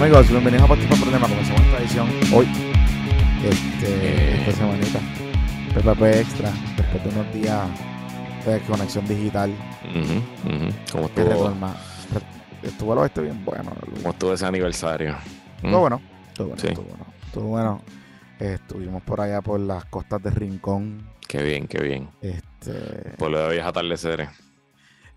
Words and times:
Amigos, 0.00 0.28
bienvenidos 0.30 0.64
a 0.64 0.68
Participar 0.68 0.98
Problema. 1.00 1.28
Comenzamos 1.28 1.60
esta 1.62 1.78
edición 1.78 2.08
hoy. 2.32 2.46
Este, 3.44 4.34
esta 4.40 4.52
semanita. 4.52 4.98
PPP 5.74 6.02
Extra. 6.20 6.50
Después 6.76 7.04
de 7.04 7.10
unos 7.10 7.34
días 7.34 7.68
de 8.46 8.60
conexión 8.60 9.06
digital. 9.06 9.50
Ujú, 9.90 10.54
ujú. 10.54 10.72
¿Cómo 10.92 11.06
estuvo, 11.06 11.54
Estuvo 12.62 12.92
el 12.92 12.98
oeste 12.98 13.20
bien 13.22 13.44
bueno. 13.44 13.72
cómo 13.96 14.10
estuvo 14.10 14.32
ese 14.34 14.46
aniversario? 14.46 15.16
Estuvo 15.56 15.70
Mm. 15.76 15.80
bueno. 15.80 16.00
Estuvo 16.28 16.46
bueno. 16.48 16.60
Sí. 16.62 16.68
Estuvo 17.26 17.44
bueno. 17.48 17.82
Eh, 18.38 18.54
estuvimos 18.54 19.02
por 19.02 19.20
allá 19.20 19.40
por 19.42 19.60
las 19.60 19.84
costas 19.86 20.22
de 20.22 20.30
Rincón. 20.30 21.06
Qué 21.28 21.42
bien, 21.42 21.66
qué 21.68 21.78
bien. 21.82 22.08
Este, 22.22 22.72
Por 23.18 23.30
lo 23.30 23.38
de 23.40 23.48
bellos 23.48 23.66
atardeceres. 23.66 24.28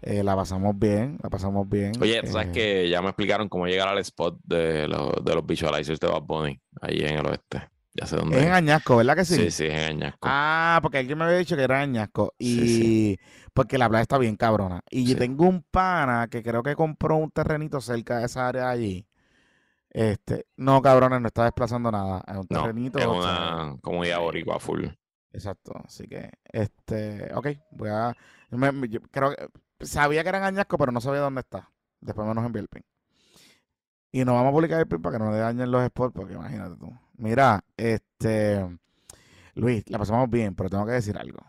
Eh, 0.04 0.24
la 0.24 0.36
pasamos 0.36 0.78
bien. 0.78 1.18
La 1.24 1.30
pasamos 1.30 1.68
bien. 1.70 1.94
Oye, 2.02 2.22
tú 2.24 2.32
sabes 2.32 2.48
Eh, 2.48 2.52
que 2.52 2.90
ya 2.90 3.02
me 3.02 3.10
explicaron 3.10 3.50
cómo 3.50 3.68
llegar 3.68 3.88
al 3.88 3.98
spot 4.00 4.40
de 4.44 4.88
los, 4.88 5.24
de 5.24 5.36
los 5.36 5.46
visualizers 5.46 6.00
de 6.00 6.08
Bad 6.08 6.22
Bunny, 6.24 6.60
allí 6.82 7.02
en 7.06 7.18
el 7.20 7.26
oeste. 7.28 7.70
Ya 7.94 8.06
sé 8.08 8.16
dónde 8.18 8.38
Es 8.38 8.44
en 8.44 8.48
es. 8.50 8.54
Añasco, 8.54 8.98
¿verdad 8.98 9.16
que 9.16 9.26
sí? 9.26 9.36
Sí, 9.36 9.52
sí, 9.52 9.66
es 9.66 9.74
en 9.74 10.02
Añasco. 10.04 10.28
Ah, 10.28 10.80
porque 10.82 10.98
alguien 11.00 11.18
me 11.18 11.26
había 11.26 11.38
dicho 11.38 11.56
que 11.56 11.64
era 11.64 11.82
Añasco. 11.82 12.34
Y 12.40 12.68
Sí, 12.68 13.20
porque 13.54 13.78
la 13.78 13.90
playa 13.90 14.02
está 14.04 14.18
bien 14.18 14.36
cabrona. 14.36 14.82
Y 14.90 15.06
yo 15.06 15.16
tengo 15.18 15.48
un 15.48 15.64
pana 15.64 16.28
que 16.30 16.42
creo 16.44 16.64
que 16.64 16.76
compró 16.76 17.18
un 17.18 17.32
terrenito 17.32 17.82
cerca 17.82 18.20
de 18.20 18.26
esa 18.26 18.48
área 18.48 18.70
allí. 18.70 19.06
Este, 19.92 20.48
no, 20.58 20.82
cabrones, 20.82 21.22
no 21.22 21.28
está 21.28 21.44
desplazando 21.46 21.92
nada. 21.92 22.24
Es 22.28 22.36
un 22.38 22.48
no, 22.50 22.62
terrenito. 22.62 23.00
es 23.00 23.06
o 23.06 23.22
sea, 23.22 23.56
una 23.56 23.78
comunidad 23.82 24.20
boricua 24.20 24.60
full. 24.60 24.86
Exacto. 25.32 25.74
Así 25.86 26.08
que, 26.08 26.30
este, 26.52 27.34
ok, 27.34 27.48
voy 27.72 27.90
a. 27.90 28.16
me- 28.52 28.72
me- 28.72 28.88
yo 28.90 29.02
creo 29.12 29.32
que 29.36 29.48
sabía 29.86 30.24
que 30.24 30.30
era 30.30 30.40
en 30.40 30.44
Añasco, 30.46 30.78
pero 30.78 30.92
no 30.92 31.02
sabía 31.02 31.22
dónde 31.22 31.42
está. 31.42 31.70
Después 32.02 32.28
me 32.28 32.34
nos 32.34 32.46
envió 32.46 32.62
el 32.62 32.68
pin. 32.68 32.84
Y 34.12 34.26
nos 34.26 34.36
vamos 34.36 34.50
a 34.50 34.52
publicar 34.52 34.80
el 34.80 34.88
pin 34.88 35.02
para 35.02 35.18
que 35.18 35.24
no 35.24 35.32
le 35.32 35.38
dañen 35.38 35.72
los 35.72 35.86
spots, 35.88 36.14
porque 36.14 36.34
imagínate 36.34 36.76
tú. 36.78 36.92
Mira, 37.18 37.64
este. 37.78 38.80
Luis, 39.56 39.84
la 39.90 40.00
pasamos 40.00 40.30
bien, 40.30 40.56
pero 40.56 40.70
tengo 40.70 40.86
que 40.86 40.94
decir 40.94 41.18
algo. 41.18 41.40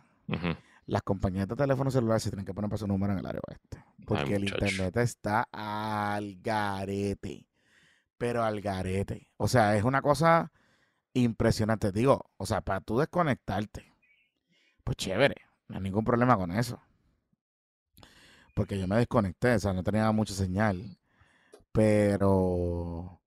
Las 0.86 1.02
compañías 1.02 1.48
de 1.48 1.56
teléfonos 1.56 1.94
celulares 1.94 2.22
se 2.22 2.30
tienen 2.30 2.44
que 2.44 2.52
poner 2.52 2.68
para 2.68 2.78
su 2.78 2.86
número 2.86 3.12
en 3.12 3.18
el 3.18 3.26
área 3.26 3.40
oeste. 3.48 3.84
Porque 4.06 4.36
el 4.36 4.44
internet 4.44 4.96
está 4.98 5.48
al 5.50 6.36
garete. 6.42 7.46
Pero 8.18 8.42
al 8.42 8.60
garete. 8.60 9.30
O 9.36 9.48
sea, 9.48 9.76
es 9.76 9.84
una 9.84 10.02
cosa 10.02 10.52
impresionante. 11.14 11.92
Digo, 11.92 12.30
o 12.36 12.46
sea, 12.46 12.60
para 12.60 12.80
tú 12.80 12.98
desconectarte, 12.98 13.92
pues 14.84 14.96
chévere. 14.96 15.36
No 15.68 15.76
hay 15.76 15.82
ningún 15.82 16.04
problema 16.04 16.36
con 16.36 16.52
eso. 16.52 16.80
Porque 18.54 18.78
yo 18.78 18.86
me 18.86 18.96
desconecté, 18.96 19.54
o 19.54 19.58
sea, 19.58 19.72
no 19.72 19.82
tenía 19.82 20.10
mucha 20.12 20.32
señal. 20.32 20.96
Pero. 21.72 23.20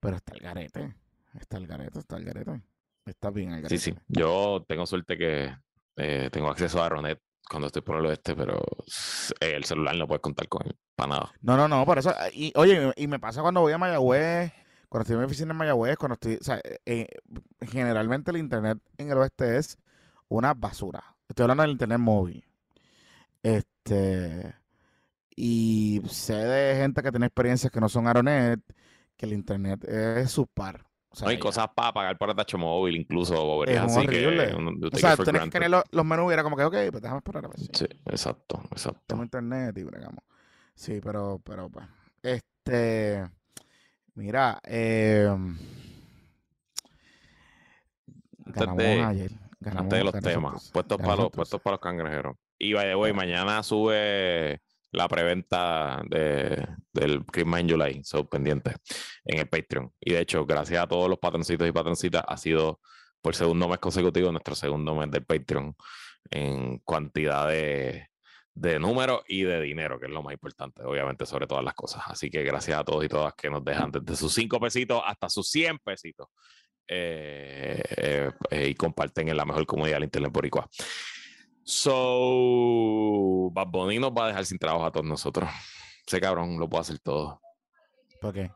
Pero 0.00 0.16
está 0.16 0.32
el 0.34 0.40
garete. 0.40 0.94
Está 1.38 1.58
el 1.58 1.66
garete, 1.66 1.98
está 1.98 2.16
el 2.16 2.24
garete. 2.24 2.62
Está 3.04 3.30
bien 3.30 3.52
el 3.52 3.62
garete. 3.62 3.78
Sí, 3.78 3.92
sí. 3.92 3.98
Yo 4.08 4.64
tengo 4.66 4.86
suerte 4.86 5.18
que 5.18 5.54
eh, 5.96 6.30
tengo 6.32 6.48
acceso 6.48 6.80
a 6.80 6.84
Aeronet 6.84 7.20
cuando 7.48 7.66
estoy 7.66 7.82
por 7.82 7.96
el 7.96 8.06
oeste, 8.06 8.34
pero 8.34 8.58
eh, 9.40 9.52
el 9.54 9.64
celular 9.64 9.94
no 9.96 10.06
puedes 10.06 10.22
contar 10.22 10.48
con 10.48 10.66
él 10.66 10.76
para 10.96 11.08
nada. 11.10 11.32
No, 11.42 11.56
no, 11.56 11.68
no, 11.68 11.84
por 11.84 11.98
eso. 11.98 12.14
Y, 12.32 12.52
oye, 12.56 12.92
y 12.96 13.06
me 13.06 13.18
pasa 13.18 13.42
cuando 13.42 13.60
voy 13.60 13.72
a 13.72 13.78
Mayagüez, 13.78 14.52
cuando 14.88 15.02
estoy 15.02 15.14
en 15.14 15.20
mi 15.20 15.26
oficina 15.26 15.52
en 15.52 15.58
Mayagüez, 15.58 15.96
cuando 15.96 16.14
estoy. 16.14 16.36
O 16.36 16.44
sea, 16.44 16.60
eh, 16.86 17.08
generalmente 17.60 18.30
el 18.30 18.38
internet 18.38 18.78
en 18.96 19.10
el 19.10 19.18
oeste 19.18 19.58
es 19.58 19.78
una 20.28 20.54
basura. 20.54 21.16
Estoy 21.28 21.44
hablando 21.44 21.62
del 21.64 21.72
internet 21.72 21.98
móvil. 21.98 22.44
Este. 23.42 24.54
Y 25.36 26.00
sé 26.08 26.34
de 26.34 26.76
gente 26.76 27.02
que 27.02 27.10
tiene 27.10 27.26
experiencias 27.26 27.72
que 27.72 27.80
no 27.80 27.88
son 27.88 28.06
Aeronet, 28.06 28.60
que 29.16 29.26
el 29.26 29.32
internet 29.32 29.82
es 29.84 30.30
subpar. 30.30 30.84
O 31.08 31.16
sea, 31.16 31.26
No 31.26 31.30
hay 31.30 31.36
ya. 31.36 31.42
cosas 31.42 31.68
para 31.74 31.92
pagar 31.92 32.18
por 32.18 32.30
el 32.30 32.36
tacho 32.36 32.58
móvil, 32.58 32.96
incluso 32.96 33.34
boberías 33.44 33.84
Es 33.86 33.96
así 33.96 34.06
horrible. 34.06 34.46
que 34.48 34.96
O 34.96 34.98
sea, 34.98 35.16
tienes 35.16 35.42
que 35.42 35.50
tener 35.50 35.70
los, 35.70 35.82
los 35.92 36.04
menús 36.04 36.30
y 36.30 36.34
era 36.34 36.42
como 36.42 36.56
que, 36.56 36.64
ok, 36.64 36.74
pues 36.90 37.02
déjame 37.02 37.18
esperar 37.18 37.44
a 37.44 37.48
ver 37.48 37.58
Sí, 37.60 37.86
exacto, 38.06 38.60
exacto. 38.70 39.00
tengo 39.06 39.22
internet 39.22 39.76
y 39.78 39.82
bregamos. 39.84 40.24
Sí, 40.74 41.00
pero, 41.02 41.40
pero, 41.44 41.68
pues. 41.70 41.86
Este. 42.22 43.24
Mira, 44.14 44.60
eh, 44.64 45.28
ganamos 48.38 48.76
de- 48.78 49.02
ayer. 49.02 49.30
Ganamos, 49.60 49.82
Antes 49.84 49.98
de 49.98 50.04
los 50.04 50.20
temas, 50.22 50.70
puestos 50.72 50.98
para 50.98 51.16
los, 51.16 51.30
puestos 51.30 51.60
para 51.60 51.74
los 51.74 51.80
cangrejeros. 51.80 52.36
Y 52.58 52.74
by 52.74 52.84
the 52.86 52.96
way, 52.96 53.12
mañana 53.14 53.62
sube 53.62 54.60
la 54.94 55.08
preventa 55.08 56.02
de, 56.08 56.66
del 56.92 57.24
Christmas 57.26 57.60
in 57.60 57.70
July, 57.70 58.04
so 58.04 58.28
pendiente 58.28 58.74
en 59.24 59.40
el 59.40 59.48
Patreon. 59.48 59.92
Y 60.00 60.12
de 60.12 60.20
hecho, 60.20 60.46
gracias 60.46 60.82
a 60.82 60.86
todos 60.86 61.08
los 61.08 61.18
patroncitos 61.18 61.68
y 61.68 61.72
patroncitas, 61.72 62.24
ha 62.26 62.36
sido 62.36 62.80
por 63.20 63.34
segundo 63.34 63.68
mes 63.68 63.78
consecutivo 63.78 64.30
nuestro 64.30 64.54
segundo 64.54 64.94
mes 64.94 65.10
del 65.10 65.24
Patreon 65.24 65.74
en 66.30 66.78
cantidad 66.86 67.48
de, 67.48 68.08
de 68.54 68.78
números 68.78 69.22
y 69.28 69.42
de 69.42 69.60
dinero, 69.60 69.98
que 69.98 70.06
es 70.06 70.12
lo 70.12 70.22
más 70.22 70.32
importante, 70.32 70.82
obviamente, 70.82 71.26
sobre 71.26 71.46
todas 71.46 71.64
las 71.64 71.74
cosas. 71.74 72.02
Así 72.06 72.30
que 72.30 72.42
gracias 72.42 72.78
a 72.78 72.84
todos 72.84 73.04
y 73.04 73.08
todas 73.08 73.34
que 73.34 73.50
nos 73.50 73.64
dejan 73.64 73.90
desde 73.90 74.16
sus 74.16 74.32
5 74.34 74.60
pesitos 74.60 75.02
hasta 75.04 75.28
sus 75.28 75.50
100 75.50 75.78
pesitos. 75.78 76.28
eh, 76.86 77.82
eh, 77.96 78.30
eh, 78.50 78.68
y 78.68 78.74
comparten 78.74 79.28
en 79.28 79.36
la 79.36 79.44
mejor 79.46 79.64
comunidad 79.66 79.96
del 79.96 80.04
Internet 80.04 80.32
Boricua. 80.32 80.68
So, 81.64 83.50
Bad 83.52 83.68
Bunny 83.68 83.98
nos 83.98 84.10
va 84.12 84.24
a 84.24 84.28
dejar 84.28 84.44
sin 84.46 84.58
trabajo 84.58 84.84
a 84.86 84.90
todos 84.92 85.06
nosotros. 85.06 85.48
Ese 86.06 86.20
cabrón 86.20 86.58
lo 86.58 86.68
puede 86.68 86.82
hacer 86.82 86.98
todo. 86.98 87.40
¿Por 88.20 88.32
qué? 88.34 88.50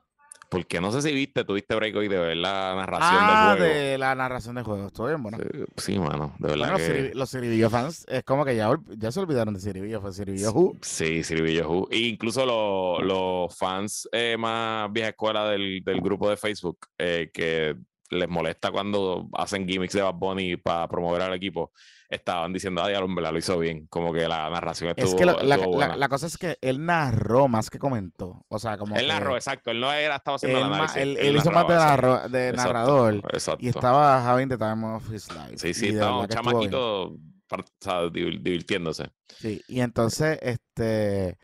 Porque 0.50 0.80
no 0.80 0.90
sé 0.92 1.02
si 1.02 1.12
viste, 1.12 1.44
tuviste 1.44 1.74
break 1.74 1.94
hoy 1.96 2.08
de 2.08 2.18
ver 2.18 2.36
la 2.38 2.74
narración 2.74 3.18
Ah, 3.20 3.54
del 3.54 3.58
juego. 3.66 3.74
de 3.74 3.98
la 3.98 4.14
narración 4.14 4.54
del 4.54 4.64
juego. 4.64 4.86
Estoy 4.86 5.08
bien, 5.10 5.22
bueno. 5.22 5.38
Sí, 5.38 5.64
Sí, 5.92 5.98
mano, 5.98 6.34
de 6.38 6.48
verdad 6.48 6.70
Bueno, 6.70 6.78
los, 6.78 6.86
que... 6.86 7.12
Los 7.14 7.30
Ciribillo 7.30 7.68
fans 7.68 8.06
es 8.08 8.24
como 8.24 8.46
que 8.46 8.56
ya, 8.56 8.70
ya 8.96 9.12
se 9.12 9.20
olvidaron 9.20 9.52
de 9.52 9.60
Ciribillo. 9.60 10.00
Fue 10.00 10.10
Ciribillo 10.12 10.52
Who. 10.52 10.76
Sí, 10.80 11.22
Siribillo 11.22 11.68
Who. 11.70 11.88
E 11.90 11.98
incluso 11.98 12.46
lo- 12.46 13.02
los 13.02 13.54
fans 13.58 14.08
eh, 14.10 14.36
más 14.38 14.90
vieja 14.90 15.10
escuela 15.10 15.50
del, 15.50 15.82
del 15.84 16.00
grupo 16.00 16.30
de 16.30 16.38
Facebook 16.38 16.78
eh, 16.96 17.30
que 17.32 17.76
les 18.10 18.28
molesta 18.28 18.70
cuando 18.72 19.28
hacen 19.34 19.68
gimmicks 19.68 19.92
de 19.94 20.00
Bad 20.00 20.14
Bunny 20.14 20.56
para 20.56 20.88
promover 20.88 21.20
al 21.20 21.34
equipo, 21.34 21.72
estaban 22.08 22.52
diciendo, 22.52 22.82
ay, 22.82 22.94
hombre, 22.94 23.30
lo 23.30 23.36
hizo 23.38 23.58
bien. 23.58 23.86
Como 23.88 24.12
que 24.12 24.26
la 24.26 24.48
narración 24.50 24.90
estuvo, 24.90 25.06
Es 25.08 25.14
que 25.14 25.26
lo- 25.26 25.40
la, 25.42 25.56
estuvo 25.56 25.78
la- 25.78 25.96
la 25.96 26.08
cosa 26.08 26.26
es 26.26 26.38
que 26.38 26.56
él 26.62 26.84
narró 26.84 27.48
más 27.48 27.68
que 27.70 27.78
comentó. 27.78 28.44
O 28.48 28.58
sea, 28.58 28.78
como 28.78 28.96
Él 28.96 29.02
que 29.02 29.08
narró, 29.08 29.34
exacto. 29.36 29.70
Él 29.70 29.80
no 29.80 29.92
era, 29.92 30.16
estaba 30.16 30.36
haciendo 30.36 30.58
el 30.58 30.64
análisis. 30.64 30.96
él- 30.96 31.16
él 31.18 31.36
hizo 31.36 31.50
más 31.50 31.68
de, 31.68 31.74
narro- 31.74 32.28
de 32.28 32.48
exacto, 32.48 32.72
narrador. 32.72 33.14
Exacto. 33.32 33.64
Y 33.64 33.68
estaba 33.68 34.30
having 34.32 34.48
the 34.48 34.56
time 34.56 34.86
of 34.86 35.12
his 35.12 35.28
life. 35.32 35.58
Sí, 35.58 35.74
sí, 35.74 35.88
estaba 35.88 36.20
un 36.20 36.28
chamaquito 36.28 37.04
o 37.50 37.64
sea, 37.80 38.08
divirtiéndose. 38.10 39.10
Sí, 39.38 39.62
y 39.68 39.80
entonces, 39.80 40.38
este, 40.42 41.38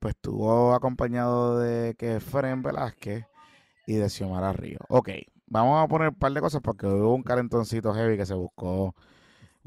pues 0.00 0.14
estuvo 0.14 0.74
acompañado 0.74 1.58
de 1.58 1.94
que 1.96 2.20
Fren 2.20 2.62
Velázquez 2.62 3.24
y 3.86 3.94
de 3.94 4.08
Xiomara 4.08 4.52
Río. 4.52 4.78
Ok, 4.88 5.10
vamos 5.46 5.82
a 5.82 5.88
poner 5.88 6.08
un 6.10 6.14
par 6.14 6.32
de 6.32 6.40
cosas 6.40 6.60
porque 6.62 6.86
hubo 6.86 7.14
un 7.14 7.22
calentoncito 7.22 7.92
heavy 7.94 8.16
que 8.16 8.26
se 8.26 8.34
buscó 8.34 8.94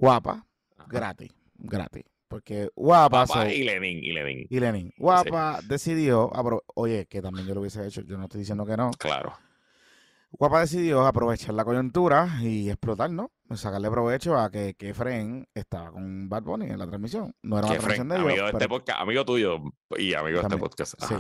guapa, 0.02 0.46
gratis, 0.88 1.32
gratis. 1.58 2.04
Porque 2.28 2.70
guapa 2.76 3.28
se- 3.28 3.56
y 3.56 3.64
Lenin, 3.64 4.04
y 4.04 4.12
Lenin. 4.14 4.48
y 4.50 4.60
Lenin, 4.60 4.94
guapa 4.98 5.60
decidió, 5.68 6.30
apro- 6.32 6.64
oye, 6.76 7.06
que 7.06 7.22
también 7.22 7.46
yo 7.48 7.54
lo 7.54 7.60
hubiese 7.62 7.86
hecho, 7.86 8.02
yo 8.02 8.18
no 8.18 8.24
estoy 8.24 8.40
diciendo 8.40 8.66
que 8.66 8.78
no. 8.78 8.92
Claro. 8.98 9.34
Guapa 10.34 10.62
decidió 10.62 11.06
aprovechar 11.06 11.54
la 11.54 11.66
coyuntura 11.66 12.38
y 12.42 12.70
explotar, 12.70 13.12
¿no? 13.12 13.32
Sacarle 13.54 13.90
provecho 13.92 14.38
a 14.38 14.50
que, 14.50 14.76
que 14.76 14.94
Fren 14.94 15.46
estaba 15.54 15.92
con 15.92 16.30
Bad 16.30 16.44
Bunny 16.44 16.68
en 16.68 16.80
la 16.80 16.88
transmisión. 16.88 17.36
No 17.42 17.58
era 17.58 17.68
una 17.68 17.76
transmisión 17.76 18.08
de 18.08 18.16
ellos, 18.16 18.28
amigo 18.30 18.46
este 18.46 18.58
pero- 18.60 18.70
podcast, 18.70 19.02
amigo 19.02 19.26
tuyo 19.26 19.58
y 19.98 20.14
amigo 20.14 20.38
de 20.40 20.44
este 20.48 20.58
podcast. 20.58 20.94
sí. 21.04 21.16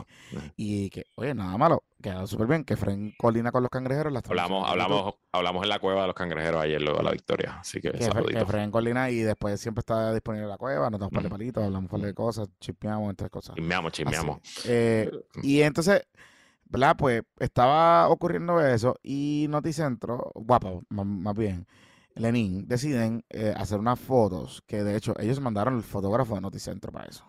Y 0.56 0.90
que, 0.90 1.08
oye, 1.16 1.34
nada 1.36 1.58
malo, 1.58 1.84
quedó 2.02 2.26
súper 2.26 2.48
bien 2.48 2.64
que 2.64 2.78
Fren 2.78 3.14
coordina 3.18 3.52
con 3.52 3.64
los 3.64 3.70
cangrejeros 3.70 4.14
las 4.14 4.24
Hablamos, 4.30 4.66
hablamos, 4.70 5.16
hablamos 5.34 5.64
en 5.64 5.70
la 5.70 5.80
cueva 5.80 6.02
de 6.02 6.08
los 6.08 6.16
cangrejeros 6.16 6.62
ayer 6.62 6.82
luego 6.82 7.00
de 7.00 7.04
la 7.04 7.12
victoria. 7.12 7.58
Así 7.60 7.82
que 7.82 7.92
que, 7.92 8.00
que 8.34 8.46
Fren 8.46 8.72
coordina 8.72 9.10
y 9.10 9.18
después 9.18 9.60
siempre 9.60 9.82
está 9.82 10.14
disponible 10.14 10.46
en 10.46 10.52
la 10.52 10.58
cueva, 10.58 10.90
nos 10.90 11.02
damos 11.02 11.12
un 11.12 11.16
par 11.16 11.24
de 11.24 11.28
Ujú. 11.28 11.38
palitos, 11.38 11.64
hablamos 11.66 11.90
par 11.92 12.00
de 12.00 12.14
cosas, 12.14 12.48
chispeamos, 12.62 13.10
entre 13.10 13.30
cosas. 13.30 13.56
Chismeamos, 13.58 13.92
chismeamos. 13.92 14.40
Eh, 14.66 15.12
y 15.44 15.62
entonces, 15.64 16.02
¿verdad? 16.72 16.96
Pues 16.98 17.22
estaba 17.40 18.08
ocurriendo 18.10 18.60
eso 18.66 18.96
y 19.04 19.46
Noticentro, 19.50 20.32
guapo, 20.36 20.82
más, 20.90 21.36
bien, 21.36 21.68
Lenin, 22.16 22.68
deciden 22.68 23.24
eh, 23.30 23.54
hacer 23.56 23.80
unas 23.80 24.00
fotos 24.00 24.64
que 24.66 24.84
de 24.84 24.96
hecho 24.96 25.14
ellos 25.20 25.40
mandaron 25.40 25.76
el 25.76 25.84
fotógrafo 25.84 26.36
de 26.36 26.42
Noticentro 26.42 26.92
para 26.92 27.06
eso. 27.06 27.26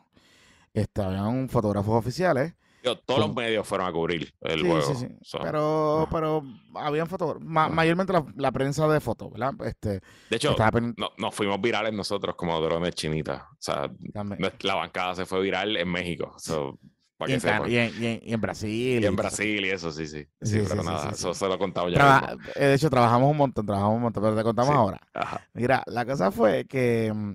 Estaban 0.75 1.49
fotógrafos 1.49 1.95
oficiales 1.99 2.55
Digo, 2.83 2.99
todos 2.99 3.21
los 3.21 3.29
Con- 3.29 3.37
medios 3.45 3.65
fueron 3.69 3.87
a 3.87 3.93
cubrir 3.93 4.35
el 4.41 4.61
Sí, 4.61 4.67
juego. 4.67 4.83
sí, 4.83 4.95
sí. 4.97 5.07
So, 5.23 5.39
Pero, 5.41 6.01
no. 6.01 6.09
pero 6.11 6.43
habían 6.75 7.07
fotos, 7.07 7.37
ma- 7.41 7.69
No. 7.69 7.75
mayormente 7.77 8.13
la, 8.13 8.27
la 8.35 8.51
prensa 8.51 8.89
de 8.89 8.99
fotos, 8.99 9.31
¿verdad? 9.31 9.55
Este, 9.65 10.01
de 10.29 10.37
hecho, 10.37 10.57
no- 10.97 11.13
nos 11.17 11.33
fuimos 11.33 11.61
virales 11.61 11.93
nosotros 11.93 12.35
como 12.35 12.61
drones 12.61 12.97
chinitas. 12.97 13.41
O 13.43 13.57
sea, 13.61 13.89
también. 14.13 14.41
la 14.63 14.75
bancada 14.75 15.15
se 15.15 15.27
fue 15.27 15.41
viral 15.43 15.77
en 15.77 15.89
México. 15.93 16.35
So, 16.39 16.81
para 17.23 17.35
Y 17.35 17.39
que 17.41 17.49
en, 17.49 17.73
y 17.73 17.77
en- 17.77 18.03
y 18.03 18.07
en- 18.07 18.21
y 18.23 18.33
en 18.35 18.41
Brasil. 18.41 19.03
Y 19.03 19.07
en 19.07 19.17
Brasil 19.17 19.65
y 19.65 19.71
eso, 19.71 19.91
sí, 19.93 20.07
sí. 20.07 20.23
Sí, 20.25 20.29
Sí, 20.43 20.61
sí, 20.61 20.67
pero 20.69 20.83
sí, 20.83 20.89
nada, 20.89 21.09
sí, 21.09 21.15
eso 21.15 21.35
se 21.35 21.47
lo 21.49 21.55
he 21.55 21.59
contado 21.59 21.89
ya. 21.89 21.97
Traba- 21.99 22.37
eh, 22.57 22.67
de 22.67 22.75
hecho, 22.75 22.91
trabajamos 22.91 23.31
un 23.31 23.37
montón, 23.37 23.67
trabajamos 23.67 23.97
un 23.97 24.03
montón, 24.03 24.23
pero 24.23 24.37
te 24.37 24.43
contamos 24.43 24.75
ahora. 24.75 25.01
Ajá. 25.15 25.41
Mira, 25.55 25.83
la 25.87 26.05
cosa 26.07 26.31
fue 26.31 26.65
que 26.67 27.13
mm, 27.15 27.35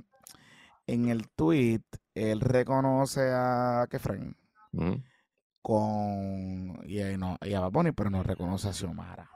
en 0.88 1.10
el 1.10 1.30
tweet 1.30 1.82
él 2.16 2.42
reconoce 2.42 3.30
a 3.34 3.88
Kefren 3.90 4.36
Ujú, 4.74 5.02
con. 5.62 6.80
Y, 6.86 7.00
ahí 7.02 7.18
no, 7.18 7.38
y 7.42 7.54
a 7.54 7.60
Bad 7.62 7.72
Bunny, 7.72 7.92
pero 7.92 8.10
no 8.10 8.24
reconoce 8.24 8.70
a 8.70 8.74
Xiomara. 8.74 9.30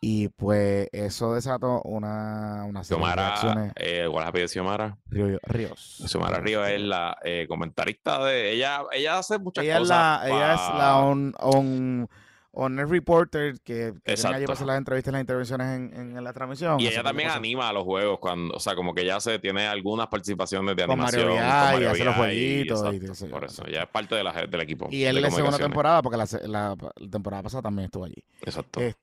Y 0.00 0.28
pues 0.28 0.88
eso 0.92 1.34
desató 1.34 1.82
una, 1.82 2.64
una 2.64 2.82
serie 2.84 3.06
de 3.06 3.14
reacciones. 3.14 3.72
eh, 3.76 4.06
¿cuál 4.10 4.22
es 4.22 4.24
el 4.24 4.28
apellido 4.28 4.44
de 4.44 4.48
Xiomara? 4.48 4.98
Río- 5.10 5.40
Ríos. 5.42 6.02
Xiomara 6.06 6.38
Ríos 6.40 6.66
es 6.68 6.80
la 6.80 7.16
eh, 7.22 7.46
comentarista 7.48 8.24
de 8.24 8.52
ella. 8.52 8.82
Ella 8.92 9.18
hace 9.18 9.38
muchas 9.38 9.64
Ella 9.64 9.74
es 9.74 9.80
cosas. 9.80 10.20
la, 10.22 10.28
ella 10.28 10.54
es 10.54 10.60
la 10.78 10.96
on, 10.98 11.34
on, 11.38 12.08
on 12.52 12.88
reporter 12.88 13.56
que, 13.62 13.92
que 14.04 14.12
Exacto. 14.12 14.40
para 14.40 14.52
hacer 14.54 14.66
las 14.66 14.78
entrevistas 14.78 15.10
y 15.10 15.12
las 15.12 15.20
intervenciones 15.20 15.66
en, 15.92 16.16
en 16.16 16.24
la 16.24 16.32
transmisión. 16.32 16.80
Y 16.80 16.86
ella 16.86 17.02
también 17.02 17.28
cosas. 17.28 17.38
anima 17.38 17.68
a 17.68 17.72
los 17.74 17.84
juegos 17.84 18.18
cuando, 18.18 18.54
o 18.54 18.60
sea, 18.60 18.74
como 18.74 18.94
que 18.94 19.02
ella 19.02 19.20
se 19.20 19.38
tiene 19.38 19.66
algunas 19.66 20.06
participaciones 20.06 20.74
de 20.76 20.86
Con 20.86 20.98
Mario 20.98 21.20
animación 21.32 21.82
y 21.82 21.84
hace 21.84 22.04
los 22.04 22.14
jueguitos 22.16 22.94
y 22.94 22.96
exacto, 22.96 23.30
por 23.34 23.44
eso, 23.44 23.66
ella 23.66 23.82
es 23.82 23.88
parte 23.88 24.14
de 24.14 24.24
la, 24.24 24.32
del 24.32 24.60
equipo. 24.62 24.88
Y 24.90 25.04
él 25.04 25.16
en 25.18 25.22
la 25.24 25.30
segunda 25.30 25.58
temporada, 25.58 26.00
porque 26.00 26.16
la, 26.16 26.26
la- 26.46 26.76
la 26.96 27.10
temporada 27.10 27.42
pasada 27.42 27.62
también 27.64 27.84
estuvo 27.86 28.04
allí. 28.06 28.24
Exacto. 28.40 28.80
Este, 28.80 28.98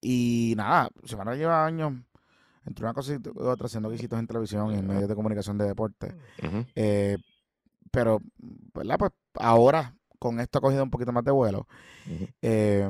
y 0.00 0.54
nada, 0.56 0.90
Xiomara 1.04 1.34
lleva 1.34 1.64
años 1.64 1.92
entre 2.66 2.84
una 2.84 2.94
cosa 2.94 3.14
y 3.14 3.20
otra 3.36 3.66
haciendo 3.66 3.88
visitos 3.88 4.18
en 4.18 4.26
televisión 4.26 4.72
y 4.72 4.78
en 4.78 4.86
medios 4.86 5.08
de 5.08 5.14
comunicación 5.14 5.58
de 5.58 5.66
deporte. 5.66 6.14
Ujú. 6.42 6.64
Eh, 6.74 7.18
pero, 7.90 8.20
¿verdad? 8.74 8.96
Pues 8.98 9.12
ahora 9.34 9.94
con 10.18 10.40
esto 10.40 10.58
ha 10.58 10.62
cogido 10.62 10.82
un 10.82 10.90
poquito 10.90 11.12
más 11.12 11.24
de 11.24 11.30
vuelo. 11.30 11.66
Eh, 12.40 12.88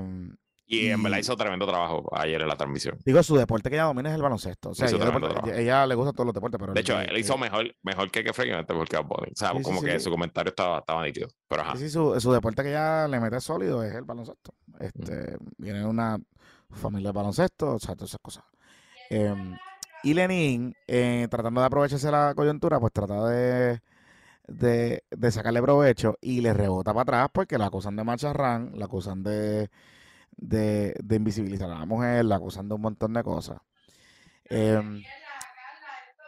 Y 0.67 0.87
en 0.89 1.03
verdad 1.03 1.19
hizo 1.19 1.37
tremendo 1.37 1.67
trabajo 1.67 2.09
ayer 2.17 2.41
en 2.41 2.49
la 2.49 2.57
transmisión. 2.57 2.97
digo, 3.05 3.23
su 3.23 3.37
deporte 3.37 3.69
que 3.69 3.77
ella 3.77 3.85
domina 3.85 4.09
es 4.09 4.15
el 4.17 4.23
baloncesto. 4.23 4.71
O 4.71 4.75
sea, 4.75 4.89
ella, 4.89 4.99
deporte- 5.05 5.29
trabajo. 5.29 5.53
ella 5.53 5.87
le 5.87 5.95
gusta 5.95 6.13
todos 6.13 6.27
los 6.27 6.35
deportes, 6.35 6.59
pero 6.59 6.73
De 6.73 6.81
hecho, 6.81 6.99
él 6.99 7.19
hizo 7.19 7.37
mejor, 7.37 7.75
mejor 7.83 8.11
que 8.11 8.25
Kefren 8.25 8.49
y 8.49 8.73
mejor 8.73 8.89
que. 8.89 8.97
O 8.97 9.07
sea, 9.35 9.53
Sí, 9.53 9.63
como 9.63 9.81
sí, 9.81 9.87
que 9.87 9.99
sí. 9.99 10.05
su 10.05 10.11
comentario 10.11 10.49
estaba, 10.49 10.79
estaba 10.79 11.05
nítido. 11.05 11.29
Pero 11.49 11.63
ajá. 11.63 11.73
Sí, 11.77 11.85
sí, 11.85 11.91
su, 11.91 12.19
su 12.19 12.33
deporte 12.33 12.63
que 12.63 12.71
ella 12.71 13.07
le 13.09 13.21
mete 13.21 13.41
sólido 13.41 13.83
es 13.83 13.95
el 13.95 14.05
baloncesto. 14.05 14.55
Este, 14.81 15.37
Viene 15.59 15.81
de 15.81 15.85
una 15.85 16.19
familia 16.71 17.11
de 17.11 17.13
baloncesto, 17.13 17.75
o 17.75 17.79
sea, 17.79 17.95
todas 17.95 18.11
esas 18.11 18.21
cosas. 18.23 18.45
Em, 19.11 19.55
y 20.03 20.15
Lenin, 20.15 20.75
eh, 20.87 21.29
tratando 21.31 21.61
de 21.61 21.67
aprovecharse 21.67 22.11
la 22.11 22.33
coyuntura, 22.35 22.81
pues 22.81 22.93
trata 22.93 23.29
de, 23.29 23.81
de, 24.49 25.05
de 25.11 25.31
sacarle 25.31 25.61
provecho 25.63 26.17
y 26.23 26.41
le 26.41 26.53
rebota 26.55 26.93
para 26.93 27.03
atrás 27.03 27.29
porque 27.33 27.59
la 27.59 27.67
acusan 27.67 27.97
de 27.97 28.05
macharrán, 28.05 28.73
la 28.75 28.87
acusan 28.87 29.23
de, 29.23 29.71
de, 30.37 30.95
de 31.03 31.17
invisibilizar 31.17 31.71
a 31.71 31.79
la 31.79 31.87
mujer, 31.87 32.25
la 32.25 32.37
acusan 32.37 32.69
de 32.69 32.75
un 32.75 32.81
montón 32.81 33.13
de 33.15 33.23
cosas. 33.23 33.59
Em, 34.45 35.03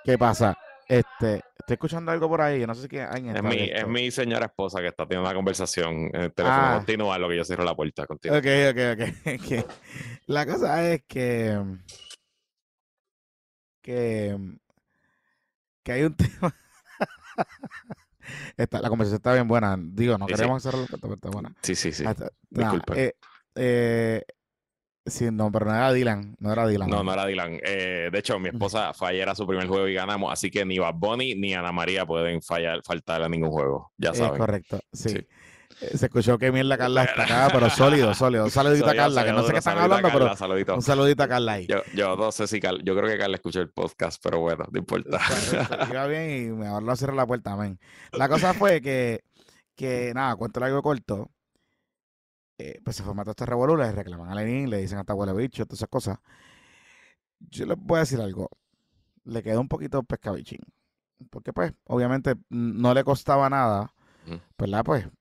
¿Qué 0.05 0.17
pasa? 0.19 0.57
Este, 0.89 1.43
estoy 1.59 1.75
escuchando 1.75 2.13
algo 2.13 2.29
por 2.29 2.41
ahí, 2.41 2.65
no 2.65 2.75
sé 2.75 2.83
si 2.83 2.89
que 2.89 3.03
alguien 3.03 3.37
Es 3.37 3.43
mi, 3.43 3.57
es 3.71 3.87
mi 3.89 4.11
señora 4.13 4.47
esposa 4.47 4.81
que 4.81 4.87
está 4.87 5.05
teniendo 5.05 5.29
una 5.29 5.35
conversación 5.37 6.11
en 6.15 6.21
el 6.23 6.33
teléfono. 6.33 6.63
Ah. 6.65 6.75
Continúa 6.77 7.19
lo 7.19 7.29
que 7.29 7.37
yo 7.37 7.45
cierro 7.45 7.65
la 7.65 7.75
puerta. 7.75 8.07
Continúa. 8.07 8.39
Ok, 8.39 8.47
ok, 8.71 8.79
ok. 8.95 9.71
la 10.27 10.47
cosa 10.47 10.89
es 10.93 11.03
que, 11.09 11.61
que, 13.83 14.39
que 15.83 15.93
hay 15.93 16.03
un 16.05 16.15
tema. 16.17 16.55
Esta- 18.57 18.81
la 18.81 18.89
conversación 18.89 19.17
está 19.19 19.33
bien 19.35 19.49
buena. 19.49 19.77
Digo, 19.79 20.17
no 20.19 20.27
Sí, 20.27 20.33
sí. 20.35 20.37
queremos 20.39 20.65
hacerlo, 20.67 20.87
pero 21.01 21.15
está 21.15 21.31
buena. 21.31 21.55
Sí, 21.63 21.75
sí, 21.75 21.93
sí. 21.93 22.05
Hasta- 22.05 22.31
eh, 22.95 23.15
eh, 23.57 24.23
sí, 25.05 25.29
no, 25.33 25.51
pero 25.51 25.67
no 25.67 25.75
era 25.75 25.93
Dylan. 25.93 26.37
No 26.39 26.53
era 26.53 26.67
Dylan. 26.67 26.89
No, 26.91 27.03
no 27.03 27.13
era 27.13 27.27
Dylan. 27.27 27.59
Eh, 27.65 28.09
de 28.13 28.19
hecho, 28.19 28.39
mi 28.39 28.49
esposa 28.51 28.93
fue 28.95 29.09
ayer 29.11 29.29
a 29.29 29.35
su 29.35 29.47
primer 29.47 29.67
juego 29.67 29.89
y 29.89 29.95
ganamos, 29.95 30.33
así 30.33 30.51
que 30.51 30.65
ni 30.65 30.79
Bad 30.79 30.95
Bunny 30.95 31.35
ni 31.35 31.55
Ana 31.55 31.73
María 31.73 32.07
pueden 32.07 32.43
fallar, 32.43 32.81
faltar 32.85 33.23
a 33.23 33.29
ningún 33.29 33.51
juego. 33.51 33.93
Ya 33.97 34.11
Es 34.11 34.19
saben. 34.19 34.39
correcto, 34.39 34.79
sí. 34.93 35.09
Sí. 35.11 35.27
Eh, 35.81 35.99
Se 35.99 36.07
escuchó 36.07 36.39
que 36.39 36.51
mierda 36.53 36.79
Carla 36.79 37.05
está 37.05 37.25
acá, 37.25 37.49
pero 37.53 37.69
sólido, 37.69 38.15
sólido. 38.15 38.45
Un 38.45 38.51
saludito 38.51 38.89
a 38.89 38.95
Carla, 38.95 39.25
que 39.25 39.33
no 39.33 39.43
sé 39.43 39.53
qué 39.53 39.59
están 39.59 39.77
hablando, 39.77 40.09
Carla, 40.09 40.25
pero 40.27 40.37
saludito. 40.37 40.75
un 40.75 40.81
saludito 40.83 41.23
a 41.25 41.29
Carla 41.29 41.53
ahí. 41.53 41.67
Yo, 41.67 41.83
yo 41.95 42.17
no 42.17 42.33
sé 42.33 42.47
si 42.47 42.61
Carla, 42.61 42.81
yo 42.83 42.97
creo 42.97 43.11
que 43.11 43.19
Carla 43.19 43.37
escuchó 43.37 43.61
el 43.61 43.69
podcast, 43.71 44.23
pero 44.23 44.41
bueno, 44.41 44.65
no 44.71 44.79
importa. 44.79 45.21
Iba 45.91 46.07
bien 46.07 46.31
y 46.31 46.51
me 46.53 46.67
ahora 46.67 46.97
cerrar 46.97 47.17
la 47.17 47.27
puerta, 47.27 47.53
amén. 47.53 47.79
La 48.13 48.29
cosa 48.29 48.55
fue 48.55 48.81
que, 48.81 49.21
que 49.75 50.13
nada, 50.15 50.37
cuento 50.37 50.65
algo 50.65 50.81
corto. 50.83 51.31
Eh, 52.59 52.81
pues 52.85 52.97
se 52.97 53.03
forma 53.03 53.23
todo 53.25 53.33
este 53.33 53.47
revolú, 53.47 53.77
le 53.77 53.91
reclaman 53.93 54.31
a 54.31 54.35
Lenin, 54.35 54.71
le 54.71 54.79
dicen 54.79 54.99
hasta 54.99 55.15
huele 55.15 55.33
bicho, 55.35 55.65
todas 55.67 55.79
esas 55.81 55.89
cosas. 55.89 56.19
Yo 57.39 57.67
les 57.67 57.77
voy 57.79 57.97
a 57.97 58.01
decir 58.01 58.21
algo. 58.21 58.49
Le 59.25 59.43
quedó 59.43 59.61
un 59.61 59.69
poquito 59.69 60.03
pescabichín. 60.03 60.61
Porque, 61.31 61.53
pues, 61.53 61.73
obviamente 61.85 62.35
no 62.51 62.95
le 62.95 63.05
costaba 63.05 63.49
nada. 63.51 63.93
Pues 64.57 64.71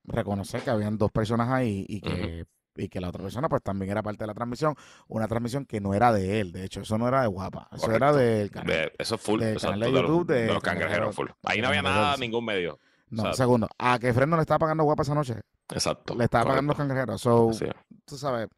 reconocer 0.04 0.62
que 0.62 0.70
habían 0.70 0.98
dos 0.98 1.12
personas 1.12 1.48
ahí 1.50 1.86
y 1.88 2.00
que, 2.00 2.44
y 2.74 2.88
que 2.88 3.00
la 3.00 3.08
otra 3.10 3.22
persona, 3.22 3.48
pues 3.48 3.62
también 3.62 3.90
era 3.92 4.02
parte 4.02 4.24
de 4.24 4.26
la 4.26 4.34
transmisión. 4.34 4.74
Una 5.06 5.28
transmisión 5.28 5.64
que 5.64 5.80
no 5.80 5.94
era 5.94 6.12
de 6.12 6.40
él, 6.40 6.50
de 6.52 6.64
hecho, 6.64 6.80
eso 6.80 6.98
no 6.98 7.06
era 7.06 7.20
de 7.22 7.28
Guapa, 7.28 7.68
eso 7.72 7.92
era 7.92 8.12
del 8.12 8.50
canal. 8.50 8.66
De- 8.66 8.92
eso 8.98 9.14
es 9.14 9.20
full. 9.20 9.38
del 9.40 9.52
exacto, 9.54 9.74
canal 9.74 9.80
de 9.80 9.86
de 9.86 9.92
los- 10.02 10.10
YouTube 10.10 10.26
de 10.26 10.34
de 10.42 10.52
los 10.54 10.62
Cangrejeros. 10.62 11.14
cangrejeros 11.14 11.14
full. 11.14 11.28
Ahí 11.44 11.60
no 11.60 11.68
había 11.68 11.82
nada, 11.82 12.16
ningún 12.16 12.44
medio. 12.44 12.80
No, 13.08 13.22
sea, 13.22 13.32
segundo. 13.34 13.68
A 13.78 13.98
que 14.00 14.12
Fred 14.12 14.26
no 14.26 14.34
le 14.36 14.42
estaba 14.42 14.58
pagando 14.58 14.82
guapa 14.82 15.02
esa 15.02 15.14
noche. 15.14 15.40
Exacto. 15.70 16.14
Le 16.14 16.24
estaba 16.24 16.44
pagando 16.46 16.70
los 16.70 16.76
cangrejeros. 16.78 17.20
So, 17.20 17.50
es. 17.50 17.60
tú 18.04 18.16
sabes, 18.16 18.48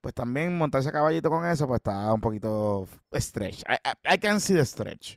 pues 0.00 0.14
también 0.14 0.56
montarse 0.56 0.88
a 0.88 0.92
caballito 0.92 1.28
con 1.30 1.46
eso, 1.46 1.66
pues 1.66 1.78
está 1.78 2.12
un 2.12 2.20
poquito 2.20 2.88
stretch. 3.14 3.60
I, 3.68 3.74
I- 4.10 4.14
I 4.14 4.18
can 4.18 4.40
see 4.40 4.54
the 4.54 4.64
stretch. 4.64 5.16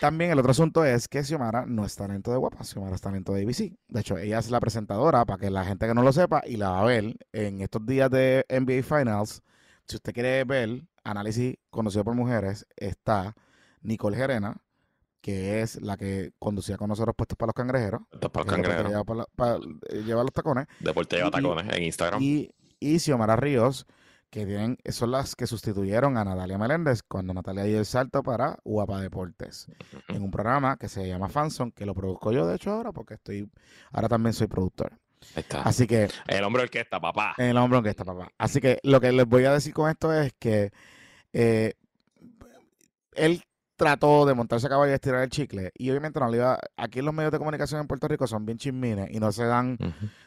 También 0.00 0.30
el 0.30 0.38
otro 0.38 0.52
asunto 0.52 0.84
es 0.84 1.08
que 1.08 1.24
Xiomara 1.24 1.66
no 1.66 1.84
es 1.84 1.96
talento 1.96 2.30
de 2.30 2.36
guapa, 2.36 2.62
Xiomara 2.64 2.94
es 2.94 3.00
talento 3.00 3.32
de 3.32 3.42
ABC. 3.42 3.76
De 3.88 4.00
hecho, 4.00 4.16
ella 4.16 4.38
es 4.38 4.50
la 4.50 4.60
presentadora, 4.60 5.24
para 5.24 5.38
que 5.40 5.50
la 5.50 5.64
gente 5.64 5.86
que 5.88 5.94
no 5.94 6.02
lo 6.02 6.12
sepa, 6.12 6.42
y 6.46 6.56
la 6.56 6.70
va 6.70 6.80
a 6.82 6.84
ver 6.84 7.16
en 7.32 7.60
estos 7.60 7.84
días 7.84 8.08
de 8.10 8.44
NBA 8.48 8.82
Finals. 8.84 9.42
Si 9.86 9.96
usted 9.96 10.12
quiere 10.12 10.44
ver 10.44 10.84
análisis 11.02 11.56
conducido 11.70 12.04
por 12.04 12.14
mujeres, 12.14 12.64
está 12.76 13.34
Nicole 13.80 14.16
Gerena, 14.16 14.56
que 15.28 15.60
es 15.60 15.78
la 15.82 15.98
que 15.98 16.32
conducía 16.38 16.78
con 16.78 16.88
nosotros 16.88 17.14
puestos 17.14 17.36
para 17.36 17.48
los 17.48 17.54
cangrejeros. 17.54 18.00
Esto 18.12 18.28
es 18.28 18.32
para 18.32 18.44
los 18.46 18.54
cangrejeros. 18.54 18.90
lleva, 18.90 19.04
para 19.04 19.18
la- 19.18 19.26
para- 19.36 19.56
eh, 19.90 20.02
lleva 20.06 20.22
los 20.22 20.32
tacones. 20.32 20.66
Deporte 20.80 21.16
lleva 21.16 21.28
y- 21.28 21.30
tacones 21.32 21.76
en 21.76 21.82
Instagram. 21.82 22.22
Y, 22.22 22.50
y 22.80 22.98
Xiomara 22.98 23.36
Ríos, 23.36 23.84
que 24.30 24.46
tienen, 24.46 24.78
son 24.88 25.10
las 25.10 25.36
que 25.36 25.46
sustituyeron 25.46 26.16
a 26.16 26.24
Natalia 26.24 26.56
Meléndez 26.56 27.02
cuando 27.02 27.34
Natalia 27.34 27.64
dio 27.64 27.78
el 27.78 27.84
salto 27.84 28.22
para 28.22 28.56
Guapa 28.64 29.02
Deportes. 29.02 29.66
En 30.08 30.22
un 30.22 30.30
programa 30.30 30.78
que 30.78 30.88
se 30.88 31.06
llama 31.06 31.28
Fanson, 31.28 31.72
que 31.72 31.84
lo 31.84 31.94
produzco 31.94 32.32
yo 32.32 32.46
de 32.46 32.56
hecho 32.56 32.70
ahora, 32.70 32.92
porque 32.92 33.14
estoy, 33.14 33.50
ahora 33.92 34.08
también 34.08 34.32
soy 34.32 34.46
productor. 34.46 34.92
Ahí 35.34 35.40
está. 35.42 35.60
Así 35.60 35.86
que, 35.86 36.08
El 36.26 36.42
hombre 36.44 36.62
orquesta, 36.62 36.98
papá. 37.00 37.34
el 37.36 37.56
hombro 37.58 37.82
que 37.82 37.90
está 37.90 38.04
papá. 38.06 38.30
Así 38.38 38.62
que 38.62 38.78
lo 38.82 38.98
que 38.98 39.12
les 39.12 39.26
voy 39.26 39.44
a 39.44 39.52
decir 39.52 39.74
con 39.74 39.90
esto 39.90 40.10
es 40.14 40.32
que 40.38 40.72
eh, 41.34 41.74
él 43.12 43.42
trató 43.78 44.26
de 44.26 44.34
montarse 44.34 44.66
a 44.66 44.70
caballo 44.70 44.90
y 44.90 44.94
estirar 44.94 45.22
el 45.22 45.30
chicle. 45.30 45.70
Y 45.74 45.88
obviamente 45.88 46.20
no 46.20 46.28
le 46.28 46.38
iba. 46.38 46.58
Aquí 46.76 47.00
los 47.00 47.14
medios 47.14 47.32
de 47.32 47.38
comunicación 47.38 47.80
en 47.80 47.86
Puerto 47.86 48.08
Rico 48.08 48.26
son 48.26 48.44
bien 48.44 48.58
chismines 48.58 49.08
y 49.10 49.20
no 49.20 49.32
se 49.32 49.44
dan 49.44 49.78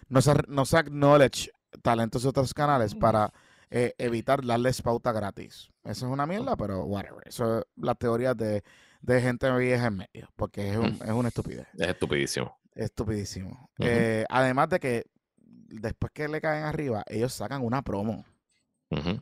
no 0.08 0.22
se, 0.22 0.34
no 0.48 0.66
se 0.66 0.78
acknowledge 0.78 1.52
talentos 1.84 2.24
de 2.24 2.30
otros 2.30 2.54
canales 2.54 2.96
para 2.96 3.32
eh, 3.70 3.94
evitar 3.98 4.44
darles 4.44 4.82
pauta 4.82 5.12
gratis. 5.12 5.70
Eso 5.84 6.06
es 6.08 6.12
una 6.12 6.26
mierda, 6.26 6.56
pero 6.56 6.86
whatever. 6.86 7.28
Eso 7.28 7.60
es 7.60 7.66
las 7.76 7.98
teorías 7.98 8.36
de, 8.38 8.64
de 9.02 9.22
gente 9.22 9.52
vieja 9.52 9.88
en 9.88 9.98
medio, 9.98 10.30
porque 10.38 10.72
es, 10.72 10.78
un, 10.78 10.86
es 10.86 11.12
una 11.12 11.28
estupidez. 11.28 11.68
Es 11.78 11.90
estupidísimo. 11.90 12.58
Estupidísimo. 12.74 13.70
Eh, 13.80 14.26
además 14.30 14.70
de 14.70 14.80
que 14.80 15.06
después 15.38 16.12
que 16.14 16.30
le 16.30 16.40
caen 16.40 16.64
arriba, 16.64 17.04
ellos 17.08 17.34
sacan 17.34 17.64
una 17.64 17.82
promo 17.82 18.26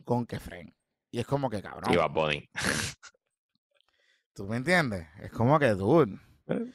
con 0.04 0.24
Kefren. 0.24 0.72
Y 1.10 1.18
es 1.18 1.26
como 1.26 1.50
que 1.50 1.60
cabrón. 1.60 1.92
Y 1.92 1.96
Bad 1.96 2.10
Bunny. 2.10 2.48
¿Tú 4.40 4.46
me 4.46 4.56
entiendes? 4.56 5.06
Es 5.22 5.30
como 5.32 5.58
que, 5.58 5.68
dude, 5.74 6.18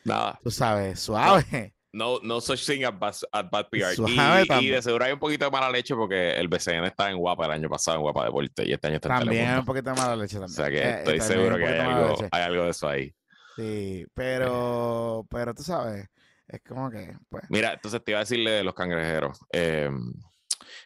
Nada. 0.04 0.40
tú 0.44 0.52
sabes, 0.52 1.00
suave. 1.00 1.74
No, 1.92 2.20
no 2.22 2.40
such 2.40 2.64
thing 2.64 2.84
as 2.84 2.92
bad, 3.00 3.16
as 3.32 3.50
bad 3.50 3.66
PR. 3.72 3.96
Y- 4.62 4.68
de 4.70 4.82
seguro 4.84 5.04
hay 5.06 5.14
un 5.14 5.18
poquito 5.18 5.46
de 5.46 5.50
mala 5.52 5.72
leche 5.72 5.96
porque 5.96 6.34
el 6.38 6.48
BCN 6.48 6.86
estaba 6.86 7.10
en 7.10 7.18
Guapa 7.18 7.46
el 7.48 7.54
año 7.54 7.68
pasado, 7.68 7.98
en 7.98 8.04
Guapa 8.04 8.26
Deporte, 8.26 8.68
y 8.68 8.72
este 8.74 8.86
año 8.86 8.98
está 8.98 9.18
en 9.18 9.20
También 9.26 9.50
hay 9.50 9.58
un 9.60 9.66
poquito 9.66 9.90
de 9.90 9.96
mala 10.00 10.16
leche 10.16 10.38
O 10.38 10.42
también. 10.42 10.56
sea 10.56 10.70
que 10.70 10.78
Eh, 10.78 10.98
estoy 11.00 11.22
seguro 11.22 11.58
que 11.58 11.66
hay 11.66 11.80
algo, 11.80 12.16
hay 12.32 12.42
algo 12.44 12.64
de 12.66 12.70
eso 12.70 12.88
ahí. 12.88 13.16
Sí, 13.56 14.06
pero, 14.14 15.26
pero 15.28 15.56
tú 15.56 15.64
sabes, 15.64 16.08
es 16.48 16.62
como 16.68 16.92
que, 16.92 17.18
pues, 17.30 17.46
Mira, 17.50 17.74
entonces 17.74 18.04
te 18.04 18.12
iba 18.12 18.20
a 18.20 18.24
decirle 18.26 18.52
de 18.52 18.64
los 18.64 18.76
cangrejeros. 18.76 19.40
eh, 19.54 19.90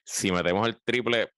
si 0.06 0.32
metemos 0.32 0.66
el 0.66 0.82
triple, 0.82 1.30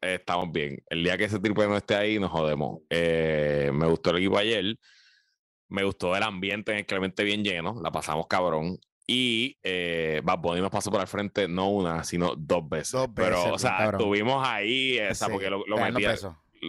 estamos 0.00 0.50
bien. 0.52 0.82
El 0.88 1.02
día 1.04 1.16
que 1.18 1.24
ese 1.24 1.38
triple 1.38 1.66
no 1.66 1.76
esté 1.76 1.94
ahí, 1.94 2.18
nos 2.18 2.30
jodemos. 2.30 2.80
Eh, 2.90 3.70
me 3.72 3.86
gustó 3.86 4.10
el 4.10 4.18
equipo 4.18 4.38
ayer. 4.38 4.76
Me 5.68 5.84
gustó 5.84 6.16
el 6.16 6.22
ambiente 6.22 6.72
en 6.72 6.78
el 6.78 6.86
Clemente 6.86 7.22
bien 7.24 7.44
lleno. 7.44 7.80
La 7.82 7.90
pasamos 7.92 8.26
cabrón. 8.26 8.78
Y 9.06 9.56
eh, 9.62 10.20
Bad 10.22 10.38
Bunny 10.38 10.60
nos 10.60 10.70
pasó 10.70 10.90
por 10.90 11.00
al 11.00 11.08
frente 11.08 11.48
no 11.48 11.70
una, 11.70 12.04
sino 12.04 12.34
dos 12.36 12.68
veces. 12.68 12.92
Dos 12.92 13.08
Pero, 13.14 13.36
veces, 13.38 13.52
o 13.52 13.58
sea, 13.58 13.76
cabrón. 13.76 14.00
estuvimos 14.00 14.46
ahí, 14.46 14.98
o 15.00 15.14
sea, 15.14 15.26
Sí, 15.26 15.32
porque 15.32 15.50
lo, 15.50 15.64
lo 15.66 15.76
metía- 15.78 16.16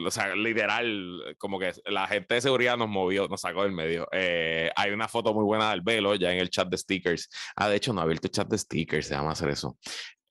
o 0.08 0.10
sea, 0.10 0.34
literal, 0.36 1.36
como 1.38 1.60
que 1.60 1.74
la 1.86 2.08
gente 2.08 2.36
de 2.36 2.42
seguridad 2.42 2.78
nos 2.78 2.88
movió, 2.88 3.28
nos 3.28 3.42
sacó 3.42 3.64
del 3.64 3.74
medio. 3.74 4.08
Eh, 4.14 4.72
hay 4.76 4.92
una 4.92 5.08
foto 5.10 5.34
muy 5.34 5.44
buena 5.44 5.70
del 5.72 5.82
velo 5.82 6.16
ya 6.16 6.32
en 6.32 6.40
el 6.40 6.50
chat 6.50 6.68
de 6.70 6.78
stickers. 6.78 7.30
Ah, 7.58 7.68
de 7.68 7.76
hecho, 7.76 7.92
no 7.92 8.00
ha 8.00 8.06
abierto 8.06 8.28
el 8.28 8.32
chat 8.32 8.48
de 8.48 8.58
stickers, 8.58 9.08
se 9.08 9.16
llama 9.16 9.32
hacer 9.32 9.50
eso. 9.50 9.78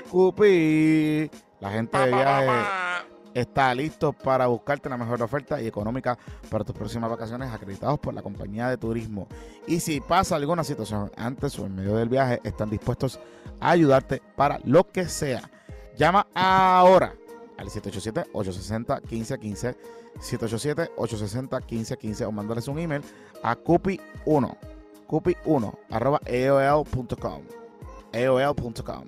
Cupi, 0.10 1.30
la 1.60 1.72
gente 1.72 1.98
de 1.98 2.08
viaje 2.08 2.52
está 3.34 3.74
listo 3.74 4.14
para 4.14 4.48
buscarte 4.48 4.90
la 4.90 4.98
mejor 4.98 5.22
oferta 5.22 5.62
y 5.62 5.68
económica 5.68 6.18
para 6.50 6.64
tus 6.64 6.76
próximas 6.76 7.10
vacaciones 7.10 7.52
acreditados 7.52 8.00
por 8.00 8.14
la 8.14 8.22
compañía 8.22 8.70
de 8.70 8.78
turismo. 8.78 9.28
Y 9.68 9.80
si 9.80 10.02
pasa 10.02 10.36
alguna 10.36 10.64
situación 10.64 11.12
antes 11.16 11.58
o 11.60 11.66
en 11.66 11.76
medio 11.76 11.96
del 11.96 12.10
viaje, 12.10 12.40
están 12.44 12.70
dispuestos 12.70 13.20
a 13.60 13.72
ayudarte 13.72 14.22
para 14.36 14.60
lo 14.64 14.92
que 14.92 15.08
sea. 15.08 15.50
Llama 15.98 16.28
ahora 16.34 17.14
al 17.58 17.68
787-860-1515, 17.68 19.76
787-860-1515 20.20 22.28
o 22.28 22.32
mándales 22.32 22.68
un 22.68 22.80
email 22.80 23.04
a 23.44 23.56
cupi1, 23.56 24.58
cupi1, 25.08 25.78
arroba 25.90 26.20
aol.com, 26.28 27.44
aol.com. 28.14 29.04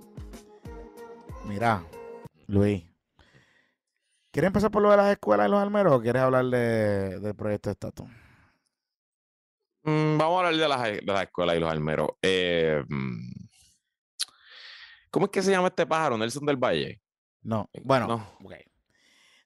Mira, 1.47 1.83
Luis, 2.49 2.83
¿Quieres 4.31 4.47
empezar 4.47 4.69
por 4.71 4.81
lo 4.81 4.89
de 4.91 4.97
las 4.97 5.11
escuelas 5.11 5.47
y 5.47 5.51
los 5.51 5.59
almeros 5.61 5.93
o 5.93 6.01
quieres 6.01 6.21
hablar 6.21 6.45
de- 6.45 7.19
del 7.19 7.35
proyecto 7.35 7.69
de 7.69 7.73
estatus? 7.73 8.07
Mm, 9.83 10.17
vamos 10.17 10.35
a 10.43 10.47
hablar 10.47 10.55
de 10.55 10.67
las, 10.67 10.83
de 10.83 11.01
las 11.13 11.23
escuelas 11.23 11.55
y 11.55 11.59
los 11.59 11.71
almeros. 11.71 12.09
Eh, 12.21 12.83
mm, 12.87 13.31
¿Cómo 15.11 15.25
es 15.27 15.31
que 15.31 15.41
se 15.41 15.51
llama 15.51 15.67
este 15.69 15.85
pájaro? 15.87 16.17
Nelson 16.17 16.45
del 16.45 16.57
Valle. 16.57 17.01
No, 17.41 17.69
bueno, 17.83 18.07
No. 18.07 18.15
ok. 18.43 18.53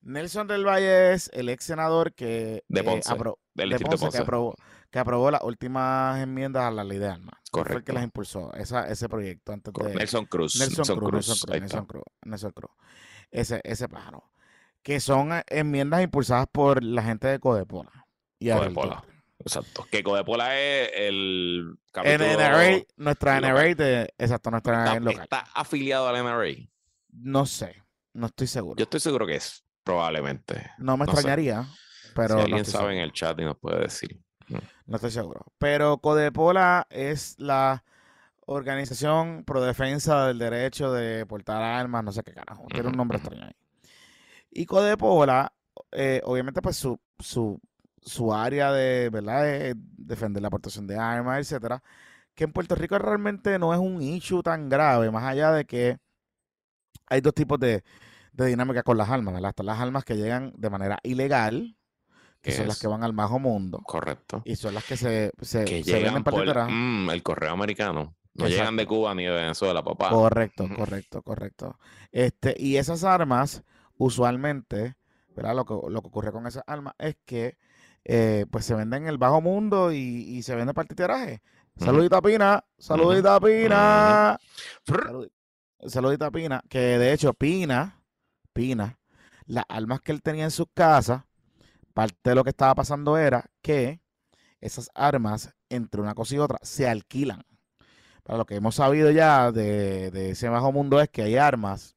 Nelson 0.04 0.48
del 0.48 0.66
Valle 0.66 1.14
es 1.14 1.30
el 1.34 1.50
ex 1.50 1.64
senador 1.64 2.14
que, 2.14 2.64
De 2.68 2.82
eh, 2.82 2.84
Ponce, 2.84 3.10
apro- 3.10 3.38
Del 3.54 3.70
de 3.70 3.78
de 3.78 3.86
Ponce, 3.86 4.10
que 4.10 4.18
aprobó, 4.18 4.56
que 4.92 5.00
aprobó 5.00 5.32
las 5.32 5.42
últimas 5.44 6.20
enmiendas 6.22 6.64
a 6.64 6.72
la 6.72 6.84
ley 6.84 7.00
de 7.00 7.08
armas. 7.08 7.36
Él 7.36 7.50
Fue 7.52 7.62
el 7.62 7.66
que 7.68 7.72
Correcto. 7.74 7.94
las 7.94 8.04
impulsó, 8.04 8.54
esa, 8.54 8.88
ese 8.88 9.08
proyecto 9.10 9.54
antes 9.54 9.74
de 9.74 9.96
Nelson 9.96 10.26
Cruz. 10.26 10.56
Nelson 10.58 10.86
Cruz, 11.00 11.16
Nelson 11.20 11.38
Cruz, 11.40 11.50
Nelson. 11.62 11.86
Cruz, 11.86 12.04
Nelson 12.26 12.52
Cruz. 12.52 12.72
Ese, 13.32 13.62
ese 13.64 13.88
pájaro. 13.90 14.30
Que 14.82 15.00
son 15.00 15.32
eh, 15.32 15.44
enmiendas 15.48 16.04
impulsadas 16.04 16.48
por 16.52 16.84
la 16.84 17.02
gente 17.04 17.28
de 17.28 17.40
Codepola. 17.40 17.92
Y 18.40 18.52
Codepola. 18.52 19.04
Exacto. 19.40 19.86
Que 19.90 20.04
Codepola 20.04 20.60
es 20.60 20.90
el 20.96 21.76
capítulo... 21.92 22.26
NRA, 22.26 22.84
nuestra. 22.98 23.40
NRA 23.40 23.76
de, 23.76 24.14
exacto, 24.18 24.52
nuestra 24.52 24.84
NRA 24.84 25.00
local. 25.00 25.24
está 25.24 25.40
afiliado 25.54 26.08
al 26.08 26.24
NRA. 26.24 26.70
No 27.12 27.46
sé, 27.46 27.84
no 28.14 28.28
estoy 28.28 28.48
seguro. 28.48 28.78
Yo 28.78 28.84
estoy 28.84 29.00
seguro 29.00 29.26
que 29.28 29.36
es, 29.36 29.63
probablemente. 29.84 30.72
no 30.78 30.98
me 30.98 31.06
no 31.06 31.12
sé. 31.12 31.20
extrañaría, 31.20 31.68
pero 32.16 32.36
si 32.36 32.42
alguien 32.42 32.66
sabe 32.66 32.94
en 32.94 33.00
el 33.00 33.12
chat 33.12 33.40
y 33.40 33.44
nos 33.44 33.58
puede 33.58 33.82
decir. 33.82 34.20
no 34.86 34.96
estoy 34.96 35.12
seguro. 35.12 35.46
Pero 35.58 35.98
Codepola 35.98 36.88
es 36.90 37.36
la 37.40 37.84
organización 38.46 39.44
pro 39.46 39.62
defensa 39.62 40.28
del 40.28 40.40
derecho 40.40 40.92
de 40.92 41.26
portar 41.26 41.62
armas, 41.62 42.04
no 42.04 42.12
sé 42.12 42.24
qué 42.24 42.34
carajo. 42.34 42.66
Tiene 42.68 42.90
un 42.90 42.98
nombre 42.98 43.18
extraño 43.18 43.46
ahí. 43.46 43.56
Y 44.52 44.66
Codepola, 44.66 45.54
eh, 45.92 46.22
obviamente, 46.26 46.62
pues 46.62 46.76
su, 46.76 47.00
su, 47.20 47.60
su 48.02 48.34
área 48.34 48.72
de, 48.72 49.10
¿verdad? 49.10 49.50
Es 49.50 49.76
defender 49.78 50.42
la 50.42 50.50
aportación 50.50 50.86
de 50.88 50.98
armas, 50.98 51.40
etcétera. 51.40 51.82
Que 52.36 52.44
en 52.44 52.52
Puerto 52.54 52.76
Rico 52.76 52.98
realmente 53.00 53.58
no 53.60 53.74
es 53.74 53.80
un 53.80 54.02
issue 54.02 54.44
tan 54.44 54.70
grave, 54.70 55.10
más 55.12 55.24
allá 55.24 55.52
de 55.52 55.66
que 55.66 55.98
hay 57.08 57.22
dos 57.22 57.34
tipos 57.34 57.60
de, 57.60 57.84
de 58.34 58.48
dinámica 58.48 58.84
con 58.84 58.98
las 58.98 59.10
armas, 59.10 59.34
¿verdad? 59.34 59.50
Están 59.50 59.66
las 59.68 59.80
armas 59.80 60.04
que 60.04 60.16
llegan 60.18 60.54
de 60.58 60.70
manera 60.70 61.00
ilegal, 61.04 61.78
que 62.42 62.52
¿Qué 62.52 62.58
son 62.58 62.68
las 62.68 62.80
que 62.80 62.88
van 62.88 63.04
al 63.04 63.14
bajo 63.14 63.40
mundo, 63.40 63.80
Correcto. 63.86 64.42
y 64.44 64.56
son 64.58 64.74
las 64.74 64.84
que 64.84 64.98
se, 64.98 65.32
se, 65.42 65.64
que 65.66 65.84
se 65.84 65.92
llegan 65.92 66.04
venden 66.16 66.24
por 66.26 66.34
partiteras. 66.34 66.68
mm, 66.70 67.10
el 67.12 67.24
correo 67.24 67.52
americano. 67.54 68.16
No 68.34 68.48
llegan 68.48 68.76
de. 68.76 68.86
Cuba 68.88 69.14
ni 69.16 69.24
de 69.26 69.32
Venezuela, 69.32 69.84
papá. 69.84 70.10
Correcto, 70.10 70.68
correcto, 70.76 71.22
correcto. 71.22 71.78
Este, 72.12 72.56
y 72.58 72.78
esas 72.78 73.04
armas, 73.04 73.64
usualmente, 73.96 74.96
¿verdad? 75.36 75.56
Lo 75.56 75.66
que, 75.66 75.74
lo 75.90 76.02
que 76.02 76.08
ocurre 76.08 76.32
con 76.32 76.48
esas 76.48 76.64
armas 76.68 76.96
es 76.98 77.16
que 77.26 77.58
eh, 78.04 78.46
pues 78.52 78.66
se 78.66 78.74
venden 78.76 79.04
en 79.04 79.10
el 79.10 79.18
bajo 79.18 79.40
mundo 79.40 79.92
y, 79.94 79.98
y 79.98 80.42
se 80.44 80.56
vende 80.56 80.74
para 80.74 80.88
tiraje. 80.88 81.42
Ujú. 81.76 81.86
Saludita 81.86 82.22
Pina, 82.22 82.64
saludita 82.78 83.40
Pina. 83.40 84.38
Saludi- 84.86 85.32
Saludita 85.86 86.32
Pina, 86.32 86.64
que 86.70 86.80
de 86.80 87.14
hecho 87.14 87.34
Pina, 87.34 88.02
Pina, 88.54 89.00
las 89.46 89.66
armas 89.68 90.02
que 90.02 90.12
él 90.12 90.22
tenía 90.22 90.46
en 90.46 90.52
su 90.52 90.68
casa, 90.68 91.28
parte 91.94 92.30
de 92.30 92.36
lo 92.36 92.44
que 92.44 92.52
estaba 92.52 92.76
pasando 92.76 93.18
era 93.18 93.46
que 93.62 94.02
esas 94.62 94.90
armas, 94.96 95.54
entre 95.70 96.02
una 96.02 96.14
cosa 96.16 96.36
y 96.36 96.40
otra, 96.40 96.60
se 96.62 96.88
alquilan. 96.88 97.44
Para 98.24 98.38
lo 98.38 98.46
que 98.46 98.56
hemos 98.56 98.76
sabido 98.76 99.12
ya 99.12 99.52
de, 99.52 100.10
de 100.12 100.32
ese 100.32 100.48
bajo 100.48 100.72
mundo 100.72 101.02
es 101.02 101.10
que 101.10 101.24
hay 101.24 101.36
armas 101.36 101.96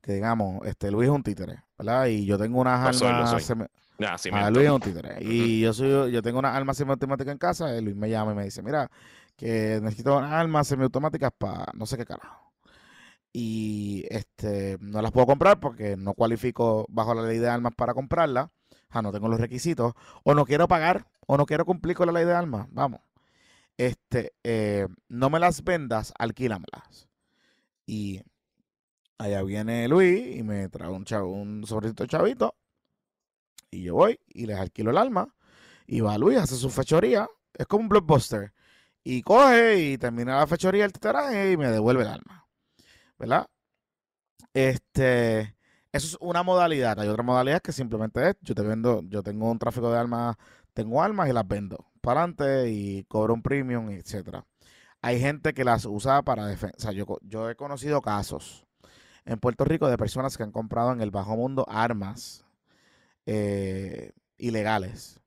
que 0.00 0.14
digamos, 0.14 0.66
este 0.66 0.90
Luis 0.90 1.08
es 1.08 1.14
un 1.14 1.22
títere, 1.22 1.62
¿verdad? 1.78 2.06
Y 2.06 2.24
yo 2.24 2.38
tengo 2.38 2.60
unas 2.60 2.96
soy, 2.96 3.08
lo 3.08 3.14
armas 3.14 3.30
soy. 3.44 3.66
Ah, 4.06 4.16
sí, 4.16 4.30
Ah. 4.32 4.50
Luis 4.50 4.66
es 4.66 4.72
un 4.72 4.80
títere. 4.80 5.18
Y 5.22 5.60
yo 5.60 5.72
soy, 5.72 6.10
yo 6.10 6.22
tengo 6.22 6.38
unas 6.38 6.54
armas 6.56 6.76
semiautomáticas 6.76 7.32
en 7.32 7.38
casa, 7.38 7.76
y 7.76 7.82
Luis 7.82 7.96
me 7.96 8.08
llama 8.08 8.32
y 8.32 8.34
me 8.34 8.44
dice, 8.44 8.62
mira, 8.62 8.90
que 9.36 9.78
necesito 9.82 10.18
armas 10.18 10.68
semiautomáticas 10.68 11.30
para 11.36 11.66
no 11.74 11.84
sé 11.86 11.96
qué 11.98 12.06
carajo. 12.06 12.49
Y 13.32 14.04
este 14.10 14.76
no 14.80 15.02
las 15.02 15.12
puedo 15.12 15.26
comprar 15.26 15.60
porque 15.60 15.96
no 15.96 16.14
cualifico 16.14 16.86
bajo 16.88 17.14
la 17.14 17.22
ley 17.22 17.38
de 17.38 17.48
armas 17.48 17.72
para 17.76 17.94
comprarlas. 17.94 18.50
Sea, 18.92 19.02
no 19.02 19.12
tengo 19.12 19.28
los 19.28 19.40
requisitos. 19.40 19.94
O 20.24 20.34
no 20.34 20.44
quiero 20.44 20.66
pagar. 20.68 21.06
O 21.26 21.36
no 21.36 21.46
quiero 21.46 21.64
cumplir 21.64 21.96
con 21.96 22.06
la 22.06 22.12
ley 22.12 22.24
de 22.24 22.34
armas. 22.34 22.66
Vamos. 22.72 23.00
Este, 23.76 24.34
eh, 24.44 24.88
no 25.08 25.30
me 25.30 25.38
las 25.38 25.62
vendas, 25.64 26.12
alquílamelas. 26.18 27.08
Y 27.86 28.20
allá 29.18 29.42
viene 29.42 29.88
Luis 29.88 30.36
y 30.36 30.42
me 30.42 30.68
trae 30.68 30.90
un 30.90 31.04
chavo, 31.04 31.32
un 31.32 31.66
sobrecito 31.66 32.06
chavito. 32.06 32.56
Y 33.70 33.84
yo 33.84 33.94
voy 33.94 34.18
y 34.28 34.46
les 34.46 34.58
alquilo 34.58 34.90
el 34.90 34.98
arma. 34.98 35.34
Y 35.86 36.00
va 36.00 36.18
Luis, 36.18 36.38
hace 36.38 36.56
su 36.56 36.70
fechoría. 36.70 37.28
Es 37.54 37.66
como 37.66 37.84
un 37.84 37.88
blockbuster. 37.88 38.52
Y 39.02 39.22
coge 39.22 39.78
y 39.78 39.98
termina 39.98 40.38
la 40.38 40.46
fechoría 40.46 40.84
el 40.84 40.92
titeraje 40.92 41.52
y 41.52 41.56
me 41.56 41.70
devuelve 41.70 42.02
el 42.02 42.08
arma. 42.08 42.46
¿Verdad? 43.20 43.46
Este, 44.54 45.40
eso 45.92 46.06
es 46.06 46.16
una 46.20 46.42
modalidad. 46.42 46.98
Hay 46.98 47.08
otra 47.08 47.22
modalidad 47.22 47.60
que 47.60 47.72
simplemente 47.72 48.30
es, 48.30 48.36
yo 48.40 48.54
te 48.54 48.62
vendo, 48.62 49.02
yo 49.08 49.22
tengo 49.22 49.50
un 49.50 49.58
tráfico 49.58 49.92
de 49.92 49.98
armas, 49.98 50.36
tengo 50.72 51.02
armas 51.02 51.28
y 51.28 51.32
las 51.34 51.46
vendo 51.46 51.86
para 52.00 52.22
adelante 52.22 52.70
y 52.70 53.04
cobro 53.04 53.34
un 53.34 53.42
premium, 53.42 53.90
etcétera. 53.90 54.46
Hay 55.02 55.20
gente 55.20 55.54
que 55.54 55.64
las 55.64 55.84
usa 55.84 56.22
para 56.22 56.46
defensa. 56.46 56.92
Yo, 56.92 57.50
he 57.50 57.56
conocido 57.56 58.00
casos 58.02 58.66
en 59.26 59.38
Puerto 59.38 59.64
Rico 59.64 59.88
de 59.88 59.98
personas 59.98 60.36
que 60.38 60.42
han 60.44 60.52
comprado 60.52 60.92
en 60.92 61.02
el 61.02 61.10
bajo 61.10 61.36
mundo 61.36 61.66
armas 61.68 62.46
eh, 63.26 64.12
ilegales 64.38 65.20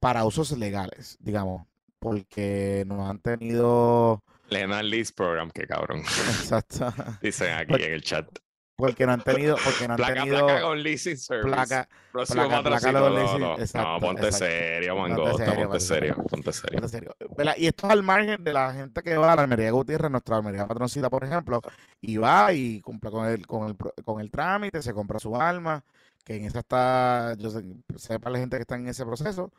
para 0.00 0.24
usos 0.24 0.58
legales, 0.58 1.18
digamos, 1.20 1.66
porque 2.00 2.84
no 2.86 3.08
han 3.08 3.20
tenido... 3.20 4.24
Lena 4.52 4.82
Lease 4.82 5.12
Program, 5.14 5.50
qué 5.50 5.66
cabrón. 5.66 6.00
Exacto. 6.00 6.92
Dicen 7.22 7.52
aquí 7.54 7.74
en 7.82 7.92
el 7.92 8.02
chat. 8.02 8.26
Porque 8.74 9.06
no 9.06 9.12
han 9.12 9.20
tenido, 9.22 9.56
porque 9.62 9.86
no 9.86 9.94
han 9.94 9.96
placa, 9.98 10.14
tenido 10.14 10.46
placa 10.46 10.62
con 10.62 10.82
leasing 10.82 11.16
service. 11.16 11.46
placa, 11.46 11.88
Próximo 12.10 12.48
placa- 12.48 12.62
placa 12.62 12.92
con 12.92 13.14
no, 13.14 13.20
leasing, 13.20 13.40
no, 13.40 13.58
exacto, 13.58 13.88
no, 13.90 14.00
ponte 14.00 14.22
exacto. 14.26 14.46
serio, 14.46 14.94
Ponte 14.96 15.08
Mangosta, 15.10 15.36
serio, 15.36 15.54
ponte 15.54 15.66
ponte 15.68 15.80
serio, 15.80 16.16
ponte 16.28 16.52
serio. 16.52 16.78
en 16.82 16.88
serio. 16.88 17.16
Y 17.58 17.66
esto 17.66 17.86
es 17.86 17.92
al 17.92 18.02
margen 18.02 18.42
de 18.42 18.52
la 18.52 18.72
gente 18.72 19.02
que 19.02 19.16
va 19.16 19.32
a 19.34 19.36
la 19.36 19.42
Almería 19.42 19.70
Gutiérrez, 19.70 20.10
nuestra 20.10 20.36
Almería 20.38 20.66
Patroncita, 20.66 21.10
por 21.10 21.22
ejemplo, 21.22 21.60
y 22.00 22.16
va 22.16 22.52
y 22.54 22.80
cumple 22.80 23.10
con 23.10 23.28
el, 23.28 23.46
con 23.46 23.68
el, 23.68 23.76
con 24.04 24.20
el 24.20 24.30
trámite, 24.32 24.82
se 24.82 24.92
compra 24.94 25.20
su 25.20 25.36
alma, 25.36 25.84
que 26.24 26.36
en 26.36 26.46
esa 26.46 26.60
está, 26.60 27.34
yo 27.38 27.50
sé, 27.50 27.62
sepa 27.96 28.30
la 28.30 28.38
gente 28.38 28.56
que 28.56 28.62
está 28.62 28.74
en 28.76 28.88
ese 28.88 29.04
proceso, 29.04 29.52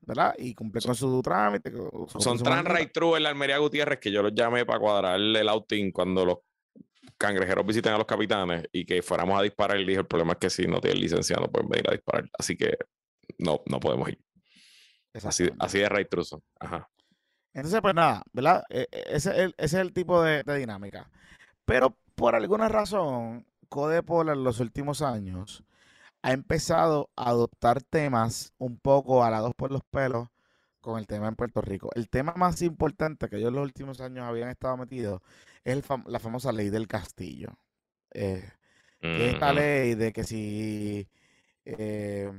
¿verdad? 0.00 0.34
Y 0.38 0.54
cumple 0.54 0.80
con 0.82 0.94
su 0.94 1.20
trámite. 1.22 1.70
con- 1.72 2.08
Son 2.08 2.38
almita. 2.46 2.74
Right 2.74 2.92
True 2.92 3.16
en 3.16 3.22
la 3.24 3.28
Almería 3.30 3.58
Gutiérrez 3.58 3.98
que 3.98 4.10
yo 4.10 4.22
los 4.22 4.32
llamé 4.34 4.64
para 4.64 4.78
cuadrar 4.78 5.20
el 5.20 5.48
outing 5.48 5.92
cuando 5.92 6.24
los 6.24 6.38
cangrejeros 7.16 7.66
visiten 7.66 7.92
a 7.92 7.98
los 7.98 8.06
capitanes 8.06 8.64
y 8.72 8.84
que 8.84 9.02
fuéramos 9.02 9.38
a 9.38 9.42
disparar 9.42 9.78
y 9.80 9.84
dije, 9.84 10.00
el 10.00 10.06
problema 10.06 10.32
es 10.32 10.38
que 10.38 10.50
si 10.50 10.66
no 10.66 10.80
tienen 10.80 11.00
licencia 11.00 11.36
no 11.36 11.48
pueden 11.50 11.68
venir 11.68 11.88
a 11.88 11.92
disparar. 11.92 12.28
Así 12.38 12.56
que 12.56 12.76
no, 13.38 13.60
no 13.66 13.80
podemos 13.80 14.08
ir. 14.08 14.20
Así, 15.24 15.48
así 15.58 15.78
de 15.78 15.88
Right 15.88 16.08
True 16.08 16.24
son. 16.24 16.42
Ajá. 16.60 16.88
Entonces, 17.54 17.80
pues 17.80 17.94
nada, 17.94 18.22
¿verdad? 18.32 18.62
E- 18.70 18.86
e- 18.92 19.04
Ese 19.16 19.30
es 19.30 19.36
el, 19.38 19.54
ese 19.56 19.76
es 19.78 19.82
el 19.82 19.92
tipo 19.92 20.22
de, 20.22 20.42
de 20.44 20.58
dinámica. 20.58 21.10
Pero 21.64 21.96
por 22.14 22.34
alguna 22.36 22.68
razón, 22.68 23.46
Codepol 23.68 24.28
en 24.28 24.44
los 24.44 24.60
últimos 24.60 25.02
años 25.02 25.64
ha 26.22 26.32
empezado 26.32 27.10
a 27.16 27.30
adoptar 27.30 27.82
temas 27.82 28.52
un 28.58 28.78
poco 28.78 29.24
alados 29.24 29.54
por 29.54 29.70
los 29.72 29.82
pelos 29.90 30.28
con 30.80 30.98
el 30.98 31.06
tema 31.06 31.28
en 31.28 31.36
Puerto 31.36 31.60
Rico. 31.60 31.90
El 31.94 32.08
tema 32.08 32.34
más 32.36 32.62
importante 32.62 33.28
que 33.28 33.36
ellos 33.36 33.48
en 33.48 33.54
los 33.56 33.64
últimos 33.64 34.00
años 34.00 34.24
habían 34.26 34.48
estado 34.48 34.76
metidos 34.76 35.20
es 35.64 35.72
el 35.74 35.84
fam- 35.84 36.06
la 36.06 36.18
famosa 36.20 36.52
ley 36.52 36.70
del 36.70 36.86
castillo. 36.88 37.50
Eh, 38.12 38.48
que 39.00 39.30
esta 39.30 39.52
ley 39.52 39.94
de 39.94 40.12
que 40.12 40.24
si... 40.24 41.08
eh, 41.64 42.30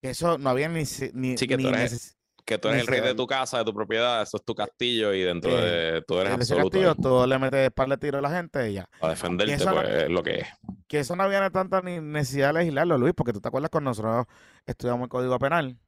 que 0.00 0.10
eso 0.10 0.38
no 0.38 0.50
había 0.50 0.68
ni... 0.68 0.84
ni, 1.14 1.36
Sí, 1.38 1.46
que 1.46 1.56
tú 1.56 1.62
ni 1.64 1.68
eres- 1.68 1.92
neces- 1.92 2.16
Que 2.50 2.58
tú 2.58 2.66
eres 2.66 2.80
el 2.80 2.86
rey 2.88 3.00
de 3.00 3.14
tu 3.14 3.28
casa, 3.28 3.58
de 3.58 3.64
tu 3.64 3.72
propiedad, 3.72 4.22
eso 4.22 4.36
es 4.36 4.44
tu 4.44 4.56
castillo 4.56 5.14
y 5.14 5.22
dentro 5.22 5.52
Eh, 5.52 5.92
de 5.92 6.02
tú 6.02 6.18
eres 6.18 6.32
absoluto. 6.32 6.68
castillo 6.70 6.94
tú 6.96 7.24
le 7.24 7.38
metes 7.38 7.70
par 7.70 7.88
de 7.88 7.96
tiro 7.96 8.18
a 8.18 8.20
la 8.20 8.30
gente 8.30 8.68
y 8.70 8.74
ya. 8.74 8.88
Para 8.98 9.12
defenderte, 9.12 9.54
eso 9.54 9.66
no- 9.66 9.76
pues 9.76 9.88
es 9.88 10.08
lo 10.10 10.20
que 10.24 10.40
es. 10.40 10.46
que 10.88 10.98
eso 10.98 11.14
no 11.14 11.22
había 11.22 11.48
tanta 11.50 11.80
necesidad 11.80 12.48
de 12.48 12.58
legislarlo, 12.60 12.98
Luis, 12.98 13.14
porque 13.16 13.32
tú 13.32 13.40
te 13.40 13.46
acuerdas 13.46 13.70
con 13.70 13.84
nosotros 13.84 14.26
estudiamos 14.66 15.04
el 15.04 15.08
Código 15.10 15.38
Penal, 15.38 15.78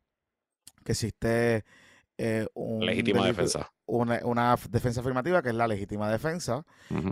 que 0.85 0.92
existe 0.92 1.64
eh, 2.18 2.46
un 2.55 2.87
Legítima 2.87 3.22
delito- 3.25 3.42
defensa. 3.42 3.72
Una, 3.87 4.20
una 4.22 4.57
defensa 4.70 5.01
afirmativa, 5.01 5.42
que 5.42 5.48
es 5.48 5.55
la 5.57 5.66
legítima 5.66 6.09
defensa, 6.09 6.64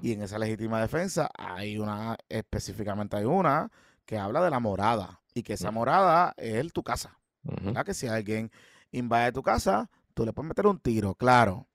y 0.03 0.13
en 0.13 0.23
esa 0.23 0.39
legítima 0.39 0.81
defensa 0.81 1.29
hay 1.37 1.77
una, 1.77 2.17
específicamente 2.29 3.17
hay 3.17 3.25
una 3.25 3.69
que 4.07 4.17
habla 4.17 4.41
de 4.45 4.51
la 4.51 4.61
morada, 4.61 5.21
y 5.35 5.43
que 5.43 5.55
esa 5.55 5.73
morada 5.73 6.35
es 6.37 6.73
tu 6.73 6.85
casa. 6.85 7.19
¿verdad? 7.43 7.85
Que 7.85 7.95
si 7.95 8.07
alguien 8.07 8.53
invade 8.93 9.33
tu 9.33 9.43
casa, 9.43 9.91
tú 10.15 10.25
le 10.25 10.33
puedes 10.33 10.49
meter 10.49 10.67
un 10.67 10.79
tiro, 10.79 11.15
claro. 11.15 11.67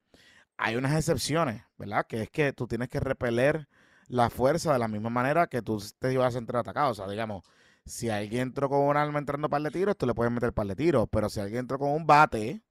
Hay 0.57 0.75
unas 0.75 0.95
excepciones, 0.95 1.63
¿verdad? 1.77 2.05
Que 2.07 2.23
es 2.23 2.29
que 2.29 2.53
tú 2.53 2.67
tienes 2.67 2.89
que 2.89 2.99
repeler 2.99 3.67
la 4.07 4.29
fuerza 4.29 4.73
de 4.73 4.79
la 4.79 4.87
misma 4.87 5.09
manera 5.09 5.47
que 5.47 5.61
tú 5.61 5.81
te 5.99 6.13
ibas 6.13 6.35
a 6.35 6.37
entrar 6.37 6.61
atacado. 6.61 6.91
O 6.91 6.95
sea, 6.95 7.07
digamos, 7.07 7.43
si 7.85 8.09
alguien 8.09 8.43
entró 8.43 8.69
con 8.69 8.79
un 8.81 8.97
arma 8.97 9.19
entrando 9.19 9.49
par 9.49 9.61
de 9.61 9.71
tiros, 9.71 9.97
tú 9.97 10.05
le 10.05 10.13
puedes 10.13 10.31
meter 10.31 10.53
par 10.53 10.67
de 10.67 10.75
tiros. 10.75 11.07
Pero 11.11 11.29
si 11.29 11.39
alguien 11.39 11.61
entró 11.61 11.79
con 11.79 11.91
un 11.91 12.07
bate, 12.07 12.61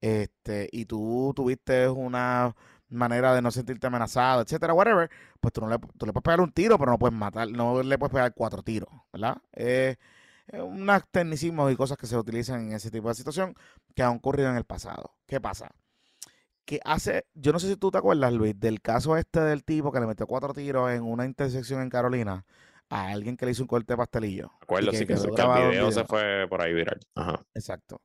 este, 0.00 0.68
y 0.72 0.84
tú 0.86 1.32
tuviste 1.34 1.88
una 1.88 2.54
manera 2.88 3.34
de 3.34 3.42
no 3.42 3.50
sentirte 3.50 3.86
amenazado, 3.86 4.42
etcétera, 4.42 4.74
whatever, 4.74 5.10
pues 5.40 5.52
tú, 5.52 5.60
no 5.62 5.68
le, 5.68 5.78
tú 5.78 6.06
le 6.06 6.12
puedes 6.12 6.24
pegar 6.24 6.40
un 6.40 6.52
tiro, 6.52 6.78
pero 6.78 6.90
no 6.92 6.98
puedes 6.98 7.16
matar, 7.16 7.48
no 7.50 7.82
le 7.82 7.98
puedes 7.98 8.12
pegar 8.12 8.34
cuatro 8.34 8.62
tiros, 8.62 8.90
¿verdad? 9.12 9.38
Eh, 9.52 9.96
unos 10.52 11.02
tecnicismos 11.10 11.72
y 11.72 11.76
cosas 11.76 11.96
que 11.98 12.06
se 12.06 12.16
utilizan 12.16 12.68
en 12.68 12.72
ese 12.74 12.90
tipo 12.90 13.08
de 13.08 13.14
situación 13.14 13.54
que 13.94 14.02
han 14.02 14.16
ocurrido 14.16 14.50
en 14.50 14.56
el 14.56 14.64
pasado. 14.64 15.14
¿Qué 15.26 15.40
pasa? 15.40 15.70
Que 16.64 16.80
hace, 16.84 17.26
yo 17.34 17.52
no 17.52 17.58
sé 17.58 17.68
si 17.68 17.76
tú 17.76 17.90
te 17.90 17.98
acuerdas, 17.98 18.32
Luis, 18.32 18.58
del 18.58 18.80
caso 18.80 19.16
este 19.16 19.40
del 19.40 19.64
tipo 19.64 19.90
que 19.92 20.00
le 20.00 20.06
metió 20.06 20.26
cuatro 20.26 20.54
tiros 20.54 20.90
en 20.92 21.02
una 21.02 21.24
intersección 21.24 21.82
en 21.82 21.90
Carolina 21.90 22.44
a 22.88 23.08
alguien 23.08 23.36
que 23.36 23.46
le 23.46 23.52
hizo 23.52 23.62
un 23.62 23.68
corte 23.68 23.94
de 23.94 23.96
pastelillo. 23.96 24.52
Me 24.60 24.64
acuerdo, 24.64 24.92
que 24.92 24.98
sí, 24.98 25.06
que, 25.06 25.14
que 25.16 25.30
grabado 25.30 25.64
el 25.64 25.70
en 25.70 25.70
video 25.70 25.90
se 25.92 26.02
video. 26.02 26.06
fue 26.06 26.46
por 26.48 26.62
ahí 26.62 26.72
viral. 26.74 27.00
Ajá. 27.14 27.44
Exacto. 27.54 28.00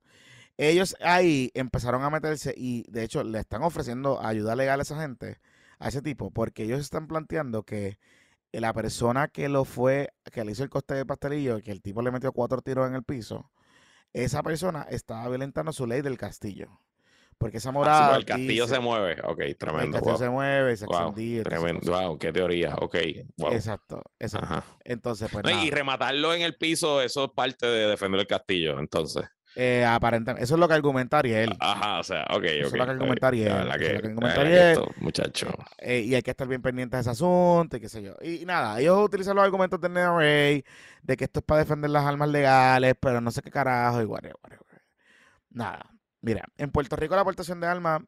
Ellos 0.58 0.96
ahí 1.02 1.52
empezaron 1.54 2.04
a 2.04 2.10
meterse 2.10 2.54
y 2.58 2.84
de 2.92 3.04
hecho 3.04 3.24
le 3.24 3.40
están 3.40 3.64
ofreciendo 3.64 4.22
ayuda 4.26 4.56
legal 4.56 4.80
a 4.80 4.84
esa 4.84 5.00
gente, 5.00 5.40
a 5.80 5.90
ese 5.90 6.02
tipo, 6.02 6.32
porque 6.32 6.64
ellos 6.64 6.80
están 6.80 7.08
planteando 7.08 7.64
que 7.64 8.00
la 8.62 8.74
persona 8.74 9.28
que 9.28 9.50
lo 9.50 9.66
fue, 9.66 10.10
que 10.32 10.44
le 10.44 10.52
hizo 10.52 10.64
el 10.64 10.70
coste 10.70 10.94
de 10.96 11.06
pastelillo, 11.06 11.62
que 11.62 11.72
el 11.72 11.82
tipo 11.82 12.02
le 12.02 12.12
metió 12.12 12.32
cuatro 12.32 12.62
tiros 12.62 12.88
en 12.88 12.96
el 12.96 13.04
piso, 13.04 13.52
esa 14.14 14.42
persona 14.44 14.84
estaba 14.90 15.28
violentando 15.30 15.72
su 15.74 15.86
ley 15.86 16.02
del 16.02 16.18
castillo. 16.18 16.80
Porque 17.40 17.58
esa 17.58 17.70
Ah, 17.70 17.72
sí, 17.72 17.78
morada. 17.78 18.18
el 18.18 18.26
castillo 18.26 18.64
dice- 18.64 18.76
se 18.76 18.80
mueve. 18.82 19.22
Ok, 19.24 19.40
el 19.42 19.58
tremendo. 19.58 19.92
castillo 19.92 20.12
wow. 20.14 20.18
se 20.20 20.30
mueve, 20.32 20.76
se 20.76 20.86
Wow, 20.88 20.96
extendía. 21.10 21.44
tremendo. 21.44 21.92
Wow, 21.92 22.18
qué 22.18 22.34
teoría. 22.34 22.74
Ok, 22.82 22.96
wow. 23.38 23.54
Exacto, 23.54 24.02
exacto. 24.18 24.64
Entonces, 24.84 25.30
pues 25.32 25.44
No, 25.44 25.52
nada, 25.52 25.64
y 25.64 25.70
rematarlo 25.70 26.34
en 26.34 26.42
el 26.42 26.56
piso, 26.58 27.00
eso 27.00 27.26
es 27.26 27.32
parte 27.36 27.68
de 27.68 27.88
defender 27.90 28.22
el 28.22 28.26
castillo, 28.28 28.80
entonces. 28.80 29.24
Eh, 29.58 29.86
aparentemente, 29.86 30.44
eso 30.44 30.56
es 30.56 30.60
lo 30.60 30.68
que 30.68 30.76
argumenta 30.76 31.20
Ariel. 31.20 31.58
Ajá, 31.60 32.00
o 32.00 32.04
sea, 32.04 32.24
ok, 32.30 32.38
ok. 32.38 32.44
Eso 32.62 32.76
es 32.76 32.80
lo 32.80 32.86
que 32.86 32.92
ok. 32.92 32.92
argumenta 32.92 33.28
Ariel, 33.30 33.68
La 33.68 33.78
verdad 33.78 33.82
es 33.88 33.94
lo 33.94 34.02
que 34.02 34.10
la 34.20 34.42
Ariel. 34.42 34.58
esto, 34.60 34.94
muchacho. 34.98 35.48
eh, 35.78 36.02
y 36.02 36.16
hay 36.16 36.22
que 36.24 36.32
estar 36.32 36.48
bien 36.48 36.62
pendientes 36.62 36.98
de 36.98 37.02
ese 37.02 37.10
asunto 37.12 37.78
y 37.78 37.80
qué 37.82 37.90
sé 37.90 38.02
yo. 38.04 38.16
Y, 38.22 38.44
y 38.44 38.46
nada, 38.46 38.80
ellos 38.80 39.04
utilizan 39.06 39.36
los 39.36 39.46
argumentos 39.46 39.80
del 39.82 39.94
NRA 39.94 40.64
de 41.04 41.18
que 41.18 41.26
esto 41.26 41.40
es 41.40 41.46
para 41.46 41.60
defender 41.60 41.90
las 41.92 42.06
armas 42.06 42.30
legales, 42.30 42.96
pero 43.00 43.22
no 43.22 43.32
sé 43.32 43.42
qué 43.42 43.52
carajo 43.52 44.02
y 44.02 44.06
whatever, 44.06 44.38
whatever. 44.44 44.66
Nada, 45.52 45.92
mira, 46.22 46.46
en 46.58 46.72
Puerto 46.72 46.96
Rico 46.96 47.16
la 47.16 47.22
aportación 47.22 47.60
de 47.62 47.68
armas 47.68 48.02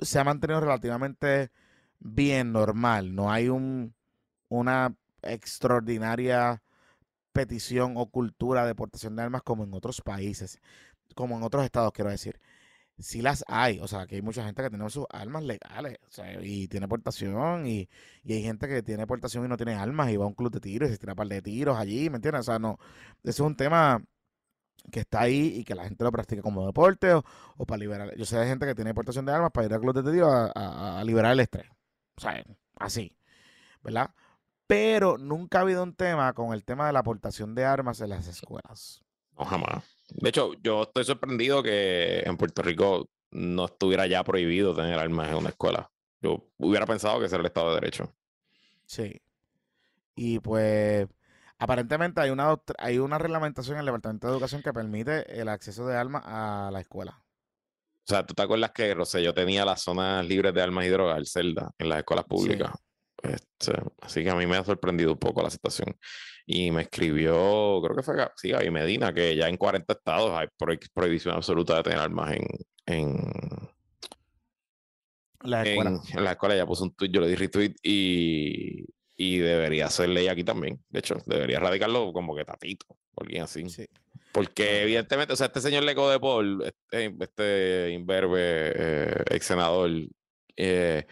se 0.00 0.18
ha 0.18 0.24
mantenido 0.24 0.60
relativamente 0.60 1.50
bien, 2.00 2.52
normal. 2.52 3.14
No 3.14 3.30
hay 3.32 3.48
un, 3.50 3.94
una 4.48 4.94
extraordinaria 5.22 6.62
petición 7.32 7.94
o 7.96 8.06
cultura 8.10 8.66
de 8.66 8.74
portación 8.74 9.16
de 9.16 9.22
armas 9.22 9.42
como 9.42 9.64
en 9.64 9.74
otros 9.74 10.00
países, 10.02 10.60
como 11.16 11.36
en 11.38 11.44
otros 11.44 11.64
estados, 11.64 11.92
quiero 11.92 12.10
decir. 12.10 12.40
Sí 12.98 13.22
las 13.22 13.44
hay, 13.48 13.80
o 13.80 13.88
sea, 13.88 14.06
que 14.06 14.16
hay 14.16 14.22
mucha 14.22 14.44
gente 14.44 14.62
que 14.62 14.70
tiene 14.70 14.90
sus 14.90 15.06
armas 15.10 15.42
legales, 15.44 15.98
o 16.08 16.10
sea, 16.12 16.38
y 16.42 16.68
tiene 16.68 16.86
portación, 16.88 17.66
y, 17.66 17.88
y 18.24 18.34
hay 18.34 18.42
gente 18.42 18.68
que 18.68 18.82
tiene 18.82 19.06
portación 19.06 19.44
y 19.46 19.48
no 19.48 19.56
tiene 19.56 19.74
armas, 19.74 20.10
y 20.10 20.18
va 20.18 20.24
a 20.24 20.28
un 20.28 20.34
club 20.34 20.52
de 20.52 20.60
tiros 20.60 20.90
y 20.90 20.92
se 20.92 20.98
tira 20.98 21.14
un 21.14 21.16
par 21.16 21.28
de 21.28 21.42
tiros 21.42 21.78
allí, 21.78 22.10
¿me 22.10 22.16
entiendes? 22.16 22.40
O 22.42 22.44
sea, 22.44 22.58
no, 22.58 22.78
eso 23.24 23.30
es 23.30 23.40
un 23.40 23.56
tema 23.56 24.04
que 24.90 25.00
está 25.00 25.20
ahí 25.22 25.58
y 25.58 25.64
que 25.64 25.74
la 25.74 25.84
gente 25.84 26.04
lo 26.04 26.12
practica 26.12 26.42
como 26.42 26.66
deporte 26.66 27.12
o, 27.14 27.24
o 27.56 27.66
para 27.66 27.78
liberar. 27.78 28.16
Yo 28.16 28.24
sé 28.24 28.38
de 28.38 28.46
gente 28.46 28.66
que 28.66 28.74
tiene 28.74 28.94
portación 28.94 29.24
de 29.26 29.32
armas 29.32 29.50
para 29.52 29.66
ir 29.66 29.74
al 29.74 29.80
club 29.80 29.94
de 30.02 30.10
tiros 30.12 30.32
a, 30.32 30.52
a- 30.54 31.00
a 31.00 31.04
liberar 31.04 31.32
el 31.32 31.40
estrés, 31.40 31.66
o 32.16 32.20
sea, 32.20 32.44
así, 32.76 33.16
¿verdad? 33.82 34.10
Pero 34.70 35.18
nunca 35.18 35.58
ha 35.58 35.62
habido 35.62 35.82
un 35.82 35.96
tema 35.96 36.32
con 36.32 36.54
el 36.54 36.64
tema 36.64 36.86
de 36.86 36.92
la 36.92 37.00
aportación 37.00 37.56
de 37.56 37.64
armas 37.64 38.00
en 38.02 38.10
las 38.10 38.28
escuelas. 38.28 39.02
No, 39.36 39.44
jamás. 39.44 39.82
De 40.10 40.28
hecho, 40.28 40.52
yo 40.62 40.84
estoy 40.84 41.02
sorprendido 41.02 41.60
que 41.60 42.20
en 42.20 42.36
Puerto 42.36 42.62
Rico 42.62 43.10
no 43.32 43.64
estuviera 43.64 44.06
ya 44.06 44.22
prohibido 44.22 44.72
tener 44.72 44.96
armas 44.96 45.28
en 45.28 45.38
una 45.38 45.48
escuela. 45.48 45.90
Yo 46.22 46.46
hubiera 46.56 46.86
pensado 46.86 47.18
que 47.18 47.26
era 47.26 47.38
el 47.38 47.46
Estado 47.46 47.70
de 47.70 47.74
Derecho. 47.80 48.14
Sí. 48.86 49.20
Y 50.14 50.38
pues 50.38 51.08
aparentemente 51.58 52.20
hay 52.20 52.30
una 52.30 52.56
hay 52.78 53.00
una 53.00 53.18
reglamentación 53.18 53.74
en 53.74 53.80
el 53.80 53.86
Departamento 53.86 54.28
de 54.28 54.34
Educación 54.34 54.62
que 54.62 54.72
permite 54.72 55.40
el 55.40 55.48
acceso 55.48 55.84
de 55.84 55.96
armas 55.96 56.22
a 56.24 56.70
la 56.72 56.80
escuela. 56.80 57.20
O 58.04 58.08
sea, 58.08 58.24
¿tú 58.24 58.34
te 58.34 58.42
acuerdas 58.42 58.70
que, 58.70 58.94
yo 59.20 59.34
tenía 59.34 59.64
las 59.64 59.82
zonas 59.82 60.24
libres 60.24 60.54
de 60.54 60.62
armas 60.62 60.84
y 60.84 60.90
drogas, 60.90 61.18
el 61.18 61.26
CELDA, 61.26 61.72
en 61.76 61.88
las 61.88 61.98
escuelas 61.98 62.24
públicas? 62.26 62.70
Este, 63.22 63.72
así 64.00 64.22
que 64.24 64.30
a 64.30 64.34
mí 64.34 64.46
me 64.46 64.56
ha 64.56 64.64
sorprendido 64.64 65.12
un 65.12 65.18
poco 65.18 65.42
la 65.42 65.50
situación. 65.50 65.96
Y 66.46 66.70
me 66.70 66.82
escribió, 66.82 67.80
creo 67.82 67.96
que 67.96 68.02
fue 68.02 68.16
sí, 68.36 68.50
Gaby 68.50 68.70
Medina, 68.70 69.12
que 69.12 69.36
ya 69.36 69.48
en 69.48 69.56
40 69.56 69.92
estados 69.92 70.32
hay 70.32 70.48
prohibición 70.92 71.34
absoluta 71.34 71.76
de 71.76 71.82
tener 71.82 71.98
armas 71.98 72.32
en, 72.32 72.46
en, 72.86 73.16
la 75.42 75.62
escuela. 75.62 76.00
En, 76.12 76.24
la 76.24 76.32
escuela 76.32 76.56
ya 76.56 76.66
puso 76.66 76.84
un 76.84 76.94
tweet, 76.94 77.10
yo 77.10 77.20
le 77.20 77.28
di 77.28 77.36
retweet 77.36 77.74
y, 77.82 78.84
y 79.16 79.38
debería 79.38 79.88
ser 79.90 80.08
ley 80.08 80.28
aquí 80.28 80.44
también. 80.44 80.82
De 80.88 81.00
hecho, 81.00 81.16
debería 81.26 81.60
radicarlo 81.60 82.12
como 82.12 82.34
que 82.34 82.44
tatito, 82.44 82.86
o 82.88 83.22
alguien 83.22 83.42
así. 83.42 83.64
Porque 84.32 84.82
evidentemente, 84.82 85.32
o 85.32 85.36
sea, 85.36 85.46
este 85.46 85.60
señor 85.60 85.82
Leco 85.84 86.10
de 86.10 86.20
Paul, 86.20 86.62
este, 86.64 87.14
este 87.20 87.90
imberbe 87.90 88.72
eh, 88.74 89.24
ex 89.30 89.44
senador, 89.44 89.90
eh, 90.56 91.06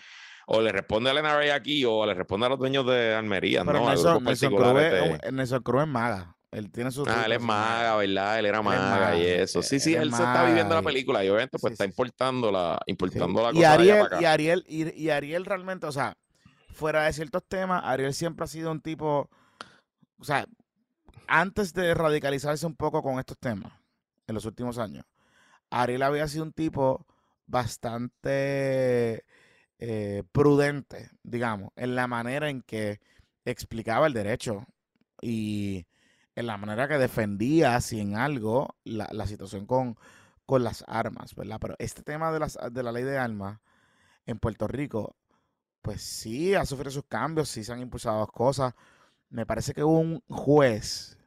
o 0.51 0.63
le 0.63 0.73
responde 0.73 1.11
al 1.11 1.23
NRA 1.23 1.55
aquí 1.55 1.85
o 1.85 2.07
le 2.07 2.15
responde 2.15 2.47
a 2.47 2.49
los 2.49 2.59
dueños 2.59 2.87
de 2.87 3.15
Almería, 3.15 3.65
Pero 3.67 3.81
¿no? 3.81 3.89
Nelson, 3.89 4.25
Nelson 4.25 5.63
Cruz, 5.63 5.83
es 5.83 5.89
maga. 5.89 6.35
Él 6.51 6.71
tiene 6.71 6.91
su. 6.91 7.05
Ah, 7.07 7.25
él 7.27 7.33
es 7.33 7.43
maga, 7.43 7.97
¿verdad? 7.97 8.39
Él 8.39 8.47
era 8.47 8.63
maga, 8.63 9.15
y 9.19 9.27
eso. 9.27 9.63
Sí, 9.63 9.79
sí, 9.79 9.95
él, 9.95 10.11
se 10.11 10.23
está 10.23 10.47
viviendo 10.47 10.75
la 10.75 10.81
película 10.81 11.23
y 11.23 11.29
obviamente 11.29 11.59
pues 11.59 11.73
está 11.73 11.85
importando 11.85 12.51
la, 12.51 12.81
importando 12.87 13.43
la 13.43 13.49
cosa. 13.51 13.61
Y 13.61 13.65
Ariel, 13.65 14.07
y 14.19 14.25
Ariel, 14.25 14.65
y, 14.67 15.11
Ariel 15.11 15.45
realmente, 15.45 15.87
o 15.87 15.93
sea, 15.93 16.17
fuera 16.73 17.05
de 17.05 17.13
ciertos 17.13 17.43
temas, 17.47 17.83
Ariel 17.85 18.15
siempre 18.15 18.45
ha 18.45 18.49
sido 18.49 18.73
un 18.73 18.81
tipo. 18.81 19.29
O 20.19 20.25
sea, 20.25 20.47
antes 21.27 21.75
de 21.75 21.93
radicalizarse 21.93 22.65
un 22.65 22.75
poco 22.75 23.03
con 23.03 23.19
estos 23.19 23.37
temas, 23.39 23.71
en 24.27 24.35
los 24.35 24.47
últimos 24.47 24.79
años, 24.79 25.05
Ariel 25.69 26.03
había 26.03 26.27
sido 26.27 26.45
un 26.45 26.53
tipo 26.55 27.05
bastante 27.47 29.27
eh, 29.79 30.25
prudente, 30.33 31.11
digamos, 31.23 31.71
en 31.77 31.95
la 31.95 32.07
manera 32.07 32.51
en 32.51 32.63
que 32.63 33.01
explicaba 33.45 34.07
el 34.07 34.13
derecho 34.13 34.67
y 35.21 35.87
en 36.35 36.47
la 36.47 36.57
manera 36.57 36.89
que 36.89 36.99
defendía, 36.99 37.81
si 37.81 38.01
en 38.01 38.17
algo, 38.17 38.77
la, 38.85 39.27
situación 39.27 39.67
con, 39.67 39.97
con, 40.47 40.65
las 40.65 40.85
armas, 40.87 41.35
¿verdad? 41.35 41.59
Pero 41.61 41.75
este 41.79 42.03
tema 42.03 42.33
de, 42.33 42.41
las, 42.41 42.59
de 42.73 42.83
la 42.83 42.93
ley 42.93 43.05
de 43.05 43.19
armas 43.19 43.61
en 44.27 44.39
Puerto 44.39 44.69
Rico, 44.69 45.17
pues 45.83 46.03
sí, 46.03 46.55
ha 46.55 46.67
sufrido 46.67 46.91
sus 46.91 47.07
cambios, 47.07 47.49
sí 47.49 47.65
se 47.65 47.73
han 47.73 47.81
impulsado 47.81 48.27
cosas. 48.29 48.75
Me 49.31 49.47
parece 49.47 49.75
que 49.75 49.85
un 49.85 50.23
juez, 50.29 51.19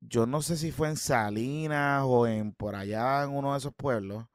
yo 0.00 0.26
no 0.26 0.42
sé 0.42 0.56
si 0.56 0.72
fue 0.72 0.88
en 0.88 0.96
Salinas 0.96 2.02
o 2.06 2.26
en 2.26 2.52
por 2.52 2.76
allá 2.76 3.24
en 3.24 3.30
uno 3.30 3.52
de 3.52 3.58
esos 3.58 3.74
pueblos, 3.74 4.26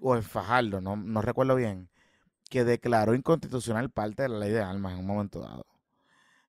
o 0.00 0.16
en 0.16 0.22
Fajardo, 0.22 0.80
no, 0.80 0.96
no 0.96 1.22
recuerdo 1.22 1.54
bien, 1.54 1.88
que 2.48 2.64
declaró 2.64 3.14
inconstitucional 3.14 3.90
parte 3.90 4.22
de 4.22 4.28
la 4.28 4.38
ley 4.38 4.52
de 4.52 4.62
armas 4.62 4.92
en 4.92 5.00
un 5.00 5.06
momento 5.06 5.40
dado. 5.40 5.66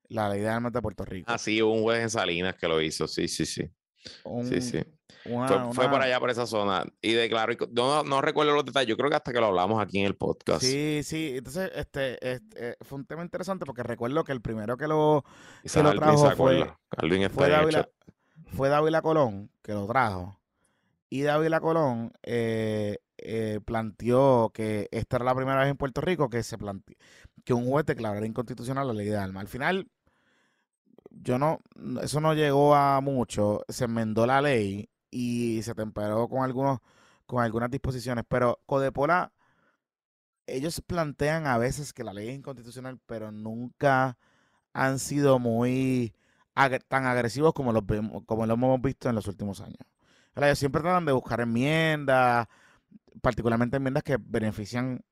La 0.10 0.30
ley 0.30 0.42
de 0.42 0.50
armas 0.50 0.72
de 0.72 0.82
Puerto 0.82 1.04
Rico. 1.04 1.30
Ah, 1.32 1.38
sí, 1.38 1.62
hubo 1.62 1.74
un 1.74 1.82
juez 1.82 2.02
en 2.02 2.10
Salinas 2.10 2.56
que 2.56 2.68
lo 2.68 2.82
hizo, 2.82 3.08
sí, 3.08 3.28
sí, 3.28 3.46
sí. 3.46 3.70
sí, 4.44 4.62
sí. 4.62 4.80
fue, 5.74 5.90
por 5.90 6.02
allá, 6.02 6.20
por 6.20 6.30
esa 6.30 6.46
zona. 6.46 6.86
Y 7.02 7.14
declaró, 7.14 7.54
no, 7.72 8.04
no, 8.04 8.22
recuerdo 8.22 8.54
los 8.54 8.64
detalles, 8.64 8.88
yo 8.88 8.96
creo 8.96 9.10
que 9.10 9.18
hasta 9.18 9.34
que 9.34 9.40
lo 9.40 9.48
hablamos 9.48 9.82
aquí 9.82 10.00
en 10.00 10.06
el 10.06 10.16
podcast. 10.16 10.62
Sí, 10.62 11.02
sí, 11.04 11.34
entonces 11.36 11.72
este, 11.76 12.32
este 12.32 12.78
fue 12.82 13.00
un 13.00 13.06
tema 13.06 13.22
interesante 13.22 13.66
porque 13.66 13.84
recuerdo 13.84 14.24
que 14.24 14.32
el 14.32 14.42
primero 14.42 14.78
que 14.78 14.88
lo, 14.88 15.26
que 15.64 15.84
lo 15.84 15.94
trajo 15.94 16.32
fue, 16.36 16.72
fue, 17.30 17.50
Dávila, 17.50 17.90
fue 18.56 18.70
Dávila 18.70 19.02
Colón, 19.02 19.52
que 19.62 19.74
lo 19.74 19.88
trajo. 19.88 20.40
Y 21.10 21.22
Dávila 21.22 21.60
Colón 21.60 22.14
eh, 22.24 23.00
eh, 23.18 23.60
planteó 23.66 24.52
que 24.54 24.88
esta 24.92 25.18
era 25.18 25.26
la 25.26 25.36
primera 25.36 25.60
vez 25.60 25.70
en 25.70 25.78
Puerto 25.78 26.02
Rico 26.02 26.30
que 26.30 26.44
se 26.44 26.58
planteó 26.58 26.96
que 27.48 27.54
un 27.54 27.66
juez 27.66 27.86
declarara 27.86 28.26
inconstitucional 28.26 28.88
la 28.88 28.94
ley 28.94 29.08
de 29.08 29.16
armas. 29.16 29.42
Al 29.42 29.48
final, 29.48 29.88
yo 31.12 31.40
no, 31.40 31.60
eso 32.02 32.20
no 32.20 32.34
llegó 32.34 32.76
a 32.76 33.00
mucho, 33.00 33.62
se 33.70 33.86
enmendó 33.86 34.26
la 34.26 34.42
ley 34.42 34.90
y 35.12 35.62
se 35.64 35.74
temperó 35.74 36.28
con 36.28 36.44
algunos, 36.44 36.80
con 37.26 37.42
algunas 37.42 37.72
disposiciones, 37.72 38.26
pero 38.28 38.60
Codepola, 38.66 39.32
ellos 40.46 40.82
plantean 40.82 41.48
a 41.48 41.58
veces 41.58 41.94
que 41.94 42.04
la 42.04 42.14
ley 42.14 42.30
es 42.30 42.36
inconstitucional, 42.36 43.00
pero 43.06 43.32
nunca 43.32 44.18
han 44.74 45.00
sido 45.00 45.40
muy 45.40 46.14
tan 46.90 47.06
agresivos 47.06 47.54
como 47.54 47.72
los 47.72 47.84
como 48.26 48.46
lo 48.46 48.54
hemos 48.56 48.82
visto 48.82 49.08
en 49.08 49.16
los 49.16 49.28
últimos 49.28 49.62
años. 49.62 49.80
Ellos 50.36 50.60
siempre 50.60 50.82
tratan 50.82 51.06
de 51.06 51.14
buscar 51.14 51.40
enmiendas, 51.42 52.48
particularmente 53.22 53.78
enmiendas 53.78 54.04
que 54.04 54.18
benefician 54.20 55.04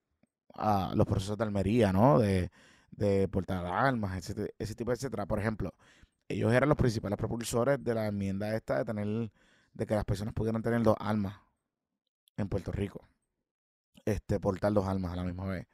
a 0.56 0.94
los 0.96 1.06
procesos 1.06 1.38
de 1.38 1.44
Almería, 1.44 1.92
¿no? 1.94 2.20
De, 2.20 2.52
de 2.92 3.28
portar 3.28 3.66
armas, 3.66 4.18
ese, 4.18 4.54
ese 4.58 4.76
tipo, 4.76 4.92
etcétera. 4.92 5.26
Por 5.26 5.40
ejemplo, 5.40 5.74
ellos 6.28 6.54
eran 6.54 6.70
los 6.70 6.78
principales 6.78 7.18
propulsores 7.18 7.84
de 7.84 7.94
la 7.94 8.08
enmienda 8.08 8.56
esta 8.56 8.78
de 8.80 8.86
tener, 8.86 9.32
de 9.74 9.86
que 9.86 9.96
las 9.96 10.06
personas 10.06 10.34
pudieran 10.34 10.62
tener 10.62 10.82
dos 10.84 10.96
armas 11.00 11.40
en 12.38 12.48
Puerto 12.50 12.72
Rico. 12.72 13.08
Este, 14.06 14.40
portar 14.40 14.74
dos 14.74 14.88
armas 14.88 15.14
a 15.14 15.16
la 15.18 15.24
misma 15.24 15.46
vez. 15.46 15.68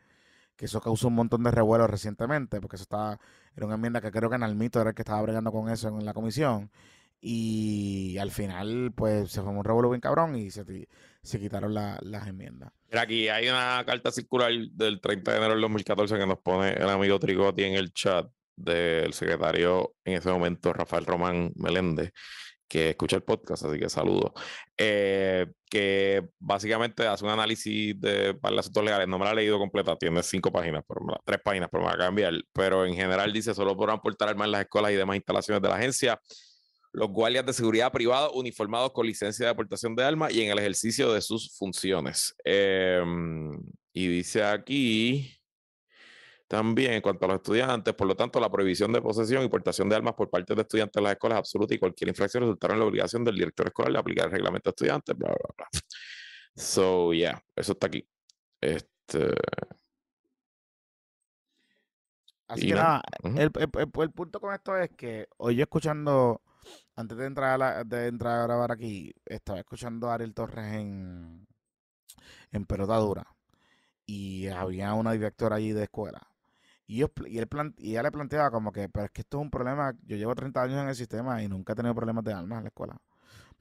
Que 0.56 0.66
eso 0.66 0.82
causó 0.82 1.08
un 1.10 1.16
montón 1.16 1.44
de 1.44 1.52
revuelo 1.52 1.88
recientemente, 1.88 2.62
porque 2.62 2.76
eso 2.78 2.84
estaba, 2.84 3.20
era 3.56 3.66
una 3.66 3.76
enmienda 3.76 4.02
que 4.02 4.12
creo 4.12 4.30
que 4.30 4.38
Nalmito 4.38 4.80
era 4.82 4.92
el 4.92 4.96
que 4.96 5.02
estaba 5.04 5.22
bregando 5.22 5.52
con 5.52 5.70
eso 5.70 5.88
en 5.90 6.06
la 6.06 6.14
comisión. 6.14 6.72
Y 7.22 8.18
al 8.20 8.32
final, 8.32 8.94
pues 8.96 9.32
se 9.32 9.42
formó 9.42 9.60
un 9.60 9.66
revuelo 9.66 9.90
bien 9.90 10.02
cabrón 10.02 10.36
y 10.36 10.52
se, 10.52 10.66
se 11.24 11.40
quitaron 11.40 11.74
las 11.74 12.28
enmiendas. 12.28 12.72
Mira, 12.90 13.04
aquí 13.04 13.30
hay 13.30 13.48
una 13.48 13.84
carta 13.86 14.12
circular 14.12 14.52
del 14.52 15.00
30 15.00 15.32
de 15.32 15.38
enero 15.38 15.54
del 15.54 15.62
2014 15.62 16.18
que 16.18 16.26
nos 16.26 16.40
pone 16.40 16.74
el 16.74 16.90
amigo 16.90 17.20
Trigotti 17.20 17.64
en 17.64 17.76
el 17.76 17.94
chat 17.94 18.28
del 18.56 19.14
secretario 19.14 19.96
en 20.04 20.16
ese 20.16 20.30
momento, 20.30 20.74
Rafael 20.74 21.06
Román 21.06 21.52
Meléndez, 21.56 22.12
que 22.68 22.92
escucha 22.92 23.16
el 23.16 23.24
podcast, 23.24 23.66
así 23.66 23.80
que 23.80 23.90
saludo. 23.90 24.34
Eh, 24.78 25.48
que 25.70 26.30
básicamente 26.40 27.08
hace 27.08 27.24
un 27.24 27.32
análisis 27.32 28.00
de 28.00 28.34
para 28.34 28.56
los 28.56 28.66
asuntos 28.66 28.84
legales. 28.84 29.08
No 29.08 29.20
me 29.20 29.26
la 29.26 29.32
he 29.32 29.36
leído 29.36 29.58
completa, 29.58 29.96
tiene 29.98 30.24
cinco 30.24 30.52
páginas, 30.52 30.84
tres 31.26 31.40
páginas, 31.44 31.70
pero 31.72 31.84
me 31.84 31.90
va 31.90 31.96
a 31.96 31.98
cambiar. 31.98 32.34
Pero 32.54 32.86
en 32.86 32.94
general 32.94 33.32
dice: 33.32 33.54
solo 33.54 33.76
podrán 33.76 34.00
portar 34.00 34.30
armas 34.30 34.46
en 34.46 34.52
las 34.52 34.62
escuelas 34.62 34.92
y 34.92 34.96
demás 34.96 35.16
instalaciones 35.16 35.62
de 35.62 35.70
la 35.70 35.76
agencia 35.76 36.20
los 36.94 37.10
guardias 37.10 37.46
de 37.46 37.54
seguridad 37.54 37.92
privado 37.92 38.34
uniformados 38.34 38.92
con 38.92 39.06
licencia 39.06 39.46
de 39.46 39.52
aportación 39.52 39.96
de 39.96 40.04
armas 40.04 40.34
y 40.34 40.42
en 40.42 40.52
el 40.52 40.60
ejercicio 40.60 41.12
de 41.14 41.22
sus 41.22 41.56
funciones. 41.58 42.36
Em, 42.44 43.52
y 43.94 44.08
dice 44.08 44.44
aquí 44.44 45.42
también 46.52 46.92
en 46.92 47.02
cuanto 47.02 47.24
a 47.26 47.30
los 47.30 47.38
estudiantes, 47.38 47.94
por 47.94 48.08
lo 48.08 48.16
tanto, 48.16 48.38
la 48.38 48.52
prohibición 48.52 48.92
de 48.92 49.02
posesión 49.02 49.42
y 49.46 49.48
portación 49.48 49.88
de 49.88 49.96
armas 49.96 50.16
por 50.16 50.30
parte 50.30 50.54
de 50.54 50.62
estudiantes 50.64 50.94
de 50.96 51.02
las 51.02 51.14
escuelas 51.14 51.38
es 51.38 51.40
absoluta 51.40 51.74
y 51.74 51.80
cualquier 51.80 52.10
infracción 52.10 52.44
resultará 52.44 52.74
en 52.74 52.82
la 52.82 52.86
obligación 52.88 53.24
del 53.24 53.36
director 53.36 53.68
escolar 53.68 53.94
de 53.94 54.00
aplicar 54.00 54.26
el 54.26 54.32
reglamento 54.34 54.70
de 54.70 54.72
estudiantes, 54.72 55.18
bla, 55.18 55.30
bla, 55.30 55.50
bla. 55.56 55.68
So, 56.54 57.14
yeah, 57.14 57.42
eso 57.56 57.72
está 57.72 57.88
aquí. 57.88 58.06
Este. 58.60 59.34
Así 62.50 62.68
que 62.68 62.74
nada, 62.74 63.02
el, 63.24 63.50
el, 63.56 64.12
punto 64.12 64.42
con 64.42 64.54
esto 64.54 64.76
es 64.76 64.90
que 64.98 65.30
hoy 65.38 65.56
yo 65.56 65.64
escuchando 65.64 66.42
antes 66.96 67.18
de 67.18 67.26
entrar 67.26 67.62
a, 67.62 67.84
de 67.84 68.08
entrar 68.08 68.40
a 68.40 68.44
grabar 68.44 68.72
aquí, 68.72 69.14
estaba 69.26 69.60
escuchando 69.60 70.10
a 70.10 70.16
Ariel 70.16 70.34
Torres 70.34 70.74
en, 70.74 71.48
en 72.52 72.66
Pelota 72.66 72.96
Dura. 72.98 73.28
Y 74.06 74.48
había 74.48 74.94
una 74.94 75.14
directora 75.14 75.56
allí 75.56 75.72
de 75.72 75.84
escuela. 75.84 76.22
Y, 76.88 76.98
yo, 76.98 77.08
y, 77.26 77.38
él 77.38 77.48
y 77.78 77.92
ella 77.92 78.04
le 78.04 78.12
planteaba 78.12 78.52
como 78.52 78.72
que, 78.72 78.90
pero 78.90 79.06
es 79.06 79.12
que 79.12 79.22
esto 79.22 79.38
es 79.38 79.44
un 79.44 79.50
problema, 79.50 79.94
yo 80.04 80.18
llevo 80.18 80.36
30 80.36 80.62
años 80.62 80.82
en 80.82 80.90
el 80.90 80.96
sistema 80.96 81.42
y 81.42 81.48
nunca 81.48 81.74
he 81.74 81.76
tenido 81.76 81.96
problemas 81.96 82.24
de 82.24 82.34
armas 82.34 82.58
en 82.58 82.64
la 82.66 82.68
escuela. 82.68 82.98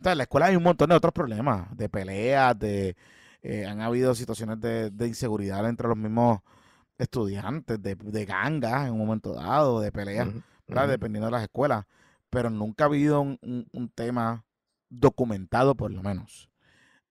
en 0.04 0.18
la 0.18 0.24
escuela 0.24 0.46
hay 0.46 0.56
un 0.56 0.64
montón 0.64 0.88
de 0.88 0.96
otros 0.96 1.12
problemas, 1.12 1.76
de 1.76 1.88
peleas, 1.88 2.58
de 2.58 2.96
eh, 3.42 3.66
han 3.66 3.80
habido 3.80 4.14
situaciones 4.14 4.60
de, 4.60 4.90
de, 4.90 5.06
inseguridad 5.06 5.66
entre 5.68 5.88
los 5.88 5.96
mismos 5.96 6.40
estudiantes, 6.98 7.80
de, 7.80 7.94
de 7.94 8.24
gangas 8.26 8.88
en 8.88 8.92
un 8.92 8.98
momento 8.98 9.32
dado, 9.32 9.80
de 9.80 9.92
peleas, 9.92 10.28
Dependiendo 10.66 11.26
de 11.26 11.32
las 11.32 11.42
escuelas 11.42 11.84
pero 12.30 12.50
nunca 12.50 12.84
ha 12.84 12.86
habido 12.86 13.20
un, 13.20 13.92
tema 13.94 14.44
documentado, 14.88 15.74
por 15.74 15.90
lo 15.90 16.02
menos. 16.02 16.48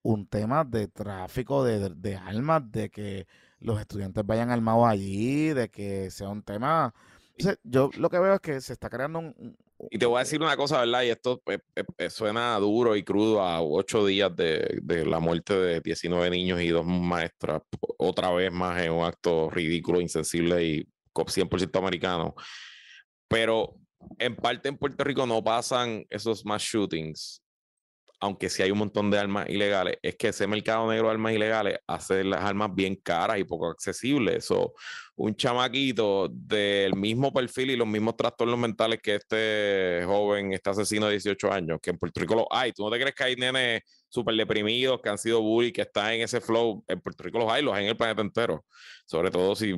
Un 0.01 0.27
tema 0.27 0.63
de 0.63 0.87
tráfico 0.87 1.63
de, 1.63 2.15
armas, 2.15 2.71
de 2.71 2.89
que 2.89 3.27
los 3.59 3.79
estudiantes 3.79 4.25
vayan 4.25 4.49
armados 4.49 4.87
allí, 4.87 5.49
de 5.49 5.69
que 5.69 6.09
sea 6.09 6.29
un 6.29 6.41
tema 6.41 6.93
yo 7.63 7.89
lo 7.97 8.09
que 8.09 8.19
veo 8.19 8.33
es 8.33 8.41
que 8.41 8.59
se 8.59 8.73
está 8.73 8.89
creando 8.89 9.19
un, 9.19 9.57
y 9.91 9.97
te 9.97 10.05
voy 10.05 10.17
a 10.17 10.23
decir 10.23 10.41
una 10.41 10.57
cosa, 10.57 10.81
¿verdad? 10.81 11.03
Y 11.03 11.09
esto 11.09 11.41
eh, 11.45 11.59
eh, 11.75 11.83
eh, 11.97 12.09
suena 12.09 12.57
duro 12.57 12.97
y 12.97 13.03
crudo 13.03 13.41
a 13.41 13.61
ocho 13.61 14.05
días 14.05 14.35
de, 14.35 14.79
de, 14.81 15.05
la 15.05 15.19
muerte 15.19 15.53
de 15.53 15.79
19 15.79 16.29
niños 16.29 16.61
y 16.61 16.67
dos 16.67 16.85
maestras, 16.85 17.61
otra 17.97 18.29
vez 18.31 18.51
más 18.51 18.81
en 18.83 18.91
un 18.91 19.05
acto 19.05 19.49
ridículo, 19.49 20.01
insensible 20.01 20.65
y 20.65 20.87
100% 21.13 21.79
americano. 21.79 22.35
Pero 23.29 23.75
en 24.17 24.35
parte 24.35 24.69
en 24.69 24.77
Puerto 24.77 25.03
Rico 25.03 25.25
no 25.25 25.43
pasan 25.43 26.05
esos 26.09 26.45
mass 26.45 26.63
shootings 26.63 27.41
aunque 28.19 28.49
sí 28.49 28.61
hay 28.61 28.71
un 28.71 28.79
montón 28.79 29.09
de 29.09 29.17
armas 29.17 29.49
ilegales, 29.49 29.97
es 30.01 30.15
que 30.15 30.29
ese 30.29 30.45
mercado 30.45 30.89
negro 30.89 31.07
de 31.07 31.13
armas 31.13 31.33
ilegales 31.33 31.79
hace 31.87 32.23
las 32.23 32.41
armas 32.41 32.69
bien 32.75 32.95
caras 32.97 33.39
y 33.39 33.45
poco 33.45 33.69
accesibles. 33.69 34.45
So, 34.45 34.73
un 35.15 35.35
chamaquito 35.35 36.27
del 36.29 36.95
mismo 36.95 37.31
perfil 37.31 37.71
y 37.71 37.75
los 37.77 37.87
mismos 37.87 38.17
trastornos 38.17 38.59
mentales 38.59 38.99
que 39.01 39.15
este 39.15 40.03
joven, 40.05 40.53
este 40.53 40.69
asesino 40.69 41.05
de 41.05 41.13
18 41.13 41.51
años, 41.51 41.79
que 41.81 41.91
en 41.91 41.97
Puerto 41.97 42.19
Rico 42.19 42.35
los 42.35 42.45
hay. 42.51 42.73
¿Tú 42.73 42.83
no 42.83 42.91
te 42.91 42.99
crees 42.99 43.15
que 43.15 43.23
hay 43.23 43.35
nenes 43.37 43.83
súper 44.09 44.35
deprimidos 44.35 44.99
que 45.01 45.09
han 45.09 45.17
sido 45.17 45.41
bully, 45.41 45.71
que 45.71 45.81
están 45.81 46.13
en 46.13 46.21
ese 46.21 46.41
flow? 46.41 46.83
En 46.87 46.99
Puerto 46.99 47.23
Rico 47.23 47.39
los 47.39 47.51
hay, 47.51 47.63
los 47.63 47.73
hay 47.73 47.85
en 47.85 47.89
el 47.91 47.97
planeta 47.97 48.21
entero. 48.21 48.65
Sobre 49.05 49.31
todo 49.31 49.55
si 49.55 49.75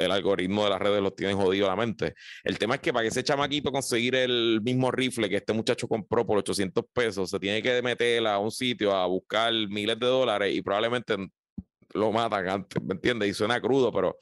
el 0.00 0.10
algoritmo 0.10 0.64
de 0.64 0.70
las 0.70 0.80
redes 0.80 1.02
los 1.02 1.14
tienen 1.14 1.36
jodido 1.36 1.68
la 1.68 1.76
mente. 1.76 2.14
El 2.42 2.58
tema 2.58 2.76
es 2.76 2.80
que 2.80 2.92
para 2.92 3.02
que 3.02 3.08
ese 3.08 3.22
chamaquito 3.22 3.70
conseguir 3.70 4.14
el 4.14 4.60
mismo 4.62 4.90
rifle 4.90 5.28
que 5.28 5.36
este 5.36 5.52
muchacho 5.52 5.86
compró 5.86 6.26
por 6.26 6.38
800 6.38 6.84
pesos, 6.92 7.30
se 7.30 7.38
tiene 7.38 7.62
que 7.62 7.82
meter 7.82 8.26
a 8.26 8.38
un 8.38 8.50
sitio 8.50 8.94
a 8.94 9.06
buscar 9.06 9.52
miles 9.52 9.98
de 9.98 10.06
dólares 10.06 10.54
y 10.54 10.62
probablemente 10.62 11.16
lo 11.92 12.12
matan 12.12 12.48
antes, 12.48 12.82
¿me 12.82 12.94
entiendes? 12.94 13.28
Y 13.28 13.34
suena 13.34 13.60
crudo, 13.60 13.92
pero 13.92 14.16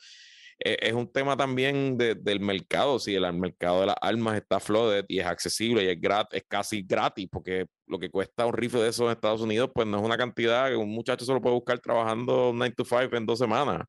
e, 0.59 0.77
es 0.81 0.93
un 0.93 1.11
tema 1.13 1.37
también 1.37 1.97
del 1.97 2.41
mercado. 2.41 2.99
Si 2.99 3.15
el, 3.15 3.33
mercado 3.35 3.81
de 3.81 3.87
las 3.87 3.97
armas 4.01 4.37
está 4.37 4.61
flooded 4.61 5.05
y 5.09 5.21
es 5.21 5.27
accesible 5.27 5.85
y 5.85 5.89
es, 5.89 5.99
es 6.33 6.43
casi 6.49 6.83
gratis, 6.83 7.29
porque 7.31 7.67
lo 7.87 7.99
que 7.99 8.11
cuesta 8.11 8.47
un 8.47 8.53
rifle 8.53 8.83
de 8.83 8.89
esos 8.89 9.07
en 9.07 9.13
Estados 9.13 9.41
Unidos, 9.41 9.71
pues 9.75 9.87
no 9.87 9.99
es 9.99 10.05
una 10.05 10.17
cantidad 10.17 10.69
que 10.69 10.77
un 10.77 10.91
muchacho 10.91 11.25
se 11.25 11.33
lo 11.33 11.41
puede 11.41 11.55
buscar 11.55 11.79
trabajando 11.79 12.53
9 12.55 12.75
to 12.77 12.85
5 12.85 13.17
en 13.17 13.27
dos 13.27 13.39
semanas. 13.39 13.83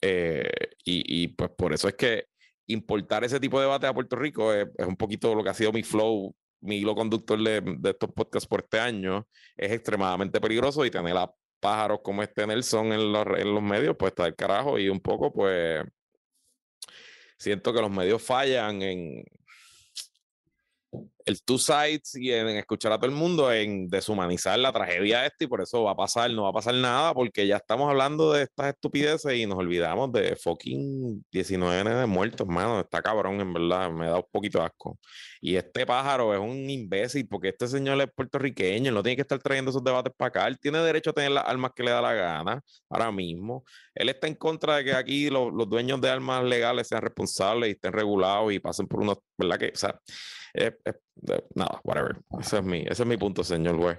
Eh, 0.00 0.50
y, 0.84 1.28
pues 1.28 1.50
por 1.50 1.72
eso 1.74 1.88
es 1.88 1.94
que 1.94 2.24
importar 2.66 3.24
ese 3.24 3.40
tipo 3.40 3.58
de 3.58 3.66
debate 3.66 3.86
a 3.86 3.94
Puerto 3.94 4.16
Rico 4.16 4.52
es, 4.52 4.66
un 4.78 4.96
poquito 4.96 5.34
lo 5.34 5.44
que 5.44 5.50
ha 5.50 5.54
sido 5.54 5.72
mi 5.72 5.82
flow, 5.82 6.34
mi 6.60 6.78
hilo 6.78 6.94
conductor 6.94 7.38
de, 7.42 7.62
estos 7.90 8.12
podcasts 8.12 8.48
por 8.48 8.60
este 8.60 8.80
año. 8.80 9.26
Es 9.56 9.72
extremadamente 9.72 10.40
peligroso 10.40 10.84
y 10.84 10.90
tener 10.90 11.16
a 11.16 11.30
pájaros 11.60 12.00
como 12.02 12.22
este 12.22 12.46
Nelson 12.46 12.92
en 12.92 13.12
los, 13.12 13.26
en 13.38 13.54
los 13.54 13.62
medios, 13.62 13.96
pues 13.98 14.10
está 14.10 14.24
del 14.24 14.34
carajo 14.34 14.78
y 14.78 14.88
un 14.88 15.00
poco, 15.00 15.32
pues 15.32 15.84
siento 17.36 17.72
que 17.72 17.80
los 17.80 17.90
medios 17.90 18.22
fallan 18.22 18.82
en, 18.82 19.24
el 21.24 21.42
two 21.42 21.58
sides 21.58 22.14
y 22.14 22.32
en, 22.32 22.48
escuchar 22.48 22.92
a 22.92 22.98
todo 22.98 23.06
el 23.06 23.16
mundo, 23.16 23.52
en 23.52 23.88
deshumanizar 23.88 24.58
la 24.58 24.72
tragedia 24.72 25.26
esta 25.26 25.44
y 25.44 25.46
por 25.46 25.60
eso 25.60 25.84
va 25.84 25.92
a 25.92 25.96
pasar, 25.96 26.30
no 26.30 26.44
va 26.44 26.50
a 26.50 26.52
pasar 26.52 26.74
nada 26.74 27.14
porque 27.14 27.46
ya 27.46 27.56
estamos 27.56 27.88
hablando 27.88 28.32
de 28.32 28.42
estas 28.44 28.74
estupideces 28.74 29.34
y 29.34 29.46
nos 29.46 29.58
olvidamos 29.58 30.12
de 30.12 30.36
fucking 30.36 31.24
19 31.30 31.90
de 31.90 32.06
muertos, 32.06 32.46
mano, 32.46 32.80
está 32.80 33.02
cabrón, 33.02 33.40
en 33.40 33.52
verdad, 33.52 33.90
me 33.90 34.06
da 34.06 34.16
un 34.16 34.26
poquito 34.30 34.62
asco. 34.62 34.98
Y 35.40 35.56
este 35.56 35.86
pájaro 35.86 36.34
es 36.34 36.40
un 36.40 36.68
imbécil 36.68 37.26
porque 37.28 37.48
este 37.48 37.68
señor 37.68 38.00
es 38.00 38.08
puertorriqueño, 38.14 38.92
no 38.92 39.02
tiene 39.02 39.16
que 39.16 39.22
estar 39.22 39.38
trayendo 39.38 39.70
esos 39.70 39.84
debates 39.84 40.12
para 40.16 40.28
acá, 40.28 40.46
él 40.48 40.58
tiene 40.58 40.78
derecho 40.78 41.10
a 41.10 41.12
tener 41.12 41.32
las 41.32 41.44
armas 41.46 41.72
que 41.74 41.82
le 41.82 41.90
da 41.90 42.02
la 42.02 42.14
gana 42.14 42.62
ahora 42.88 43.10
mismo. 43.12 43.64
Él 43.94 44.08
está 44.08 44.26
en 44.26 44.34
contra 44.34 44.76
de 44.76 44.84
que 44.84 44.92
aquí 44.94 45.30
los, 45.30 45.52
los 45.52 45.68
dueños 45.68 46.00
de 46.00 46.10
armas 46.10 46.44
legales 46.44 46.88
sean 46.88 47.02
responsables 47.02 47.68
y 47.68 47.72
estén 47.72 47.92
regulados 47.92 48.52
y 48.52 48.58
pasen 48.58 48.86
por 48.86 49.00
unos, 49.00 49.18
¿verdad? 49.38 49.58
Que, 49.58 49.72
o 49.74 49.76
sea, 49.76 49.98
nada, 51.54 51.80
whatever. 51.84 52.20
Ese 52.38 52.58
es 52.58 52.64
mi, 52.64 52.80
ese 52.80 53.02
es 53.02 53.06
mi 53.06 53.16
punto, 53.16 53.44
señor 53.44 53.76
güey. 53.76 53.96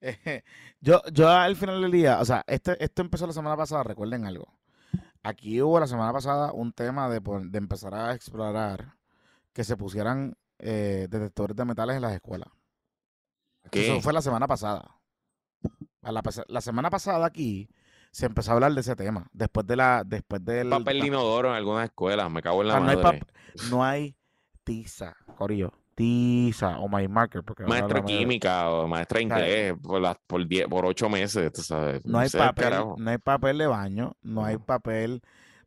yo, 0.80 1.02
yo 1.12 1.28
al 1.28 1.56
final 1.56 1.82
del 1.82 1.90
día, 1.90 2.20
o 2.20 2.24
sea, 2.24 2.44
este, 2.46 2.82
esto 2.82 3.02
empezó 3.02 3.26
la 3.26 3.32
semana 3.32 3.56
pasada, 3.56 3.82
recuerden 3.82 4.24
algo. 4.24 4.58
Aquí 5.22 5.60
hubo 5.60 5.80
la 5.80 5.86
semana 5.86 6.12
pasada 6.12 6.52
un 6.52 6.72
tema 6.72 7.08
de, 7.08 7.20
de 7.20 7.58
empezar 7.58 7.94
a 7.94 8.14
explorar 8.14 8.94
que 9.52 9.64
se 9.64 9.76
pusieran 9.76 10.36
eh, 10.58 11.06
detectores 11.10 11.56
de 11.56 11.64
metales 11.64 11.96
en 11.96 12.02
las 12.02 12.12
escuelas. 12.12 12.48
Eso 13.70 14.00
fue 14.00 14.12
la 14.12 14.22
semana 14.22 14.46
pasada. 14.46 15.00
La, 16.00 16.22
la, 16.46 16.60
semana 16.60 16.90
pasada 16.90 17.26
aquí 17.26 17.68
se 18.10 18.26
empezó 18.26 18.52
a 18.52 18.54
hablar 18.54 18.72
de 18.72 18.80
ese 18.80 18.96
tema. 18.96 19.28
Después 19.32 19.66
de 19.66 19.76
la. 19.76 20.02
Después 20.06 20.44
del. 20.44 20.70
Papel 20.70 21.04
inodoro 21.04 21.50
en 21.50 21.56
algunas 21.56 21.84
escuelas, 21.84 22.30
me 22.30 22.40
cago 22.40 22.62
en 22.62 22.68
la 22.68 22.76
ah, 22.76 22.80
madre. 22.80 23.20
no 23.70 23.84
hay 23.84 24.16
tiza, 24.64 25.16
Corillo. 25.36 25.72
Tiza 25.98 26.78
o 26.78 26.88
My 26.88 27.08
Marker. 27.08 27.42
Porque 27.42 27.64
maestra 27.64 28.04
química 28.04 28.70
o 28.70 28.86
maestra 28.86 29.20
inglés 29.20 29.74
por, 29.82 30.00
las, 30.00 30.16
por, 30.28 30.46
diez, 30.46 30.68
por 30.68 30.86
ocho 30.86 31.08
meses, 31.08 31.50
sabes. 31.54 32.06
No 32.06 32.20
hay, 32.20 32.28
papel, 32.30 32.72
no 32.98 33.10
hay 33.10 33.18
papel 33.18 33.58
de 33.58 33.66
baño, 33.66 34.16
no 34.22 34.44
hay 34.44 34.58
papel 34.58 35.22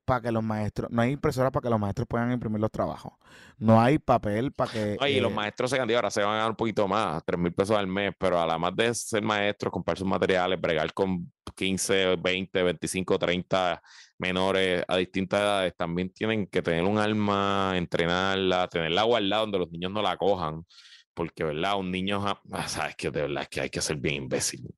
para 0.06 0.22
que 0.22 0.32
los 0.32 0.44
maestros, 0.44 0.90
no 0.92 1.02
hay 1.02 1.12
impresora 1.12 1.52
para 1.52 1.64
que 1.64 1.70
los 1.70 1.80
maestros 1.80 2.08
puedan 2.08 2.32
imprimir 2.32 2.60
los 2.60 2.72
trabajos. 2.72 3.14
No 3.58 3.80
hay 3.80 4.00
papel 4.00 4.52
para 4.52 4.72
que. 4.72 4.98
Oye, 5.00 5.14
y 5.14 5.20
los 5.20 5.32
eh, 5.32 5.36
maestros 5.36 5.70
se 5.70 5.80
ahora 5.80 6.10
se 6.10 6.22
van 6.22 6.32
a 6.32 6.36
ganar 6.38 6.50
un 6.52 6.56
poquito 6.56 6.88
más, 6.88 7.24
tres 7.26 7.40
mil 7.40 7.54
pesos 7.54 7.78
al 7.78 7.88
mes, 7.88 8.14
pero 8.18 8.40
además 8.40 8.76
de 8.76 8.94
ser 8.94 9.24
maestros, 9.24 9.72
comprar 9.72 9.98
sus 9.98 10.08
materiales, 10.08 10.60
bregar 10.60 10.94
con 10.94 11.32
15, 11.56 12.16
20, 12.18 12.64
25, 12.64 13.20
30 13.20 13.82
menores 14.18 14.84
a 14.88 14.98
distintas 14.98 15.42
edades, 15.42 15.76
también 15.76 16.12
tienen 16.12 16.48
que 16.48 16.62
tener 16.62 16.84
un 16.84 16.98
alma, 16.98 17.74
entrenarla, 17.76 18.68
tenerla 18.68 19.04
guardada 19.04 19.42
donde 19.42 19.60
los 19.60 19.72
niños 19.72 19.92
no 19.92 20.02
la 20.02 20.18
cojan. 20.18 20.66
Porque, 21.14 21.44
¿verdad? 21.44 21.78
Un 21.78 21.92
niño, 21.92 22.24
sabes 22.68 22.96
que 22.96 23.12
de 23.12 23.24
verdad 23.24 23.44
es 23.44 23.50
que 23.50 23.62
hay 23.62 23.70
que 23.70 23.82
ser 23.82 23.98
bien 23.98 24.24
imbécil. 24.24 24.74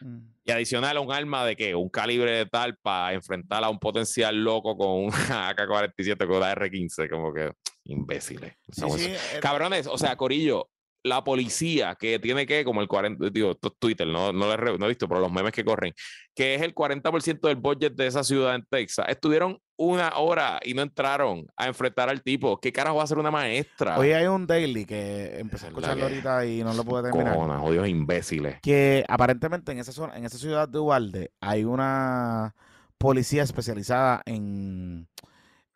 Mm. 0.00 0.18
Y 0.44 0.50
adicional 0.50 0.96
a 0.96 1.00
un 1.00 1.12
arma 1.12 1.44
de 1.44 1.56
que 1.56 1.74
un 1.74 1.88
calibre 1.88 2.32
de 2.32 2.46
tal 2.46 2.76
para 2.76 3.14
enfrentar 3.14 3.64
a 3.64 3.70
un 3.70 3.78
potencial 3.78 4.36
loco 4.36 4.76
con 4.76 5.04
un 5.04 5.10
AK-47 5.30 6.26
con 6.26 6.36
una 6.36 6.52
R-15, 6.52 7.08
como 7.08 7.32
que 7.32 7.52
imbéciles. 7.84 8.54
Eh, 8.76 9.16
Cabrones, 9.40 9.86
o 9.86 9.98
sea, 9.98 10.16
Corillo, 10.16 10.70
la 11.04 11.22
policía 11.22 11.94
que 11.96 12.18
tiene 12.18 12.46
que, 12.46 12.64
como 12.64 12.80
el 12.80 12.88
40, 12.88 13.28
digo, 13.30 13.54
Twitter, 13.54 14.06
no, 14.06 14.32
no, 14.32 14.50
he 14.52 14.88
visto, 14.88 15.06
pero 15.06 15.20
los 15.20 15.30
memes 15.30 15.52
que 15.52 15.62
corren, 15.62 15.92
que 16.34 16.54
es 16.54 16.62
el 16.62 16.74
40% 16.74 17.40
del 17.46 17.56
budget 17.56 17.94
de 17.94 18.06
esa 18.06 18.24
ciudad 18.24 18.54
en 18.54 18.64
Texas, 18.64 19.06
estuvieron 19.08 19.60
una 19.76 20.16
hora 20.16 20.60
y 20.64 20.72
no 20.72 20.80
entraron 20.80 21.46
a 21.56 21.66
enfrentar 21.66 22.08
al 22.08 22.22
tipo. 22.22 22.58
¿Qué 22.58 22.72
carajo 22.72 22.96
va 22.96 23.02
a 23.02 23.04
hacer 23.04 23.18
una 23.18 23.30
maestra? 23.30 23.98
Hoy 23.98 24.12
hay 24.12 24.26
un 24.26 24.46
daily 24.46 24.86
que 24.86 25.38
empecé 25.38 25.66
a 25.66 25.68
escucharlo 25.68 26.04
ahorita 26.04 26.46
y 26.46 26.64
no 26.64 26.72
lo 26.72 26.84
pude 26.84 27.02
terminar. 27.02 27.34
Cojona, 27.34 27.62
odios 27.62 27.86
imbéciles. 27.86 28.60
Que 28.62 29.04
aparentemente 29.06 29.72
en 29.72 29.78
esa 29.78 29.92
zona, 29.92 30.16
en 30.16 30.24
esa 30.24 30.38
ciudad 30.38 30.68
de 30.68 30.78
Ubalde, 30.78 31.32
hay 31.40 31.64
una 31.64 32.54
policía 32.96 33.42
especializada 33.42 34.22
en, 34.24 35.06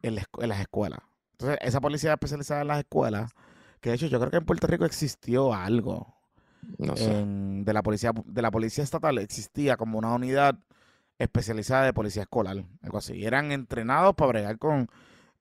en 0.03 0.15
las 0.15 0.61
escuelas. 0.61 1.01
Entonces, 1.33 1.59
esa 1.61 1.81
policía 1.83 2.13
especializada 2.13 2.63
en 2.63 2.69
las 2.69 2.79
escuelas 2.79 3.31
que 3.81 3.91
de 3.91 3.97
hecho 3.97 4.07
yo 4.07 4.19
creo 4.19 4.31
que 4.31 4.37
en 4.39 4.45
Puerto 4.45 4.67
Rico 4.67 4.85
existió 4.85 5.55
algo. 5.55 6.15
de 6.79 7.73
la 7.73 7.83
policía 7.83 8.13
de 8.25 8.43
la 8.43 8.51
policía 8.51 8.85
estatal 8.85 9.19
existía 9.19 9.77
como 9.77 9.99
una 9.99 10.13
unidad 10.15 10.59
especializada 11.19 11.85
de 11.85 11.93
policía 11.93 12.23
escolar, 12.23 12.65
algo 12.83 12.99
así. 12.99 13.25
eran 13.25 13.53
entrenados 13.53 14.15
para 14.15 14.29
bregar 14.29 14.59
con 14.59 14.89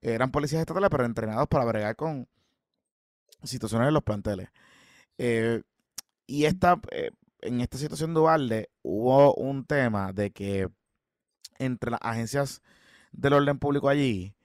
eran 0.01 0.31
policías 0.31 0.61
estatales, 0.61 0.89
pero 0.89 1.05
entrenados 1.05 1.47
para 1.47 1.65
bregar 1.65 1.95
con 1.95 2.27
situaciones 3.43 3.87
en 3.87 3.93
los 3.93 4.03
planteles. 4.03 4.49
Eh, 5.17 5.63
y 6.27 6.45
esta, 6.45 6.79
eh, 6.91 7.11
en 7.41 7.61
esta 7.61 7.77
situación 7.77 8.13
de 8.13 8.69
hubo 8.83 9.33
un 9.35 9.65
tema 9.65 10.13
de 10.13 10.31
que 10.31 10.69
entre 11.59 11.91
las 11.91 11.99
agencias 12.03 12.61
del 13.11 13.33
orden 13.33 13.59
público 13.59 13.89
allí 13.89 14.36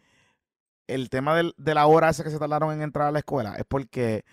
el 0.87 1.09
tema 1.11 1.41
de 1.57 1.75
la 1.75 1.87
hora 1.87 2.11
esa 2.11 2.25
que 2.25 2.31
se 2.31 2.39
tardaron 2.39 2.73
en 2.73 2.83
entrar 2.83 3.09
a 3.09 3.13
la 3.13 3.21
escuela 3.21 3.55
es 3.57 3.65
porque 3.67 4.25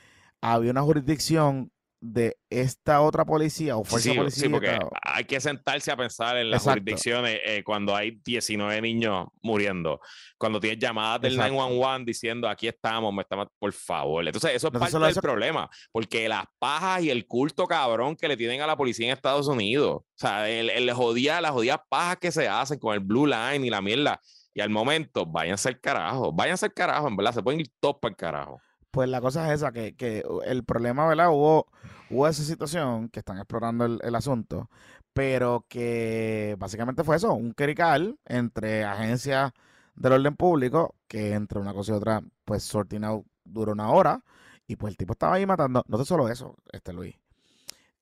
había 0.42 0.72
una 0.72 0.82
jurisdicción 0.82 1.72
de 2.02 2.38
esta 2.50 3.02
otra 3.02 3.26
policía 3.26 3.76
o 3.76 3.84
fuerza 3.84 4.14
policía. 4.14 4.44
Sí, 4.44 4.50
porque 4.50 4.80
hay 5.02 5.26
que 5.26 5.40
sentarse 5.42 5.92
a 5.92 5.98
pensar 5.98 6.38
en 6.38 6.50
las 6.50 6.64
jurisdicciones 6.64 7.40
eh, 7.44 7.62
cuando 7.64 7.94
hay 7.94 8.20
19 8.24 8.82
niños 8.82 9.28
muriendo, 9.42 10.00
cuando 10.38 10.60
tienes 10.60 10.80
llamadas 10.80 11.22
del 11.22 11.36
911 11.36 12.06
diciendo 12.06 12.48
aquí 12.48 12.68
estamos, 12.68 13.14
me 13.14 13.24
estamos, 13.24 13.48
por 13.60 13.74
favor. 13.74 14.26
Entonces, 14.26 14.52
eso 14.56 14.68
es 14.68 14.80
parte 14.80 14.98
del 14.98 15.16
problema, 15.16 15.70
porque 15.92 16.30
las 16.30 16.46
pajas 16.58 17.04
y 17.04 17.10
el 17.10 17.28
culto 17.28 17.68
cabrón 17.68 18.16
que 18.16 18.28
le 18.28 18.38
tienen 18.38 18.62
a 18.62 18.68
la 18.68 18.78
policía 18.78 19.08
en 19.08 19.14
Estados 19.14 19.48
Unidos, 19.48 19.98
o 19.98 20.06
sea, 20.16 20.50
el, 20.50 20.70
el 20.70 20.92
jodía, 20.94 21.42
las 21.42 21.52
jodidas 21.52 21.80
pajas 21.90 22.18
que 22.18 22.32
se 22.32 22.48
hacen 22.48 22.80
con 22.80 22.94
el 22.94 23.02
Blue 23.02 23.28
Line 23.28 23.68
y 23.68 23.70
la 23.70 23.82
mierda 23.82 24.22
y 24.54 24.62
al 24.62 24.70
momento, 24.70 25.26
váyanse 25.26 25.70
al 25.70 25.80
carajo, 25.80 26.32
váyanse 26.32 26.68
al 26.68 26.74
carajo, 26.74 27.08
en 27.08 27.16
verdad, 27.16 27.34
se 27.34 27.44
pueden 27.44 27.62
ir 27.62 27.72
todos 27.80 27.98
para 28.02 28.12
el 28.12 28.18
carajo. 28.18 28.62
Pues 28.92 29.08
la 29.10 29.22
cosa 29.22 29.48
es 29.48 29.62
esa, 29.62 29.72
que, 29.72 29.96
que 29.96 30.24
el 30.46 30.64
problema, 30.64 31.08
¿verdad? 31.08 31.30
Hubo, 31.30 31.68
hubo 32.10 32.28
esa 32.28 32.44
situación 32.44 33.10
que 33.10 33.20
están 33.20 33.38
explorando 33.38 33.86
el, 33.86 34.16
asunto, 34.16 34.70
pero 35.14 35.66
que 35.70 36.56
básicamente 36.58 37.04
fue 37.04 37.18
eso, 37.18 37.34
un 37.34 37.54
querical 37.54 38.18
entre 38.26 38.84
agencias 38.84 39.52
del 39.96 40.14
orden 40.14 40.36
público, 40.36 40.96
que 41.08 41.34
entre 41.34 41.60
una 41.60 41.74
cosa 41.74 41.94
y 41.94 41.96
otra, 41.96 42.22
pues 42.46 42.64
sorting 42.64 43.04
out 43.04 43.26
duró 43.44 43.74
una 43.74 43.92
hora, 43.92 44.24
y 44.66 44.76
pues 44.76 44.92
el 44.92 44.98
tipo 44.98 45.14
estaba 45.14 45.36
ahí 45.36 45.46
matando. 45.46 45.84
No 45.88 46.04
solo 46.06 46.30
eso, 46.30 46.56
este 46.72 46.94
Luis. 46.94 47.16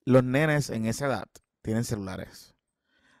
Los 0.04 0.24
nenes 0.24 0.70
en 0.70 0.86
esa 0.86 1.06
edad 1.06 1.28
tienen 1.62 1.84
celulares. 1.84 2.54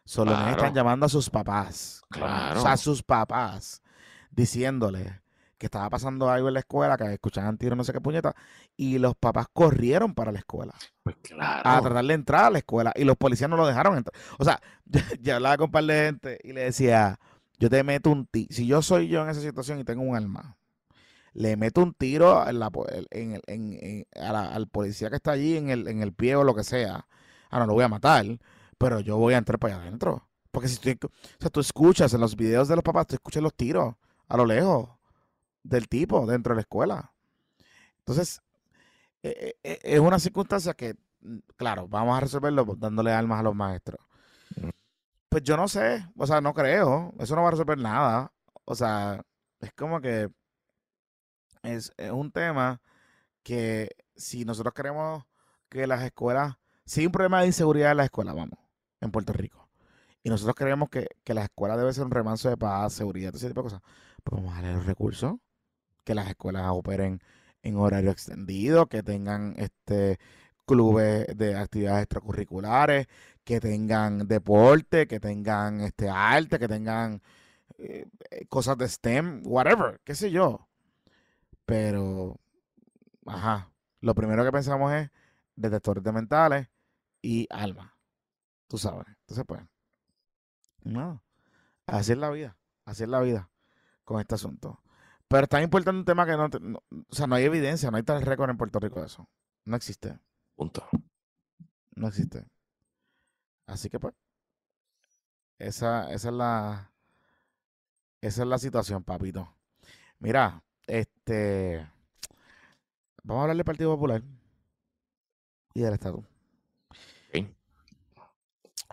Solo 0.08 0.34
nenes 0.34 0.56
están 0.56 0.72
llamando 0.72 1.04
a 1.04 1.08
sus 1.10 1.28
papás. 1.28 2.00
Claro. 2.08 2.58
O 2.58 2.62
sea, 2.62 2.72
a 2.72 2.76
sus 2.78 3.02
papás, 3.02 3.82
diciéndole 4.30 5.20
que 5.58 5.66
estaba 5.66 5.90
pasando 5.90 6.30
algo 6.30 6.48
en 6.48 6.54
la 6.54 6.60
escuela, 6.60 6.96
que 6.96 7.12
escuchaban 7.12 7.58
tiro 7.58 7.76
no 7.76 7.84
sé 7.84 7.92
qué 7.92 8.00
puñeta, 8.00 8.34
y 8.74 8.96
los 8.96 9.14
papás 9.16 9.48
corrieron 9.52 10.14
para 10.14 10.32
la 10.32 10.38
escuela. 10.38 10.72
Pues 11.02 11.16
claro. 11.20 11.60
A 11.62 11.82
tratar 11.82 12.06
de 12.06 12.14
entrar 12.14 12.44
a 12.46 12.50
la 12.50 12.56
escuela, 12.56 12.90
y 12.96 13.04
los 13.04 13.18
policías 13.18 13.50
no 13.50 13.58
lo 13.58 13.66
dejaron 13.66 13.98
entrar. 13.98 14.18
O 14.38 14.46
sea, 14.46 14.58
ya, 15.20 15.36
hablaba 15.36 15.58
con 15.58 15.66
un 15.66 15.72
par 15.72 15.84
de 15.84 15.94
gente 16.06 16.38
y 16.42 16.54
le 16.54 16.62
decía, 16.62 17.18
yo 17.58 17.68
te 17.68 17.84
meto 17.84 18.10
un 18.10 18.24
tiro, 18.24 18.48
si 18.50 18.66
yo 18.66 18.80
soy 18.80 19.08
yo 19.08 19.22
en 19.22 19.28
esa 19.28 19.42
situación 19.42 19.78
y 19.78 19.84
tengo 19.84 20.00
un 20.00 20.16
arma, 20.16 20.56
le 21.34 21.58
meto 21.58 21.82
un 21.82 21.92
tiro 21.92 22.40
al 22.40 22.56
policía 24.72 25.10
que 25.10 25.16
está 25.16 25.32
allí 25.32 25.58
en 25.58 25.68
el, 25.68 25.86
en 25.86 26.00
el 26.00 26.14
pie 26.14 26.34
o 26.36 26.44
lo 26.44 26.54
que 26.54 26.64
sea. 26.64 27.06
Ah, 27.50 27.58
no 27.58 27.66
lo 27.66 27.74
voy 27.74 27.84
a 27.84 27.88
matar, 27.88 28.24
pero 28.78 29.00
yo 29.00 29.16
voy 29.16 29.34
a 29.34 29.38
entrar 29.38 29.58
para 29.58 29.74
allá 29.74 29.82
adentro. 29.84 30.28
Porque 30.50 30.68
si 30.68 30.78
tú, 30.96 31.08
o 31.08 31.40
sea, 31.40 31.50
tú 31.50 31.60
escuchas 31.60 32.14
en 32.14 32.20
los 32.20 32.36
videos 32.36 32.68
de 32.68 32.76
los 32.76 32.84
papás, 32.84 33.06
tú 33.06 33.14
escuchas 33.14 33.42
los 33.42 33.54
tiros 33.54 33.94
a 34.28 34.36
lo 34.36 34.46
lejos 34.46 34.88
del 35.62 35.88
tipo 35.88 36.26
dentro 36.26 36.52
de 36.52 36.56
la 36.56 36.62
escuela. 36.62 37.12
Entonces, 37.98 38.40
e, 39.22 39.56
e, 39.62 39.70
e, 39.70 39.78
es 39.82 40.00
una 40.00 40.18
circunstancia 40.18 40.74
que, 40.74 40.96
mm, 41.20 41.38
claro, 41.56 41.88
vamos 41.88 42.16
a 42.16 42.20
resolverlo 42.20 42.64
dándole 42.78 43.12
armas 43.12 43.40
a 43.40 43.42
los 43.42 43.54
maestros. 43.54 44.00
Pues 45.28 45.42
yo 45.42 45.56
no 45.56 45.68
sé, 45.68 46.06
o 46.16 46.26
sea, 46.26 46.40
no 46.40 46.54
creo, 46.54 47.12
eso 47.18 47.36
no 47.36 47.42
va 47.42 47.48
a 47.48 47.50
resolver 47.50 47.78
nada. 47.78 48.32
O 48.64 48.74
sea, 48.74 49.22
es 49.60 49.72
como 49.74 50.00
que 50.00 50.30
es, 51.62 51.92
un 52.12 52.30
tema 52.32 52.80
que 53.42 53.90
si 54.16 54.44
nosotros 54.44 54.74
queremos 54.74 55.24
que 55.68 55.86
las 55.86 56.02
escuelas, 56.02 56.56
si 56.84 57.00
hay 57.00 57.06
un 57.06 57.12
problema 57.12 57.40
de 57.40 57.48
inseguridad 57.48 57.90
en 57.92 57.98
las 57.98 58.06
escuelas, 58.06 58.34
vamos, 58.34 58.58
en 59.00 59.10
Puerto 59.10 59.32
Rico, 59.32 59.68
y 60.22 60.30
nosotros 60.30 60.56
creemos 60.56 60.88
que, 60.90 61.08
que 61.24 61.34
las 61.34 61.44
escuelas 61.44 61.78
deben 61.78 61.94
ser 61.94 62.04
un 62.04 62.10
remanso 62.10 62.48
de 62.48 62.56
paz, 62.56 62.92
seguridad, 62.92 63.30
todo 63.30 63.38
ese 63.38 63.48
tipo 63.48 63.62
de 63.62 63.66
cosas, 63.66 63.82
pues 64.22 64.40
vamos 64.40 64.52
a 64.52 64.56
darle 64.56 64.74
los 64.74 64.86
recursos 64.86 65.36
que 66.04 66.14
las 66.14 66.28
escuelas 66.28 66.66
operen 66.70 67.20
en 67.62 67.76
horario 67.76 68.10
extendido, 68.10 68.86
que 68.86 69.02
tengan 69.02 69.54
este 69.58 70.18
clubes 70.66 71.26
de 71.36 71.56
actividades 71.56 72.02
extracurriculares, 72.04 73.08
que 73.44 73.60
tengan 73.60 74.28
deporte, 74.28 75.06
que 75.06 75.20
tengan 75.20 75.80
este 75.80 76.08
arte, 76.08 76.58
que 76.58 76.68
tengan 76.68 77.22
eh, 77.78 78.06
cosas 78.48 78.76
de 78.78 78.88
STEM, 78.88 79.42
whatever, 79.44 80.00
qué 80.04 80.14
sé 80.14 80.30
yo. 80.30 80.68
Pero, 81.64 82.38
ajá, 83.26 83.70
lo 84.00 84.14
primero 84.14 84.44
que 84.44 84.52
pensamos 84.52 84.92
es 84.92 85.10
detectores 85.56 86.04
de 86.04 86.12
mentales 86.12 86.68
y 87.22 87.46
alma. 87.50 87.94
Tú 88.68 88.78
sabes. 88.78 89.06
Entonces, 89.08 89.44
pues, 89.46 89.62
no. 90.84 91.22
Así 91.86 92.12
es 92.12 92.18
la 92.18 92.30
vida. 92.30 92.56
Así 92.84 93.02
es 93.02 93.08
la 93.08 93.20
vida 93.20 93.50
con 94.04 94.20
este 94.20 94.34
asunto. 94.36 94.80
Pero 95.28 95.44
es 95.44 95.48
tan 95.50 95.62
importante 95.62 95.98
un 95.98 96.04
tema 96.06 96.24
que 96.24 96.36
no, 96.36 96.46
o 96.46 97.14
sea, 97.14 97.26
no 97.26 97.34
hay 97.34 97.44
evidencia, 97.44 97.90
no 97.90 97.98
hay 97.98 98.02
tal 98.02 98.22
récord 98.22 98.48
en 98.48 98.56
Puerto 98.56 98.80
Rico 98.80 99.00
de 99.00 99.06
eso. 99.06 99.28
No 99.66 99.76
existe. 99.76 100.18
Punto. 100.56 100.82
No 101.94 102.08
existe. 102.08 102.46
Así 103.66 103.90
que 103.90 104.00
pues, 104.00 104.14
esa, 105.58 106.10
esa 106.12 106.28
es 106.28 106.34
la, 106.34 106.92
esa 108.22 108.42
es 108.42 108.48
la 108.48 108.58
situación, 108.58 109.04
papito. 109.04 109.54
Mira, 110.20 110.62
este, 110.86 111.86
vamos 113.22 113.40
a 113.40 113.42
hablar 113.42 113.56
del 113.56 113.64
Partido 113.64 113.94
Popular 113.94 114.22
y 115.74 115.80
del 115.82 115.92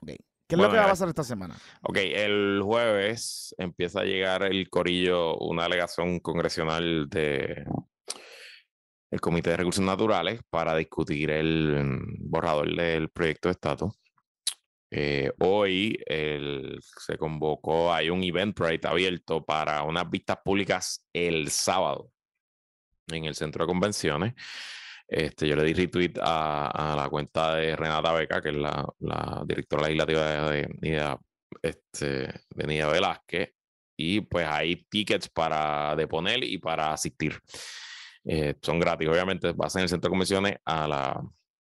¿Qué 0.05 0.55
es 0.55 0.62
lo 0.62 0.69
que 0.69 0.77
va 0.77 0.86
a 0.86 0.89
pasar 0.89 1.08
esta 1.10 1.23
semana? 1.23 1.55
Ok, 1.81 1.97
el 1.97 2.62
jueves 2.63 3.55
empieza 3.58 4.01
a 4.01 4.03
llegar 4.03 4.43
el 4.43 4.69
corillo, 4.69 5.38
una 5.38 5.65
alegación 5.65 6.19
congresional 6.19 7.10
de 7.10 7.65
el 9.10 9.21
Comité 9.21 9.51
de 9.51 9.58
Recursos 9.58 9.84
Naturales 9.84 10.41
para 10.49 10.75
discutir 10.75 11.31
el 11.31 11.84
mm, 11.84 12.29
borrador 12.29 12.75
del 12.75 13.10
proyecto 13.10 13.47
de 13.47 13.53
estatus. 13.53 13.93
Eh, 14.91 15.31
hoy 15.39 15.97
se 16.08 17.17
convocó, 17.17 17.93
hay 17.93 18.10
un 18.10 18.23
Eventbrite 18.23 18.88
abierto 18.88 19.43
para 19.43 19.84
unas 19.84 20.10
vistas 20.10 20.38
públicas 20.43 21.05
el 21.12 21.49
sábado 21.49 22.12
en 23.08 23.25
el 23.25 23.36
centro 23.36 23.65
de 23.65 23.67
convenciones. 23.67 24.34
Este, 25.07 25.47
yo 25.47 25.55
le 25.55 25.63
di 25.63 25.73
retweet 25.73 26.13
a, 26.21 26.95
la 26.97 27.09
cuenta 27.09 27.55
de 27.55 27.75
Renata 27.75 28.11
Beca, 28.13 28.41
que 28.41 28.49
es 28.49 28.55
la, 28.55 29.43
directora 29.45 29.83
legislativa 29.83 30.49
de, 30.49 30.67
Nidia, 30.81 31.17
este, 31.61 32.33
Velázquez, 32.55 33.53
y 33.97 34.21
pues 34.21 34.47
hay 34.47 34.83
tickets 34.89 35.29
para 35.29 35.95
deponer 35.95 36.43
y 36.43 36.57
para 36.57 36.91
asistir. 36.91 37.39
Eh, 38.23 38.55
son 38.61 38.79
gratis, 38.79 39.07
obviamente, 39.07 39.51
vas 39.53 39.75
en 39.75 39.83
el 39.83 39.89
centro 39.89 40.09
de 40.09 40.11
convenciones 40.11 40.57
a 40.65 40.87
las 40.87 41.17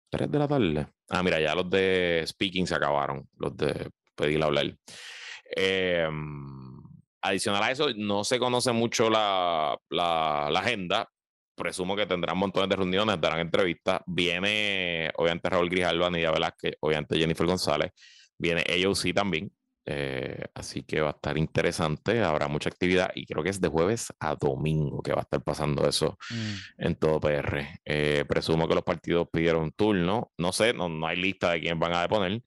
3 0.10 0.30
de 0.30 0.40
la 0.40 0.48
tarde. 0.48 0.88
Ah, 1.10 1.24
mira, 1.24 1.40
ya 1.40 1.56
los 1.56 1.70
de 1.70 2.24
speaking 2.28 2.68
se 2.68 2.76
acabaron, 2.76 3.28
los 3.38 3.56
de 3.56 3.90
pedir 4.14 4.44
hablar. 4.44 4.76
Em, 5.56 6.82
adicional 7.22 7.64
a 7.64 7.72
eso, 7.72 7.88
no 7.96 8.26
se 8.26 8.40
conoce 8.40 8.74
mucho 8.74 9.10
la 9.10 9.80
agenda, 10.54 11.10
presumo 11.62 11.96
que 11.96 12.06
tendrán 12.06 12.38
montones 12.38 12.70
de 12.70 12.76
reuniones, 12.76 13.22
darán 13.22 13.40
entrevistas. 13.40 14.02
Viene, 14.08 15.12
obviamente, 15.16 15.50
Raúl 15.50 15.70
Grijalva, 15.70 16.10
Nidia 16.10 16.32
Velázquez, 16.32 16.74
obviamente 16.80 17.18
Jennifer 17.18 17.46
González. 17.46 17.92
Viene 18.38 18.64
sí 18.96 19.14
también. 19.14 19.52
Eh, 19.86 20.46
así 20.54 20.84
que 20.84 21.02
va 21.02 21.10
a 21.10 21.12
estar 21.12 21.38
interesante, 21.40 22.22
habrá 22.22 22.48
mucha 22.48 22.70
actividad 22.70 23.10
y 23.16 23.26
creo 23.26 23.44
que 23.44 23.50
es 23.50 23.60
de 23.60 23.68
jueves 23.68 24.14
a 24.20 24.36
domingo 24.36 25.02
que 25.02 25.12
va 25.12 25.20
a 25.20 25.24
estar 25.24 25.42
pasando 25.44 25.90
eso 25.90 26.18
mm. 26.30 26.86
en 26.86 26.96
todo 26.96 27.20
PR. 27.20 27.80
Eh, 27.84 28.24
presumo 28.28 28.68
que 28.68 28.76
los 28.76 28.84
partidos 28.84 29.28
pidieron 29.32 29.72
turno, 29.72 30.32
no 30.38 30.52
sé, 30.52 30.74
no, 30.74 30.88
no 30.88 31.08
hay 31.08 31.18
lista 31.18 31.52
de 31.52 31.62
quién 31.62 31.80
van 31.80 31.94
a 31.94 32.02
deponer, 32.02 32.42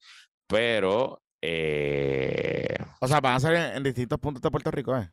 pero... 0.46 1.22
Eh, 1.42 2.77
o 3.00 3.09
sea, 3.09 3.20
van 3.20 3.35
a 3.35 3.40
ser 3.40 3.55
en, 3.55 3.77
en 3.77 3.83
distintos 3.83 4.18
puntos 4.18 4.40
de 4.40 4.50
Puerto 4.50 4.70
Rico, 4.70 4.96
¿eh? 4.96 5.11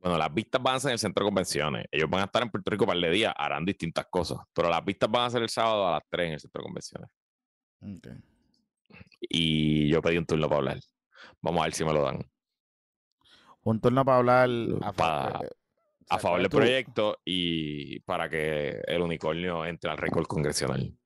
Bueno, 0.00 0.16
las 0.16 0.32
vistas 0.32 0.62
van 0.62 0.76
a 0.76 0.80
ser 0.80 0.90
en 0.90 0.92
el 0.92 0.98
centro 0.98 1.24
de 1.24 1.28
convenciones. 1.28 1.86
Ellos 1.90 2.08
van 2.08 2.22
a 2.22 2.24
estar 2.24 2.42
en 2.42 2.50
Puerto 2.50 2.70
Rico 2.70 2.86
para 2.86 2.98
el 2.98 3.12
día, 3.12 3.32
harán 3.32 3.64
distintas 3.64 4.06
cosas. 4.08 4.38
Pero 4.52 4.68
las 4.70 4.84
vistas 4.84 5.10
van 5.10 5.26
a 5.26 5.30
ser 5.30 5.42
el 5.42 5.48
sábado 5.48 5.88
a 5.88 5.92
las 5.92 6.02
3 6.08 6.26
en 6.26 6.32
el 6.34 6.40
centro 6.40 6.62
de 6.62 6.64
convenciones. 6.64 7.10
Y 9.20 9.88
yo 9.88 10.00
pedí 10.00 10.16
un 10.16 10.26
turno 10.26 10.48
para 10.48 10.58
hablar. 10.58 10.80
Vamos 11.40 11.60
a 11.60 11.64
ver 11.64 11.74
si 11.74 11.84
me 11.84 11.92
lo 11.92 12.02
dan. 12.02 12.30
Un 13.62 13.80
turno 13.80 14.04
para 14.04 14.18
hablar 14.18 14.48
a, 14.82 14.92
favor, 14.92 15.56
a 16.08 16.18
favor 16.18 16.40
del 16.40 16.50
proyecto 16.50 17.18
y 17.24 17.98
para 18.00 18.28
que 18.28 18.80
el 18.86 19.02
unicornio 19.02 19.66
entre 19.66 19.90
al 19.90 19.98
récord 19.98 20.26
congresional. 20.26 20.96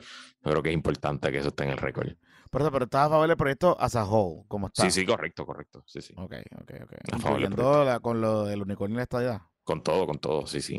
Yo 0.44 0.50
creo 0.50 0.62
que 0.62 0.68
es 0.68 0.74
importante 0.74 1.32
que 1.32 1.38
eso 1.38 1.48
esté 1.48 1.64
en 1.64 1.70
el 1.70 1.78
récord. 1.78 2.12
Pero, 2.52 2.70
pero 2.70 2.84
estás 2.84 3.06
a 3.06 3.08
favor 3.08 3.26
del 3.26 3.36
proyecto 3.38 3.74
as 3.80 3.96
a 3.96 4.04
whole, 4.04 4.44
como 4.46 4.66
está. 4.66 4.82
Sí, 4.82 4.90
sí, 4.90 5.06
correcto, 5.06 5.46
correcto. 5.46 5.82
Sí, 5.86 6.02
sí. 6.02 6.12
Ok, 6.18 6.34
ok, 6.60 6.72
ok. 6.82 6.92
Incluyendo 7.16 7.82
la, 7.82 7.98
con 8.00 8.20
lo 8.20 8.44
del 8.44 8.60
unicornio 8.60 8.96
y 8.96 8.98
la 8.98 9.04
estadía. 9.04 9.48
Con 9.64 9.82
todo, 9.82 10.06
con 10.06 10.18
todo, 10.18 10.46
sí, 10.46 10.60
sí. 10.60 10.76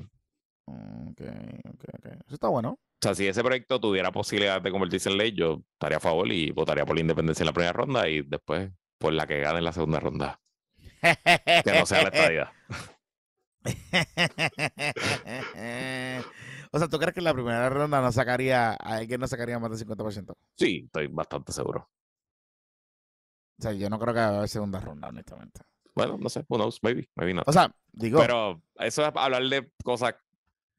Ok, 0.66 1.22
ok, 1.66 1.84
ok. 1.98 2.06
Eso 2.28 2.36
está 2.36 2.50
bueno. 2.50 2.74
O 2.74 2.78
sea, 3.02 3.16
si 3.16 3.28
ese 3.28 3.44
proyecto 3.44 3.80
tuviera 3.80 4.12
posibilidad 4.12 4.62
de 4.62 4.70
convertirse 4.70 5.10
en 5.10 5.18
ley, 5.18 5.34
yo 5.36 5.64
estaría 5.74 5.98
a 5.98 6.00
favor 6.00 6.32
y 6.32 6.52
votaría 6.52 6.86
por 6.86 6.96
la 6.96 7.02
independencia 7.02 7.42
en 7.42 7.48
la 7.48 7.54
primera 7.54 7.74
ronda 7.74 8.08
y 8.08 8.22
después 8.22 8.70
por 9.00 9.12
la 9.12 9.26
que 9.26 9.40
gane 9.40 9.58
en 9.58 9.66
la 9.66 9.74
segunda 9.74 10.00
ronda. 10.00 10.40
que 11.02 11.74
no 11.74 11.88
sea 11.88 12.04
la 12.04 12.10
estadía. 12.14 12.54
O 16.76 16.80
sea, 16.80 16.88
¿tú 16.88 16.98
crees 16.98 17.14
que 17.14 17.20
en 17.20 17.26
la 17.26 17.36
primera 17.36 17.70
ronda 17.70 18.02
no 18.02 18.12
sacaría, 18.12 18.72
a 18.72 18.96
alguien 18.96 19.22
no 19.22 19.28
sacaría 19.28 19.60
más 19.60 19.70
del 19.70 19.88
50%? 19.88 20.34
Sí, 20.58 20.82
estoy 20.86 21.06
bastante 21.06 21.52
seguro. 21.52 21.88
O 23.60 23.62
sea, 23.62 23.74
yo 23.74 23.92
no 23.92 24.00
creo 24.00 24.12
que 24.12 24.20
va 24.20 24.26
a 24.26 24.38
haber 24.38 24.50
segunda 24.50 24.80
ronda, 24.80 25.10
honestamente. 25.10 25.62
Bueno, 25.94 26.18
no 26.20 26.30
sé, 26.30 26.44
who 26.50 26.58
knows, 26.58 26.80
maybe, 26.82 27.08
maybe 27.14 27.36
not. 27.36 27.48
O 27.48 27.54
sea, 27.54 27.72
digo. 27.92 28.20
Pero 28.20 28.60
eso 28.80 29.06
es 29.06 29.12
hablar 29.16 29.44
de 29.44 29.72
cosas 29.84 30.16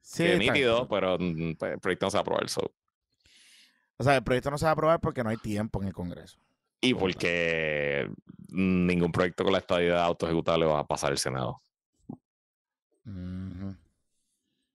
sí, 0.00 0.24
que 0.24 0.36
nítido, 0.36 0.88
pero 0.88 1.16
mm, 1.16 1.54
pues, 1.54 1.74
el 1.74 1.78
proyecto 1.78 2.06
no 2.06 2.10
se 2.10 2.16
va 2.16 2.20
a 2.20 2.22
aprobar. 2.22 2.46
O 3.96 4.02
sea, 4.02 4.16
el 4.16 4.24
proyecto 4.24 4.50
no 4.50 4.58
se 4.58 4.64
va 4.64 4.70
a 4.70 4.72
aprobar 4.72 5.00
porque 5.00 5.22
no 5.22 5.30
hay 5.30 5.36
tiempo 5.36 5.80
en 5.80 5.86
el 5.86 5.94
Congreso. 5.94 6.40
Y 6.80 6.94
porque 6.94 8.10
ningún 8.48 9.12
proyecto 9.12 9.44
con 9.44 9.52
la 9.52 9.60
estadía 9.60 10.04
autoejecutable 10.04 10.66
va 10.66 10.80
a 10.80 10.86
pasar 10.88 11.12
el 11.12 11.18
Senado. 11.18 11.62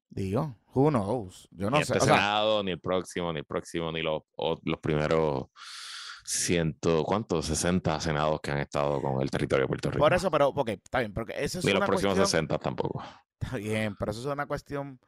Digo, 0.09 0.55
who 0.73 0.89
knows. 0.89 1.47
Yo 1.51 1.69
no 1.69 1.77
ni 1.77 1.85
sé. 1.85 1.93
Este 1.93 2.05
Senado, 2.07 2.63
ni 2.63 2.71
el 2.71 2.79
próximo, 2.79 3.31
ni 3.31 3.39
el 3.39 3.45
próximo, 3.45 3.91
ni 3.91 4.01
los, 4.01 4.23
los 4.63 4.79
primeros 4.79 5.47
ciento, 6.25 7.03
¿cuántos? 7.03 7.45
60 7.47 7.99
senados 7.99 8.39
que 8.41 8.51
han 8.51 8.59
estado 8.59 9.01
con 9.01 9.21
el 9.21 9.29
territorio 9.31 9.63
de 9.63 9.67
Puerto 9.67 9.89
Rico. 9.91 10.03
Por 10.03 10.13
eso, 10.13 10.29
pero, 10.29 10.49
ok, 10.49 10.69
está 10.69 10.99
bien, 10.99 11.13
porque 11.13 11.33
eso 11.37 11.59
es 11.59 11.65
Ni 11.65 11.71
una 11.71 11.79
los 11.81 11.87
próximos 11.87 12.15
cuestión... 12.15 12.43
60 12.47 12.57
tampoco. 12.59 13.03
Está 13.39 13.57
bien, 13.57 13.95
pero 13.97 14.11
eso 14.11 14.19
es 14.19 14.25
una 14.27 14.45
cuestión 14.45 14.99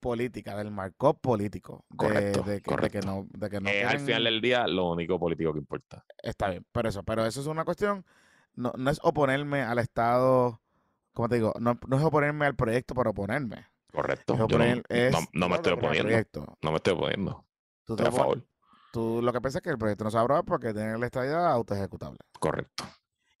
política, 0.00 0.56
del 0.56 0.70
marco 0.70 1.14
político. 1.14 1.84
De, 1.90 1.96
Correcto, 1.96 2.38
de 2.40 2.44
que, 2.44 2.50
de 2.52 2.60
que 2.62 2.68
correcto. 2.70 3.00
no, 3.06 3.26
de 3.30 3.50
que 3.50 3.60
no 3.60 3.68
Es 3.70 3.84
al 3.84 3.90
quieren- 3.92 4.06
final 4.06 4.24
del 4.24 4.40
día 4.40 4.66
lo 4.66 4.90
único 4.90 5.18
político 5.18 5.52
que 5.52 5.58
importa. 5.60 6.04
Está 6.22 6.48
bien, 6.50 6.66
pero 6.72 6.88
eso, 6.88 7.02
pero 7.02 7.24
eso 7.24 7.40
es 7.40 7.46
una 7.46 7.64
cuestión, 7.64 8.04
no, 8.54 8.72
no 8.76 8.90
es 8.90 8.98
oponerme 9.02 9.62
al 9.62 9.78
Estado, 9.78 10.60
como 11.12 11.28
te 11.28 11.36
digo, 11.36 11.52
no, 11.60 11.78
no 11.86 11.96
es 11.96 12.02
oponerme 12.04 12.46
al 12.46 12.56
proyecto 12.56 12.94
por 12.94 13.08
oponerme. 13.08 13.66
Correcto. 13.92 14.34
Yo 14.34 14.46
no, 14.58 14.64
oponer- 14.64 14.84
es 14.88 15.12
no- 15.12 15.20
no 15.32 15.48
me 15.48 15.56
estoy 15.56 15.72
oponiendo. 15.74 16.56
No 16.62 16.70
me 16.70 16.76
estoy 16.76 16.94
oponiendo. 16.94 17.46
Tú, 17.84 17.96
te 17.96 18.02
a 18.06 18.10
favor. 18.12 18.42
tú 18.92 19.20
lo 19.22 19.32
que 19.32 19.40
piensas 19.40 19.60
es 19.60 19.62
que 19.62 19.70
el 19.70 19.78
proyecto 19.78 20.04
no 20.04 20.10
se 20.10 20.16
va 20.16 20.20
a 20.22 20.24
aprobar 20.24 20.44
porque 20.44 20.72
tiene 20.72 20.98
la 20.98 21.06
estadía 21.06 21.48
autoejecutable. 21.50 22.18
Correcto. 22.38 22.84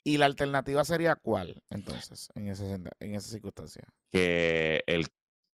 ¿Y 0.04 0.18
la 0.18 0.26
alternativa 0.26 0.84
sería 0.84 1.14
cuál, 1.14 1.62
entonces, 1.70 2.28
en, 2.34 2.48
ese, 2.48 2.72
en 2.74 3.14
esa 3.14 3.30
circunstancia? 3.30 3.84
Que 4.10 4.82
el 4.86 5.06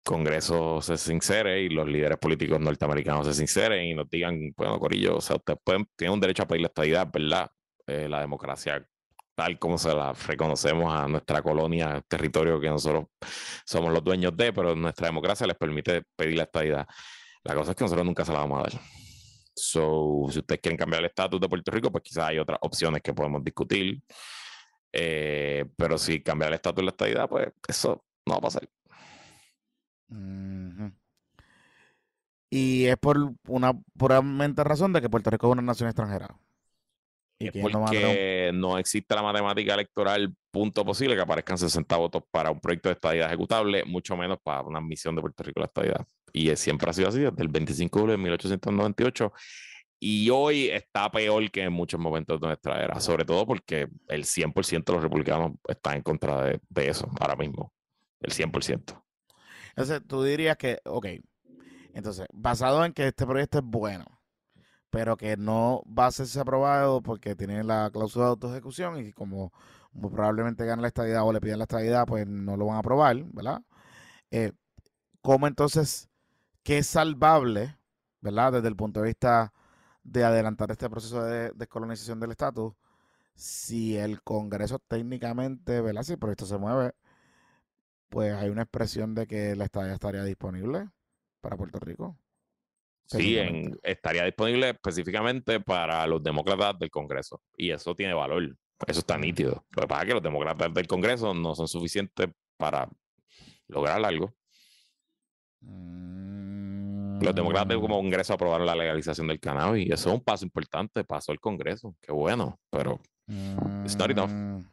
Congreso 0.02 0.80
se 0.80 0.96
sincere 0.96 1.60
y 1.60 1.68
los 1.68 1.86
líderes 1.86 2.16
políticos 2.16 2.58
norteamericanos 2.58 3.26
se 3.26 3.34
sinceren 3.34 3.84
y 3.84 3.94
nos 3.94 4.08
digan, 4.08 4.54
bueno, 4.56 4.78
Corillo, 4.80 5.18
o 5.18 5.20
sea, 5.20 5.36
ustedes 5.36 5.58
pueden, 5.62 5.86
tienen 5.96 6.14
un 6.14 6.20
derecho 6.20 6.44
a 6.44 6.46
pedir 6.48 6.62
la 6.62 6.68
estadidad, 6.68 7.08
¿verdad? 7.12 7.50
Eh, 7.86 8.08
la 8.08 8.20
democracia 8.20 8.88
tal 9.38 9.56
como 9.56 9.78
se 9.78 9.94
la 9.94 10.12
reconocemos 10.12 10.92
a 10.92 11.06
nuestra 11.06 11.42
colonia, 11.42 12.02
territorio 12.08 12.58
que 12.58 12.68
nosotros 12.68 13.04
somos 13.64 13.92
los 13.92 14.02
dueños 14.02 14.36
de, 14.36 14.52
pero 14.52 14.74
nuestra 14.74 15.06
democracia 15.06 15.46
les 15.46 15.56
permite 15.56 16.02
pedir 16.16 16.36
la 16.36 16.42
estadidad. 16.42 16.88
La 17.44 17.54
cosa 17.54 17.70
es 17.70 17.76
que 17.76 17.84
nosotros 17.84 18.04
nunca 18.04 18.24
se 18.24 18.32
la 18.32 18.40
vamos 18.40 18.58
a 18.58 18.62
dar. 18.62 18.80
So, 19.54 20.26
si 20.30 20.40
ustedes 20.40 20.60
quieren 20.60 20.76
cambiar 20.76 21.02
el 21.02 21.06
estatus 21.06 21.40
de 21.40 21.48
Puerto 21.48 21.70
Rico, 21.70 21.92
pues 21.92 22.02
quizás 22.02 22.24
hay 22.24 22.40
otras 22.40 22.58
opciones 22.62 23.00
que 23.00 23.14
podemos 23.14 23.44
discutir. 23.44 24.02
Eh, 24.92 25.64
pero 25.76 25.98
si 25.98 26.20
cambiar 26.20 26.48
el 26.50 26.56
estatus 26.56 26.78
de 26.78 26.84
la 26.86 26.90
estadidad, 26.90 27.28
pues 27.28 27.46
eso 27.68 28.04
no 28.26 28.32
va 28.34 28.38
a 28.38 28.40
pasar. 28.40 28.68
Y 32.50 32.86
es 32.86 32.96
por 32.96 33.34
una 33.46 33.72
puramente 33.96 34.64
razón 34.64 34.92
de 34.92 35.00
que 35.00 35.08
Puerto 35.08 35.30
Rico 35.30 35.46
es 35.46 35.52
una 35.52 35.62
nación 35.62 35.88
extranjera. 35.88 36.36
Y 37.38 37.48
Es 37.48 37.54
no 37.54 37.70
porque 37.70 38.50
no 38.52 38.78
existe 38.78 39.14
la 39.14 39.22
matemática 39.22 39.74
electoral 39.74 40.34
punto 40.50 40.84
posible 40.84 41.14
que 41.14 41.22
aparezcan 41.22 41.56
60 41.56 41.96
votos 41.96 42.22
para 42.30 42.50
un 42.50 42.60
proyecto 42.60 42.88
de 42.88 42.94
estadidad 42.94 43.28
ejecutable, 43.28 43.84
mucho 43.84 44.16
menos 44.16 44.38
para 44.42 44.62
una 44.62 44.80
admisión 44.80 45.14
de 45.14 45.20
Puerto 45.20 45.44
Rico 45.44 45.60
a 45.60 45.62
la 45.62 45.66
estadidad. 45.66 46.06
Y 46.32 46.54
siempre 46.56 46.90
ha 46.90 46.92
sido 46.92 47.08
así 47.08 47.20
desde 47.20 47.42
el 47.42 47.48
25 47.48 47.96
de 47.96 48.00
julio 48.00 48.16
de 48.16 48.22
1898. 48.22 49.32
Y 50.00 50.30
hoy 50.30 50.68
está 50.68 51.10
peor 51.10 51.50
que 51.50 51.62
en 51.62 51.72
muchos 51.72 52.00
momentos 52.00 52.40
de 52.40 52.46
nuestra 52.46 52.82
era, 52.82 53.00
sobre 53.00 53.24
todo 53.24 53.46
porque 53.46 53.88
el 54.08 54.24
100% 54.24 54.84
de 54.84 54.92
los 54.92 55.02
republicanos 55.02 55.52
están 55.68 55.96
en 55.96 56.02
contra 56.02 56.44
de, 56.44 56.60
de 56.68 56.88
eso 56.88 57.08
ahora 57.20 57.36
mismo. 57.36 57.72
El 58.20 58.32
100%. 58.32 59.02
Entonces, 59.70 60.00
tú 60.08 60.24
dirías 60.24 60.56
que, 60.56 60.78
ok, 60.84 61.06
entonces, 61.94 62.26
basado 62.32 62.84
en 62.84 62.92
que 62.92 63.08
este 63.08 63.26
proyecto 63.26 63.58
es 63.58 63.64
bueno, 63.64 64.04
pero 64.90 65.16
que 65.16 65.36
no 65.36 65.82
va 65.86 66.06
a 66.06 66.12
ser 66.12 66.40
aprobado 66.40 67.02
porque 67.02 67.34
tiene 67.36 67.62
la 67.64 67.90
cláusula 67.92 68.26
de 68.26 68.30
autoejecución 68.32 68.98
y 68.98 69.12
como 69.12 69.52
muy 69.92 70.10
probablemente 70.10 70.64
gane 70.64 70.82
la 70.82 70.88
estadidad 70.88 71.24
o 71.26 71.32
le 71.32 71.40
piden 71.40 71.58
la 71.58 71.64
estadidad, 71.64 72.06
pues 72.06 72.26
no 72.26 72.56
lo 72.56 72.66
van 72.66 72.76
a 72.76 72.80
aprobar, 72.80 73.16
¿verdad? 73.32 73.62
Eh, 74.30 74.52
¿Cómo 75.22 75.46
entonces, 75.46 76.08
qué 76.62 76.78
es 76.78 76.86
salvable, 76.86 77.76
¿verdad? 78.20 78.52
Desde 78.52 78.68
el 78.68 78.76
punto 78.76 79.00
de 79.00 79.08
vista 79.08 79.52
de 80.04 80.24
adelantar 80.24 80.70
este 80.70 80.88
proceso 80.90 81.22
de 81.24 81.52
descolonización 81.52 82.20
del 82.20 82.32
estatus, 82.32 82.74
si 83.34 83.96
el 83.96 84.22
Congreso 84.22 84.78
técnicamente, 84.80 85.80
¿verdad? 85.80 86.02
Si 86.02 86.12
el 86.14 86.18
proyecto 86.18 86.46
se 86.46 86.58
mueve, 86.58 86.94
pues 88.08 88.34
hay 88.34 88.48
una 88.50 88.62
expresión 88.62 89.14
de 89.14 89.26
que 89.26 89.54
la 89.56 89.64
estadía 89.64 89.92
estaría 89.94 90.24
disponible 90.24 90.88
para 91.40 91.56
Puerto 91.56 91.78
Rico. 91.80 92.16
Sí, 93.08 93.38
en- 93.38 93.78
estaría 93.82 94.24
disponible 94.24 94.70
específicamente 94.70 95.60
para 95.60 96.06
los 96.06 96.22
demócratas 96.22 96.78
del 96.78 96.90
Congreso. 96.90 97.40
Y 97.56 97.70
eso 97.70 97.94
tiene 97.94 98.12
valor. 98.14 98.54
Eso 98.86 99.00
está 99.00 99.16
Mm. 99.16 99.20
nítido. 99.22 99.64
Lo 99.70 99.82
que 99.82 99.88
pasa 99.88 100.02
es 100.02 100.08
que 100.08 100.14
los 100.14 100.22
demócratas 100.22 100.72
del 100.74 100.86
Congreso 100.86 101.32
no 101.34 101.54
son 101.54 101.66
suficientes 101.68 102.28
para 102.56 102.88
lograr 103.68 104.04
algo. 104.04 104.34
Los 107.20 107.34
demócratas 107.34 107.68
del 107.68 107.78
Mm, 107.78 107.86
Congreso 107.88 108.34
aprobaron 108.34 108.66
la 108.66 108.74
legalización 108.76 109.26
del 109.26 109.40
cannabis. 109.40 109.88
Y 109.88 109.92
eso 109.92 110.08
es 110.10 110.14
un 110.14 110.22
paso 110.22 110.44
importante. 110.44 111.02
Pasó 111.04 111.32
el 111.32 111.40
Congreso. 111.40 111.94
Qué 112.00 112.12
bueno. 112.12 112.60
Pero 112.70 113.00
it's 113.84 113.96
not 113.96 114.10
enough. 114.10 114.30
mm, 114.30 114.64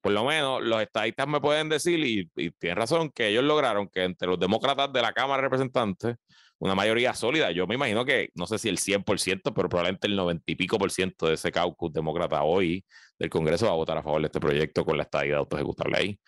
por 0.00 0.12
lo 0.12 0.24
menos 0.24 0.62
los 0.62 0.80
estadistas 0.80 1.26
me 1.28 1.40
pueden 1.40 1.68
decir, 1.68 1.98
y, 2.04 2.30
y 2.36 2.50
tienen 2.52 2.76
razón, 2.78 3.10
que 3.10 3.28
ellos 3.28 3.44
lograron 3.44 3.88
que 3.88 4.04
entre 4.04 4.28
los 4.28 4.38
demócratas 4.38 4.92
de 4.92 5.02
la 5.02 5.12
Cámara 5.12 5.42
de 5.42 5.48
Representantes, 5.48 6.16
una 6.58 6.74
mayoría 6.74 7.14
sólida, 7.14 7.52
yo 7.52 7.66
me 7.66 7.76
imagino 7.76 8.04
que, 8.04 8.30
no 8.34 8.46
sé 8.46 8.58
si 8.58 8.68
el 8.68 8.78
100%, 8.78 9.52
pero 9.54 9.68
probablemente 9.68 10.06
el 10.08 10.16
90 10.16 10.44
y 10.46 10.54
pico 10.56 10.78
por 10.78 10.90
ciento 10.90 11.28
de 11.28 11.34
ese 11.34 11.52
caucus 11.52 11.92
demócrata 11.92 12.42
hoy 12.42 12.84
del 13.18 13.30
Congreso 13.30 13.66
va 13.66 13.72
a 13.72 13.76
votar 13.76 13.98
a 13.98 14.02
favor 14.02 14.20
de 14.20 14.26
este 14.26 14.40
proyecto 14.40 14.84
con 14.84 14.96
la 14.96 15.04
estadía 15.04 15.32
de 15.32 15.38
autoejecutable 15.38 15.96
ahí. 15.96 16.20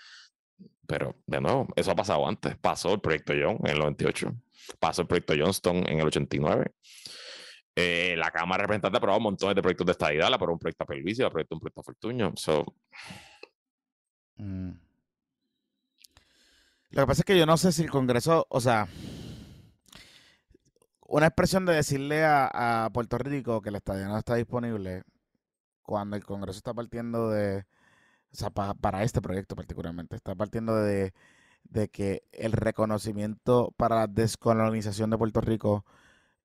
Pero, 0.87 1.17
de 1.27 1.41
nuevo, 1.41 1.69
eso 1.77 1.91
ha 1.91 1.95
pasado 1.95 2.27
antes. 2.27 2.57
Pasó 2.59 2.95
el 2.95 3.01
proyecto 3.01 3.33
Young 3.33 3.59
en 3.65 3.73
el 3.73 3.79
98, 3.79 4.35
pasó 4.79 5.03
el 5.03 5.09
proyecto 5.09 5.35
Johnston 5.37 5.77
en 5.89 6.01
el 6.01 6.07
89. 6.07 6.73
Eh, 7.77 8.15
la 8.17 8.31
Cámara 8.31 8.63
de 8.63 8.67
Representantes 8.67 8.99
aprobó 8.99 9.17
un 9.17 9.23
montón 9.23 9.55
de 9.55 9.63
proyectos 9.63 9.87
de 9.87 9.93
estadidad, 9.93 10.29
la 10.29 10.37
aprobó 10.37 10.55
un 10.55 10.59
proyecto 10.59 10.85
a 10.85 10.87
Pelvicio, 10.87 11.25
la 11.25 11.29
aprobó 11.29 11.47
un 11.51 11.61
proyecto 11.61 11.81
a 11.81 11.85
Fortuño. 11.85 12.35
Mm. 14.37 14.71
Lo 16.91 17.03
que 17.03 17.07
pasa 17.07 17.21
es 17.21 17.25
que 17.25 17.39
yo 17.39 17.47
no 17.47 17.57
sé 17.57 17.71
si 17.71 17.83
el 17.83 17.91
Congreso, 17.91 18.47
o 18.49 18.61
sea, 18.61 18.89
una 21.11 21.27
expresión 21.27 21.67
de 21.67 21.75
decirle 21.75 22.25
a, 22.25 22.87
a 22.87 22.91
Puerto 22.91 23.19
Rico 23.19 23.61
que 23.63 23.71
la 23.71 23.79
estadía 23.79 24.09
no 24.09 24.19
está 24.19 24.35
disponible 24.37 25.05
cuando 25.83 26.17
el 26.17 26.25
Congreso 26.25 26.59
está 26.59 26.75
partiendo 26.75 27.31
de, 27.31 27.67
o 28.33 28.37
sea, 28.37 28.51
pa- 28.51 28.75
para 28.75 29.03
este 29.05 29.23
proyecto 29.23 29.57
particularmente, 29.57 30.17
está 30.17 30.35
partiendo 30.37 30.77
de, 30.77 31.15
de 31.65 31.89
que 31.91 32.25
el 32.33 32.53
reconocimiento 32.53 33.73
para 33.77 33.97
la 33.97 34.07
descolonización 34.09 35.11
de 35.11 35.19
Puerto 35.19 35.41
Rico 35.43 35.85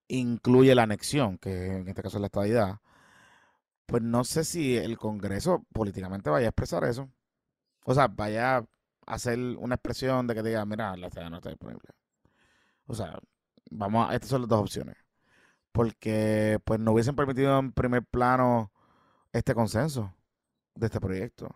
incluye 0.10 0.76
la 0.76 0.84
anexión, 0.84 1.38
que 1.40 1.78
en 1.78 1.88
este 1.90 2.04
caso 2.04 2.18
es 2.18 2.22
la 2.22 2.28
estadidad, 2.28 2.80
pues 3.86 4.02
no 4.04 4.24
sé 4.24 4.44
si 4.44 4.78
el 4.78 4.98
Congreso 4.98 5.66
políticamente 5.74 6.30
vaya 6.30 6.48
a 6.48 6.50
expresar 6.50 6.84
eso. 6.86 7.10
O 7.86 7.96
sea, 7.96 8.08
vaya 8.10 8.58
a 8.60 8.66
hacer 9.08 9.40
una 9.40 9.76
expresión 9.76 10.28
de 10.28 10.36
que 10.36 10.44
diga, 10.44 10.66
mira, 10.66 10.96
la 10.98 11.08
estadía 11.08 11.30
no 11.32 11.38
está 11.38 11.50
disponible. 11.50 11.90
O 12.88 12.94
sea, 12.96 13.20
vamos 13.78 14.10
a, 14.10 14.14
estas 14.14 14.30
son 14.30 14.42
las 14.42 14.50
dos 14.50 14.62
opciones. 14.62 14.96
Porque 15.72 16.60
pues 16.64 16.80
no 16.80 16.92
hubiesen 16.94 17.16
permitido 17.16 17.58
en 17.60 17.72
primer 17.74 18.04
plano 18.04 18.72
este 19.34 19.54
consenso 19.54 20.16
de 20.76 20.86
este 20.88 21.00
proyecto. 21.02 21.50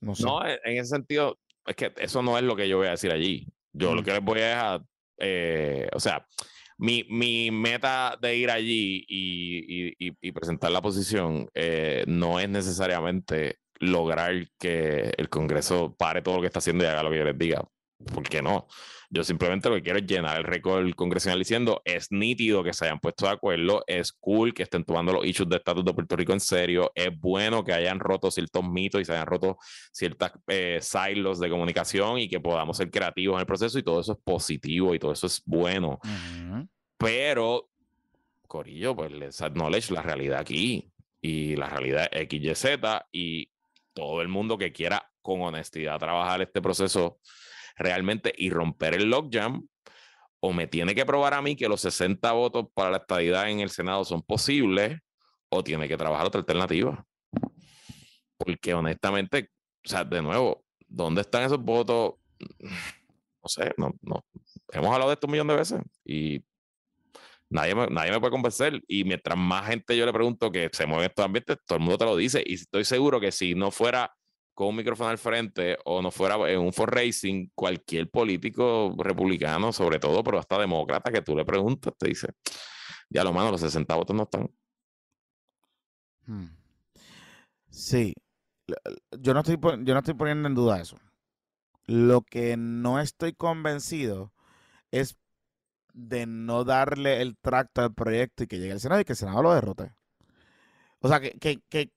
No 0.00 0.14
sé. 0.14 0.24
No, 0.24 0.44
en 0.46 0.58
en 0.64 0.76
ese 0.78 0.90
sentido, 0.90 1.38
es 1.66 1.74
que 1.76 1.92
eso 1.98 2.22
no 2.22 2.38
es 2.38 2.44
lo 2.44 2.54
que 2.56 2.68
yo 2.68 2.78
voy 2.78 2.86
a 2.86 2.92
decir 2.92 3.10
allí. 3.10 3.52
Yo 3.72 3.94
lo 3.94 4.02
que 4.02 4.12
les 4.12 4.22
voy 4.22 4.40
a 4.40 4.46
dejar, 4.48 4.82
eh, 5.18 5.88
o 5.92 6.00
sea, 6.00 6.26
mi, 6.78 7.04
mi 7.10 7.50
meta 7.50 8.16
de 8.20 8.36
ir 8.36 8.50
allí 8.50 9.04
y, 9.08 9.88
y- 9.88 10.08
y- 10.08 10.16
y 10.20 10.32
presentar 10.32 10.70
la 10.72 10.80
posición 10.82 11.48
eh, 11.54 12.04
no 12.06 12.40
es 12.40 12.48
necesariamente 12.48 13.58
lograr 13.78 14.32
que 14.58 15.12
el 15.16 15.28
Congreso 15.28 15.94
pare 15.96 16.22
todo 16.22 16.36
lo 16.36 16.40
que 16.40 16.46
está 16.46 16.58
haciendo 16.60 16.84
y 16.84 16.86
haga 16.88 17.02
lo 17.02 17.10
que 17.10 17.18
yo 17.18 17.24
les 17.24 17.38
diga. 17.38 17.62
¿Por 18.14 18.22
qué 18.28 18.40
no? 18.42 18.66
Yo 19.12 19.24
simplemente 19.24 19.68
lo 19.68 19.74
que 19.74 19.82
quiero 19.82 19.98
es 19.98 20.06
llenar 20.06 20.38
el 20.38 20.44
récord 20.44 20.88
congresional 20.94 21.40
diciendo, 21.40 21.82
es 21.84 22.12
nítido 22.12 22.62
que 22.62 22.72
se 22.72 22.84
hayan 22.84 23.00
puesto 23.00 23.26
de 23.26 23.32
acuerdo, 23.32 23.82
es 23.88 24.12
cool 24.12 24.54
que 24.54 24.62
estén 24.62 24.84
tomando 24.84 25.12
los 25.12 25.26
issues 25.26 25.48
de 25.48 25.56
estatus 25.56 25.84
de 25.84 25.92
Puerto 25.92 26.14
Rico 26.14 26.32
en 26.32 26.38
serio, 26.38 26.92
es 26.94 27.10
bueno 27.18 27.64
que 27.64 27.72
hayan 27.72 27.98
roto 27.98 28.30
ciertos 28.30 28.62
mitos 28.62 29.00
y 29.00 29.04
se 29.04 29.12
hayan 29.12 29.26
roto 29.26 29.58
ciertas 29.90 30.30
eh, 30.46 30.78
silos 30.80 31.40
de 31.40 31.50
comunicación 31.50 32.20
y 32.20 32.28
que 32.28 32.38
podamos 32.38 32.76
ser 32.76 32.88
creativos 32.88 33.34
en 33.34 33.40
el 33.40 33.46
proceso 33.46 33.80
y 33.80 33.82
todo 33.82 34.00
eso 34.00 34.12
es 34.12 34.18
positivo 34.22 34.94
y 34.94 35.00
todo 35.00 35.10
eso 35.10 35.26
es 35.26 35.42
bueno. 35.44 35.98
Ujú. 36.04 36.68
Pero, 36.96 37.68
Corillo, 38.46 38.94
pues 38.94 39.10
les 39.10 39.42
acknowledge 39.42 39.90
la 39.92 40.02
realidad 40.02 40.38
aquí 40.38 40.88
y 41.20 41.56
la 41.56 41.68
realidad 41.68 42.08
XYZ 42.12 42.78
y 43.10 43.50
todo 43.92 44.22
el 44.22 44.28
mundo 44.28 44.56
que 44.56 44.72
quiera 44.72 45.10
con 45.20 45.42
honestidad 45.42 45.98
trabajar 45.98 46.42
este 46.42 46.62
proceso 46.62 47.18
realmente 47.80 48.32
y 48.36 48.50
romper 48.50 48.94
el 48.94 49.10
logjam 49.10 49.66
o 50.40 50.52
me 50.52 50.66
tiene 50.66 50.94
que 50.94 51.04
probar 51.04 51.34
a 51.34 51.42
mí 51.42 51.56
que 51.56 51.68
los 51.68 51.80
60 51.80 52.30
votos 52.32 52.66
para 52.74 52.90
la 52.90 52.98
estadidad 52.98 53.50
en 53.50 53.60
el 53.60 53.70
Senado 53.70 54.04
son 54.04 54.22
posibles 54.22 54.98
o 55.48 55.64
tiene 55.64 55.88
que 55.88 55.96
trabajar 55.96 56.26
otra 56.26 56.40
alternativa. 56.40 57.04
Porque 58.38 58.72
honestamente, 58.72 59.50
o 59.84 59.88
sea, 59.88 60.04
de 60.04 60.22
nuevo, 60.22 60.64
¿dónde 60.86 61.22
están 61.22 61.42
esos 61.42 61.60
votos? 61.60 62.14
No 62.48 63.48
sé, 63.48 63.72
no, 63.76 63.92
no. 64.02 64.24
Hemos 64.72 64.92
hablado 64.92 65.10
de 65.10 65.14
esto 65.14 65.26
un 65.26 65.32
millón 65.32 65.48
de 65.48 65.56
veces 65.56 65.80
y 66.04 66.42
Nadie 67.50 67.74
me, 67.74 67.88
nadie 67.88 68.12
me 68.12 68.20
puede 68.20 68.30
convencer. 68.30 68.80
Y 68.86 69.04
mientras 69.04 69.36
más 69.36 69.66
gente 69.66 69.96
yo 69.96 70.06
le 70.06 70.12
pregunto 70.12 70.52
que 70.52 70.70
se 70.72 70.86
mueve 70.86 71.06
en 71.06 71.10
estos 71.10 71.24
ambientes, 71.24 71.58
todo 71.66 71.78
el 71.78 71.82
mundo 71.82 71.98
te 71.98 72.04
lo 72.04 72.16
dice. 72.16 72.42
Y 72.46 72.54
estoy 72.54 72.84
seguro 72.84 73.20
que 73.20 73.32
si 73.32 73.54
no 73.56 73.72
fuera 73.72 74.14
con 74.54 74.68
un 74.68 74.76
micrófono 74.76 75.10
al 75.10 75.18
frente 75.18 75.78
o 75.84 76.02
no 76.02 76.10
fuera 76.10 76.36
en 76.50 76.60
un 76.60 76.72
for 76.72 76.94
racing, 76.94 77.48
cualquier 77.54 78.10
político 78.10 78.94
republicano, 78.98 79.72
sobre 79.72 79.98
todo, 79.98 80.22
pero 80.22 80.38
hasta 80.38 80.58
demócrata, 80.58 81.10
que 81.10 81.22
tú 81.22 81.34
le 81.36 81.44
preguntas, 81.44 81.94
te 81.98 82.08
dice, 82.08 82.28
ya 83.08 83.24
lo 83.24 83.32
mano, 83.32 83.50
los 83.50 83.60
60 83.60 83.94
votos 83.94 84.16
no 84.16 84.22
están. 84.24 84.50
Hmm. 86.26 86.56
Sí, 87.70 88.14
yo 89.18 89.34
no, 89.34 89.40
estoy, 89.40 89.58
yo 89.60 89.94
no 89.94 89.98
estoy 89.98 90.14
poniendo 90.14 90.48
en 90.48 90.54
duda 90.54 90.80
eso. 90.80 90.96
Lo 91.86 92.22
que 92.22 92.56
no 92.56 93.00
estoy 93.00 93.32
convencido 93.32 94.32
es 94.90 95.16
de 95.92 96.26
no 96.26 96.64
darle 96.64 97.20
el 97.20 97.36
tracto 97.36 97.82
al 97.82 97.94
proyecto 97.94 98.44
y 98.44 98.46
que 98.46 98.58
llegue 98.58 98.72
al 98.72 98.80
Senado 98.80 99.00
y 99.00 99.04
que 99.04 99.12
el 99.12 99.18
Senado 99.18 99.42
lo 99.42 99.54
derrote. 99.54 99.92
O 101.00 101.08
sea, 101.08 101.20
que, 101.20 101.32
que, 101.38 101.60
que 101.68 101.92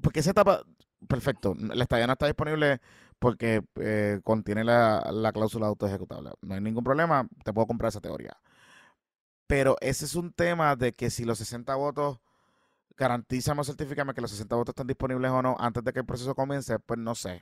porque 0.00 0.20
esa 0.20 0.30
etapa, 0.30 0.64
perfecto, 1.08 1.54
la 1.58 1.82
estadía 1.82 2.06
no 2.06 2.14
está 2.14 2.26
disponible 2.26 2.80
porque 3.18 3.62
eh, 3.80 4.20
contiene 4.24 4.64
la, 4.64 5.10
la 5.12 5.32
cláusula 5.32 5.66
autoejecutable. 5.66 6.30
No 6.42 6.54
hay 6.54 6.60
ningún 6.60 6.84
problema, 6.84 7.28
te 7.44 7.52
puedo 7.52 7.66
comprar 7.66 7.90
esa 7.90 8.00
teoría. 8.00 8.36
Pero 9.46 9.76
ese 9.80 10.04
es 10.04 10.14
un 10.14 10.32
tema 10.32 10.76
de 10.76 10.92
que 10.92 11.10
si 11.10 11.24
los 11.24 11.38
60 11.38 11.74
votos 11.74 12.20
garantízame 13.00 13.62
o 13.62 13.64
certifícame 13.64 14.12
que 14.12 14.20
los 14.20 14.30
60 14.30 14.54
votos 14.54 14.72
están 14.72 14.86
disponibles 14.86 15.30
o 15.30 15.40
no 15.40 15.56
antes 15.58 15.82
de 15.82 15.92
que 15.92 16.00
el 16.00 16.04
proceso 16.04 16.34
comience, 16.34 16.78
pues 16.78 17.00
no 17.00 17.14
sé. 17.14 17.40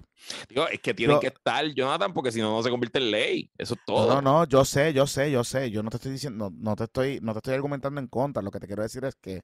Digo, 0.49 0.69
es 0.69 0.81
que 0.81 0.95
tienen 0.95 1.19
que 1.19 1.27
estar, 1.27 1.67
Jonathan, 1.75 2.15
porque 2.15 2.31
si 2.31 2.41
no, 2.41 2.53
no 2.57 2.63
se 2.63 2.71
convierte 2.71 2.99
en 3.01 3.11
ley. 3.11 3.51
Eso 3.59 3.75
es 3.75 3.81
todo. 3.85 4.15
No, 4.15 4.23
no, 4.23 4.47
yo 4.47 4.65
sé, 4.65 4.93
yo 4.93 5.07
sé, 5.07 5.31
yo 5.33 5.43
sé. 5.43 5.71
Yo 5.71 5.83
no 5.83 5.91
te 5.91 5.97
estoy 5.97 6.13
diciendo, 6.13 6.51
no, 6.55 6.77
te 6.77 6.85
estoy, 6.85 7.19
no 7.23 7.33
te 7.33 7.39
estoy 7.39 7.55
argumentando 7.55 8.01
en 8.01 8.07
contra. 8.07 8.41
Lo 8.41 8.53
que 8.53 8.61
te 8.61 8.69
quiero 8.69 8.83
decir 8.85 9.05
es 9.05 9.17
que 9.17 9.43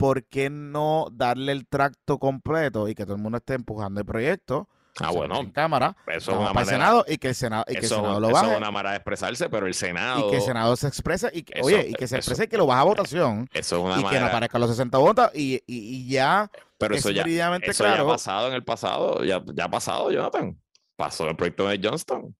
¿por 0.00 0.24
qué 0.24 0.48
no 0.48 1.08
darle 1.12 1.52
el 1.52 1.68
tracto 1.68 2.18
completo 2.18 2.88
y 2.88 2.94
que 2.94 3.04
todo 3.04 3.16
el 3.16 3.22
mundo 3.22 3.36
esté 3.36 3.52
empujando 3.52 4.00
el 4.00 4.06
proyecto? 4.06 4.66
Ah, 4.98 5.10
bueno. 5.10 5.38
En 5.38 5.50
cámara. 5.50 5.94
Eso 6.06 6.32
es 6.32 6.38
una 6.38 6.54
manera, 6.54 6.64
Senado 6.64 7.04
y 7.06 7.18
que 7.18 7.28
el 7.28 7.34
Senado, 7.34 7.64
y 7.68 7.74
que 7.74 7.80
eso, 7.80 7.96
el 7.96 8.00
Senado 8.00 8.20
lo 8.20 8.30
baje. 8.30 8.46
Eso 8.46 8.52
es 8.52 8.58
una 8.58 8.70
manera 8.70 8.90
de 8.92 8.96
expresarse, 8.96 9.50
pero 9.50 9.66
el 9.66 9.74
Senado. 9.74 10.26
Y 10.26 10.30
que 10.30 10.36
el 10.36 10.42
Senado 10.42 10.74
se 10.76 10.88
exprese 10.88 11.30
y 11.34 11.42
que, 11.42 11.60
oye, 11.60 11.88
y 11.90 11.92
que 11.92 12.08
se 12.08 12.16
exprese 12.16 12.44
y 12.44 12.46
que 12.48 12.56
lo 12.56 12.66
baja 12.66 12.80
a 12.80 12.84
votación. 12.84 13.46
Eso 13.52 13.76
es 13.76 13.82
una 13.84 14.00
y 14.00 14.10
que 14.10 14.18
no 14.18 14.26
aparezcan 14.26 14.62
los 14.62 14.70
60 14.70 14.96
votos 14.96 15.30
y, 15.34 15.56
y, 15.56 15.62
y 15.66 16.08
ya. 16.08 16.50
Pero 16.78 16.94
eso 16.94 17.10
ya, 17.10 17.22
eso 17.62 17.84
ya 17.84 18.00
ha 18.00 18.06
pasado 18.06 18.48
en 18.48 18.54
el 18.54 18.64
pasado. 18.64 19.22
Ya, 19.22 19.42
ya 19.54 19.64
ha 19.66 19.70
pasado, 19.70 20.10
Jonathan. 20.10 20.58
Pasó 20.96 21.28
el 21.28 21.36
proyecto 21.36 21.68
de 21.68 21.78
Johnston. 21.82 22.34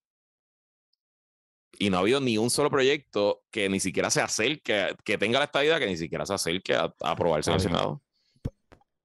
Y 1.81 1.89
no 1.89 1.97
ha 1.97 2.01
habido 2.01 2.21
ni 2.21 2.37
un 2.37 2.51
solo 2.51 2.69
proyecto 2.69 3.43
que 3.51 3.71
ni 3.71 3.81
siquiera 3.81 4.11
se 4.11 4.21
acerque, 4.21 4.95
que 5.03 5.17
tenga 5.17 5.39
la 5.39 5.47
estadía, 5.47 5.79
que 5.79 5.87
ni 5.87 5.97
siquiera 5.97 6.27
se 6.27 6.35
acerque 6.35 6.75
a, 6.75 6.95
a 7.01 7.11
aprobarse 7.13 7.51
en 7.51 7.55
el 7.55 7.61
Senado. 7.61 8.03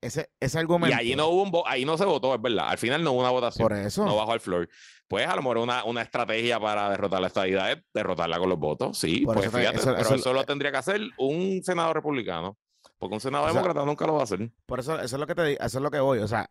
Ese, 0.02 0.30
ese 0.42 0.60
argumento. 0.60 0.94
Y 0.94 1.00
ahí 1.00 1.16
no 1.16 1.30
hubo 1.30 1.42
un 1.44 1.64
ahí 1.66 1.86
no 1.86 1.98
se 1.98 2.04
votó, 2.04 2.36
es 2.36 2.42
verdad. 2.42 2.68
Al 2.68 2.78
final 2.78 3.02
no 3.02 3.14
hubo 3.14 3.22
una 3.22 3.30
votación. 3.30 3.66
Por 3.66 3.78
eso. 3.78 4.06
No 4.06 4.18
bajó 4.18 4.34
al 4.34 4.42
floor. 4.42 4.70
Pues 5.08 5.26
a 5.26 5.36
lo 5.36 5.42
mejor 5.42 5.60
una, 5.60 5.86
una 5.86 6.02
estrategia 6.02 6.60
para 6.60 6.90
derrotar 6.90 7.22
la 7.22 7.28
estadidad 7.28 7.72
es 7.72 7.78
derrotarla 7.94 8.38
con 8.38 8.50
los 8.50 8.60
votos. 8.60 8.98
Sí, 8.98 9.24
pues 9.26 9.50
fíjate, 9.50 9.78
eso, 9.78 9.96
pero 9.96 10.16
eso, 10.16 10.34
lo 10.34 10.44
tendría 10.44 10.72
que 10.72 10.78
hacer 10.78 11.02
un 11.18 11.64
senador 11.64 11.96
republicano. 11.96 12.58
Porque 12.98 13.16
un 13.16 13.22
senador 13.22 13.48
demócrata 13.48 13.86
nunca 13.86 14.06
lo 14.06 14.16
va 14.16 14.20
a 14.20 14.24
hacer. 14.24 14.52
Por 14.66 14.80
eso, 14.80 15.00
eso 15.00 15.16
es 15.16 15.20
lo 15.20 15.26
que 15.26 15.36
te 15.36 15.44
digo, 15.44 15.64
eso 15.64 15.78
es 15.78 15.82
lo 15.82 15.90
que 15.90 16.00
voy. 16.00 16.20
O 16.20 16.28
sea, 16.28 16.50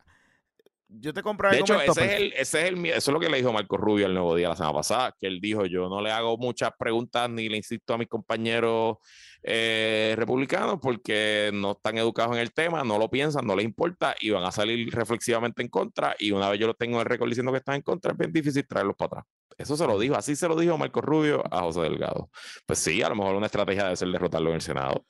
yo 0.89 1.13
te 1.13 1.23
compro 1.23 1.51
De 1.51 1.59
hecho, 1.59 1.81
ese 1.81 2.05
es, 2.05 2.13
el, 2.21 2.33
ese 2.33 2.63
es 2.63 2.69
el, 2.69 2.87
eso 2.87 2.97
es 2.97 3.09
lo 3.09 3.21
que 3.21 3.29
le 3.29 3.39
dijo 3.39 3.53
Marco 3.53 3.77
Rubio 3.77 4.07
el 4.07 4.15
nuevo 4.15 4.35
día 4.35 4.49
la 4.49 4.57
semana 4.57 4.75
pasada, 4.75 5.15
que 5.19 5.27
él 5.27 5.41
dijo, 5.41 5.67
yo 5.67 5.89
no 5.89 6.01
le 6.01 6.11
hago 6.11 6.37
muchas 6.37 6.71
preguntas 6.79 7.29
ni 7.31 7.49
le 7.49 7.57
insisto 7.57 7.95
a 7.95 7.99
mis 7.99 8.09
compañeros 8.09 8.97
eh, 9.43 10.15
republicanos 10.17 10.79
porque 10.81 11.51
no 11.53 11.73
están 11.73 11.99
educados 11.99 12.35
en 12.35 12.41
el 12.41 12.53
tema, 12.53 12.85
no 12.85 12.99
lo 12.99 13.11
piensan, 13.11 13.47
no 13.47 13.57
les 13.57 13.65
importa 13.65 14.15
y 14.21 14.31
van 14.31 14.45
a 14.45 14.53
salir 14.53 14.93
reflexivamente 14.95 15.63
en 15.63 15.69
contra 15.69 16.15
y 16.19 16.31
una 16.31 16.49
vez 16.49 16.61
yo 16.61 16.67
lo 16.67 16.75
tengo 16.75 16.97
en 16.97 17.01
el 17.01 17.07
récord 17.07 17.29
diciendo 17.29 17.53
que 17.53 17.59
están 17.59 17.77
en 17.77 17.83
contra, 17.83 18.13
es 18.13 18.19
bien 18.19 18.33
difícil 18.33 18.67
traerlos 18.67 18.97
para 18.97 19.21
atrás. 19.21 19.25
Eso 19.57 19.77
se 19.77 19.87
lo 19.87 19.99
dijo, 19.99 20.17
así 20.17 20.35
se 20.35 20.49
lo 20.49 20.57
dijo 20.57 20.77
Marco 20.77 21.01
Rubio 21.01 21.43
a 21.51 21.61
José 21.63 21.83
Delgado. 21.83 22.29
Pues 22.67 22.79
sí, 22.79 23.03
a 23.03 23.09
lo 23.09 23.15
mejor 23.15 23.37
una 23.37 23.47
estrategia 23.47 23.85
debe 23.85 23.97
ser 23.97 24.09
derrotarlo 24.09 24.51
en 24.51 24.57
el 24.57 24.63
Senado. 24.63 25.07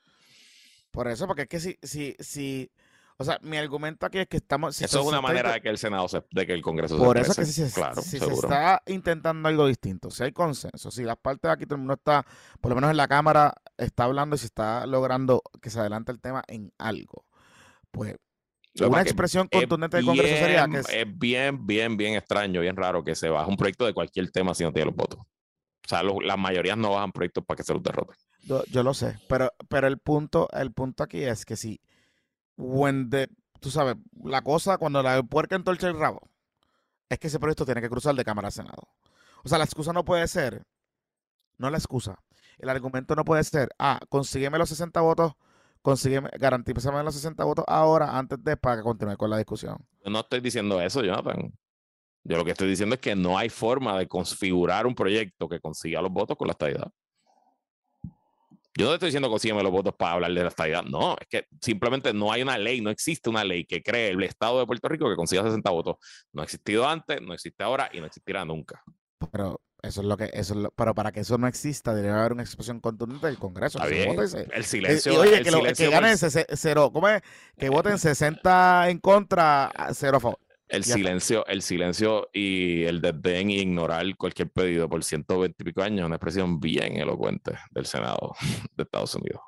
Por 0.91 1.09
eso, 1.09 1.27
porque 1.27 1.43
es 1.43 1.49
que 1.49 1.61
si, 1.61 1.79
si, 1.83 2.15
si 2.21 2.71
o 3.17 3.25
sea, 3.25 3.39
mi 3.43 3.57
argumento 3.57 4.07
aquí 4.07 4.19
es 4.19 4.27
que 4.27 4.39
estamos. 4.39 4.81
eso 4.81 5.01
es 5.01 5.07
una 5.07 5.21
manera 5.21 5.53
de 5.53 5.61
que 5.61 5.69
el 5.69 5.79
Senado, 5.79 6.09
se, 6.09 6.25
de 6.31 6.47
que 6.47 6.53
el 6.53 6.63
Congreso 6.63 6.99
Por 6.99 7.17
eso 7.17 7.31
es 7.31 7.39
que 7.39 7.45
si, 7.47 7.69
se, 7.69 7.73
claro, 7.73 8.03
si 8.03 8.19
se 8.19 8.27
está 8.33 8.83
intentando 8.87 9.49
algo 9.49 9.67
distinto, 9.67 10.11
si 10.11 10.25
hay 10.25 10.33
consenso, 10.33 10.91
si 10.91 11.05
las 11.05 11.17
partes 11.17 11.49
de 11.49 11.53
aquí 11.53 11.65
todo 11.65 11.77
el 11.77 11.81
mundo 11.81 11.95
está, 11.95 12.27
por 12.61 12.71
lo 12.71 12.75
menos 12.75 12.91
en 12.91 12.97
la 12.97 13.07
Cámara, 13.07 13.55
está 13.77 14.05
hablando 14.05 14.35
y 14.35 14.39
se 14.39 14.47
está 14.47 14.87
logrando 14.87 15.43
que 15.63 15.71
se 15.71 15.79
adelante 15.79 16.11
el 16.11 16.21
tema 16.21 16.43
en 16.49 16.73
algo, 16.79 17.25
pues 17.93 18.17
una 18.81 19.03
expresión 19.03 19.47
contundente 19.47 19.99
del 19.99 20.07
Congreso 20.07 20.37
sería 20.37 20.67
que 20.67 20.79
es, 20.79 21.19
bien, 21.19 21.65
bien, 21.65 21.97
bien 21.97 22.15
extraño, 22.15 22.61
bien 22.61 22.77
raro 22.77 23.05
que 23.05 23.15
se 23.15 23.29
baje 23.29 23.49
un 23.49 23.57
proyecto 23.57 23.87
de 23.87 23.95
cualquier 23.95 24.31
tema 24.33 24.55
si 24.55 24.65
no 24.65 24.73
tiene 24.73 24.87
los 24.87 24.97
votos. 24.97 25.21
O 25.21 25.89
sea, 25.89 26.03
las 26.03 26.39
mayorías 26.39 26.77
no 26.77 26.93
bajan 26.93 27.13
proyectos 27.13 27.45
para 27.45 27.57
que 27.57 27.63
se 27.63 27.75
los 27.75 27.83
derroten. 27.83 28.17
Yo, 28.43 28.65
yo, 28.65 28.83
lo 28.83 28.95
sé, 28.95 29.19
pero, 29.29 29.53
pero 29.69 29.87
el 29.87 29.99
punto, 29.99 30.49
el 30.53 30.73
punto 30.73 31.05
aquí 31.05 31.23
es 31.23 31.45
que 31.45 31.57
si 31.57 31.81
when 32.57 33.11
tú 33.61 33.71
sabes, 33.71 33.97
la 34.23 34.43
cosa 34.43 34.79
cuando 34.79 35.03
la 35.03 35.23
puerca 35.23 35.57
entorcha 35.57 35.89
el 35.89 35.99
rabo, 35.99 36.29
es 37.09 37.19
que 37.19 37.29
ese 37.29 37.39
proyecto 37.39 37.65
tiene 37.65 37.81
que 37.81 37.89
cruzar 37.89 38.15
de 38.15 38.25
Cámara 38.25 38.49
a 38.49 38.51
Senado. 38.51 38.89
O 39.43 39.49
sea, 39.49 39.59
la 39.59 39.65
excusa 39.65 39.93
no 39.93 40.05
puede 40.05 40.27
ser, 40.29 40.65
no 41.59 41.71
la 41.71 41.79
excusa, 41.79 42.19
el 42.59 42.69
argumento 42.69 43.15
no 43.15 43.25
puede 43.25 43.45
ser, 43.45 43.71
ah, 43.79 44.01
consígueme 44.09 44.59
los 44.59 44.69
60 44.69 45.01
votos, 45.01 45.33
consígueme, 45.83 46.31
garantízame 46.39 47.03
los 47.03 47.15
60 47.15 47.45
votos 47.45 47.65
ahora, 47.69 48.17
antes 48.17 48.43
de 48.43 48.57
para 48.57 48.83
continuar 48.83 49.17
con 49.17 49.31
la 49.31 49.37
discusión. 49.37 49.77
Yo 50.05 50.11
no 50.11 50.21
estoy 50.21 50.41
diciendo 50.41 50.81
eso, 50.81 51.03
Jonathan. 51.03 51.53
Yo 52.25 52.39
lo 52.39 52.45
que 52.45 52.53
estoy 52.53 52.69
diciendo 52.69 52.95
es 52.95 53.01
que 53.03 53.15
no 53.15 53.37
hay 53.37 53.51
forma 53.51 53.99
de 53.99 54.09
configurar 54.09 54.87
un 54.87 54.95
proyecto 54.95 55.47
que 55.47 55.61
consiga 55.61 56.01
los 56.01 56.11
votos 56.11 56.39
con 56.39 56.49
la 56.49 56.53
estabilidad. 56.53 56.91
Yo 58.77 58.87
no 58.87 58.91
te 58.91 58.95
estoy 58.95 59.09
diciendo 59.09 59.31
consígueme 59.31 59.63
los 59.63 59.71
votos 59.71 59.95
para 59.97 60.13
hablar 60.13 60.33
de 60.33 60.43
la 60.43 60.49
estabilidad. 60.49 60.83
No, 60.83 61.17
es 61.21 61.29
que 61.29 61.47
simplemente 61.61 62.13
no 62.13 62.33
hay 62.33 62.43
una 62.43 62.59
ley, 62.59 62.81
no 62.81 62.91
existe 62.91 63.31
una 63.31 63.45
ley 63.45 63.65
que 63.65 63.83
cree 63.83 64.11
el 64.11 64.23
Estado 64.25 64.59
de 64.59 64.67
Puerto 64.67 64.89
Rico 64.89 65.09
que 65.09 65.15
consiga 65.15 65.43
60 65.43 65.71
votos. 65.71 65.97
No 66.33 66.43
ha 66.43 66.45
existido 66.45 66.89
antes, 66.89 67.21
no 67.23 67.35
existe 67.35 67.63
ahora 67.63 67.89
y 67.93 68.01
no 68.01 68.07
existirá 68.07 68.45
nunca. 68.45 68.83
Pero 69.31 69.61
eso 69.85 70.01
es 70.01 70.07
lo 70.07 70.17
que, 70.17 70.31
eso 70.33 70.59
es 70.59 70.69
pero 70.75 70.95
para 70.95 71.13
que 71.13 71.21
eso 71.21 71.39
no 71.39 71.47
exista, 71.47 71.95
debería 71.95 72.19
haber 72.19 72.33
una 72.33 72.43
expresión 72.43 72.81
contundente 72.81 73.27
del 73.27 73.39
Congreso. 73.39 73.79
el 73.83 74.65
silencio. 74.65 75.13
Y, 75.13 75.17
oye, 75.17 75.43
que, 75.43 75.51
lo, 75.51 75.63
que 75.63 75.89
ganen 75.89 76.17
cero, 76.19 76.91
¿cómo 76.93 77.09
es? 77.09 77.23
Que 77.57 77.69
voten 77.69 77.99
60 77.99 78.89
en 78.89 78.99
contra, 78.99 79.71
cero 79.93 80.17
a 80.17 80.21
favor. 80.21 80.39
El 80.69 80.83
silencio, 80.85 81.47
el 81.47 81.63
silencio 81.63 82.31
y 82.33 82.85
el 82.85 83.01
desdén 83.01 83.51
y 83.51 83.59
ignorar 83.59 84.05
cualquier 84.17 84.51
pedido 84.51 84.89
por 84.89 85.05
120 85.05 85.63
y 85.63 85.65
pico 85.65 85.83
años 85.83 86.01
es 86.01 86.07
una 86.07 86.17
expresión 86.17 86.59
bien 86.59 86.97
elocuente 86.97 87.57
del 87.71 87.87
Senado 87.87 88.35
de 88.77 88.83
Estados 88.83 89.15
Unidos. 89.15 89.43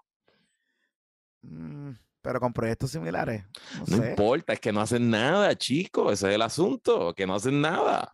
Mm, 1.43 1.93
pero 2.21 2.41
con 2.41 2.53
proyectos 2.53 2.91
similares. 2.91 3.45
No, 3.87 3.97
importa, 3.97 4.53
es 4.53 4.61
que 4.61 4.73
no 4.73 4.81
hacen 4.81 5.09
nada, 5.09 5.57
chicos. 5.57 6.13
Ese 6.13 6.29
es 6.29 6.35
el 6.35 6.43
asunto, 6.43 7.15
que 7.15 7.27
no 7.27 7.35
hacen 7.35 7.61
nada. 7.61 8.13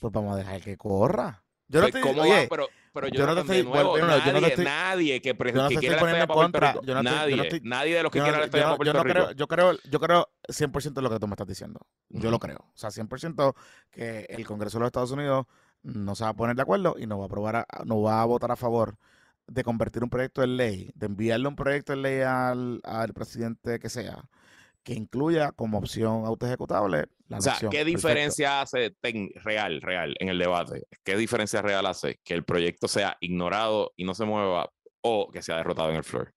Pues 0.00 0.12
vamos 0.12 0.34
a 0.34 0.36
dejar 0.36 0.60
que 0.62 0.76
corra. 0.76 1.44
Yo 1.66 1.80
no 1.82 1.88
pues, 1.88 2.02
¿Cómo 2.02 2.26
va? 2.26 2.46
Pero, 2.48 2.68
pero 3.00 3.14
yo, 3.14 3.26
no 3.26 3.34
te 3.34 3.40
estoy, 3.40 3.62
nuevo, 3.62 3.96
nadie, 3.98 4.22
yo 4.26 4.40
no 4.40 4.46
estoy, 4.46 4.64
nadie 4.64 5.22
que, 5.22 5.34
pre, 5.34 5.52
que 5.52 5.76
quiera 5.76 6.18
la 6.18 6.26
contra. 6.26 6.74
Yo 6.82 6.94
no 6.94 7.02
nadie, 7.02 7.60
nadie 7.62 7.96
de 7.96 8.02
los 8.02 8.10
que 8.10 8.20
quieran 8.20 8.40
la 8.40 8.76
Puerto 8.76 9.02
Rico. 9.04 9.14
Creo, 9.14 9.32
yo, 9.32 9.46
creo, 9.46 9.78
yo 9.88 10.00
creo 10.00 10.28
100% 10.48 10.92
de 10.92 11.02
lo 11.02 11.10
que 11.10 11.18
tú 11.18 11.26
me 11.28 11.34
estás 11.34 11.46
diciendo. 11.46 11.80
Yo 12.08 12.30
lo 12.30 12.38
creo. 12.38 12.58
O 12.58 12.76
sea, 12.76 12.90
100% 12.90 13.54
que 13.90 14.26
el 14.28 14.44
Congreso 14.46 14.78
de 14.78 14.80
los 14.80 14.88
Estados 14.88 15.12
Unidos 15.12 15.46
no 15.82 16.14
se 16.14 16.24
va 16.24 16.30
a 16.30 16.34
poner 16.34 16.56
de 16.56 16.62
acuerdo 16.62 16.96
y 16.98 17.06
no 17.06 17.18
va 17.18 17.24
a 17.24 17.26
aprobar, 17.26 17.66
no 17.84 18.02
va 18.02 18.20
a 18.20 18.24
votar 18.24 18.50
a 18.50 18.56
favor 18.56 18.96
de 19.46 19.64
convertir 19.64 20.02
un 20.02 20.10
proyecto 20.10 20.42
en 20.42 20.56
ley, 20.56 20.90
de 20.94 21.06
enviarle 21.06 21.48
un 21.48 21.56
proyecto 21.56 21.92
en 21.92 22.02
ley 22.02 22.20
al, 22.20 22.80
al 22.84 23.14
presidente 23.14 23.78
que 23.78 23.88
sea, 23.88 24.28
que 24.82 24.94
incluya 24.94 25.52
como 25.52 25.78
opción 25.78 26.26
autoejecutable 26.26 27.06
la 27.28 27.38
O 27.38 27.40
sea, 27.40 27.58
¿qué 27.70 27.84
diferencia 27.84 28.62
hace 28.62 28.96
real, 29.44 29.80
real 29.82 30.14
en 30.18 30.28
el 30.28 30.38
debate? 30.38 30.86
¿Qué 31.04 31.16
diferencia 31.16 31.62
real 31.62 31.86
hace 31.86 32.18
que 32.24 32.34
el 32.34 32.44
proyecto 32.44 32.88
sea 32.88 33.16
ignorado 33.20 33.92
y 33.96 34.04
no 34.04 34.14
se 34.14 34.24
mueva 34.24 34.70
o 35.02 35.30
que 35.30 35.42
sea 35.42 35.56
derrotado 35.56 35.90
en 35.90 35.96
el 35.96 36.04
floor? 36.04 36.34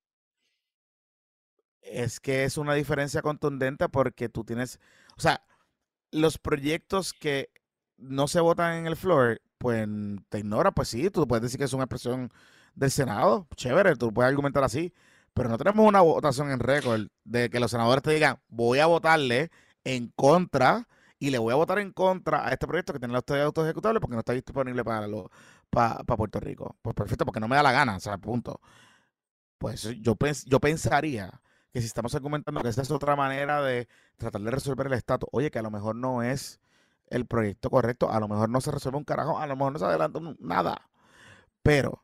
Es 1.82 2.20
que 2.20 2.44
es 2.44 2.58
una 2.58 2.74
diferencia 2.74 3.22
contundente 3.22 3.90
porque 3.90 4.30
tú 4.30 4.44
tienes, 4.44 4.80
o 5.18 5.22
sea, 5.22 5.44
los 6.12 6.38
proyectos 6.38 7.14
que 7.14 7.50
no 7.98 8.28
se 8.28 8.42
votan 8.42 8.78
en 8.78 8.88
el 8.88 8.98
floor, 8.98 9.42
pues 9.58 9.88
te 10.30 10.40
ignora, 10.40 10.72
pues 10.72 10.90
sí, 10.90 11.10
tú 11.10 11.28
puedes 11.28 11.44
decir 11.44 11.58
que 11.58 11.66
es 11.66 11.74
una 11.74 11.86
expresión 11.86 12.32
del 12.76 12.92
Senado, 12.92 13.48
chévere, 13.56 13.96
tú 13.96 14.14
puedes 14.14 14.30
argumentar 14.30 14.64
así, 14.64 14.94
pero 15.34 15.50
no 15.50 15.58
tenemos 15.58 15.88
una 15.88 16.02
votación 16.02 16.52
en 16.52 16.60
récord 16.60 17.08
de 17.24 17.50
que 17.50 17.60
los 17.60 17.72
senadores 17.72 18.04
te 18.04 18.12
digan, 18.12 18.40
voy 18.50 18.80
a 18.80 18.86
votarle 18.86 19.52
en 19.84 20.10
contra 20.16 20.88
y 21.20 21.30
le 21.30 21.38
voy 21.38 21.54
a 21.54 21.56
votar 21.56 21.80
en 21.80 21.92
contra 21.92 22.48
a 22.48 22.52
este 22.52 22.68
proyecto 22.68 22.94
que 22.94 23.00
tiene 23.00 23.12
la 23.14 23.20
autoridad 23.20 23.46
autoejecutable 23.48 24.00
porque 24.00 24.16
no 24.16 24.20
está 24.20 24.34
disponible 24.34 24.84
para, 24.84 25.08
para 25.70 26.04
Puerto 26.04 26.40
Rico. 26.40 26.76
Pues 26.82 26.96
perfecto, 26.96 27.26
porque 27.26 27.40
no 27.40 27.48
me 27.48 27.56
da 27.56 27.64
la 27.64 27.72
gana, 27.72 27.96
o 27.98 28.00
sea, 28.00 28.18
punto. 28.18 28.60
Pues 29.58 29.84
yo, 30.02 30.16
pens 30.16 30.46
yo 30.46 30.60
pensaría 30.60 31.42
que 31.72 31.82
si 31.82 31.88
estamos 31.88 32.16
argumentando 32.16 32.62
que 32.62 32.70
esta 32.70 32.82
es 32.82 32.92
otra 32.92 33.16
manera 33.16 33.62
de 33.62 33.88
tratar 34.18 34.42
de 34.42 34.52
resolver 34.52 34.88
el 34.88 34.94
estatus, 34.94 35.30
oye, 35.32 35.52
que 35.52 35.60
a 35.60 35.62
lo 35.62 35.72
mejor 35.72 35.96
no 35.96 36.24
es 36.24 36.60
el 37.08 37.26
proyecto 37.28 37.70
correcto, 37.70 38.12
a 38.12 38.20
lo 38.20 38.28
mejor 38.28 38.50
no 38.50 38.62
se 38.62 38.72
resuelve 38.72 38.98
un 38.98 39.04
carajo, 39.06 39.40
a 39.40 39.48
lo 39.48 39.56
mejor 39.56 39.74
no 39.74 39.80
se 39.80 39.86
adelanta 39.86 40.20
nada. 40.40 40.90
Pero 41.64 42.04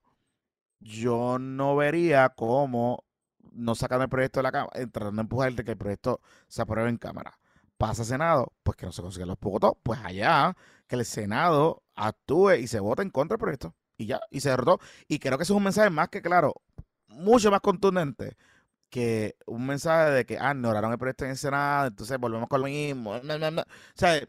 yo 0.80 1.39
no 1.39 1.75
vería 1.75 2.30
cómo 2.30 3.05
no 3.51 3.75
sacan 3.75 4.01
el 4.01 4.09
proyecto 4.09 4.39
de 4.39 4.43
la 4.43 4.51
Cámara, 4.51 4.71
tratando 4.91 5.13
de 5.13 5.21
empujar 5.21 5.53
de 5.53 5.63
que 5.63 5.71
el 5.71 5.78
proyecto 5.78 6.21
se 6.47 6.61
apruebe 6.61 6.89
en 6.89 6.97
Cámara. 6.97 7.39
Pasa 7.78 8.03
Senado, 8.03 8.53
pues 8.63 8.75
que 8.75 8.86
no 8.86 8.91
se 8.91 9.01
consiguen 9.01 9.28
los 9.28 9.39
votos, 9.39 9.73
pues 9.84 9.99
allá, 10.03 10.55
que 10.88 10.95
el 10.95 11.05
Senado 11.05 11.84
actúe 11.95 12.53
y 12.53 12.67
se 12.67 12.80
vote 12.80 13.03
en 13.03 13.11
contra 13.11 13.36
del 13.36 13.41
proyecto. 13.41 13.75
Y 13.97 14.07
ya, 14.07 14.19
y 14.32 14.41
se 14.41 14.49
derrotó. 14.49 14.80
Y 15.07 15.19
creo 15.19 15.38
que 15.38 15.43
eso 15.43 15.53
es 15.53 15.57
un 15.57 15.63
mensaje 15.63 15.89
más 15.89 16.09
que 16.09 16.21
claro, 16.21 16.55
mucho 17.07 17.51
más 17.51 17.61
contundente 17.61 18.38
que 18.89 19.36
un 19.45 19.65
mensaje 19.65 20.11
de 20.11 20.25
que, 20.25 20.38
ah, 20.39 20.53
ignoraron 20.53 20.91
el 20.91 20.97
proyecto 20.97 21.25
en 21.25 21.32
el 21.32 21.38
Senado, 21.38 21.88
entonces 21.88 22.17
volvemos 22.17 22.47
con 22.47 22.61
lo 22.61 22.67
mismo. 22.67 23.11
O 23.11 23.21
sea, 23.95 24.21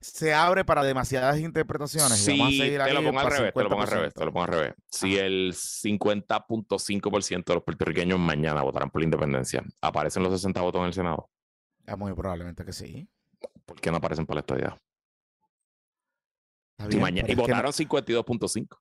se 0.00 0.34
abre 0.34 0.64
para 0.64 0.82
demasiadas 0.82 1.38
interpretaciones. 1.38 2.18
Sí, 2.18 2.38
te 2.58 2.92
lo 2.92 3.02
pongo 3.02 3.20
al 3.20 3.30
revés, 3.30 3.54
te 3.54 3.62
lo 3.62 3.68
pongo 3.68 3.82
al 3.82 3.88
revés, 3.88 4.14
te 4.14 4.24
lo 4.24 4.32
pongo 4.32 4.44
al 4.44 4.52
revés. 4.52 4.74
Si 4.90 5.16
el 5.16 5.54
50.5% 5.54 7.44
de 7.44 7.54
los 7.54 7.64
puertorriqueños 7.64 8.18
mañana 8.18 8.62
votarán 8.62 8.90
por 8.90 9.00
la 9.00 9.04
independencia, 9.04 9.64
¿aparecen 9.80 10.22
los 10.22 10.32
60 10.32 10.60
votos 10.60 10.80
en 10.80 10.86
el 10.86 10.94
Senado? 10.94 11.30
Es 11.86 11.98
muy 11.98 12.12
probablemente 12.14 12.64
que 12.64 12.72
sí. 12.72 13.08
¿Por 13.64 13.80
qué 13.80 13.90
no 13.90 13.96
aparecen 13.98 14.26
para 14.26 14.36
la 14.36 14.40
estadía? 14.40 14.82
y 16.88 17.34
votaron 17.34 17.72
52.5. 17.72 18.78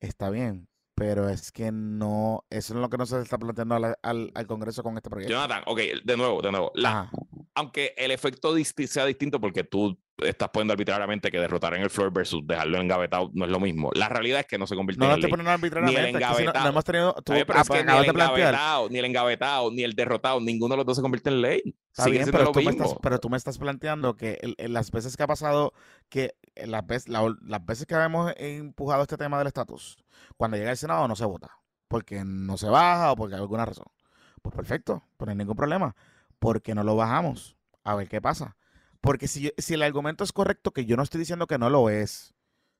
Está 0.00 0.30
bien, 0.30 0.68
pero 0.94 1.28
es 1.28 1.52
que 1.52 1.70
no, 1.72 2.44
eso 2.50 2.74
es 2.74 2.80
lo 2.80 2.88
que 2.88 2.96
no 2.96 3.06
se 3.06 3.20
está 3.20 3.38
planteando 3.38 3.74
al, 3.74 3.96
al, 4.02 4.46
Congreso 4.46 4.82
con 4.82 4.96
este 4.96 5.10
proyecto. 5.10 5.34
Jonathan, 5.34 5.62
ok, 5.66 5.80
de 6.04 6.16
nuevo, 6.16 6.40
de 6.40 6.50
nuevo. 6.50 6.72
La, 6.74 7.10
aunque 7.54 7.94
el 7.96 8.12
efecto 8.12 8.54
sea 8.86 9.04
distinto 9.04 9.40
porque 9.40 9.64
tú 9.64 9.98
estás 10.18 10.48
poniendo 10.50 10.72
arbitrariamente 10.72 11.30
que 11.30 11.38
derrotar 11.38 11.74
en 11.74 11.82
el 11.82 11.90
floor 11.90 12.12
versus 12.12 12.46
dejarlo 12.46 12.80
engavetado 12.80 13.30
no 13.34 13.44
es 13.44 13.50
lo 13.50 13.60
mismo. 13.60 13.90
La 13.94 14.08
realidad 14.08 14.40
es 14.40 14.46
que 14.46 14.58
no 14.58 14.66
se 14.66 14.76
convierte 14.76 15.04
no, 15.04 15.14
en 15.14 15.20
No, 15.20 15.28
poniendo 15.28 15.50
arbitrariamente. 15.50 16.02
Ni 16.02 16.08
el 16.08 16.16
engavetado. 16.16 16.64
no, 16.64 16.70
hemos 16.70 16.84
tenido, 16.84 17.14
tú, 17.24 17.32
es 17.32 17.44
que 17.44 17.84
ni, 17.84 17.96
el 17.96 18.04
engavetado, 18.04 18.88
ni 18.88 18.98
el 18.98 19.04
engavetado, 19.04 19.70
ni 19.70 19.82
el 19.82 19.94
derrotado, 19.94 20.40
ninguno 20.40 20.74
de 20.74 20.76
los 20.78 20.86
dos 20.86 20.96
se 20.96 21.02
convierte 21.02 21.30
en 21.30 21.42
ley. 21.42 21.76
Está 21.98 22.10
bien, 22.10 22.28
pero 22.30 22.52
tú, 22.52 22.60
me 22.60 22.70
estás, 22.70 22.94
pero 23.02 23.18
tú 23.18 23.28
me 23.28 23.36
estás 23.36 23.58
planteando 23.58 24.16
que 24.16 24.38
las 24.58 24.90
veces 24.90 25.16
que 25.16 25.22
ha 25.22 25.26
pasado, 25.26 25.72
que 26.08 26.36
las 26.54 26.86
veces, 26.86 27.08
las 27.08 27.66
veces 27.66 27.86
que 27.86 27.94
hemos 27.94 28.32
empujado 28.36 29.02
este 29.02 29.16
tema 29.16 29.38
del 29.38 29.48
estatus, 29.48 29.98
cuando 30.36 30.56
llega 30.56 30.70
el 30.70 30.76
Senado 30.76 31.08
no 31.08 31.16
se 31.16 31.24
vota, 31.24 31.50
porque 31.88 32.24
no 32.24 32.56
se 32.56 32.68
baja 32.68 33.12
o 33.12 33.16
porque 33.16 33.34
hay 33.34 33.40
alguna 33.40 33.64
razón. 33.64 33.86
Pues 34.42 34.54
perfecto, 34.54 35.02
pues 35.16 35.26
no 35.26 35.30
hay 35.32 35.36
ningún 35.36 35.56
problema 35.56 35.94
porque 36.38 36.74
no 36.74 36.84
lo 36.84 36.96
bajamos? 36.96 37.56
A 37.84 37.94
ver 37.94 38.08
qué 38.08 38.20
pasa. 38.20 38.56
Porque 39.00 39.28
si, 39.28 39.52
si 39.58 39.74
el 39.74 39.82
argumento 39.82 40.24
es 40.24 40.32
correcto, 40.32 40.72
que 40.72 40.84
yo 40.84 40.96
no 40.96 41.02
estoy 41.02 41.20
diciendo 41.20 41.46
que 41.46 41.58
no 41.58 41.70
lo 41.70 41.88
es, 41.88 42.34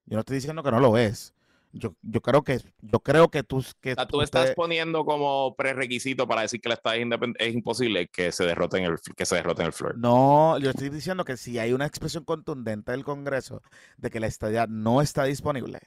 yo 0.07 0.17
no 0.17 0.21
estoy 0.21 0.37
diciendo 0.37 0.63
que 0.63 0.71
no 0.71 0.81
lo 0.81 0.97
es. 0.99 1.35
Yo, 1.73 1.95
yo 2.03 2.21
creo 2.23 2.43
que 2.43 2.61
yo 2.81 3.01
creo 3.01 3.29
que 3.29 3.43
tú 3.43 3.63
que 3.81 3.95
tú 4.09 4.23
estás 4.23 4.55
poniendo 4.55 5.05
como 5.05 5.55
prerequisito 5.55 6.27
para 6.27 6.43
decir 6.43 6.61
que 6.61 6.69
la 6.69 6.77
estadía 6.77 7.07
es 7.39 7.55
imposible 7.55 8.09
que 8.09 8.33
se 8.33 8.45
derrote 8.45 8.79
en 8.79 8.85
el 8.85 8.97
que 9.17 9.27
se 9.27 9.35
derrote 9.35 9.63
en 9.63 9.67
el 9.67 9.73
floor. 9.73 9.99
No, 9.99 10.59
yo 10.59 10.71
estoy 10.71 10.89
diciendo 10.89 11.25
que 11.25 11.37
si 11.37 11.59
hay 11.59 11.73
una 11.73 11.87
expresión 11.87 12.25
contundente 12.25 12.93
del 12.93 13.05
Congreso 13.05 13.63
de 13.99 14.11
que 14.11 14.21
la 14.21 14.27
estadía 14.27 14.67
no 14.67 15.03
está 15.03 15.25
disponible, 15.25 15.81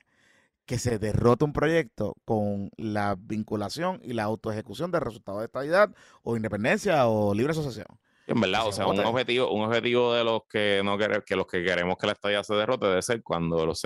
que 0.65 0.77
se 0.77 0.99
derrote 0.99 1.45
un 1.45 1.53
proyecto 1.53 2.15
con 2.25 2.69
la 2.77 3.15
vinculación 3.19 3.99
y 4.03 4.13
la 4.13 4.23
autoejecución 4.23 4.91
del 4.91 5.01
resultado 5.01 5.39
de 5.39 5.45
estadidad 5.45 5.93
o 6.23 6.38
independencia 6.38 7.07
o 7.07 7.34
libre 7.34 7.51
asociación. 7.51 7.88
En 8.28 8.39
verdad, 8.39 8.67
o 8.67 8.72
sea, 8.72 8.88
un 8.88 8.99
objetivo, 8.99 9.51
un 9.51 9.63
objetivo 9.63 10.13
de 10.13 10.24
los 10.24 10.41
que 10.49 10.82
no 10.84 10.97
queremos, 10.97 11.24
que 11.26 11.36
los 11.36 11.47
que 11.47 11.63
queremos 11.63 11.97
que 11.97 12.07
la 12.07 12.13
estadía 12.13 12.43
se 12.43 12.53
derrote 12.53 12.88
debe 12.88 13.01
ser 13.01 13.22
cuando 13.24 13.65
los 13.65 13.82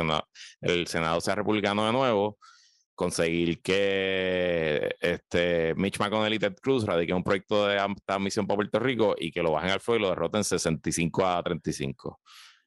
el 0.62 0.88
Senado 0.88 1.22
sea 1.22 1.36
republicano 1.36 1.86
de 1.86 1.94
nuevo, 1.94 2.38
conseguir 2.96 3.62
que 3.62 4.96
este 5.00 5.76
Mitch 5.76 6.00
McConnell 6.00 6.34
y 6.34 6.40
Ted 6.40 6.56
Cruz 6.62 6.86
radiquen 6.86 7.18
un 7.18 7.24
proyecto 7.24 7.68
de 7.68 7.80
admisión 8.08 8.48
para 8.48 8.56
Puerto 8.56 8.80
Rico 8.80 9.16
y 9.18 9.32
que 9.32 9.44
lo 9.44 9.52
bajen 9.52 9.72
al 9.72 9.82
fuego 9.82 10.00
y 10.00 10.02
lo 10.04 10.10
derroten 10.10 10.44
65 10.44 11.26
a 11.26 11.44
35. 11.44 12.20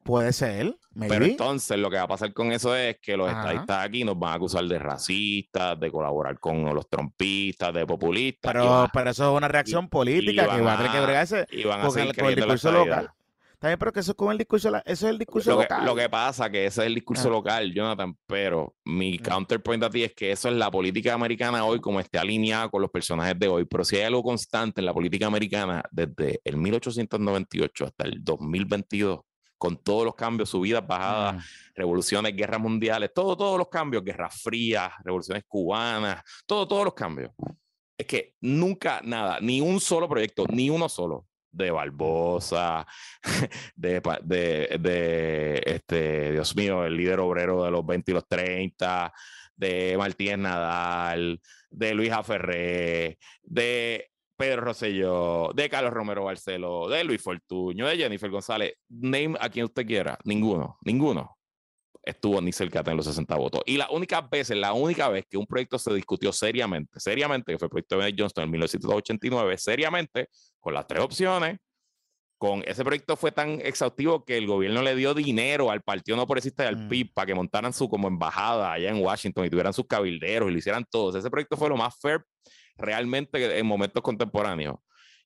Puede 0.03 0.32
ser, 0.32 0.74
Pero 0.99 1.24
entonces 1.24 1.78
lo 1.78 1.90
que 1.90 1.96
va 1.96 2.05
a 2.05 2.09
pasar 2.09 2.32
con 2.32 2.51
eso 2.51 2.74
es 2.74 2.96
que 2.99 3.16
los 3.16 3.28
estadistas 3.28 3.84
aquí 3.84 4.05
nos 4.05 4.18
van 4.18 4.32
a 4.32 4.34
acusar 4.36 4.64
de 4.64 4.78
racistas, 4.78 5.78
de 5.78 5.90
colaborar 5.90 6.38
con 6.40 6.64
los 6.74 6.88
trompistas, 6.88 7.74
de 7.74 7.86
populistas. 7.86 8.53
Pero, 8.53 8.88
pero 8.92 9.11
eso 9.11 9.30
es 9.30 9.36
una 9.36 9.49
reacción 9.49 9.88
política 9.88 10.49
que 10.49 10.62
va 10.62 10.74
a 10.74 10.76
tener 10.78 10.92
que 10.92 11.01
bregarse 11.01 11.46
con, 11.62 11.99
el, 11.99 12.12
el 12.16 12.34
discurso 12.36 12.72
local. 12.72 13.11
También, 13.59 13.76
pero 13.76 13.92
que 13.92 14.01
eso 14.01 14.12
es 14.12 14.16
con 14.16 14.30
el 14.30 14.38
discurso, 14.38 14.68
eso 14.68 14.82
es 14.84 15.03
el 15.03 15.18
discurso 15.18 15.51
lo 15.51 15.62
local. 15.62 15.80
Que, 15.80 15.86
lo 15.86 15.96
que 15.96 16.09
pasa 16.09 16.49
que 16.49 16.66
ese 16.66 16.82
es 16.82 16.86
el 16.86 16.94
discurso 16.94 17.26
ah. 17.26 17.32
local, 17.32 17.74
Jonathan, 17.74 18.16
pero 18.24 18.76
mi 18.84 19.18
ah. 19.18 19.30
counterpoint 19.30 19.82
a 19.82 19.90
ti 19.90 20.05
es 20.05 20.14
que 20.14 20.30
eso 20.30 20.49
es 20.49 20.55
la 20.55 20.70
política 20.70 21.12
americana 21.12 21.64
hoy, 21.64 21.80
como 21.80 21.99
esté 21.99 22.18
alineada 22.18 22.68
con 22.68 22.82
los 22.82 22.90
personajes 22.90 23.36
de 23.36 23.49
hoy. 23.49 23.64
Pero 23.64 23.84
si 23.84 23.96
hay 23.96 24.03
algo 24.03 24.22
constante 24.22 24.80
en 24.80 24.86
la 24.86 24.94
política 24.94 25.26
americana 25.26 25.82
desde 25.90 26.40
el 26.44 26.57
1898 26.57 27.86
hasta 27.86 28.05
el 28.05 28.22
2022, 28.22 29.18
con 29.59 29.76
todos 29.76 30.04
los 30.04 30.14
cambios, 30.14 30.48
subidas, 30.48 30.86
bajadas, 30.86 31.36
mm. 31.36 31.40
revoluciones, 31.74 32.34
guerras 32.34 32.61
mundiales, 32.61 33.11
todo, 33.14 33.36
todos 33.36 33.59
los 33.59 33.68
cambios, 33.68 34.04
guerras 34.04 34.40
frías, 34.40 34.90
revoluciones 35.04 35.44
cubanas, 35.46 36.22
todo, 36.46 36.66
todos 36.66 36.84
los 36.84 36.94
cambios. 36.94 37.32
Es 37.98 38.06
que 38.06 38.36
nunca 38.40 39.00
nada, 39.02 39.38
ni 39.40 39.61
un 39.61 39.80
solo 39.80 40.09
proyecto, 40.09 40.46
ni 40.48 40.70
uno 40.70 40.88
solo, 40.88 41.26
de 41.50 41.70
Barbosa, 41.70 42.86
de, 43.74 44.00
de, 44.22 44.78
de, 44.78 45.62
este, 45.66 46.32
Dios 46.32 46.54
mío, 46.54 46.84
el 46.84 46.96
líder 46.96 47.20
obrero 47.20 47.64
de 47.64 47.70
los 47.70 47.84
20 47.84 48.11
y 48.11 48.14
los 48.14 48.28
30, 48.28 49.12
de 49.56 49.96
Martínez 49.98 50.38
Nadal, 50.38 51.40
de 51.70 51.94
Luis 51.94 52.12
Aferré, 52.12 53.18
de 53.42 54.11
Pedro 54.39 54.62
Rosselló, 54.62 55.51
de 55.53 55.68
Carlos 55.68 55.93
Romero 55.93 56.24
Barceló, 56.24 56.89
de 56.89 57.03
Luis 57.03 57.20
Fortuño, 57.20 57.89
de 57.89 57.97
Jennifer 57.97 58.30
González, 58.30 58.74
name 58.89 59.34
a 59.41 59.49
quien 59.49 59.64
usted 59.64 59.84
quiera, 59.84 60.16
ninguno, 60.24 60.78
ninguno 60.82 61.36
estuvo 62.05 62.41
ni 62.41 62.53
cerca 62.53 62.82
de 62.82 62.95
los 62.95 63.05
60 63.05 63.36
votos. 63.36 63.62
Y 63.66 63.76
la 63.76 63.91
única 63.91 64.22
vez, 64.22 64.49
la 64.51 64.72
única 64.72 65.09
vez 65.09 65.26
que 65.28 65.36
un 65.36 65.47
proyecto 65.47 65.78
se 65.78 65.93
discutió 65.93 66.32
seriamente, 66.32 66.99
seriamente, 67.01 67.53
que 67.53 67.59
fue 67.59 67.66
el 67.66 67.70
proyecto 67.70 67.99
de 67.99 68.14
Johnston 68.16 68.45
en 68.45 68.51
1989, 68.53 69.59
seriamente, 69.59 70.28
con 70.59 70.72
las 70.72 70.86
tres 70.86 71.03
opciones, 71.03 71.59
con 72.39 72.62
ese 72.66 72.84
proyecto 72.84 73.16
fue 73.16 73.32
tan 73.32 73.61
exhaustivo 73.61 74.24
que 74.24 74.39
el 74.39 74.47
gobierno 74.47 74.80
le 74.80 74.95
dio 74.95 75.12
dinero 75.12 75.70
al 75.70 75.82
Partido 75.82 76.16
No 76.16 76.26
Progresista 76.26 76.64
y 76.64 76.68
al 76.68 76.76
mm. 76.76 76.89
PIB 76.89 77.12
para 77.12 77.26
que 77.26 77.34
montaran 77.34 77.72
su 77.72 77.89
como 77.89 78.07
embajada 78.07 78.72
allá 78.72 78.91
en 78.91 79.03
Washington 79.03 79.45
y 79.45 79.51
tuvieran 79.51 79.74
sus 79.74 79.86
cabilderos 79.86 80.49
y 80.49 80.53
lo 80.53 80.59
hicieran 80.59 80.86
todos. 80.89 81.16
Ese 81.16 81.30
proyecto 81.30 81.57
fue 81.57 81.68
lo 81.68 81.76
más 81.76 81.99
fair 82.01 82.22
realmente 82.78 83.58
en 83.58 83.66
momentos 83.66 84.02
contemporáneos. 84.02 84.76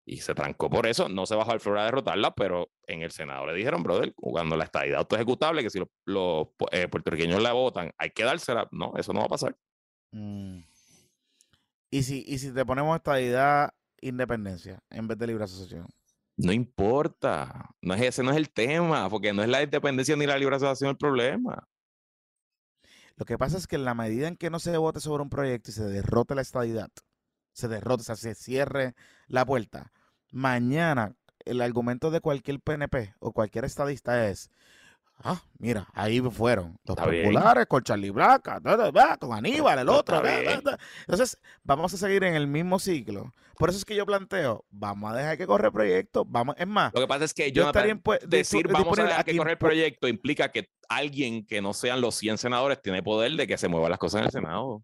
Y 0.05 0.17
se 0.17 0.35
trancó 0.35 0.69
por 0.69 0.89
eso, 0.89 1.09
no 1.09 1.27
se 1.27 1.37
bajó 1.37 1.53
al 1.53 1.61
flor 1.61 1.79
a 1.79 1.85
derrotarla, 1.85 2.35
pero 2.35 2.73
en 2.89 3.03
el 3.03 3.13
Senado 3.13 3.47
le 3.47 3.55
dijeron, 3.55 3.85
brother, 3.85 4.13
cuando 4.17 4.57
la 4.57 4.65
estadía 4.65 4.99
autoejecutable, 4.99 5.63
que 5.63 5.71
si 5.71 5.81
los, 6.07 6.49
eh, 6.73 6.89
puertorriqueños 6.89 7.41
la 7.41 7.53
votan, 7.53 7.93
hay 7.99 8.11
que 8.11 8.25
dársela. 8.25 8.69
No, 8.73 8.95
eso 8.97 9.13
no 9.13 9.21
va 9.21 9.27
a 9.27 9.29
pasar. 9.29 9.57
Mm. 10.11 10.59
¿Y, 11.91 12.03
si, 12.03 12.25
y 12.27 12.39
si 12.39 12.53
te 12.53 12.65
ponemos 12.65 12.97
estadidad 12.97 13.71
independencia 14.01 14.83
en 14.91 15.07
vez 15.07 15.19
de 15.19 15.27
libre 15.29 15.45
asociación? 15.45 15.87
No 16.37 16.53
importa, 16.53 17.71
no 17.81 17.95
es, 17.95 18.03
ese 18.03 18.23
no 18.25 18.33
es 18.33 18.37
el 18.37 18.51
tema, 18.51 19.09
porque 19.09 19.33
no 19.33 19.43
es 19.43 19.49
la 19.49 19.63
independencia 19.63 20.17
ni 20.17 20.27
la 20.27 20.39
libre 20.39 20.57
asociación 20.57 20.91
el 20.91 20.97
problema. 20.97 21.69
Lo 23.17 23.27
que 23.27 23.39
pasa 23.39 23.59
es 23.59 23.67
que 23.67 23.77
en 23.77 23.85
la 23.85 23.95
medida 23.95 24.27
en 24.27 24.37
que 24.37 24.51
no 24.51 24.59
se 24.59 24.77
vote 24.77 24.99
sobre 24.99 25.23
un 25.23 25.29
proyecto 25.29 25.71
y 25.71 25.75
se 25.75 25.85
derrote 25.85 26.35
la 26.35 26.43
estadidad, 26.43 26.89
se 27.53 27.69
derrote, 27.69 28.03
o 28.03 28.05
sea, 28.05 28.17
se 28.17 28.35
cierre 28.35 28.95
la 29.27 29.45
puerta. 29.45 29.93
Mañana, 30.31 31.15
el 31.45 31.61
argumento 31.61 32.11
de 32.11 32.21
cualquier 32.21 32.61
PNP 32.61 33.15
o 33.19 33.33
cualquier 33.33 33.65
estadista 33.65 34.29
es, 34.29 34.51
ah, 35.19 35.43
mira, 35.59 35.89
ahí 35.93 36.21
fueron 36.21 36.79
los 36.85 36.97
populares 36.97 37.67
con 37.67 37.83
Charlie 37.83 38.11
Black, 38.11 38.61
con 39.21 39.33
Aníbal, 39.33 39.81
el 39.81 39.89
otro. 39.89 40.23
Entonces, 40.27 41.39
vamos 41.63 41.93
a 41.95 41.97
seguir 41.97 42.25
en 42.25 42.35
el 42.35 42.47
mismo 42.47 42.79
ciclo. 42.79 43.33
Por 43.59 43.69
eso 43.69 43.79
es 43.79 43.85
que 43.85 43.95
yo 43.95 44.07
planteo, 44.07 44.65
vamos 44.71 45.13
a 45.13 45.17
dejar 45.17 45.39
que 45.39 45.47
corra 45.47 45.67
el 45.67 45.73
proyecto, 45.73 46.25
vamos, 46.25 46.57
es 46.59 46.67
más. 46.67 46.93
Lo 46.95 47.01
que 47.01 47.07
pasa 47.07 47.25
es 47.25 47.35
que 47.35 47.53
yo 47.53 47.67
estaría 47.67 48.01
decir 48.27 48.67
vamos 48.69 48.99
a 48.99 49.05
dejar 49.05 49.25
que 49.25 49.37
corra 49.37 49.53
el 49.53 49.59
proyecto 49.59 50.09
implica 50.09 50.51
que 50.51 50.71
alguien 50.89 51.47
que 51.47 51.61
no 51.61 51.73
sean 51.73 52.01
los 52.01 52.15
100 52.17 52.39
senadores 52.39 52.81
tiene 52.83 53.03
poder 53.03 53.33
de 53.33 53.47
que 53.47 53.59
se 53.59 53.69
muevan 53.69 53.91
las 53.91 53.99
cosas 53.99 54.21
en 54.21 54.25
el 54.27 54.33
Senado. 54.33 54.83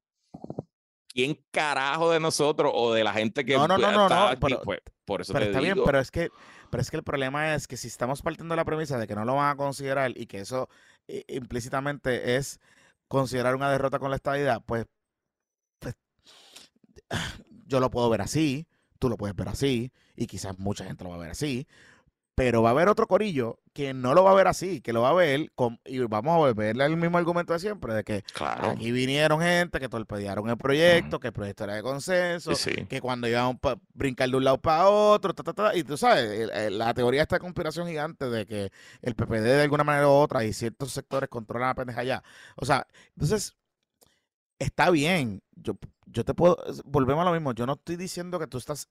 ¿Quién 1.18 1.36
carajo 1.50 2.12
de 2.12 2.20
nosotros 2.20 2.70
o 2.72 2.94
de 2.94 3.02
la 3.02 3.12
gente 3.12 3.44
que 3.44 3.56
no, 3.56 3.66
no, 3.66 3.76
no, 3.76 3.90
no, 3.90 4.08
no 4.08 4.30
pero, 4.38 4.60
pues, 4.62 4.78
por 5.04 5.20
eso 5.20 5.32
pero 5.32 5.46
está 5.46 5.58
bien, 5.58 5.76
pero 5.84 5.98
es 5.98 6.12
que 6.12 6.30
pero 6.70 6.80
es 6.80 6.92
que 6.92 6.96
el 6.96 7.02
problema 7.02 7.56
es 7.56 7.66
que 7.66 7.76
si 7.76 7.88
estamos 7.88 8.22
partiendo 8.22 8.52
de 8.52 8.56
la 8.56 8.64
premisa 8.64 8.98
de 8.98 9.08
que 9.08 9.16
no 9.16 9.24
lo 9.24 9.34
van 9.34 9.50
a 9.50 9.56
considerar 9.56 10.12
y 10.14 10.26
que 10.26 10.38
eso 10.38 10.68
implícitamente 11.26 12.36
es 12.36 12.60
considerar 13.08 13.56
una 13.56 13.68
derrota 13.68 13.98
con 13.98 14.10
la 14.10 14.16
estadidad, 14.16 14.62
pues, 14.64 14.86
pues 15.80 15.96
yo 17.66 17.80
lo 17.80 17.90
puedo 17.90 18.08
ver 18.10 18.20
así, 18.20 18.68
tú 19.00 19.08
lo 19.08 19.16
puedes 19.16 19.34
ver 19.34 19.48
así, 19.48 19.90
y 20.14 20.28
quizás 20.28 20.56
mucha 20.60 20.84
gente 20.84 21.02
lo 21.02 21.10
va 21.10 21.16
a 21.16 21.20
ver 21.20 21.30
así, 21.30 21.66
pero 22.38 22.62
va 22.62 22.68
a 22.68 22.72
haber 22.72 22.88
otro 22.88 23.08
corillo 23.08 23.58
que 23.72 23.92
no 23.92 24.14
lo 24.14 24.22
va 24.22 24.30
a 24.30 24.34
ver 24.34 24.46
así, 24.46 24.80
que 24.80 24.92
lo 24.92 25.02
va 25.02 25.10
a 25.10 25.12
ver 25.12 25.50
con, 25.56 25.80
y 25.84 25.98
vamos 25.98 26.32
a 26.34 26.36
volverle 26.36 26.84
al 26.84 26.96
mismo 26.96 27.18
argumento 27.18 27.52
de 27.52 27.58
siempre, 27.58 27.92
de 27.94 28.04
que 28.04 28.22
Claro. 28.32 28.70
aquí 28.70 28.92
vinieron 28.92 29.40
gente 29.40 29.80
que 29.80 29.88
torpedearon 29.88 30.48
el 30.48 30.56
proyecto, 30.56 31.18
que 31.18 31.26
el 31.26 31.32
proyecto 31.32 31.64
era 31.64 31.74
de 31.74 31.82
consenso, 31.82 32.54
Sí, 32.54 32.70
sí. 32.76 32.86
que 32.86 33.00
cuando 33.00 33.26
íbamos 33.26 33.56
a 33.64 33.74
brincar 33.92 34.30
de 34.30 34.36
un 34.36 34.44
lado 34.44 34.58
para 34.58 34.88
otro, 34.88 35.34
ta, 35.34 35.42
ta, 35.42 35.52
ta, 35.52 35.76
y 35.76 35.82
tú 35.82 35.96
sabes, 35.96 36.48
la 36.70 36.94
teoría 36.94 37.18
de 37.18 37.22
esta 37.22 37.40
conspiración 37.40 37.88
gigante 37.88 38.30
de 38.30 38.46
que 38.46 38.70
el 39.02 39.14
PPD 39.16 39.42
de 39.42 39.62
alguna 39.62 39.82
manera 39.82 40.06
u 40.06 40.12
otra 40.12 40.44
y 40.44 40.52
ciertos 40.52 40.92
sectores 40.92 41.28
controlan 41.28 41.70
la 41.70 41.74
pendeja 41.74 42.00
allá. 42.02 42.22
O 42.54 42.64
sea, 42.64 42.86
entonces, 43.16 43.56
está 44.60 44.90
bien. 44.90 45.42
Yo, 45.56 45.76
yo 46.06 46.24
te 46.24 46.34
puedo, 46.34 46.56
volvemos 46.84 47.22
a 47.22 47.24
lo 47.30 47.32
mismo. 47.32 47.52
Yo 47.52 47.66
no 47.66 47.72
estoy 47.72 47.96
diciendo 47.96 48.38
que 48.38 48.46
tú 48.46 48.58
estás, 48.58 48.88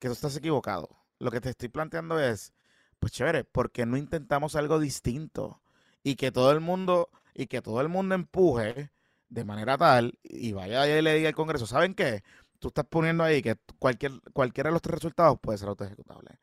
que 0.00 0.08
tú 0.08 0.12
estás 0.14 0.36
equivocado. 0.36 0.88
Lo 1.18 1.30
que 1.30 1.40
te 1.40 1.50
estoy 1.50 1.68
planteando 1.68 2.18
es, 2.18 2.52
pues 3.00 3.12
chévere, 3.12 3.44
¿por 3.44 3.72
qué 3.72 3.86
no 3.86 3.96
intentamos 3.98 4.56
algo 4.56 4.78
distinto? 4.80 5.62
Y 6.04 6.16
que 6.16 6.32
todo 6.32 6.52
el 6.52 6.60
mundo, 6.60 7.10
y 7.34 7.46
que 7.48 7.62
todo 7.62 7.80
el 7.82 7.88
mundo 7.88 8.14
empuje 8.14 8.90
de 9.28 9.44
manera 9.44 9.78
tal, 9.78 10.18
y 10.24 10.52
vaya 10.52 10.86
y 10.98 11.02
le 11.02 11.14
diga 11.16 11.28
al 11.30 11.34
Congreso, 11.36 11.66
¿saben 11.66 11.94
qué? 11.94 12.22
Tú 12.60 12.68
estás 12.68 12.86
poniendo 12.86 13.24
ahí 13.24 13.42
que 13.42 13.56
cualquier, 13.78 14.12
cualquiera 14.32 14.70
de 14.70 14.74
los 14.74 14.82
tres 14.82 14.96
resultados 14.96 15.38
puede 15.40 15.58
ser 15.58 15.68
autoejecutable. 15.68 16.38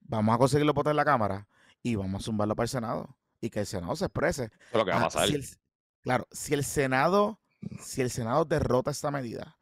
Vamos 0.00 0.34
a 0.34 0.38
conseguir 0.38 0.66
los 0.66 0.74
votos 0.74 0.90
en 0.92 0.96
la 0.96 1.04
Cámara 1.04 1.48
y 1.82 1.94
vamos 1.96 2.22
a 2.22 2.24
zumbarlo 2.26 2.56
para 2.56 2.64
el 2.64 2.68
Senado. 2.70 3.16
Y 3.40 3.50
que 3.50 3.60
el 3.60 3.66
Senado 3.66 3.96
se 3.96 4.06
exprese. 4.06 4.44
Eso 4.44 4.52
es 4.72 4.78
lo 4.78 4.84
que 4.84 4.90
va 4.92 4.96
a 4.98 5.00
Ah, 5.00 5.00
pasar. 5.00 5.28
si 5.28 5.34
el- 5.34 5.46
claro, 6.02 6.26
si 6.32 6.54
el 6.54 6.64
Senado, 6.64 7.40
si 7.76 8.02
el 8.02 8.10
Senado 8.10 8.44
derrota 8.44 8.90
esta 8.90 9.10
medida, 9.10 9.58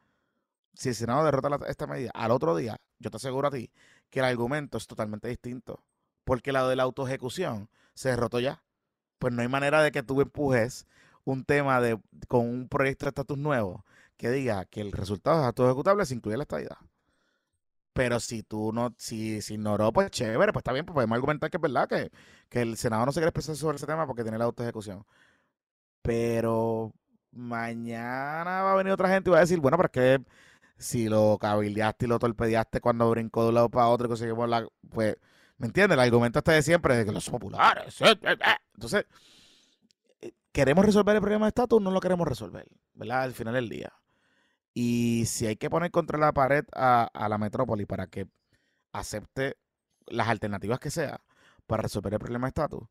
si 0.75 0.89
el 0.91 0.95
Senado 0.95 1.25
derrota 1.25 1.49
la- 1.51 1.67
esta 1.69 1.87
medida, 1.87 2.11
al 2.15 2.31
otro 2.31 2.57
día, 2.57 2.77
yo 2.99 3.11
te 3.11 3.17
aseguro 3.17 3.49
a 3.49 3.51
ti 3.51 3.71
que 4.11 4.21
el 4.21 4.27
argumento 4.27 4.79
es 4.79 4.87
totalmente 4.87 5.29
distinto. 5.29 5.85
Porque 6.29 6.53
la 6.53 6.69
de 6.69 6.77
la 6.77 6.83
autoejecución 6.83 7.71
se 7.95 8.11
derrotó 8.11 8.39
ya. 8.39 8.63
Pues 9.19 9.33
no 9.33 9.41
hay 9.41 9.49
manera 9.49 9.83
de 9.83 9.91
que 9.91 10.03
tú 10.03 10.21
empujes 10.21 10.87
un 11.25 11.43
tema 11.43 11.81
de 11.81 11.99
con 12.29 12.47
un 12.47 12.69
proyecto 12.69 13.07
de 13.07 13.09
estatus 13.09 13.39
nuevo 13.39 13.87
que 14.19 14.29
diga 14.31 14.67
que 14.67 14.83
el 14.83 14.93
resultado 14.93 15.41
es 15.41 15.47
autoejecutable 15.47 16.05
sin 16.05 16.19
incluir 16.19 16.37
la 16.37 16.45
estadidad. 16.45 16.77
Pero 17.95 18.21
si 18.21 18.43
tú 18.43 18.73
no, 18.75 18.95
si, 18.99 19.41
si 19.41 19.55
ignoró, 19.55 19.91
pues 19.91 20.11
chévere, 20.11 20.53
pues 20.53 20.61
está 20.61 20.73
bien, 20.75 20.85
pues 20.85 20.95
podemos 20.95 21.17
argumentar 21.17 21.51
que 21.51 21.57
es 21.57 21.63
verdad 21.63 21.89
que, 21.89 22.11
que 22.51 22.61
el 22.61 22.77
Senado 22.77 23.07
no 23.07 23.13
se 23.13 23.21
quiere 23.21 23.31
expresar 23.31 23.57
sobre 23.57 23.77
ese 23.79 23.87
tema 23.87 24.07
porque 24.07 24.23
tiene 24.23 24.37
la 24.37 24.45
autoejecución. 24.45 25.07
Pero 26.03 26.93
mañana 27.33 28.63
va 28.65 28.73
a 28.73 28.77
venir 28.77 28.93
otra 28.93 29.09
gente 29.09 29.31
y 29.31 29.33
va 29.33 29.39
a 29.39 29.41
decir, 29.41 29.61
bueno, 29.61 29.79
pero 29.79 29.87
es 29.87 29.93
que 29.93 30.25
si 30.77 31.09
lo 31.09 31.39
cabildeaste 31.41 32.05
y 32.07 32.09
lo 32.09 32.19
torpedeaste 32.19 32.81
cuando 32.83 33.11
brincó 33.11 33.45
de 33.45 33.49
un 33.49 33.55
lado 33.55 33.71
para 33.71 33.89
otro 33.89 34.07
y 34.07 34.11
conseguimos 34.11 34.47
la... 34.49 34.69
Pues, 34.91 35.17
¿me 35.59 35.67
entiendes? 35.67 35.97
El 35.97 36.01
argumento 36.01 36.39
este 36.39 36.53
de 36.53 36.63
siempre 36.63 36.97
de 36.97 37.05
que 37.05 37.13
los 37.13 37.29
populares... 37.29 38.01
eh, 38.01 38.19
eh, 38.23 38.37
eh. 38.41 38.57
Entonces, 38.75 39.07
¿queremos 40.53 40.85
resolver 40.85 41.15
el 41.17 41.21
problema 41.21 41.47
de 41.47 41.51
estatus? 41.51 41.83
No 41.83 41.91
lo 41.91 42.01
queremos 42.01 42.27
resolver, 42.27 42.67
¿verdad? 42.95 43.23
Al 43.23 43.35
final 43.35 43.55
del 43.55 43.69
día. 43.69 43.93
Y 44.75 45.25
si 45.27 45.47
hay 45.47 45.57
que 45.57 45.71
poner 45.71 45.91
contra 45.91 46.19
la 46.19 46.33
pared 46.33 46.65
a, 46.73 47.11
la 47.29 47.39
metrópoli 47.39 47.85
para 47.87 48.07
que 48.07 48.29
acepte 48.93 49.57
las 50.07 50.29
alternativas 50.29 50.79
que 50.79 50.91
sea 50.91 51.21
para 51.67 51.83
resolver 51.83 52.15
el 52.15 52.21
problema 52.21 52.47
de 52.47 52.51
estatus, 52.51 52.89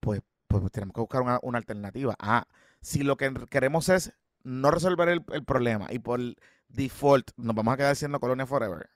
pues, 0.00 0.22
pues 0.46 0.70
tenemos 0.70 0.94
que 0.94 1.00
buscar 1.00 1.22
una, 1.22 1.38
una 1.42 1.58
alternativa. 1.58 2.14
Ah, 2.18 2.46
si 2.80 3.02
lo 3.02 3.16
que 3.16 3.32
queremos 3.50 3.88
es 3.88 4.12
no 4.44 4.70
resolver 4.70 5.08
el, 5.08 5.24
el 5.32 5.44
problema 5.44 5.88
y 5.90 5.98
por 5.98 6.20
default 6.68 7.32
nos 7.36 7.56
vamos 7.56 7.74
a 7.74 7.76
quedar 7.76 7.96
siendo 7.96 8.20
colonia 8.20 8.46
forever, 8.46 8.90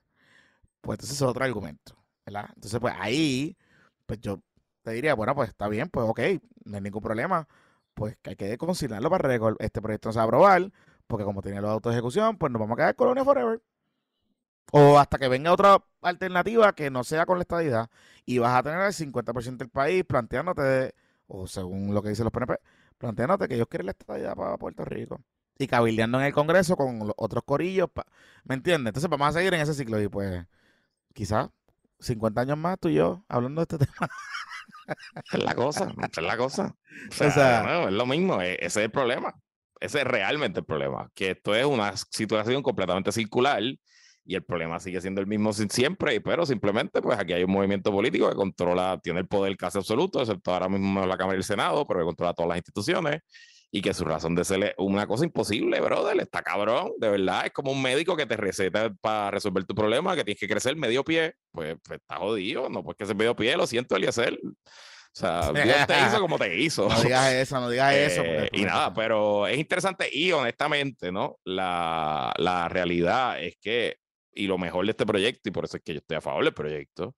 pues 0.81 0.97
entonces 0.97 1.17
es 1.17 1.21
otro 1.21 1.43
argumento, 1.43 2.00
Entonces, 2.25 2.79
pues 2.79 2.93
ahí, 2.97 3.57
pues 4.05 4.19
yo 4.21 4.41
te 4.83 4.91
diría, 4.91 5.15
bueno, 5.15 5.35
pues 5.35 5.49
está 5.49 5.67
bien, 5.67 5.89
pues 5.89 6.07
ok, 6.09 6.19
no 6.65 6.75
hay 6.77 6.81
ningún 6.81 7.01
problema, 7.01 7.47
pues 7.93 8.17
que 8.21 8.31
hay 8.31 8.35
que 8.35 8.57
conciliarlo 8.57 9.09
para 9.09 9.29
recol- 9.37 9.57
este 9.59 9.81
proyecto 9.81 10.09
no 10.09 10.13
se 10.13 10.17
va 10.19 10.23
a 10.23 10.25
aprobar, 10.27 10.71
porque 11.07 11.25
como 11.25 11.41
tiene 11.41 11.61
la 11.61 11.71
autoejecución, 11.71 12.37
pues 12.37 12.51
nos 12.51 12.59
vamos 12.59 12.75
a 12.75 12.77
quedar 12.77 12.95
colonia 12.95 13.25
forever. 13.25 13.61
O 14.73 14.97
hasta 14.99 15.17
que 15.17 15.27
venga 15.27 15.51
otra 15.51 15.83
alternativa 16.01 16.73
que 16.73 16.89
no 16.89 17.03
sea 17.03 17.25
con 17.25 17.37
la 17.37 17.41
estadidad 17.43 17.89
y 18.25 18.37
vas 18.39 18.55
a 18.57 18.63
tener 18.63 18.79
el 18.81 18.93
50% 18.93 19.63
del 19.65 19.69
país 19.71 20.03
planteándote, 20.05 20.95
o 21.27 21.45
según 21.47 21.93
lo 21.93 22.01
que 22.01 22.09
dicen 22.09 22.23
los 22.25 22.31
PNP, 22.31 22.55
planteándote 22.97 23.47
que 23.47 23.55
ellos 23.55 23.67
quieren 23.69 23.87
la 23.87 23.91
estadidad 23.91 24.35
para 24.35 24.57
Puerto 24.57 24.85
Rico. 24.85 25.21
Y 25.57 25.67
cabildeando 25.67 26.19
en 26.19 26.25
el 26.25 26.33
Congreso 26.33 26.75
con 26.77 26.99
los 26.99 27.13
otros 27.17 27.43
corillos, 27.45 27.89
¿me 28.45 28.55
entiendes? 28.55 28.89
Entonces 28.91 29.09
vamos 29.09 29.27
a 29.29 29.33
seguir 29.39 29.53
en 29.53 29.61
ese 29.61 29.73
ciclo 29.73 30.01
y 30.01 30.07
pues 30.07 30.45
quizás 31.13 31.49
50 32.01 32.41
años 32.41 32.57
más 32.57 32.77
tú 32.79 32.89
y 32.89 32.95
yo 32.95 33.23
hablando 33.29 33.63
de 33.65 33.75
este 33.75 33.85
tema. 33.85 34.09
Es 35.31 35.43
la 35.43 35.55
cosa, 35.55 35.91
es 36.11 36.21
la 36.23 36.37
cosa. 36.37 36.75
O 37.09 37.13
sea, 37.13 37.27
O 37.27 37.31
sea- 37.31 37.63
no, 37.63 37.87
es 37.87 37.93
lo 37.93 38.05
mismo, 38.05 38.41
e- 38.41 38.55
ese 38.55 38.65
es 38.81 38.85
el 38.85 38.91
problema. 38.91 39.33
Ese 39.79 39.99
es 40.01 40.03
realmente 40.05 40.59
el 40.59 40.65
problema, 40.65 41.09
que 41.15 41.31
esto 41.31 41.55
es 41.55 41.65
una 41.65 41.95
situación 41.95 42.61
completamente 42.61 43.11
circular 43.11 43.63
y 44.23 44.35
el 44.35 44.43
problema 44.43 44.79
sigue 44.79 45.01
siendo 45.01 45.21
el 45.21 45.25
mismo 45.27 45.51
siempre, 45.53 46.21
pero 46.21 46.45
simplemente 46.45 47.01
pues 47.01 47.17
aquí 47.17 47.33
hay 47.33 47.43
un 47.43 47.51
movimiento 47.51 47.91
político 47.91 48.29
que 48.29 48.35
controla, 48.35 48.99
tiene 49.01 49.21
el 49.21 49.27
poder 49.27 49.57
casi 49.57 49.79
absoluto, 49.79 50.19
excepto 50.21 50.53
ahora 50.53 50.69
mismo 50.69 51.03
la 51.07 51.17
Cámara 51.17 51.35
y 51.35 51.39
el 51.39 51.43
Senado, 51.43 51.87
pero 51.87 52.01
que 52.01 52.05
controla 52.05 52.33
todas 52.33 52.49
las 52.49 52.57
instituciones 52.57 53.21
y 53.73 53.81
que 53.81 53.93
su 53.93 54.03
razón 54.03 54.35
de 54.35 54.43
ser 54.43 54.63
es 54.63 54.73
una 54.77 55.07
cosa 55.07 55.23
imposible, 55.23 55.79
brother, 55.79 56.19
está 56.19 56.41
cabrón, 56.41 56.91
de 56.97 57.09
verdad, 57.09 57.45
es 57.45 57.51
como 57.53 57.71
un 57.71 57.81
médico 57.81 58.17
que 58.17 58.25
te 58.25 58.35
receta 58.35 58.93
para 58.99 59.31
resolver 59.31 59.63
tu 59.63 59.73
problema, 59.73 60.13
que 60.15 60.25
tienes 60.25 60.39
que 60.39 60.47
crecer 60.49 60.75
medio 60.75 61.03
pie, 61.05 61.35
pues, 61.51 61.77
pues 61.83 61.99
está 62.01 62.17
jodido, 62.17 62.69
no 62.69 62.83
puedes 62.83 62.97
crecer 62.97 63.15
medio 63.15 63.35
pie, 63.35 63.55
lo 63.55 63.65
siento, 63.65 63.95
Eliezer. 63.95 64.37
O 64.43 65.13
sea, 65.13 65.51
Dios 65.51 65.87
te 65.87 65.93
hizo 66.07 66.19
como 66.21 66.37
te 66.37 66.57
hizo. 66.57 66.87
No 66.89 67.01
digas 67.01 67.31
eso, 67.33 67.59
no 67.59 67.69
digas 67.69 67.93
eso. 67.95 68.21
Eh, 68.23 68.47
porque- 68.49 68.61
y 68.61 68.65
nada, 68.65 68.93
pero 68.93 69.47
es 69.47 69.57
interesante 69.57 70.09
y 70.11 70.31
honestamente, 70.33 71.11
¿no? 71.11 71.37
La, 71.45 72.33
la 72.37 72.67
realidad 72.69 73.41
es 73.41 73.55
que, 73.61 73.97
y 74.33 74.47
lo 74.47 74.57
mejor 74.57 74.85
de 74.85 74.91
este 74.91 75.05
proyecto, 75.05 75.47
y 75.49 75.51
por 75.51 75.63
eso 75.65 75.77
es 75.77 75.83
que 75.83 75.93
yo 75.93 75.99
estoy 75.99 76.17
a 76.17 76.21
favor 76.21 76.43
del 76.43 76.53
proyecto, 76.53 77.15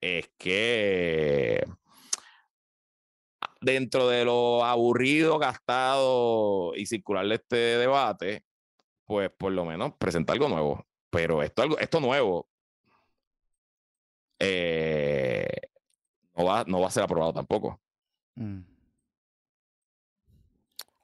es 0.00 0.28
que 0.38 1.64
dentro 3.64 4.08
de 4.08 4.24
lo 4.24 4.64
aburrido, 4.64 5.38
gastado 5.38 6.74
y 6.76 6.86
circular 6.86 7.26
de 7.26 7.34
este 7.34 7.56
debate, 7.56 8.44
pues 9.04 9.30
por 9.30 9.52
lo 9.52 9.64
menos 9.64 9.94
presenta 9.98 10.32
algo 10.32 10.48
nuevo. 10.48 10.86
Pero 11.10 11.42
esto, 11.42 11.62
algo, 11.62 11.78
esto 11.78 12.00
nuevo 12.00 12.48
eh, 14.38 15.46
no, 16.36 16.44
va, 16.44 16.64
no 16.66 16.80
va 16.80 16.88
a 16.88 16.90
ser 16.90 17.04
aprobado 17.04 17.32
tampoco. 17.32 17.80
Mm. 18.34 18.60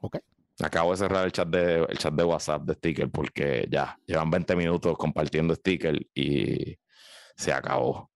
Ok. 0.00 0.18
Acabo 0.62 0.90
de 0.90 0.96
cerrar 0.98 1.24
el 1.24 1.32
chat 1.32 1.48
de, 1.48 1.86
el 1.88 1.98
chat 1.98 2.12
de 2.12 2.24
WhatsApp 2.24 2.62
de 2.62 2.74
sticker 2.74 3.10
porque 3.10 3.66
ya 3.70 3.98
llevan 4.06 4.30
20 4.30 4.56
minutos 4.56 4.96
compartiendo 4.98 5.54
sticker 5.54 5.98
y 6.14 6.76
se 7.36 7.52
acabó. 7.52 8.10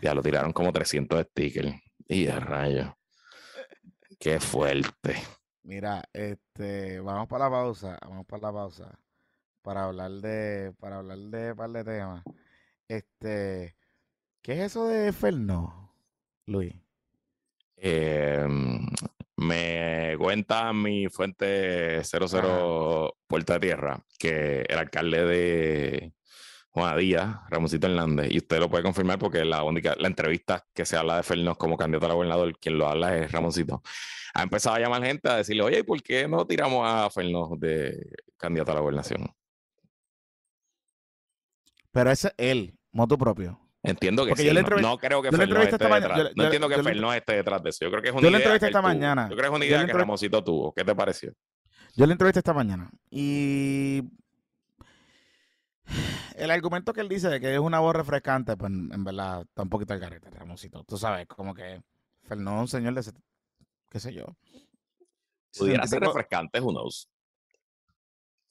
Ya 0.00 0.14
lo 0.14 0.22
tiraron 0.22 0.52
como 0.52 0.72
300 0.72 1.24
stickers. 1.24 1.74
Y 2.08 2.28
a 2.28 2.38
rayo. 2.38 2.96
Qué 4.18 4.40
fuerte. 4.40 5.16
Mira, 5.62 6.02
este, 6.12 7.00
vamos 7.00 7.28
para 7.28 7.44
la 7.44 7.50
pausa, 7.50 7.98
vamos 8.02 8.26
para 8.26 8.42
la 8.42 8.52
pausa 8.52 8.98
para 9.66 9.82
hablar 9.82 10.12
de, 10.12 10.72
para 10.78 10.98
hablar 10.98 11.18
de 11.18 11.50
un 11.50 11.56
par 11.56 11.70
de 11.70 11.82
temas. 11.82 12.22
Este, 12.86 13.74
¿qué 14.40 14.52
es 14.52 14.60
eso 14.60 14.86
de 14.86 15.12
Ferno, 15.12 15.92
Luis? 16.46 16.72
Eh, 17.76 18.46
me 19.34 20.14
cuenta 20.18 20.72
mi 20.72 21.08
fuente 21.08 22.04
00 22.04 23.16
Puerta 23.26 23.54
de 23.54 23.60
Tierra 23.60 24.06
que 24.20 24.64
el 24.68 24.78
alcalde 24.78 25.24
de 25.24 26.12
Juan 26.76 26.98
Díaz, 26.98 27.36
Ramoncito 27.48 27.86
Hernández, 27.86 28.28
y 28.30 28.36
usted 28.36 28.58
lo 28.60 28.68
puede 28.68 28.82
confirmar 28.84 29.18
porque 29.18 29.42
la 29.46 29.62
única, 29.62 29.94
la 29.98 30.08
entrevista 30.08 30.62
que 30.74 30.84
se 30.84 30.94
habla 30.94 31.16
de 31.16 31.22
Fernández 31.22 31.56
como 31.56 31.74
candidato 31.78 32.06
a 32.06 32.12
gobernador, 32.14 32.58
quien 32.58 32.76
lo 32.76 32.86
habla 32.86 33.16
es 33.16 33.32
Ramoncito. 33.32 33.82
Ha 34.34 34.42
empezado 34.42 34.76
a 34.76 34.80
llamar 34.80 35.02
gente 35.02 35.26
a 35.30 35.36
decirle, 35.36 35.62
oye, 35.62 35.78
¿y 35.78 35.82
por 35.84 36.02
qué 36.02 36.28
no 36.28 36.46
tiramos 36.46 36.82
a 36.86 37.08
Fernández 37.08 37.58
de 37.60 38.10
candidato 38.36 38.72
a 38.72 38.74
la 38.74 38.80
gobernación? 38.82 39.26
Pero 41.92 42.10
ese 42.10 42.28
es 42.28 42.34
él, 42.36 42.78
moto 42.92 43.16
propio. 43.16 43.58
Entiendo 43.82 44.24
que 44.24 44.30
Porque 44.30 44.42
sí, 44.42 44.48
yo 44.48 44.52
le 44.52 44.62
no, 44.62 44.98
creo 44.98 45.22
que 45.22 45.30
le 45.30 45.36
Fernández 45.38 45.48
entrevisté 45.48 45.76
esté 45.76 45.84
esta 45.84 45.88
mañana- 45.88 46.00
detrás. 46.00 46.18
yo 46.18 46.24
le- 46.24 46.32
no 46.36 46.44
entiendo 46.44 46.68
que 46.68 46.76
le- 46.76 46.82
Fernández 46.82 47.16
esté 47.20 47.32
detrás 47.36 47.62
de 47.62 47.70
eso. 47.70 47.78
Yo 47.84 47.90
creo 47.90 48.02
que 48.02 48.08
es 48.08 48.14
una 48.14 48.22
Yo 48.22 48.30
le 48.30 48.36
idea 48.36 48.38
entrevisté 48.38 48.66
que 48.66 48.70
esta 48.70 48.80
tuvo. 48.80 48.88
mañana. 48.88 49.22
Yo 49.30 49.36
creo 49.36 49.38
que 49.38 49.46
es 49.46 49.50
una 49.50 49.58
le 49.60 49.66
idea 49.66 49.86
que 49.86 49.92
Ramoncito 49.94 50.44
tuvo. 50.44 50.74
¿Qué 50.74 50.84
te 50.84 50.94
pareció? 50.94 51.32
Yo 51.94 52.04
le 52.04 52.12
entrevisté 52.12 52.40
esta 52.40 52.52
mañana 52.52 52.90
y 53.10 54.02
el 56.36 56.50
argumento 56.50 56.92
que 56.92 57.00
él 57.00 57.08
dice 57.08 57.28
de 57.28 57.40
que 57.40 57.52
es 57.54 57.58
una 57.60 57.80
voz 57.80 57.94
refrescante, 57.96 58.56
pues 58.56 58.70
en 58.72 58.92
en 58.92 59.04
verdad 59.04 59.42
está 59.42 59.62
un 59.62 59.68
poquito 59.68 59.92
al 59.94 60.00
garete, 60.00 60.30
Ramoncito. 60.30 60.84
Tú 60.84 60.96
sabes, 60.98 61.26
como 61.26 61.54
que 61.54 61.82
Fernando 62.24 62.60
un 62.60 62.68
señor 62.68 62.94
de 62.94 63.00
ese- 63.00 63.12
qué 63.90 64.00
sé 64.00 64.12
yo. 64.12 64.24
Pudiera 65.58 65.86
ser 65.86 66.00
refrescante, 66.00 66.60
who 66.60 66.70
knows. 66.70 67.08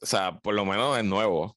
O 0.02 0.06
sea, 0.06 0.38
por 0.40 0.54
lo 0.54 0.66
menos 0.66 0.98
es 0.98 1.04
nuevo. 1.06 1.56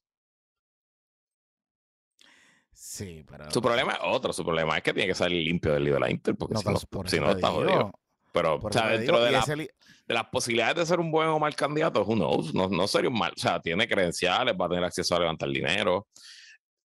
Sí, 2.71 3.23
pero. 3.29 3.49
Su 3.51 3.61
problema 3.61 3.93
es 3.93 3.99
otro. 4.03 4.31
Su 4.31 4.43
problema 4.43 4.77
es 4.77 4.83
que 4.83 4.93
tiene 4.93 5.07
que 5.07 5.15
salir 5.15 5.43
limpio 5.45 5.73
del 5.73 5.83
lío 5.83 5.95
de 5.95 5.99
la 5.99 6.09
Inter, 6.11 6.35
porque 6.35 6.53
no, 6.53 6.61
si 6.61 6.67
no, 6.69 6.79
por 6.89 7.09
si 7.09 7.19
no 7.19 7.31
está 7.31 7.49
jodido. 7.51 7.91
Pero, 8.31 8.55
o 8.55 8.71
sea, 8.71 8.87
dentro 8.89 9.15
digo, 9.23 9.25
de, 9.25 9.31
la- 9.31 9.55
li- 9.55 9.69
de 10.07 10.13
las 10.13 10.25
posibilidades 10.25 10.75
de 10.75 10.85
ser 10.85 10.99
un 10.99 11.11
buen 11.11 11.27
o 11.29 11.39
mal 11.39 11.55
candidato, 11.55 12.03
who 12.03 12.15
knows, 12.15 12.53
no, 12.53 12.67
no 12.69 12.87
sería 12.87 13.09
un 13.09 13.17
mal. 13.17 13.33
O 13.35 13.39
sea, 13.39 13.59
tiene 13.59 13.87
credenciales, 13.87 14.55
va 14.59 14.65
a 14.65 14.69
tener 14.69 14.83
acceso 14.83 15.15
a 15.15 15.19
levantar 15.19 15.49
dinero, 15.49 16.07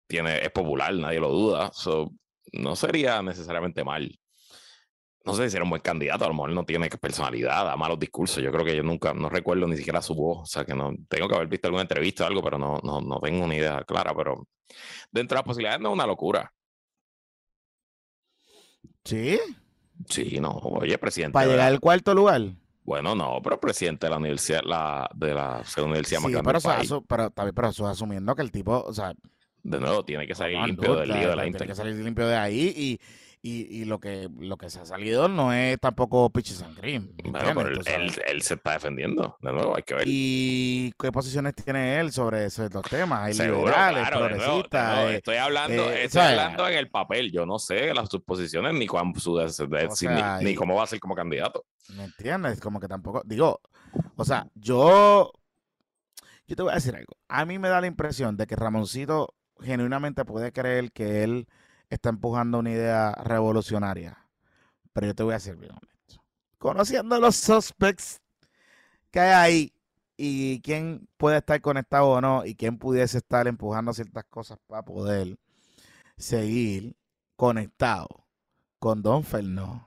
tiene, 0.07 0.39
es 0.45 0.51
popular, 0.51 0.93
nadie 0.95 1.21
lo 1.21 1.29
duda. 1.29 1.71
So, 1.73 2.11
no 2.53 2.75
sería 2.75 3.23
necesariamente 3.23 3.85
mal. 3.85 4.19
No 5.25 5.35
sé 5.35 5.51
si 5.51 5.57
era 5.57 5.65
un 5.65 5.69
buen 5.71 5.83
candidato, 5.83 6.25
a 6.25 6.29
lo 6.29 6.33
mejor 6.35 6.51
no 6.51 6.65
tiene 6.65 6.89
personalidad, 6.89 7.65
da 7.67 7.77
malos 7.77 7.99
discursos. 7.99 8.43
Yo 8.43 8.51
creo 8.51 8.65
que 8.65 8.75
yo 8.75 8.83
nunca, 8.83 9.13
no 9.13 9.29
recuerdo 9.29 9.67
ni 9.69 9.77
siquiera 9.77 10.01
su 10.01 10.15
voz. 10.15 10.39
O 10.43 10.47
sea, 10.47 10.65
que 10.65 10.75
no 10.75 10.95
tengo 11.09 11.29
que 11.29 11.35
haber 11.35 11.49
visto 11.49 11.69
alguna 11.69 11.83
entrevista 11.83 12.25
o 12.25 12.27
algo, 12.29 12.43
pero 12.43 12.57
no, 12.57 12.79
no, 12.83 13.01
no 13.03 13.21
tengo 13.21 13.45
una 13.45 13.55
idea 13.55 13.85
clara. 13.85 14.15
Pero 14.17 14.49
dentro 15.11 15.35
de 15.35 15.41
las 15.41 15.45
posibilidades 15.45 15.81
no 15.81 15.91
es 15.91 15.95
una 15.95 16.07
locura. 16.07 16.51
Sí, 19.05 19.39
Sí, 20.09 20.39
no, 20.41 20.51
oye, 20.53 20.97
presidente. 20.99 21.33
para 21.33 21.47
de 21.47 21.53
la- 21.53 21.57
llegar 21.57 21.73
al 21.73 21.81
cuarto 21.81 22.15
lugar. 22.15 22.43
Bueno, 22.85 23.15
no, 23.15 23.41
pero 23.43 23.61
presidente 23.61 24.07
de 24.07 24.11
la 24.11 24.17
universidad, 24.17 24.63
la, 24.65 25.11
de 25.15 25.35
la 25.35 25.63
segunda 25.65 25.93
universidad 25.97 26.21
más 26.21 26.29
Sí, 26.29 26.33
grande 26.33 26.49
pero 26.49 26.61
del 26.61 26.79
país. 26.79 27.05
pero, 27.35 27.53
pero 27.55 27.69
eso 27.69 27.85
es 27.87 27.93
asumiendo 27.93 28.35
que 28.35 28.43
el 28.43 28.51
tipo, 28.51 28.83
o 28.83 28.95
sea, 28.95 29.13
De 29.63 29.79
nuevo, 29.79 30.05
tiene 30.05 30.27
que 30.27 30.35
salir 30.35 30.59
no, 30.59 30.67
limpio 30.67 30.95
del 30.97 31.09
la- 31.09 31.17
lío 31.19 31.29
de 31.31 31.37
la 31.37 31.45
la-. 31.45 31.51
Tiene 31.51 31.67
que 31.67 31.75
salir 31.75 31.95
limpio 31.97 32.27
de 32.27 32.37
ahí 32.37 32.73
y, 32.75 33.01
y, 33.43 33.81
y 33.81 33.85
lo 33.85 34.01
que 34.01 34.29
lo 34.39 34.57
que 34.57 34.69
se 34.71 34.81
ha 34.81 34.85
salido 34.85 35.29
no 35.29 35.53
es 35.53 35.79
tampoco 35.81 36.29
pichis 36.31 36.63
and 36.63 36.79
cream. 36.79 37.13
Bueno, 37.25 37.53
pero 37.55 37.69
él, 37.69 37.81
él- 37.87 38.23
él 38.27 38.43
se 38.43 38.55
está 38.55 38.73
defendiendo. 38.73 39.37
De 39.41 39.53
nuevo, 39.53 39.77
hay 39.77 39.83
que 39.83 39.95
ver. 39.95 40.05
¿Y 40.07 40.93
qué 40.99 41.13
posiciones 41.13 41.55
tiene 41.55 42.01
él 42.01 42.13
sobre 42.13 42.47
esos 42.47 42.69
dos 42.71 42.85
temas? 42.89 43.37
Seguro, 43.37 43.73
claro, 43.73 44.19
progresistas. 44.19 44.95
nuevo, 44.97 45.11
eh, 45.11 45.17
estoy 45.17 45.37
hablando, 45.37 45.83
eh, 45.91 46.05
estoy 46.05 46.21
¿sabes? 46.23 46.39
hablando 46.39 46.69
en 46.69 46.79
el 46.79 46.91
papel. 46.91 47.31
Yo 47.33 47.47
no 47.47 47.59
sé 47.59 47.95
las 47.95 48.09
sus 48.09 48.23
posiciones 48.23 48.75
ni 48.75 48.87
cuán 48.87 49.15
su 49.19 49.35
O 49.35 49.49
sea, 49.49 50.39
ni, 50.41 50.45
ni 50.47 50.55
cómo 50.55 50.75
va 50.75 50.85
a 50.85 50.87
ser 50.87 51.01
como 51.01 51.15
candidato. 51.15 51.65
¿Me 51.97 52.05
entiendes? 52.05 52.61
Como 52.61 52.81
que 52.81 52.89
tampoco. 52.89 53.23
Digo, 53.25 53.61
o 54.17 54.25
sea, 54.25 54.47
yo. 54.55 55.33
Yo 56.47 56.57
te 56.57 56.63
voy 56.63 56.73
a 56.73 56.77
decir 56.77 56.95
algo. 56.97 57.13
A 57.29 57.45
mí 57.45 57.59
me 57.59 57.69
da 57.69 57.81
la 57.81 57.87
impresión 57.87 58.37
de 58.37 58.47
que 58.47 58.57
Ramoncito 58.57 59.35
genuinamente 59.61 60.25
puede 60.25 60.51
creer 60.53 60.93
que 60.93 61.23
él 61.23 61.47
está 61.91 62.09
empujando 62.09 62.59
una 62.59 62.71
idea 62.71 63.13
revolucionaria. 63.13 64.19
Pero 64.93 65.09
yo 65.09 65.15
te 65.15 65.23
voy 65.23 65.33
a 65.33 65.37
decir 65.37 65.57
bien 65.57 65.73
honesto. 65.73 66.23
Conociendo 66.59 67.19
los 67.21 67.37
suspects 67.37 68.21
que 69.11 69.21
hay 69.21 69.33
ahí 69.33 69.73
y 70.17 70.61
quién 70.61 71.09
puede 71.17 71.39
estar 71.39 71.61
conectado 71.61 72.09
o 72.09 72.21
no 72.21 72.45
y 72.45 72.55
quién 72.55 72.79
pudiese 72.79 73.19
estar 73.19 73.47
empujando 73.47 73.93
ciertas 73.95 74.25
cosas 74.25 74.59
para 74.67 74.83
poder 74.83 75.39
seguir 76.17 76.97
conectado 77.37 78.09
con 78.79 79.03
Don 79.03 79.23
Fernando. 79.25 79.87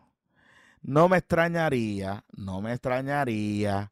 No 0.82 1.10
me 1.10 1.18
extrañaría, 1.18 2.24
no 2.32 2.62
me 2.62 2.72
extrañaría 2.72 3.91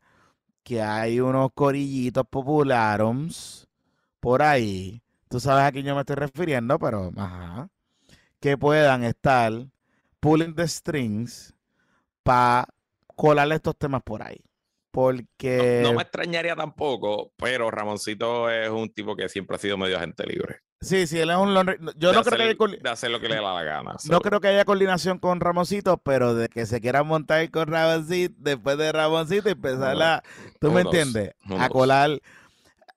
que 0.64 0.82
hay 0.82 1.20
unos 1.20 1.52
corillitos 1.54 2.26
populares 2.28 3.68
por 4.20 4.42
ahí. 4.42 5.02
Tú 5.30 5.40
sabes 5.40 5.66
a 5.66 5.72
quién 5.72 5.86
yo 5.86 5.94
me 5.94 6.02
estoy 6.02 6.16
refiriendo, 6.16 6.80
pero 6.80 7.12
ajá. 7.16 7.70
Que 8.40 8.58
puedan 8.58 9.04
estar 9.04 9.52
pulling 10.20 10.56
the 10.56 10.68
strings 10.68 11.54
para 12.24 12.68
colarle 13.16 13.56
estos 13.56 13.78
temas 13.78 14.02
por 14.04 14.24
ahí. 14.24 14.42
Porque. 14.92 15.82
No 15.84 15.94
me 15.94 16.02
extrañaría 16.02 16.56
tampoco, 16.56 17.32
pero 17.38 17.70
Ramoncito 17.70 18.50
es 18.50 18.70
un 18.70 18.90
tipo 18.90 19.16
que 19.16 19.30
siempre 19.30 19.56
ha 19.56 19.60
sido 19.60 19.78
medio 19.78 19.98
agente 19.98 20.26
libre. 20.26 20.62
Sí, 20.82 21.08
sí, 21.08 21.20
él 21.20 21.30
es 21.30 21.36
un 21.36 21.54
Yo 21.98 22.10
de 22.10 22.16
no 22.16 22.24
creo 22.24 22.38
que 22.38 22.44
haya 22.44 22.78
de 22.82 22.90
hacer 22.90 23.12
lo 23.12 23.20
que 23.20 23.28
le 23.28 23.36
da 23.36 23.54
la 23.54 23.64
gana. 23.64 23.92
No 23.92 24.00
so. 24.00 24.22
creo 24.22 24.40
que 24.40 24.48
haya 24.48 24.64
coordinación 24.64 25.20
con 25.20 25.42
Ramoncito, 25.42 25.98
pero 25.98 26.34
de 26.36 26.48
que 26.48 26.66
se 26.66 26.80
quiera 26.80 27.04
montar 27.04 27.52
con 27.52 27.68
Ramoncito, 27.68 28.34
después 28.38 28.78
de 28.78 28.92
Ramoncito, 28.92 29.50
empezar 29.50 29.98
la. 29.98 30.24
¿Tú 30.60 30.72
me 30.72 30.82
entiendes? 30.82 31.34
A 31.58 31.68
colar. 31.70 32.22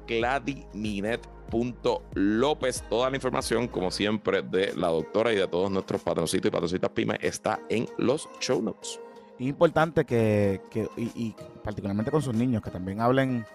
Gladiminet.lópez. 1.50 2.82
Toda 2.88 3.10
la 3.10 3.16
información, 3.16 3.68
como 3.68 3.90
siempre, 3.90 4.42
de 4.42 4.74
la 4.74 4.88
doctora 4.88 5.32
y 5.32 5.36
de 5.36 5.46
todos 5.48 5.70
nuestros 5.70 6.02
patroncitos 6.02 6.48
y 6.48 6.50
patroncitas 6.50 6.90
pymes 6.90 7.18
está 7.22 7.60
en 7.68 7.88
los 7.98 8.28
show 8.40 8.60
notes. 8.62 9.00
Importante 9.38 10.04
que, 10.04 10.60
que- 10.70 10.88
y, 10.96 11.34
particularmente 11.62 12.10
con 12.10 12.22
sus 12.22 12.34
niños, 12.34 12.62
que 12.62 12.70
también 12.70 13.00
hablen 13.00 13.46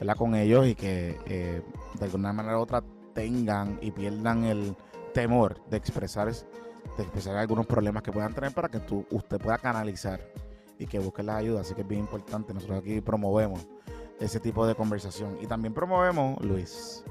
¿verdad? 0.00 0.16
con 0.16 0.34
ellos 0.34 0.66
y 0.66 0.74
que 0.74 1.18
eh, 1.26 1.62
de 1.98 2.04
alguna 2.04 2.32
manera 2.32 2.58
u 2.58 2.62
otra 2.62 2.82
tengan 3.14 3.78
y 3.82 3.90
pierdan 3.90 4.44
el 4.44 4.74
temor 5.12 5.60
de 5.68 5.76
expresar, 5.76 6.28
es- 6.28 6.46
de 6.96 7.02
expresar 7.02 7.36
algunos 7.36 7.66
problemas 7.66 8.02
que 8.02 8.10
puedan 8.12 8.34
tener 8.34 8.52
para 8.52 8.68
que 8.68 8.80
tú, 8.80 9.04
usted 9.10 9.38
pueda 9.38 9.58
canalizar 9.58 10.20
y 10.78 10.86
que 10.86 10.98
busque 10.98 11.22
la 11.22 11.36
ayuda. 11.36 11.60
Así 11.60 11.74
que 11.74 11.82
es 11.82 11.88
bien 11.88 12.00
importante. 12.02 12.54
Nosotros 12.54 12.78
aquí 12.78 13.00
promovemos 13.00 13.66
ese 14.20 14.40
tipo 14.40 14.66
de 14.66 14.74
conversación. 14.74 15.36
Y 15.42 15.46
también 15.46 15.74
promovemos, 15.74 16.40
Luis, 16.42 17.04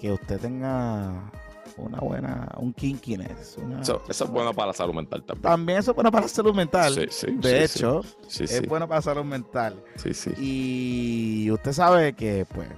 que 0.00 0.12
usted 0.12 0.40
tenga 0.40 1.30
una 1.76 1.98
buena, 2.00 2.48
un 2.56 2.72
kinkiness. 2.72 3.56
una- 3.58 3.80
Eso, 3.82 4.02
eso 4.08 4.24
es 4.24 4.30
bueno 4.30 4.52
para 4.52 4.68
la 4.68 4.72
salud 4.72 4.94
mental 4.94 5.22
también. 5.22 5.42
También 5.42 5.78
eso 5.78 5.90
es 5.92 5.94
bueno 5.94 6.10
para 6.10 6.22
la 6.22 6.28
salud 6.28 6.54
mental. 6.54 6.94
Sí, 6.94 7.06
sí, 7.10 7.26
de 7.36 7.68
sí, 7.68 7.78
hecho, 7.78 8.00
es 8.40 8.66
bueno 8.66 8.86
para 8.88 8.98
la 8.98 9.02
salud 9.02 9.24
mental. 9.24 9.82
sí, 9.96 10.12
sí. 10.14 10.32
Y 10.36 11.50
usted 11.50 11.72
sabe 11.72 12.12
que, 12.14 12.46
pues, 12.54 12.68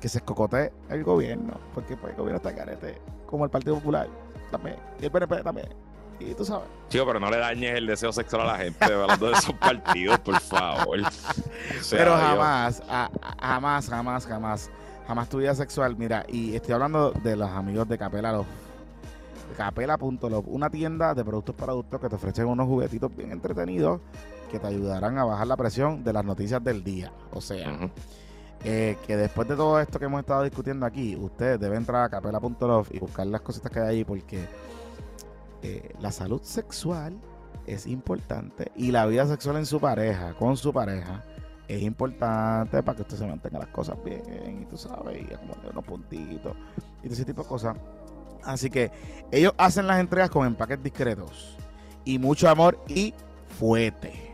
que 0.00 0.08
se 0.08 0.18
escocote 0.18 0.72
el 0.90 1.02
gobierno, 1.04 1.54
porque 1.74 1.96
pues, 1.96 2.12
el 2.12 2.18
gobierno 2.18 2.36
está 2.36 2.54
carete, 2.54 3.00
como 3.26 3.44
el 3.44 3.50
Partido 3.50 3.76
Popular 3.76 4.08
también, 4.50 4.76
y 5.00 5.04
el 5.06 5.10
PNP 5.10 5.42
también. 5.42 5.68
Y 6.20 6.32
tú 6.34 6.44
sabes. 6.44 6.68
Chico, 6.90 7.04
pero 7.06 7.18
no 7.18 7.28
le 7.30 7.38
dañes 7.38 7.74
el 7.76 7.86
deseo 7.86 8.12
sexual 8.12 8.42
a 8.42 8.52
la 8.52 8.58
gente 8.58 8.84
hablando 8.84 9.26
de 9.26 9.32
esos 9.32 9.54
partidos, 9.54 10.18
por 10.20 10.38
favor. 10.40 10.98
O 11.80 11.82
sea, 11.82 11.98
Pero 11.98 12.16
jamás, 12.16 12.82
a- 12.88 13.10
jamás, 13.40 13.88
jamás, 13.88 14.26
jamás, 14.26 14.70
jamás 15.06 15.28
tu 15.28 15.38
vida 15.38 15.54
sexual. 15.54 15.96
Mira, 15.96 16.24
y 16.28 16.54
estoy 16.54 16.74
hablando 16.74 17.12
de 17.12 17.36
los 17.36 17.50
amigos 17.50 17.88
de 17.88 17.98
Capela 17.98 18.32
Love. 18.32 18.46
Capela.love, 19.56 20.46
una 20.48 20.68
tienda 20.68 21.14
de 21.14 21.24
productos 21.24 21.54
para 21.54 21.72
adultos 21.72 22.00
que 22.00 22.08
te 22.08 22.16
ofrecen 22.16 22.46
unos 22.46 22.66
juguetitos 22.66 23.14
bien 23.14 23.30
entretenidos 23.30 24.00
que 24.50 24.58
te 24.58 24.66
ayudarán 24.66 25.18
a 25.18 25.24
bajar 25.24 25.46
la 25.46 25.56
presión 25.56 26.02
de 26.02 26.12
las 26.12 26.24
noticias 26.24 26.62
del 26.62 26.82
día. 26.82 27.12
O 27.32 27.40
sea, 27.40 27.90
eh, 28.64 28.96
que 29.06 29.16
después 29.16 29.46
de 29.48 29.56
todo 29.56 29.78
esto 29.80 29.98
que 29.98 30.06
hemos 30.06 30.20
estado 30.20 30.42
discutiendo 30.42 30.86
aquí, 30.86 31.16
ustedes 31.16 31.60
deben 31.60 31.78
entrar 31.78 32.04
a 32.04 32.08
capela.love 32.08 32.88
y 32.92 32.98
buscar 32.98 33.26
las 33.26 33.42
cositas 33.42 33.70
que 33.70 33.80
hay 33.80 33.88
ahí 33.88 34.04
porque 34.04 34.44
eh, 35.62 35.94
la 36.00 36.10
salud 36.10 36.42
sexual 36.42 37.18
es 37.66 37.86
importante 37.86 38.70
y 38.76 38.90
la 38.90 39.06
vida 39.06 39.26
sexual 39.26 39.56
en 39.56 39.66
su 39.66 39.80
pareja, 39.80 40.34
con 40.34 40.56
su 40.56 40.72
pareja, 40.72 41.22
es 41.68 41.82
importante 41.82 42.82
para 42.82 42.96
que 42.96 43.02
usted 43.02 43.16
se 43.16 43.26
mantenga 43.26 43.58
las 43.58 43.68
cosas 43.68 43.96
bien 44.04 44.62
y 44.62 44.66
tú 44.66 44.76
sabes, 44.76 45.22
y 45.28 45.32
acomode 45.32 45.70
unos 45.70 45.84
puntitos 45.84 46.54
y 46.98 47.04
todo 47.04 47.14
ese 47.14 47.24
tipo 47.24 47.42
de 47.42 47.48
cosas. 47.48 47.76
Así 48.44 48.68
que 48.68 48.90
ellos 49.30 49.54
hacen 49.56 49.86
las 49.86 50.00
entregas 50.00 50.30
con 50.30 50.46
empaques 50.46 50.82
discretos 50.82 51.56
y 52.04 52.18
mucho 52.18 52.48
amor 52.48 52.78
y 52.88 53.14
fuerte. 53.58 54.32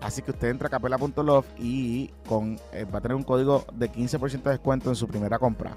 Así 0.00 0.22
que 0.22 0.30
usted 0.30 0.48
entra 0.48 0.68
a 0.68 0.70
capela.love 0.70 1.46
y 1.58 2.08
con, 2.28 2.58
eh, 2.72 2.84
va 2.84 2.98
a 2.98 3.02
tener 3.02 3.16
un 3.16 3.22
código 3.22 3.64
de 3.72 3.90
15% 3.90 4.42
de 4.42 4.50
descuento 4.50 4.90
en 4.90 4.96
su 4.96 5.06
primera 5.08 5.38
compra 5.38 5.72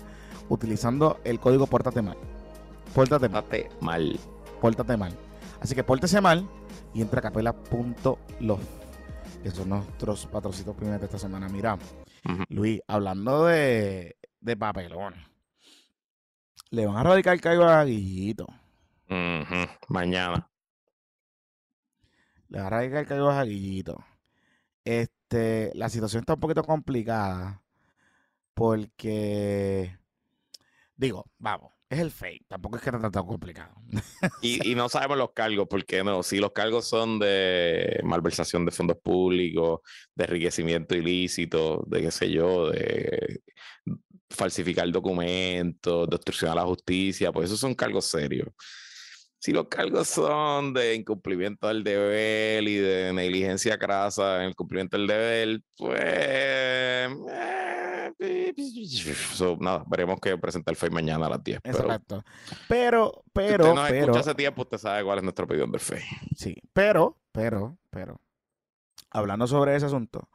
utilizando 0.49 1.19
el 1.23 1.39
código 1.39 1.67
Pórtate 1.67 2.01
Mal. 2.01 2.17
Pórtate 2.93 3.29
mal, 3.29 3.43
Pórtate 3.43 3.69
mal. 3.81 4.19
pórtate 4.61 4.97
mal. 4.97 5.13
Así 5.61 5.75
que 5.75 5.83
pórtese 5.83 6.21
mal 6.21 6.47
y 6.93 7.01
entra 7.01 7.19
a 7.19 7.23
capela.love. 7.23 8.78
Que 9.43 9.51
son 9.51 9.69
nuestros 9.69 10.25
patrocitos 10.27 10.75
primeros 10.75 10.99
de 10.99 11.05
esta 11.05 11.19
semana. 11.19 11.47
Mira. 11.47 11.77
Luis, 12.49 12.81
hablando 12.87 13.45
de, 13.45 14.17
de 14.41 14.57
papelones, 14.57 15.19
le 16.71 16.85
van 16.85 16.97
a 16.97 17.03
radicar 17.03 17.33
el 17.33 17.41
callo 17.41 17.67
a 17.67 17.83
Guillito. 17.85 18.47
Mañana. 19.87 20.49
Le 22.49 22.59
va 22.59 22.67
a 22.67 22.69
radicar 22.69 22.99
el 22.99 23.07
callo 23.07 23.29
a 23.29 23.43
Guillito. 23.43 24.03
Este, 24.83 25.71
la 25.75 25.89
situación 25.89 26.21
está 26.21 26.33
un 26.33 26.39
poquito 26.39 26.63
complicada 26.63 27.61
porque, 28.53 29.97
digo, 30.95 31.25
vamos, 31.37 31.71
es 31.89 31.99
el 31.99 32.11
fake, 32.11 32.45
tampoco 32.47 32.77
es 32.77 32.83
que 32.83 32.89
está 32.91 33.09
tan 33.09 33.25
complicado. 33.25 33.73
Y, 34.41 34.75
no 34.75 34.89
sabemos 34.89 35.17
los 35.17 35.31
cargos, 35.33 35.67
porque 35.69 36.03
no, 36.03 36.21
si 36.21 36.37
los 36.37 36.51
cargos 36.51 36.87
son 36.87 37.17
de 37.19 37.99
malversación 38.03 38.65
de 38.65 38.71
fondos 38.71 38.97
públicos, 38.97 39.79
de 40.15 40.25
enriquecimiento 40.25 40.95
ilícito, 40.95 41.83
de 41.87 42.01
qué 42.01 42.11
sé 42.11 42.29
yo, 42.29 42.69
de 42.69 43.41
falsificar 44.29 44.89
documentos, 44.91 46.07
de 46.07 46.15
obstrucción 46.15 46.51
a 46.51 46.55
la 46.55 46.63
justicia, 46.63 47.31
pues 47.31 47.45
esos 47.45 47.59
son 47.59 47.73
cargos 47.73 48.05
serios. 48.05 48.49
Si 49.39 49.51
los 49.51 49.67
cargos 49.67 50.09
son 50.09 50.73
de 50.73 50.95
incumplimiento 50.95 51.67
del 51.69 51.83
deber 51.83 52.67
y 52.67 52.75
de 52.75 53.13
negligencia 53.13 53.77
crasa 53.79 54.43
en 54.43 54.49
el 54.49 54.55
cumplimiento 54.55 54.97
del 54.97 55.07
deber, 55.07 55.61
pues... 55.77 55.99
eh, 57.31 57.78
so, 59.33 59.57
nada, 59.59 59.83
veremos 59.87 60.19
que 60.19 60.37
presenta 60.37 60.71
el 60.71 60.77
FEI 60.77 60.89
mañana 60.89 61.27
a 61.27 61.29
las 61.29 61.43
10. 61.43 61.61
Pero 61.61 61.77
Exacto. 61.77 62.23
Pero, 62.67 63.23
si 63.25 63.31
pero, 63.33 63.63
usted 63.63 63.75
nos 63.75 63.89
pero, 63.89 64.01
escucha 64.01 64.19
hace 64.19 64.35
tiempo, 64.35 64.61
usted 64.63 64.77
sabe 64.77 65.03
cuál 65.03 65.19
es 65.19 65.23
nuestro 65.23 65.45
opinión 65.45 65.71
del 65.71 65.79
FEI. 65.79 66.03
sí, 66.35 66.55
pero, 66.73 67.17
pero, 67.31 67.77
pero, 67.89 68.19
hablando 69.09 69.47
sobre 69.47 69.75
ese 69.75 69.85
asunto, 69.85 70.29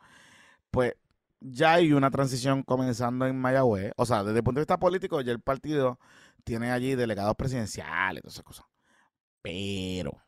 pues 0.71 0.95
ya 1.41 1.75
hay 1.75 1.93
una 1.93 2.11
transición 2.11 2.63
comenzando 2.63 3.27
en 3.27 3.39
Mayagüez. 3.39 3.93
O 3.97 4.07
sea, 4.07 4.25
desde 4.25 4.39
el 4.39 4.45
punto 4.45 4.61
de 4.61 4.63
vista 4.63 4.79
político, 4.79 5.21
ya 5.21 5.33
el 5.33 5.41
partido 5.41 5.99
tiene 6.43 6.71
allí 6.71 6.95
delegados 6.95 7.37
presidenciales 7.37 8.23
todas 8.23 8.35
esas 8.35 8.45
cosas. 8.45 8.67
Pero, 9.43 10.23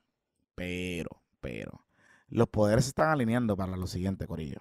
pero, 0.54 1.22
pero, 1.40 1.86
los 2.28 2.48
poderes 2.48 2.84
se 2.84 2.90
están 2.90 3.08
alineando 3.08 3.56
para 3.56 3.76
lo 3.76 3.86
siguiente, 3.86 4.26
Corillo. 4.26 4.60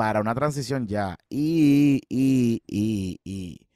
Para 0.00 0.22
una 0.22 0.34
transición 0.34 0.86
ya. 0.86 1.18
Y, 1.28 2.00
y, 2.08 2.62
y, 2.66 3.20
y. 3.22 3.66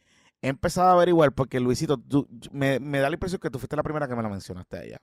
He 0.40 0.48
empezado 0.48 0.88
a 0.88 0.92
averiguar 0.94 1.32
porque, 1.32 1.60
Luisito, 1.60 1.98
tú- 1.98 2.26
me, 2.50 2.80
me 2.80 2.98
da 3.00 3.10
la 3.10 3.16
impresión 3.16 3.40
que 3.42 3.50
tú 3.50 3.58
fuiste 3.58 3.76
la 3.76 3.82
primera 3.82 4.08
que 4.08 4.16
me 4.16 4.22
lo 4.22 4.30
mencionaste 4.30 4.78
a 4.78 4.82
ella. 4.84 5.02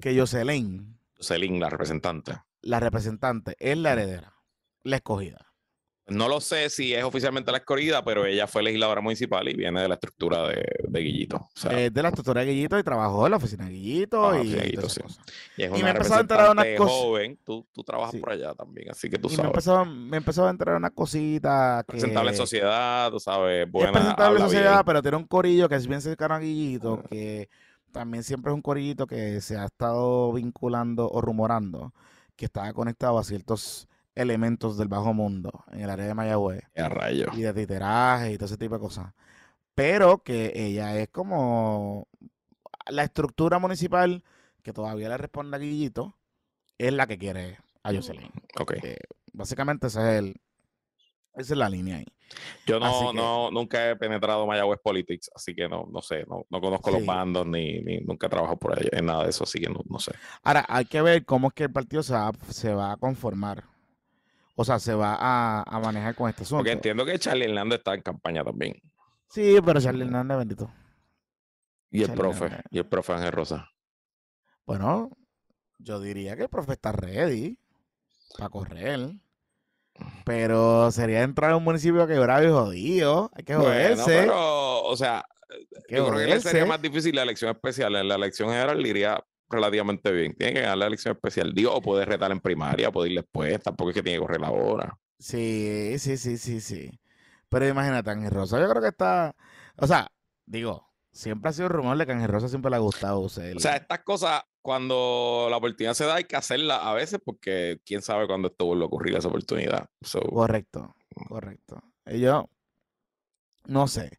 Que 0.00 0.18
Jocelyn, 0.18 0.98
Celín, 1.20 1.60
la 1.60 1.70
representante. 1.70 2.32
la 2.62 2.80
representante, 2.80 3.54
es 3.60 3.78
la 3.78 3.92
heredera, 3.92 4.34
la 4.82 4.96
escogida. 4.96 5.53
No 6.06 6.28
lo 6.28 6.38
sé 6.40 6.68
si 6.68 6.92
es 6.92 7.02
oficialmente 7.02 7.50
la 7.50 7.56
escogida, 7.58 8.04
pero 8.04 8.26
ella 8.26 8.46
fue 8.46 8.62
legisladora 8.62 9.00
municipal 9.00 9.48
y 9.48 9.54
viene 9.54 9.80
de 9.80 9.88
la 9.88 9.94
estructura 9.94 10.46
de, 10.48 10.62
de 10.86 11.00
Guillito. 11.00 11.36
O 11.36 11.48
sea, 11.54 11.80
Es 11.80 11.94
de 11.94 12.02
la 12.02 12.08
estructura 12.08 12.42
de 12.44 12.52
Guillito 12.52 12.78
y 12.78 12.82
trabajó 12.82 13.24
en 13.26 13.30
la 13.30 13.36
oficina 13.38 13.64
de 13.64 13.70
Guillito 13.72 14.28
Ah, 14.28 14.38
y, 14.42 14.50
de 14.50 14.60
Guillito, 14.64 14.88
sí. 14.90 15.00
y 15.56 15.62
es 15.62 15.78
y 15.78 15.82
me 15.82 15.90
empezó 15.90 16.14
a 16.16 16.20
enterar 16.20 16.50
unas 16.50 16.66
cosas- 16.76 16.94
joven. 16.94 17.38
Tú, 17.42 17.66
tú 17.72 17.82
trabajas 17.82 18.12
Sí. 18.12 18.18
por 18.18 18.32
allá 18.32 18.52
también, 18.54 18.90
así 18.90 19.08
que 19.08 19.16
tú 19.18 19.28
Y 19.28 19.30
me 19.30 19.36
sabes. 19.36 19.48
empezó, 19.50 19.84
me 19.86 20.16
empezó 20.18 20.46
a 20.46 20.50
enterar 20.50 20.76
una 20.76 20.90
cosita 20.90 21.82
que 21.86 21.92
Presentable 21.92 22.30
en 22.32 22.36
sociedad, 22.36 23.10
tú 23.10 23.18
sabes, 23.18 23.70
buena, 23.70 23.88
es 23.88 23.92
presentable 23.96 24.38
en 24.40 24.44
sociedad, 24.44 24.72
bien. 24.74 24.84
pero 24.84 25.00
tiene 25.02 25.16
un 25.16 25.26
corillo 25.26 25.68
que 25.70 25.76
es 25.76 25.86
bien 25.86 26.02
cercano 26.02 26.34
a 26.34 26.38
Guillito, 26.38 27.00
Ah. 27.02 27.08
que 27.08 27.48
también 27.92 28.22
siempre 28.24 28.50
es 28.52 28.54
un 28.54 28.60
corillito 28.62 29.06
que 29.06 29.40
se 29.40 29.56
ha 29.56 29.64
estado 29.64 30.32
vinculando 30.34 31.08
o 31.10 31.22
rumorando 31.22 31.94
que 32.36 32.44
estaba 32.44 32.70
conectado 32.74 33.18
a 33.18 33.24
ciertos 33.24 33.88
elementos 34.14 34.76
del 34.78 34.88
bajo 34.88 35.12
mundo 35.14 35.64
en 35.72 35.80
el 35.82 35.90
área 35.90 36.06
de 36.06 36.14
Mayagüez 36.14 36.62
A 36.76 36.88
rayo. 36.88 37.26
y 37.34 37.40
de 37.42 37.52
titeraje 37.52 38.32
y 38.32 38.36
todo 38.36 38.46
ese 38.46 38.56
tipo 38.56 38.74
de 38.74 38.80
cosas. 38.80 39.12
Pero 39.74 40.18
que 40.22 40.52
ella 40.54 40.96
es 40.98 41.08
como 41.08 42.06
la 42.86 43.02
estructura 43.02 43.58
municipal 43.58 44.22
que 44.62 44.72
todavía 44.72 45.08
le 45.08 45.16
responde 45.18 45.56
a 45.56 45.60
Guillito, 45.60 46.16
es 46.78 46.92
la 46.92 47.06
que 47.06 47.18
quiere 47.18 47.58
a 47.82 47.92
Jocelyn. 47.92 48.30
Ok. 48.58 48.74
Eh, 48.82 48.96
básicamente 49.32 49.88
ese 49.88 50.00
es 50.00 50.18
el, 50.20 50.36
esa 51.34 51.52
es 51.54 51.58
la 51.58 51.68
línea 51.68 51.96
ahí. 51.96 52.06
Yo 52.66 52.80
no, 52.80 53.10
que- 53.10 53.16
no, 53.16 53.50
nunca 53.50 53.90
he 53.90 53.96
penetrado 53.96 54.46
Mayagüez 54.46 54.80
Politics, 54.82 55.30
así 55.34 55.54
que 55.54 55.68
no, 55.68 55.86
no 55.92 56.00
sé, 56.00 56.24
no, 56.26 56.46
no 56.48 56.60
conozco 56.60 56.90
Sí. 56.90 56.96
los 56.96 57.06
bandos 57.06 57.46
ni, 57.46 57.80
ni 57.82 57.98
nunca 58.00 58.26
he 58.28 58.30
trabajado 58.30 58.58
por 58.58 58.78
ahí 58.78 58.88
en 58.92 59.06
nada 59.06 59.24
de 59.24 59.30
eso, 59.30 59.44
así 59.44 59.60
que 59.60 59.68
no, 59.68 59.80
no 59.88 59.98
sé. 59.98 60.12
Ahora, 60.42 60.64
hay 60.68 60.84
que 60.86 61.02
ver 61.02 61.24
cómo 61.24 61.48
es 61.48 61.54
que 61.54 61.64
el 61.64 61.72
partido 61.72 62.02
se 62.02 62.14
va, 62.14 62.32
se 62.48 62.72
va 62.72 62.92
a 62.92 62.96
conformar. 62.96 63.64
O 64.56 64.64
sea, 64.64 64.78
se 64.78 64.94
va 64.94 65.16
a, 65.18 65.62
a 65.62 65.80
manejar 65.80 66.14
con 66.14 66.28
este 66.30 66.42
asunto. 66.42 66.58
Porque 66.60 66.72
entiendo 66.72 67.04
que 67.04 67.18
Charlie 67.18 67.46
Hernández 67.46 67.78
está 67.78 67.94
en 67.94 68.02
campaña 68.02 68.44
también. 68.44 68.74
Sí, 69.28 69.56
pero 69.64 69.80
Charlie 69.80 70.04
Hernández, 70.04 70.38
bendito. 70.38 70.70
Y 71.90 72.00
el 72.02 72.06
Charlie 72.08 72.20
profe, 72.22 72.44
Hernández. 72.44 72.66
y 72.70 72.78
el 72.78 72.86
profe 72.86 73.12
Ángel 73.14 73.32
Rosa. 73.32 73.68
Bueno, 74.66 75.10
yo 75.78 76.00
diría 76.00 76.36
que 76.36 76.44
el 76.44 76.48
profe 76.48 76.72
está 76.72 76.92
ready 76.92 77.58
para 78.38 78.48
correr. 78.48 79.10
Pero 80.24 80.90
sería 80.90 81.22
entrar 81.22 81.52
a 81.52 81.56
un 81.56 81.64
municipio 81.64 82.06
quebrado 82.06 82.44
y 82.44 82.50
jodido. 82.50 83.30
Hay 83.34 83.44
que 83.44 83.54
Bueno, 83.56 83.70
joderse. 83.70 84.04
pero, 84.22 84.82
o 84.82 84.96
sea, 84.96 85.24
que 85.88 85.96
yo 85.96 86.06
creo 86.08 86.18
que 86.18 86.26
le 86.26 86.40
sería 86.40 86.66
más 86.66 86.82
difícil 86.82 87.14
la 87.14 87.22
elección 87.22 87.50
especial. 87.50 87.94
En 87.96 88.08
la 88.08 88.16
elección 88.16 88.48
general 88.48 88.80
le 88.82 88.88
iría 88.88 89.24
relativamente 89.48 90.10
bien. 90.12 90.34
Tiene 90.34 90.54
que 90.54 90.60
ganar 90.60 90.78
la 90.78 90.86
elección 90.86 91.14
especial. 91.14 91.52
Digo, 91.54 91.72
o 91.74 91.80
puede 91.80 92.04
retar 92.04 92.30
en 92.32 92.40
primaria, 92.40 92.90
puede 92.90 93.10
ir 93.10 93.16
después. 93.20 93.60
Tampoco 93.62 93.90
es 93.90 93.94
que 93.94 94.02
tiene 94.02 94.18
que 94.18 94.22
correr 94.26 94.40
la 94.40 94.50
hora. 94.50 94.98
Sí, 95.18 95.94
sí, 95.98 96.16
sí, 96.16 96.38
sí, 96.38 96.60
sí. 96.60 97.00
Pero 97.48 97.68
imagínate, 97.68 98.10
Ángel 98.10 98.30
Rosa, 98.30 98.60
yo 98.60 98.68
creo 98.68 98.82
que 98.82 98.88
está. 98.88 99.34
O 99.76 99.86
sea, 99.86 100.10
digo, 100.46 100.88
siempre 101.12 101.50
ha 101.50 101.52
sido 101.52 101.68
rumor 101.68 101.96
de 101.96 102.06
que 102.06 102.12
Ángel 102.12 102.28
Rosa 102.28 102.48
siempre 102.48 102.70
le 102.70 102.76
ha 102.76 102.80
gustado 102.80 103.20
usar. 103.20 103.56
O 103.56 103.60
sea, 103.60 103.76
estas 103.76 104.00
cosas, 104.00 104.42
cuando 104.60 105.46
la 105.50 105.56
oportunidad 105.56 105.94
se 105.94 106.04
da, 106.04 106.16
hay 106.16 106.24
que 106.24 106.36
hacerla 106.36 106.88
a 106.88 106.94
veces 106.94 107.20
porque 107.24 107.80
quién 107.84 108.02
sabe 108.02 108.26
cuándo 108.26 108.48
esto 108.48 108.66
vuelve 108.66 108.84
a 108.84 108.86
ocurrir 108.86 109.16
esa 109.16 109.28
oportunidad. 109.28 109.88
So, 110.02 110.20
Correcto, 110.20 110.94
correcto. 111.28 111.80
Y 112.06 112.20
Yo 112.20 112.48
no 113.66 113.88
sé. 113.88 114.18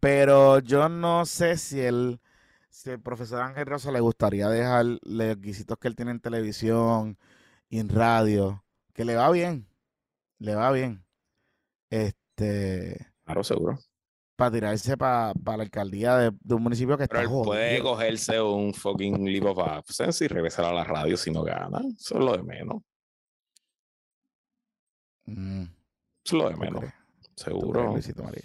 Pero 0.00 0.60
yo 0.60 0.88
no 0.88 1.26
sé 1.26 1.56
si 1.56 1.80
el, 1.80 2.20
si 2.78 2.90
el 2.90 3.00
profesor 3.00 3.40
Ángel 3.42 3.66
Rosa 3.66 3.90
le 3.90 3.98
gustaría 3.98 4.48
dejar 4.48 4.84
los 4.86 5.26
requisitos 5.26 5.76
que 5.78 5.88
él 5.88 5.96
tiene 5.96 6.12
en 6.12 6.20
televisión 6.20 7.18
y 7.68 7.80
en 7.80 7.88
radio, 7.88 8.64
que 8.94 9.04
le 9.04 9.16
va 9.16 9.28
bien. 9.32 9.66
Le 10.38 10.54
va 10.54 10.70
bien. 10.70 11.04
Este, 11.90 13.12
claro, 13.24 13.42
seguro. 13.42 13.78
para 14.36 14.52
tirarse 14.52 14.96
para 14.96 15.32
la 15.34 15.62
alcaldía 15.64 16.16
de, 16.18 16.30
de 16.40 16.54
un 16.54 16.62
municipio 16.62 16.96
que 16.96 17.08
Pero 17.08 17.20
está 17.20 17.22
él 17.22 17.28
puede 17.44 17.82
cogerse 17.82 18.40
un 18.40 18.72
fucking 18.72 19.24
leave 19.24 19.48
of 19.48 19.58
absence 19.58 20.24
y 20.24 20.28
regresar 20.28 20.66
a 20.66 20.72
la 20.72 20.84
radio 20.84 21.16
si 21.16 21.32
no 21.32 21.42
gana. 21.42 21.80
Eso 21.98 22.14
es 22.18 22.24
lo 22.24 22.36
de 22.36 22.44
menos. 22.44 22.80
Mm, 25.26 25.62
Eso 25.62 25.70
es 26.24 26.32
lo 26.32 26.48
de 26.48 26.54
¿tú 26.54 26.60
menos. 26.60 26.84
Seguro. 27.34 27.92
Luisito 27.92 28.22
María? 28.22 28.42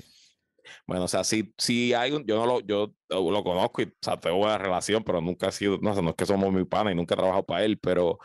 Bueno, 0.88 1.06
o 1.06 1.08
sea, 1.08 1.24
si, 1.24 1.54
si 1.58 1.94
hay 1.94 2.12
un, 2.12 2.26
yo 2.26 2.38
no 2.38 2.46
lo, 2.46 2.60
yo 2.62 2.94
lo 3.10 3.44
conozco 3.44 3.82
y, 3.82 3.86
o 3.86 3.92
sea, 4.02 4.20
tengo 4.20 4.38
buena 4.38 4.58
relación, 4.58 5.04
pero 5.04 5.22
nunca 5.22 5.48
ha 5.48 5.52
sido, 5.52 5.78
no, 5.82 5.94
sé, 5.94 6.02
no 6.02 6.12
es 6.12 6.16
que 6.16 6.26
somos 6.26 6.52
mi 6.52 6.66
pana 6.66 6.92
y 6.92 6.96
nunca 6.96 7.16
he 7.16 7.18
trabajado 7.18 7.46
para 7.46 7.64
él, 7.64 7.78
pero 7.80 8.20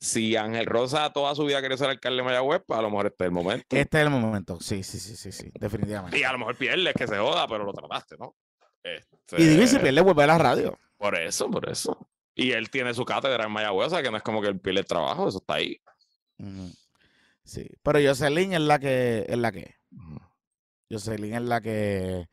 si 0.00 0.36
Ángel 0.36 0.66
Rosa 0.66 1.12
toda 1.12 1.34
su 1.34 1.44
vida 1.44 1.60
quería 1.60 1.76
ser 1.76 1.90
alcalde 1.90 2.18
de 2.18 2.22
Mayagüez, 2.22 2.62
pues 2.66 2.78
a 2.78 2.82
lo 2.82 2.90
mejor 2.90 3.06
este 3.06 3.24
es 3.24 3.28
el 3.28 3.32
momento. 3.32 3.76
Este 3.76 3.98
es 3.98 4.04
el 4.04 4.10
momento, 4.10 4.58
sí, 4.60 4.82
sí, 4.82 4.98
sí, 4.98 5.16
sí, 5.16 5.30
sí, 5.32 5.50
definitivamente. 5.54 6.18
Y 6.18 6.22
a 6.22 6.32
lo 6.32 6.38
mejor 6.38 6.56
pierdes 6.56 6.94
que 6.94 7.06
se 7.06 7.18
joda, 7.18 7.46
pero 7.46 7.64
lo 7.64 7.72
trataste, 7.72 8.16
¿no? 8.18 8.36
Y 9.36 9.44
dime 9.44 9.66
si 9.66 9.76
Este, 9.76 9.80
pierde, 9.80 10.00
vuelve 10.00 10.24
a 10.24 10.26
la 10.26 10.38
radio. 10.38 10.78
Por 10.96 11.16
eso, 11.16 11.50
por 11.50 11.68
eso. 11.68 12.08
Y 12.34 12.52
él 12.52 12.70
tiene 12.70 12.94
su 12.94 13.04
cátedra 13.04 13.44
en 13.44 13.52
Mayagüez, 13.52 13.88
o 13.88 13.90
sea 13.90 14.02
que 14.02 14.10
no 14.10 14.16
es 14.16 14.22
como 14.22 14.40
que 14.40 14.48
él 14.48 14.58
pierde 14.58 14.80
el 14.80 14.86
trabajo, 14.86 15.28
eso 15.28 15.38
está 15.38 15.54
ahí. 15.54 15.80
Sí, 17.44 17.68
pero 17.82 17.98
Jocelyn 18.02 18.54
es 18.54 18.60
la 18.60 18.78
que, 18.78 19.26
es 19.28 19.36
la 19.36 19.52
que. 19.52 19.74
Ujú. 19.92 20.20
Jocelyn 20.90 21.34
es 21.34 21.42
la 21.42 21.60
que, 21.60 22.28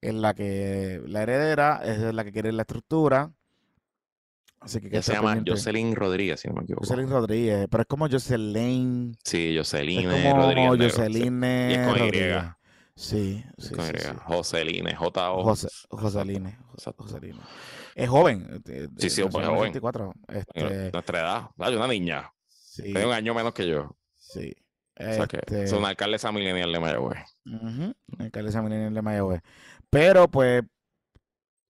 es 0.00 0.14
la 0.14 0.34
que, 0.34 1.00
la 1.06 1.22
heredera, 1.22 1.80
es 1.84 1.98
la 2.14 2.24
que 2.24 2.32
quiere 2.32 2.52
la 2.52 2.62
estructura. 2.62 3.32
Así 4.60 4.80
que, 4.80 4.88
que 4.88 5.02
se 5.02 5.12
llama 5.12 5.34
pendiente. 5.34 5.50
Jocelyn 5.60 5.94
Rodríguez, 5.94 6.40
si 6.40 6.48
no 6.48 6.54
me 6.54 6.62
equivoco. 6.62 6.86
Jocelyn 6.86 7.10
Rodríguez, 7.10 7.66
pero 7.70 7.82
es 7.82 7.86
como 7.86 8.08
Jocelyn. 8.08 9.16
Sí, 9.22 9.54
Jocelyn 9.56 10.10
Es 10.10 10.22
como 10.32 10.42
Rodríguez. 10.42 10.92
Sí. 10.94 11.00
Jocelyn 11.00 11.44
es. 11.44 11.98
Rodríguez. 11.98 12.42
Sí, 12.96 13.44
sí, 13.58 13.74
Con 13.74 13.84
sí, 13.86 13.92
sí. 13.98 14.08
Joceline, 14.24 14.94
J-O. 14.94 15.42
José, 15.42 15.68
Joseline. 15.90 16.56
Joseline. 16.96 17.40
Es 17.96 18.08
joven. 18.08 18.62
eh, 18.68 18.88
Sí, 18.98 19.10
sí, 19.10 19.22
pues, 19.22 19.34
en 19.34 19.40
el 19.42 19.46
joven. 19.48 19.62
24. 19.62 20.12
Este, 20.28 20.90
Nuestra 20.92 21.18
edad. 21.20 21.42
Hay 21.58 21.74
una 21.74 21.88
niña. 21.88 22.30
sí, 22.48 22.84
Tiene 22.84 23.06
un 23.06 23.12
año 23.12 23.34
menos 23.34 23.52
que 23.52 23.66
yo. 23.68 23.96
sí. 24.16 24.54
Este, 24.96 25.64
es 25.64 25.72
una 25.72 25.88
alcaldesa 25.88 26.30
milenial 26.32 26.72
de 26.72 26.80
Mayagüez. 26.80 27.18
Ujú, 27.46 27.94
alcaldesa 28.18 28.62
milenial 28.62 28.94
de 28.94 29.02
Mayagüez. 29.02 29.40
Pero 29.90 30.28
pues 30.28 30.62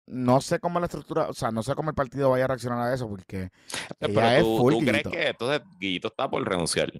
no 0.06 0.40
sé 0.42 0.58
cómo 0.60 0.78
la 0.80 0.86
estructura, 0.86 1.28
o 1.28 1.32
sea, 1.32 1.50
no 1.50 1.62
sé 1.62 1.74
cómo 1.74 1.88
el 1.88 1.94
partido 1.94 2.28
vaya 2.30 2.44
a 2.44 2.48
reaccionar 2.48 2.80
a 2.80 2.92
eso, 2.94 3.08
porque 3.08 3.48
Pero 3.98 4.12
ella 4.12 4.36
es 4.38 4.42
tú, 4.44 4.58
full 4.58 4.72
tú 4.74 4.78
crees 4.80 4.92
Guillito. 4.92 5.10
que 5.10 5.28
entonces 5.28 5.62
Guillito 5.80 6.08
está 6.08 6.28
por 6.28 6.46
renunciar 6.46 6.92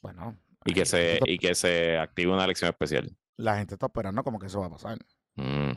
bueno, 0.00 0.38
y 0.64 0.72
que 0.72 0.86
se, 0.86 1.18
y 1.26 1.36
que 1.38 1.54
se 1.54 1.98
active 1.98 2.32
una 2.32 2.44
elección 2.44 2.70
especial. 2.70 3.10
la 3.36 3.58
gente 3.58 3.74
está 3.74 3.86
esperando 3.86 4.24
como 4.24 4.38
que 4.38 4.46
eso 4.46 4.60
va 4.60 4.66
a 4.66 4.70
pasar. 4.70 4.96
Mm. 5.36 5.70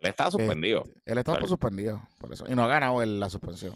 Él 0.00 0.08
está 0.10 0.30
suspendido. 0.30 0.84
Él 1.04 1.18
está 1.18 1.32
Claro. 1.32 1.48
suspendido, 1.48 2.00
por 2.20 2.32
eso. 2.32 2.44
Y 2.48 2.54
no 2.54 2.62
ha 2.62 2.68
ganado 2.68 3.02
él 3.02 3.18
la 3.18 3.28
suspensión. 3.28 3.74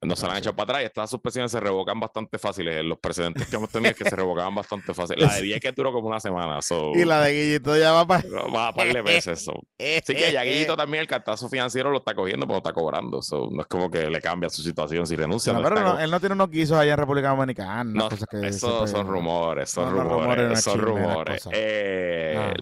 No 0.00 0.14
se 0.14 0.26
la 0.26 0.34
han 0.34 0.38
echado 0.38 0.54
para 0.54 0.64
atrás 0.70 0.82
y 0.82 0.86
estas 0.86 1.10
suspensiones 1.10 1.50
se 1.50 1.58
revocan 1.58 1.98
bastante 1.98 2.38
fáciles. 2.38 2.84
Los 2.84 2.98
precedentes 3.00 3.48
que 3.48 3.56
hemos 3.56 3.68
tenido 3.68 3.90
es 3.90 3.96
que 3.96 4.04
se 4.08 4.14
revocaban 4.14 4.54
bastante 4.54 4.94
fácil. 4.94 5.16
La 5.18 5.34
de 5.34 5.42
10 5.42 5.60
que 5.60 5.72
duró 5.72 5.92
como 5.92 6.06
una 6.06 6.20
semana. 6.20 6.62
So, 6.62 6.92
Y 6.94 7.04
la 7.04 7.20
de 7.22 7.32
Guillito 7.32 7.76
ya 7.76 7.90
va 7.90 8.06
para... 8.06 8.22
Va 8.54 8.68
a 8.68 8.72
par 8.72 8.92
de 8.92 9.02
veces. 9.02 9.44
so. 9.44 9.54
Sí 9.76 10.14
que 10.14 10.30
ya 10.32 10.44
Guillito 10.44 10.76
también 10.76 11.00
el 11.00 11.08
cartazo 11.08 11.48
financiero 11.48 11.90
lo 11.90 11.98
está 11.98 12.14
cogiendo, 12.14 12.46
pero 12.46 12.54
no 12.54 12.58
está 12.58 12.72
cobrando. 12.72 13.20
So, 13.22 13.48
no 13.50 13.60
es 13.62 13.66
como 13.66 13.90
que 13.90 14.08
le 14.08 14.20
cambia 14.20 14.48
su 14.50 14.62
situación 14.62 15.04
si 15.04 15.16
renuncia. 15.16 15.52
No, 15.52 15.60
no 15.62 15.68
pero 15.68 15.80
no, 15.80 15.98
él 15.98 16.10
no 16.10 16.20
tiene 16.20 16.34
unos 16.36 16.50
guisos 16.50 16.78
allá 16.78 16.92
en 16.92 16.98
República 16.98 17.30
Dominicana. 17.30 17.82
No, 17.84 18.08
cosas 18.08 18.28
que 18.30 18.46
eso 18.46 18.68
siempre- 18.86 18.88
son 18.92 19.06
rumores, 19.08 19.68
son 19.70 19.90
rumores, 19.90 20.62
son 20.62 20.78
rumores. 20.80 21.48
Eh, 21.52 22.54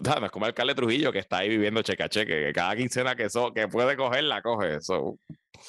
no 0.20 0.26
es 0.26 0.32
como 0.32 0.46
el 0.46 0.50
alcalde 0.50 0.74
Trujillo 0.74 1.12
que 1.12 1.18
está 1.18 1.38
ahí 1.38 1.48
viviendo 1.48 1.82
cheque 1.82 2.02
a 2.02 2.08
cheque, 2.08 2.46
que 2.46 2.52
cada 2.52 2.74
quincena 2.76 3.14
que, 3.14 3.28
so- 3.30 3.52
que 3.52 3.68
puede 3.68 3.96
coger, 3.96 4.24
la 4.24 4.42
coge. 4.42 4.80
So, 4.80 5.18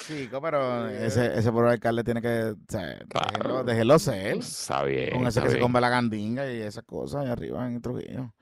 Chico, 0.06 0.40
pero 0.42 0.88
ese, 0.88 1.38
ese 1.38 1.50
pobre 1.52 1.70
alcalde 1.70 2.04
tiene 2.04 2.20
que... 2.20 2.50
O 2.50 2.56
sea, 2.68 2.98
Claro. 3.08 3.28
déjenlo, 3.32 3.64
déjenlo 3.64 3.98
ser. 3.98 4.36
está 4.38 4.82
bien. 4.82 5.10
Con 5.10 5.26
ese 5.26 5.40
que 5.42 5.50
se 5.50 5.58
come 5.60 5.80
la 5.80 5.88
gandinga 5.88 6.50
y 6.52 6.60
esas 6.60 6.84
cosas 6.84 7.22
allá 7.22 7.32
arriba 7.32 7.66
en 7.66 7.80
Trujillo. 7.80 8.34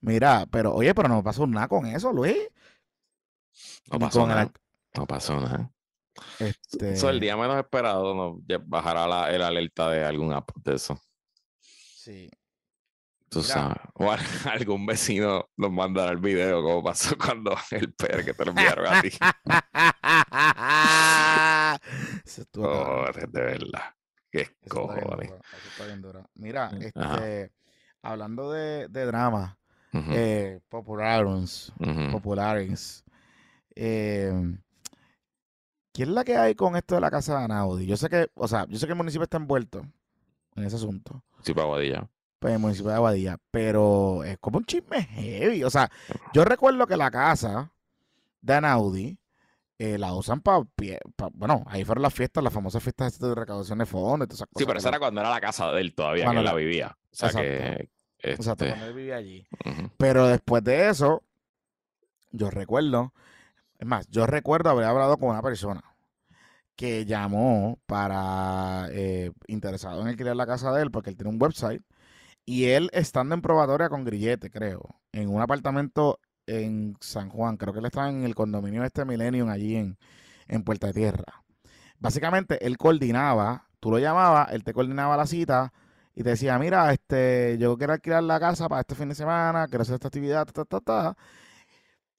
Mira, 0.00 0.46
pero 0.50 0.74
oye, 0.74 0.94
pero 0.94 1.08
no 1.08 1.22
pasó 1.22 1.46
nada 1.46 1.68
con 1.68 1.86
eso, 1.86 2.12
Luis. 2.12 2.36
No 3.92 3.98
pasó 3.98 4.26
nada. 4.26 4.50
No 4.96 5.06
pasó 5.06 5.38
nada. 5.40 5.70
Este, 6.38 6.94
Eso 6.94 7.10
el 7.10 7.20
día 7.20 7.36
menos 7.36 7.56
esperado 7.58 8.14
no, 8.14 8.40
bajará 8.64 9.06
la, 9.06 9.30
el 9.34 9.42
alerta 9.42 9.90
de 9.90 10.02
algún 10.04 10.32
app 10.32 10.50
de 10.64 10.74
eso. 10.74 10.98
Sí. 11.60 12.30
Tú 13.36 13.42
Mira. 13.42 13.54
sabes. 13.54 13.76
O 13.98 14.10
al- 14.12 14.20
algún 14.52 14.84
vecino 14.86 15.48
nos 15.56 15.72
mandará 15.72 16.10
el 16.12 16.18
video 16.18 16.62
como 16.62 16.82
pasó 16.82 17.16
cuando 17.18 17.56
el 17.70 17.92
PR 17.94 18.24
que 18.24 18.34
te 18.34 18.44
lo 18.44 18.50
enviaron 18.50 18.86
a 18.86 19.00
ti. 19.00 19.08
Eso 22.26 22.44
cabrón. 22.52 23.06
Joder, 23.06 23.28
de 23.30 23.40
verdad. 23.40 23.82
Qué 24.30 24.40
Eso 24.40 24.52
está 24.80 24.94
bien 24.94 25.04
cojones. 25.08 25.28
duro, 25.30 25.40
eso 25.58 25.68
está 25.68 25.84
bien 25.86 26.02
duro. 26.02 26.30
Mira, 26.34 26.70
Ajá. 26.94 27.14
este, 27.16 27.52
hablando 28.02 28.52
de, 28.52 28.88
de 28.88 29.06
drama, 29.06 29.58
Ujú, 29.94 30.10
eh, 30.12 30.60
populares, 30.68 31.72
ujú. 31.78 32.10
populares, 32.12 33.04
eh, 33.74 34.58
¿qué 35.92 36.02
es 36.02 36.08
la 36.08 36.24
que 36.24 36.36
hay 36.36 36.54
con 36.54 36.76
esto 36.76 36.94
de 36.96 37.00
la 37.00 37.10
casa 37.10 37.38
de 37.38 37.44
Anaudi? 37.44 37.86
Yo 37.86 37.96
sé 37.96 38.08
que, 38.08 38.28
o 38.34 38.48
sea, 38.48 38.66
yo 38.68 38.78
sé 38.78 38.86
que 38.86 38.92
el 38.92 38.98
municipio 38.98 39.24
está 39.24 39.36
envuelto 39.38 39.86
en 40.56 40.64
ese 40.64 40.76
asunto, 40.76 41.22
Sí, 41.42 41.54
para 41.54 41.68
Pues 42.38 42.52
el 42.52 42.58
municipio 42.58 42.90
de 42.90 42.96
Aguadilla, 42.96 43.38
pero 43.50 44.22
es 44.24 44.38
como 44.38 44.58
un 44.58 44.64
chisme 44.64 45.02
heavy. 45.02 45.64
O 45.64 45.70
sea, 45.70 45.90
yo 46.34 46.44
recuerdo 46.44 46.86
que 46.86 46.96
la 46.96 47.10
casa 47.10 47.72
de 48.42 48.54
Anaudi 48.54 49.18
eh, 49.78 49.98
la 49.98 50.14
usan 50.14 50.40
para, 50.40 50.62
bueno, 51.34 51.64
ahí 51.66 51.84
fueron 51.84 52.02
las 52.02 52.14
fiestas, 52.14 52.42
las 52.42 52.52
famosas 52.52 52.82
fiestas 52.82 53.12
estas 53.12 53.28
de 53.28 53.34
recaudación 53.34 53.78
de 53.78 53.86
fondos 53.86 54.26
y 54.26 54.28
todas 54.28 54.38
esas 54.38 54.48
cosas. 54.48 54.60
Sí, 54.60 54.66
pero 54.66 54.78
esa 54.78 54.88
era 54.88 54.98
cuando 54.98 55.20
era 55.20 55.30
la 55.30 55.40
casa 55.40 55.70
de 55.72 55.80
él 55.80 55.94
todavía, 55.94 56.24
Cuando 56.24 56.40
que 56.42 56.48
él 56.48 56.52
la 56.52 56.54
vivía. 56.54 56.96
O 57.12 57.16
sea 57.16 57.28
Exacto. 57.28 57.48
que. 57.48 57.90
Exacto, 58.18 58.64
este, 58.64 58.68
cuando 58.68 58.86
él 58.86 58.94
vivía 58.94 59.16
allí. 59.16 59.46
Pero 59.98 60.26
después 60.26 60.64
de 60.64 60.88
eso, 60.88 61.22
yo 62.32 62.50
recuerdo, 62.50 63.12
es 63.78 63.86
más, 63.86 64.08
yo 64.08 64.26
recuerdo 64.26 64.70
haber 64.70 64.86
hablado 64.86 65.18
con 65.18 65.30
una 65.30 65.42
persona 65.42 65.82
que 66.74 67.04
llamó 67.04 67.78
para 67.86 68.88
eh, 68.92 69.32
interesado 69.46 70.02
en 70.02 70.08
alquilar 70.08 70.36
la 70.36 70.46
casa 70.46 70.72
de 70.72 70.82
él, 70.82 70.90
porque 70.90 71.10
él 71.10 71.16
tiene 71.16 71.30
un 71.30 71.40
website, 71.40 71.82
y 72.46 72.66
él 72.66 72.88
estando 72.92 73.34
en 73.34 73.42
probatoria 73.42 73.88
con 73.88 74.04
Grillete, 74.04 74.50
creo, 74.50 75.00
en 75.12 75.28
un 75.28 75.42
apartamento 75.42 76.20
en 76.46 76.96
San 77.00 77.28
Juan, 77.28 77.56
creo 77.56 77.72
que 77.72 77.80
él 77.80 77.86
estaba 77.86 78.08
en 78.08 78.24
el 78.24 78.36
condominio 78.36 78.84
este 78.84 79.04
Millennium 79.04 79.48
allí 79.48 79.76
en, 79.76 79.98
en 80.46 80.62
Puerta 80.62 80.86
de 80.86 80.92
Tierra. 80.94 81.44
Básicamente, 81.98 82.64
él 82.64 82.78
coordinaba, 82.78 83.68
tú 83.80 83.90
lo 83.90 83.98
llamabas, 83.98 84.52
él 84.52 84.62
te 84.62 84.72
coordinaba 84.72 85.16
la 85.16 85.26
cita 85.26 85.72
y 86.14 86.22
te 86.22 86.30
decía, 86.30 86.58
mira, 86.58 86.92
este, 86.92 87.58
yo 87.58 87.76
quiero 87.76 87.94
alquilar 87.94 88.22
la 88.22 88.38
casa 88.38 88.68
para 88.68 88.82
este 88.82 88.94
fin 88.94 89.08
de 89.08 89.16
semana, 89.16 89.66
quiero 89.66 89.82
hacer 89.82 89.94
esta 89.96 90.08
actividad, 90.08 90.46
ta, 90.46 90.52
ta, 90.52 90.64
ta, 90.64 90.80
ta. 90.80 91.16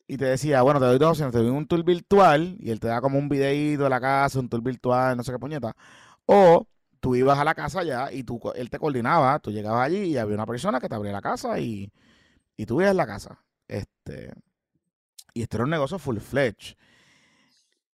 Y 0.07 0.17
te 0.17 0.25
decía, 0.25 0.61
bueno, 0.61 0.79
te 0.79 0.85
doy 0.85 0.97
dos 0.99 1.11
opciones, 1.11 1.33
te 1.33 1.39
doy 1.39 1.49
un 1.49 1.67
tour 1.67 1.83
virtual 1.83 2.57
y 2.59 2.71
él 2.71 2.79
te 2.79 2.87
da 2.87 3.01
como 3.01 3.17
un 3.17 3.29
videíto 3.29 3.83
de 3.83 3.89
la 3.89 3.99
casa, 3.99 4.39
un 4.39 4.49
tour 4.49 4.61
virtual, 4.61 5.17
no 5.17 5.23
sé 5.23 5.31
qué 5.31 5.39
puñeta. 5.39 5.75
O 6.25 6.67
tú 6.99 7.15
ibas 7.15 7.37
a 7.39 7.43
la 7.43 7.55
casa 7.55 7.83
ya 7.83 8.11
y 8.11 8.23
tú, 8.23 8.39
él 8.55 8.69
te 8.69 8.79
coordinaba, 8.79 9.39
tú 9.39 9.51
llegabas 9.51 9.87
allí 9.87 10.03
y 10.03 10.17
había 10.17 10.35
una 10.35 10.45
persona 10.45 10.79
que 10.79 10.89
te 10.89 10.95
abría 10.95 11.11
la 11.11 11.21
casa 11.21 11.59
y, 11.59 11.91
y 12.55 12.65
tú 12.65 12.81
ibas 12.81 12.91
a 12.91 12.95
la 12.95 13.07
casa. 13.07 13.43
Este, 13.67 14.33
y 15.33 15.43
este 15.43 15.57
era 15.57 15.65
un 15.65 15.69
negocio 15.69 15.99
full 15.99 16.17
fledged. 16.17 16.75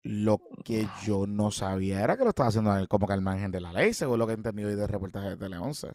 Lo 0.04 0.40
que 0.64 0.88
yo 1.04 1.28
no 1.28 1.52
sabía 1.52 2.02
era 2.02 2.18
que 2.18 2.24
lo 2.24 2.30
estaba 2.30 2.50
haciendo 2.50 2.72
como 2.88 3.08
que 3.08 3.14
al 3.14 3.22
margen 3.22 3.52
de 3.52 3.62
la 3.62 3.74
ley, 3.74 3.94
según 3.94 4.20
lo 4.20 4.26
que 4.26 4.34
he 4.34 4.36
entendido 4.36 4.70
hoy 4.70 4.76
del 4.76 4.88
reportaje 4.88 5.30
de 5.30 5.38
Tele 5.38 5.58
11. 5.58 5.92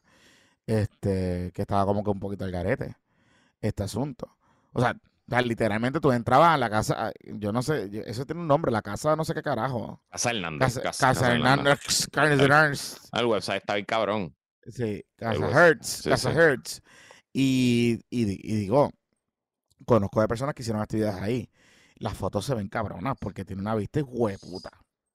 Este, 0.66 1.50
que 1.52 1.62
estaba 1.62 1.84
como 1.86 2.04
que 2.04 2.10
un 2.10 2.20
poquito 2.20 2.44
al 2.44 2.52
garete 2.52 2.96
este 3.60 3.82
asunto. 3.82 4.36
O 4.72 4.80
sea, 4.80 4.96
o 5.26 5.30
sea, 5.30 5.40
literalmente 5.42 6.00
tú 6.00 6.10
entrabas 6.12 6.54
a 6.54 6.58
la 6.58 6.68
casa, 6.68 6.94
ah, 6.98 7.12
yo 7.24 7.52
no 7.52 7.62
sé, 7.62 7.88
eso 8.06 8.26
tiene 8.26 8.40
un 8.42 8.48
nombre, 8.48 8.70
la 8.72 8.82
casa 8.82 9.16
no 9.16 9.24
sé 9.24 9.34
qué 9.34 9.42
carajo. 9.42 10.02
Casa 10.10 10.30
Hernández. 10.30 10.58
Casa, 10.74 10.82
Casa, 10.82 11.06
casa 11.08 11.32
Hernández, 11.32 12.08
Hernández. 12.14 12.96
El 13.12 13.26
website 13.26 13.58
está 13.62 13.74
bien 13.74 13.86
cabrón. 13.86 14.36
Sí, 14.66 15.02
Casa 15.16 15.48
Hertz, 15.50 15.86
sí, 15.86 16.10
Casa 16.10 16.32
sí. 16.32 16.38
Hertz. 16.38 16.80
Y, 17.32 17.98
y, 18.10 18.24
di- 18.24 18.40
y 18.42 18.54
digo, 18.56 18.90
conozco 19.86 20.20
de 20.20 20.28
personas 20.28 20.54
que 20.54 20.62
hicieron 20.62 20.82
actividades 20.82 21.20
ahí. 21.22 21.48
Las 21.96 22.14
fotos 22.14 22.44
se 22.44 22.54
ven 22.54 22.68
cabronas 22.68 23.16
porque 23.18 23.44
tiene 23.44 23.62
una 23.62 23.74
vista 23.74 24.00
hueputa. 24.02 24.70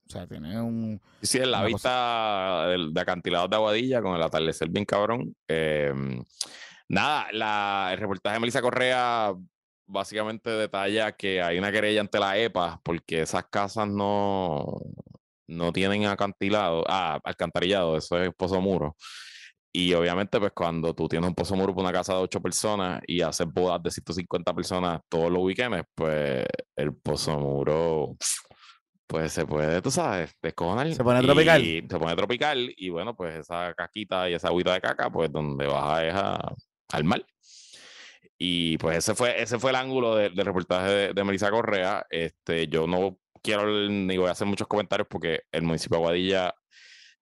O 0.07 0.09
sea, 0.09 0.25
tiene 0.25 0.59
un... 0.61 1.01
Sí, 1.21 1.37
la 1.39 1.63
vista 1.65 2.65
del- 2.67 2.93
de 2.93 3.01
acantilados 3.01 3.49
de 3.49 3.55
Aguadilla 3.57 4.01
con 4.01 4.15
el 4.15 4.23
atardecer 4.23 4.69
bien 4.69 4.85
cabrón. 4.85 5.35
Eh, 5.49 5.93
nada, 6.87 7.27
la, 7.33 7.89
el 7.91 7.99
reportaje 7.99 8.35
de 8.35 8.39
Melissa 8.39 8.61
Correa 8.61 9.33
básicamente 9.87 10.49
detalla 10.51 11.13
que 11.13 11.41
hay 11.41 11.57
una 11.57 11.71
querella 11.71 12.01
ante 12.01 12.19
la 12.19 12.37
EPA 12.37 12.79
porque 12.83 13.21
esas 13.21 13.45
casas 13.45 13.87
no, 13.87 14.65
no 15.47 15.71
tienen 15.73 16.05
acantilado, 16.05 16.83
ah, 16.87 17.19
alcantarillado, 17.23 17.97
eso 17.97 18.21
es 18.21 18.33
pozo 18.35 18.61
muro. 18.61 18.95
Y 19.71 19.93
obviamente, 19.93 20.39
pues 20.39 20.51
cuando 20.55 20.93
tú 20.95 21.07
tienes 21.07 21.27
un 21.27 21.35
pozo 21.35 21.55
muro 21.55 21.73
para 21.75 21.89
una 21.89 21.93
casa 21.97 22.13
de 22.13 22.19
ocho 22.21 22.41
personas 22.41 23.01
y 23.05 23.21
haces 23.21 23.47
bodas 23.47 23.81
de 23.83 23.91
150 23.91 24.53
personas 24.53 25.01
todos 25.09 25.31
los 25.31 25.41
weekends, 25.43 25.83
pues 25.95 26.45
el 26.75 26.95
pozo 26.95 27.37
muro 27.39 28.15
pues 29.07 29.31
se 29.31 29.45
puede, 29.45 29.81
tú 29.81 29.89
sabes, 29.89 30.33
descojonar. 30.41 30.93
Se 30.93 31.03
pone 31.03 31.21
tropical. 31.21 31.61
Y 31.63 31.81
se 31.89 31.97
pone 31.97 32.15
tropical 32.15 32.73
y 32.75 32.89
bueno, 32.89 33.15
pues 33.15 33.35
esa 33.39 33.73
caquita 33.73 34.29
y 34.29 34.33
esa 34.33 34.49
agüita 34.49 34.73
de 34.73 34.81
caca, 34.81 35.09
pues 35.09 35.31
donde 35.31 35.65
es 35.65 35.71
a- 35.73 36.53
al 36.91 37.03
mar. 37.05 37.25
Y 38.37 38.77
pues 38.77 38.97
ese 38.97 39.15
fue, 39.15 39.41
ese 39.41 39.57
fue 39.57 39.71
el 39.71 39.77
ángulo 39.77 40.15
del 40.15 40.35
reportaje 40.35 40.89
de, 40.89 41.13
de 41.13 41.23
Melissa 41.23 41.49
Correa. 41.49 42.05
Este, 42.09 42.67
yo 42.67 42.85
no 42.85 43.17
quiero 43.41 43.67
ni 43.89 44.17
voy 44.17 44.27
a 44.27 44.31
hacer 44.31 44.47
muchos 44.47 44.67
comentarios 44.67 45.07
porque 45.09 45.43
el 45.51 45.63
municipio 45.63 45.97
de 45.97 46.03
Aguadilla 46.03 46.55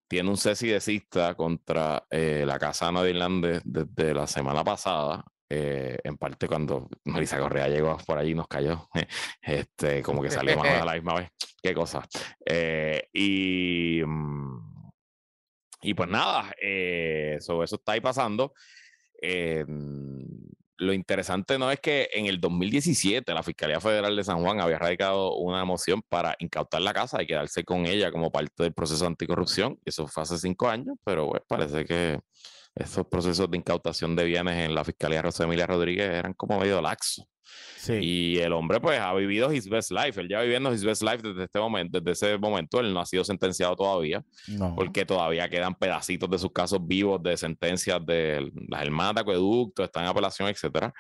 tiene 0.08 0.30
un 0.30 0.38
cesi 0.38 0.68
de 0.68 1.36
contra 1.36 2.06
eh, 2.10 2.44
la 2.46 2.60
casa 2.60 2.92
de 2.92 3.10
Irlanda 3.10 3.62
desde 3.64 4.14
la 4.14 4.28
semana 4.28 4.64
pasada. 4.64 5.24
Eh, 5.48 6.00
en 6.04 6.18
parte 6.18 6.48
cuando 6.48 6.90
Melissa 7.04 7.38
Correa 7.38 7.68
llegó 7.68 7.96
por 8.08 8.18
allí 8.18 8.34
nos 8.34 8.48
cayó, 8.48 8.90
este, 9.42 10.02
como 10.02 10.22
que 10.24 10.32
salió 10.32 10.58
más 10.58 10.82
a 10.82 10.86
la 10.86 10.94
misma 10.96 11.14
vez, 11.14 11.30
qué 11.62 11.74
cosa. 11.74 12.04
Eh, 12.44 13.08
y, 13.14 14.02
mm, 14.04 14.92
y 15.84 15.94
pues 15.94 16.10
nada, 16.10 16.52
eso 16.60 17.64
está 17.64 17.92
ahí 17.92 18.02
pasando 18.02 18.54
lo 20.78 20.94
interesante 20.94 21.58
no 21.58 21.72
es 21.72 21.80
que 21.80 22.10
en 22.14 22.26
el 22.26 22.40
2017 22.40 23.34
la 23.34 23.44
Fiscalía 23.44 23.80
Federal 23.80 24.16
de 24.16 24.24
San 24.24 24.42
Juan 24.42 24.60
había 24.60 24.78
radicado 24.78 25.36
una 25.36 25.64
moción 25.66 26.02
para 26.08 26.36
incautar 26.40 26.82
la 26.82 26.94
casa 26.94 27.22
y 27.22 27.28
quedarse 27.28 27.64
con 27.64 27.86
ella 27.86 28.12
como 28.12 28.32
parte 28.32 28.64
del 28.64 28.74
proceso 28.74 29.06
anticorrupción. 29.06 29.80
Eso 29.86 30.08
fue 30.08 30.24
hace 30.24 30.38
cinco 30.38 30.68
años, 30.68 30.98
pero 31.04 31.30
pues, 31.30 31.42
parece 31.48 31.86
que 31.86 32.20
esos 32.76 33.08
procesos 33.08 33.50
de 33.50 33.58
incautación 33.58 34.16
de 34.16 34.26
bienes 34.26 34.66
en 34.66 34.76
la 34.76 34.84
Fiscalía 34.84 35.22
José 35.22 35.44
Emilia 35.44 35.66
Rodríguez 35.68 36.10
eran 36.10 36.34
como 36.34 36.60
medio 36.60 36.82
laxos. 36.82 37.26
Y 38.02 38.38
el 38.40 38.54
hombre 38.54 38.80
pues 38.80 39.00
ha 39.00 39.14
vivido 39.14 39.52
his 39.52 39.70
best 39.70 39.92
life, 39.92 40.20
él 40.20 40.28
ya 40.28 40.42
viviendo 40.42 40.74
his 40.74 40.84
best 40.84 41.04
life 41.04 41.20
desde 41.22 41.44
este 41.44 41.60
momento, 41.60 42.00
desde 42.00 42.30
ese 42.30 42.38
momento, 42.38 42.80
él 42.80 42.94
no 42.94 43.00
ha 43.00 43.06
sido 43.06 43.24
sentenciado 43.24 43.76
todavía, 43.76 44.24
porque 44.76 45.06
todavía 45.06 45.48
quedan 45.50 45.76
pedacitos 45.76 46.30
de 46.30 46.40
sus 46.40 46.52
casos 46.52 46.80
vivos 46.86 47.22
de 47.22 47.38
sentencias 47.38 48.04
de 48.06 48.52
las 48.68 48.82
hermanas 48.82 49.16
de 49.16 49.22
acueducto, 49.22 49.84
está 49.84 50.02
en 50.02 50.08
apelación, 50.08 50.50
etcétera. 50.50 50.94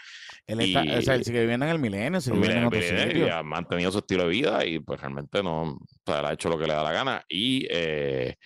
Él, 0.45 0.61
está, 0.61 0.83
o 0.97 1.01
sea, 1.01 1.15
él 1.15 1.23
sigue 1.23 1.41
viviendo 1.41 1.65
en 1.65 1.71
el 1.71 1.79
milenio, 1.79 2.21
sigue 2.21 2.37
viviendo 2.37 2.75
en 2.75 2.97
el 2.97 3.17
y 3.17 3.29
ha 3.29 3.41
mantenido 3.41 3.91
su 3.91 3.99
estilo 3.99 4.23
de 4.23 4.29
vida 4.29 4.65
y 4.65 4.79
pues 4.79 4.99
realmente 4.99 5.41
no, 5.41 5.63
o 5.63 5.79
sea, 6.05 6.19
él 6.19 6.25
ha 6.25 6.33
hecho 6.33 6.49
lo 6.49 6.57
que 6.57 6.67
le 6.67 6.73
da 6.73 6.83
la 6.83 6.91
gana. 6.91 7.25
Y 7.27 7.67
eh, 7.69 8.37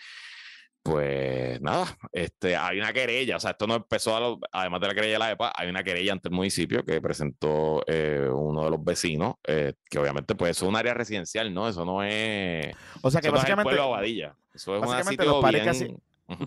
pues 0.82 1.62
nada, 1.62 1.86
este, 2.12 2.56
hay 2.56 2.80
una 2.80 2.94
querella, 2.94 3.38
o 3.38 3.40
sea, 3.40 3.52
esto 3.52 3.68
no 3.68 3.76
empezó, 3.76 4.40
además 4.52 4.82
de 4.82 4.88
la 4.88 4.96
querella 4.96 5.14
de 5.14 5.20
la 5.20 5.32
EPA, 5.32 5.52
hay 5.56 5.70
una 5.70 5.84
querella 5.84 6.14
ante 6.14 6.30
el 6.30 6.36
municipio 6.36 6.84
que 6.84 7.02
presentó 7.02 7.84
eh, 7.86 8.30
uno 8.32 8.64
de 8.64 8.70
los 8.72 8.84
vecinos, 8.84 9.36
eh, 9.46 9.74
que 9.90 10.00
obviamente 10.00 10.36
pues 10.36 10.58
es 10.58 10.64
un 10.64 10.76
área 10.76 10.94
residencial, 10.94 11.54
¿no? 11.54 11.68
Eso 11.68 11.86
no 11.86 12.04
es... 12.04 12.74
O 13.02 13.12
sea, 13.12 13.22
que 13.22 13.30
básicamente... 13.30 13.76
No 13.76 14.02
es 14.02 14.32
Eso 14.54 14.76
es 14.76 14.82
básicamente, 14.82 15.26
los 15.26 15.42
pares 15.42 15.80
que 15.80 15.96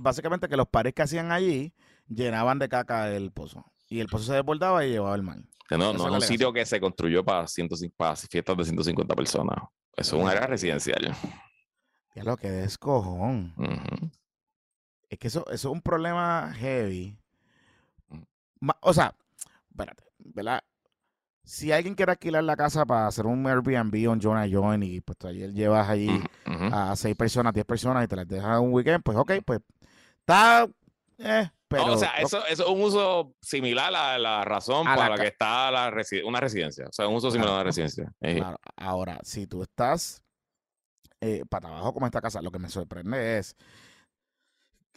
básicamente 0.01 0.49
que 0.49 0.57
los 0.57 0.69
pares 0.69 0.95
que 0.95 1.03
hacían 1.03 1.33
allí 1.33 1.73
llenaban 2.09 2.59
de 2.59 2.69
caca 2.69 3.13
el 3.15 3.33
pozo. 3.33 3.65
Y 3.89 4.01
el 4.01 4.09
pozo 4.09 4.25
se 4.25 4.35
desbordaba 4.35 4.85
y 4.87 4.91
llevaba 4.91 5.15
el 5.15 5.23
mal. 5.23 5.47
No, 5.71 5.93
no 5.93 6.09
es 6.09 6.15
un 6.15 6.21
sitio 6.23 6.53
que 6.53 6.65
se 6.67 6.81
construyó 6.81 7.25
para, 7.25 7.47
para 7.97 8.17
fiestas 8.17 8.57
de 8.57 8.65
150 8.65 9.15
personas. 9.15 9.59
Eso 9.97 10.17
es 10.17 10.23
un 10.23 10.29
área 10.29 10.47
residencial. 10.47 11.15
Ya 12.15 12.25
lo 12.25 12.37
que 12.37 12.65
es 12.65 12.77
cojón. 12.79 13.55
Es 15.13 15.19
que 15.19 15.29
eso, 15.29 15.45
eso 15.49 15.69
es 15.69 15.73
un 15.75 15.83
problema 15.83 16.55
heavy. 16.57 17.15
Mm. 18.09 18.71
O 18.81 18.95
sea, 18.95 19.15
espérate, 19.71 20.05
¿verdad? 20.17 20.63
Si 21.45 21.71
alguien 21.71 21.95
quiere 21.95 22.13
alquilar 22.13 22.43
la 22.45 22.57
casa 22.57 22.87
para 22.87 23.09
hacer 23.09 23.27
un 23.27 23.47
Airbnb 23.47 24.09
o 24.09 24.13
un 24.13 24.23
Jonah 24.23 24.49
Join 24.51 24.83
y 24.83 25.03
pues 25.03 25.19
ayer 25.27 25.53
llevas 25.53 25.87
allí 25.87 26.19
a 26.47 26.97
seis 26.97 27.15
personas, 27.15 27.53
diez 27.53 27.67
personas 27.67 28.05
y 28.05 28.09
te 28.09 28.17
las 28.17 28.27
dejas 28.27 28.59
un 28.59 28.73
weekend, 28.73 29.03
pues 29.03 29.19
ok, 29.19 29.33
pues 29.45 29.61
está... 30.21 30.67
Eh, 31.19 31.51
pero, 31.69 31.93
o 31.93 31.99
sea, 31.99 32.13
eso, 32.13 32.39
eso, 32.47 32.65
es 32.65 32.71
un 32.71 32.81
uso 32.81 33.35
similar 33.43 33.95
a 33.95 34.19
la 34.19 34.47
razón 34.47 34.87
para 34.87 35.11
la 35.11 35.19
que 35.19 35.27
está 35.27 35.71
la 35.71 35.93
una 36.25 36.41
residencia. 36.41 36.87
O 36.89 36.93
sea, 36.93 37.07
un 37.07 37.17
uso 37.17 37.31
similar 37.31 37.53
a 37.53 37.57
una 37.57 37.65
residencia. 37.65 38.11
Claro. 38.19 38.59
Ahora, 38.77 39.19
si 39.25 39.47
tú 39.47 39.63
estás 39.63 40.23
eh, 41.21 41.43
para 41.51 41.69
abajo 41.69 41.93
como 41.93 42.07
esta 42.07 42.23
casa, 42.23 42.41
lo 42.41 42.51
que 42.51 42.59
me 42.59 42.71
sorprende 42.71 43.39
es 43.39 43.57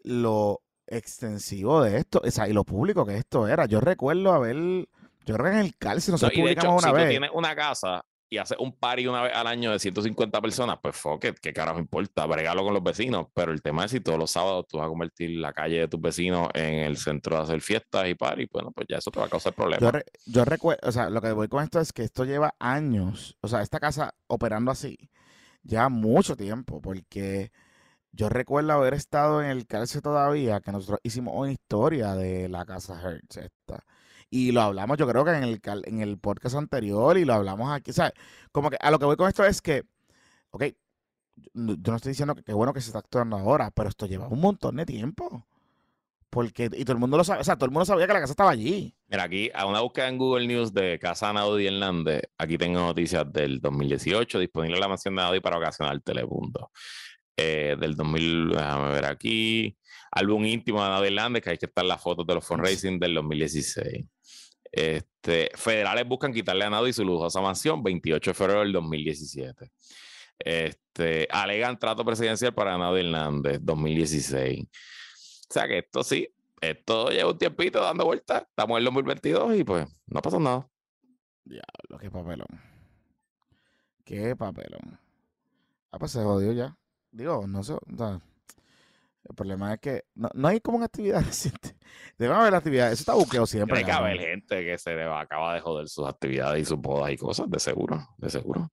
lo 0.05 0.61
extensivo 0.87 1.81
de 1.81 1.97
esto, 1.97 2.21
o 2.23 2.31
sea, 2.31 2.47
y 2.47 2.53
lo 2.53 2.63
público 2.63 3.05
que 3.05 3.17
esto 3.17 3.47
era. 3.47 3.65
Yo 3.65 3.81
recuerdo 3.81 4.31
haber, 4.31 4.55
yo 4.55 5.35
creo 5.35 5.47
en 5.47 5.57
el 5.57 5.75
cárcel 5.77 6.13
nosotros 6.13 6.37
no, 6.37 6.43
publicamos 6.43 6.83
una 6.83 6.91
si 6.91 6.95
vez. 6.95 7.05
Tú 7.05 7.09
tienes 7.09 7.31
una 7.33 7.55
casa 7.55 8.05
y 8.29 8.37
haces 8.37 8.57
un 8.59 8.71
party 8.73 9.07
una 9.07 9.23
vez 9.23 9.33
al 9.33 9.47
año 9.47 9.71
de 9.71 9.79
150 9.79 10.41
personas, 10.41 10.77
pues 10.81 10.95
fuck 10.95 11.25
it, 11.25 11.39
qué 11.39 11.53
carajo 11.53 11.79
importa, 11.79 12.25
bregalo 12.25 12.63
con 12.63 12.73
los 12.73 12.83
vecinos. 12.83 13.27
Pero 13.33 13.51
el 13.51 13.61
tema 13.61 13.85
es 13.85 13.91
si 13.91 13.99
todos 13.99 14.19
los 14.19 14.29
sábados 14.29 14.67
tú 14.67 14.77
vas 14.77 14.85
a 14.85 14.89
convertir 14.89 15.31
la 15.31 15.53
calle 15.53 15.79
de 15.79 15.87
tus 15.87 15.99
vecinos 15.99 16.49
en 16.53 16.81
el 16.81 16.97
centro 16.97 17.37
de 17.37 17.43
hacer 17.43 17.61
fiestas 17.61 18.07
y 18.07 18.13
party, 18.13 18.47
bueno, 18.51 18.71
pues 18.71 18.87
ya 18.87 18.97
eso 18.97 19.09
te 19.09 19.19
va 19.19 19.25
a 19.25 19.29
causar 19.29 19.53
problemas. 19.53 19.91
Yo, 19.91 19.99
yo 20.25 20.45
recuerdo, 20.45 20.87
o 20.87 20.91
sea, 20.91 21.09
lo 21.09 21.21
que 21.21 21.31
voy 21.31 21.47
con 21.47 21.63
esto 21.63 21.79
es 21.79 21.91
que 21.91 22.03
esto 22.03 22.25
lleva 22.25 22.53
años, 22.59 23.37
o 23.41 23.47
sea, 23.47 23.61
esta 23.61 23.79
casa 23.79 24.13
operando 24.27 24.69
así, 24.69 25.09
ya 25.63 25.89
mucho 25.89 26.35
tiempo, 26.35 26.79
porque 26.79 27.51
yo 28.15 28.29
recuerdo 28.29 28.71
haber 28.71 28.93
estado 28.93 29.43
en 29.43 29.49
el 29.49 29.67
cárcel 29.67 30.01
todavía, 30.01 30.61
que 30.61 30.71
nosotros 30.71 30.99
hicimos 31.03 31.33
una 31.35 31.51
historia 31.51 32.15
de 32.15 32.47
la 32.49 32.65
casa 32.65 32.99
Hertz 33.01 33.37
esta. 33.37 33.83
Y 34.29 34.51
lo 34.51 34.61
hablamos, 34.61 34.97
yo 34.97 35.07
creo 35.07 35.23
que 35.25 35.31
en 35.31 35.43
el, 35.43 35.61
en 35.85 36.01
el 36.01 36.17
podcast 36.17 36.55
anterior 36.55 37.17
y 37.17 37.25
lo 37.25 37.33
hablamos 37.33 37.71
aquí. 37.71 37.93
¿sabes? 37.93 38.13
Como 38.51 38.69
que 38.69 38.77
a 38.79 38.89
lo 38.89 38.99
que 38.99 39.05
voy 39.05 39.17
con 39.17 39.27
esto 39.27 39.45
es 39.45 39.61
que, 39.61 39.83
ok, 40.51 40.63
yo 41.53 41.91
no 41.91 41.95
estoy 41.95 42.11
diciendo 42.11 42.35
que 42.35 42.43
qué 42.43 42.53
bueno 42.53 42.73
que 42.73 42.81
se 42.81 42.87
está 42.87 42.99
actuando 42.99 43.37
ahora, 43.37 43.71
pero 43.71 43.89
esto 43.89 44.05
lleva 44.05 44.27
un 44.27 44.39
montón 44.39 44.77
de 44.77 44.85
tiempo. 44.85 45.45
Porque, 46.29 46.65
y 46.73 46.83
todo 46.83 46.93
el 46.93 46.99
mundo 46.99 47.17
lo 47.17 47.23
sabe, 47.23 47.41
o 47.41 47.43
sea, 47.43 47.55
todo 47.55 47.65
el 47.65 47.71
mundo 47.71 47.85
sabía 47.85 48.07
que 48.07 48.13
la 48.13 48.19
casa 48.19 48.33
estaba 48.33 48.51
allí. 48.51 48.93
Mira, 49.07 49.23
aquí, 49.23 49.49
a 49.53 49.65
una 49.65 49.79
búsqueda 49.81 50.09
en 50.09 50.17
Google 50.17 50.47
News 50.47 50.73
de 50.73 50.99
Casa 50.99 51.31
Naudi 51.31 51.67
Hernández, 51.67 52.23
aquí 52.37 52.57
tengo 52.57 52.79
noticias 52.79 53.31
del 53.31 53.61
2018, 53.61 54.39
disponible 54.39 54.75
en 54.75 54.81
la 54.81 54.87
mansión 54.89 55.15
de 55.15 55.21
Naudi 55.21 55.39
para 55.39 55.57
ocasionar 55.57 55.99
Telemundo. 56.01 56.71
Eh, 57.37 57.75
del 57.79 57.95
2000, 57.95 58.49
déjame 58.49 58.91
ver 58.93 59.05
aquí, 59.05 59.77
álbum 60.11 60.45
íntimo 60.45 60.81
de 60.83 61.11
Nadia 61.11 61.41
que 61.41 61.49
hay 61.49 61.57
que 61.57 61.65
estar 61.65 61.83
las 61.83 62.01
fotos 62.01 62.25
de 62.25 62.33
los 62.33 62.45
fundraising 62.45 62.97
del 62.97 63.15
2016. 63.15 64.05
Este, 64.71 65.49
federales 65.55 66.07
buscan 66.07 66.33
quitarle 66.33 66.65
a 66.65 66.69
Nado 66.69 66.87
y 66.87 66.93
su 66.93 67.03
lujosa 67.03 67.41
mansión 67.41 67.83
28 67.83 68.29
de 68.29 68.33
febrero 68.33 68.59
del 68.59 68.73
2017. 68.73 69.71
Este, 70.39 71.27
alegan 71.29 71.79
trato 71.79 72.03
presidencial 72.03 72.53
para 72.53 72.77
Nado 72.77 72.97
Hernández 72.97 73.59
2016. 73.61 74.63
O 74.63 75.53
sea 75.53 75.67
que 75.67 75.79
esto 75.79 76.03
sí, 76.03 76.27
esto 76.61 77.09
lleva 77.09 77.31
un 77.31 77.37
tiempito 77.37 77.81
dando 77.81 78.05
vueltas. 78.05 78.43
Estamos 78.49 78.75
en 78.75 78.79
el 78.79 78.85
2022 78.85 79.55
y 79.57 79.63
pues 79.63 79.87
no 80.07 80.21
pasa 80.21 80.39
nada. 80.39 80.69
Diablo, 81.43 81.99
qué 81.99 82.09
papelón. 82.09 82.47
Qué 84.03 84.35
papelón. 84.35 84.99
Ah, 85.91 85.99
pues 85.99 86.11
se 86.11 86.21
jodió 86.23 86.51
ya. 86.51 86.77
Digo, 87.15 87.47
no 87.47 87.63
sé. 87.63 87.73
el 87.87 89.35
problema 89.35 89.73
es 89.73 89.79
que 89.79 90.03
no, 90.15 90.29
hay 90.47 90.59
como 90.59 90.77
una 90.77 90.87
actividad 90.87 91.21
reciente. 91.25 91.77
Debe 92.17 92.33
haber 92.33 92.53
actividad. 92.53 92.91
Eso 92.91 93.01
está 93.01 93.13
buqueo 93.13 93.45
siempre. 93.45 93.85
Que 93.85 93.91
haber 93.91 94.19
gente 94.19 94.65
que 94.65 94.77
se 94.77 94.93
le 94.93 95.05
va, 95.05 95.21
acaba 95.21 95.53
de 95.53 95.61
joder 95.61 95.87
sus 95.87 96.05
actividades 96.05 96.61
y 96.61 96.65
sus 96.65 96.77
bodas 96.77 97.11
y 97.11 97.17
cosas, 97.17 97.49
de 97.49 97.59
seguro, 97.59 98.05
de 98.17 98.29
seguro. 98.29 98.69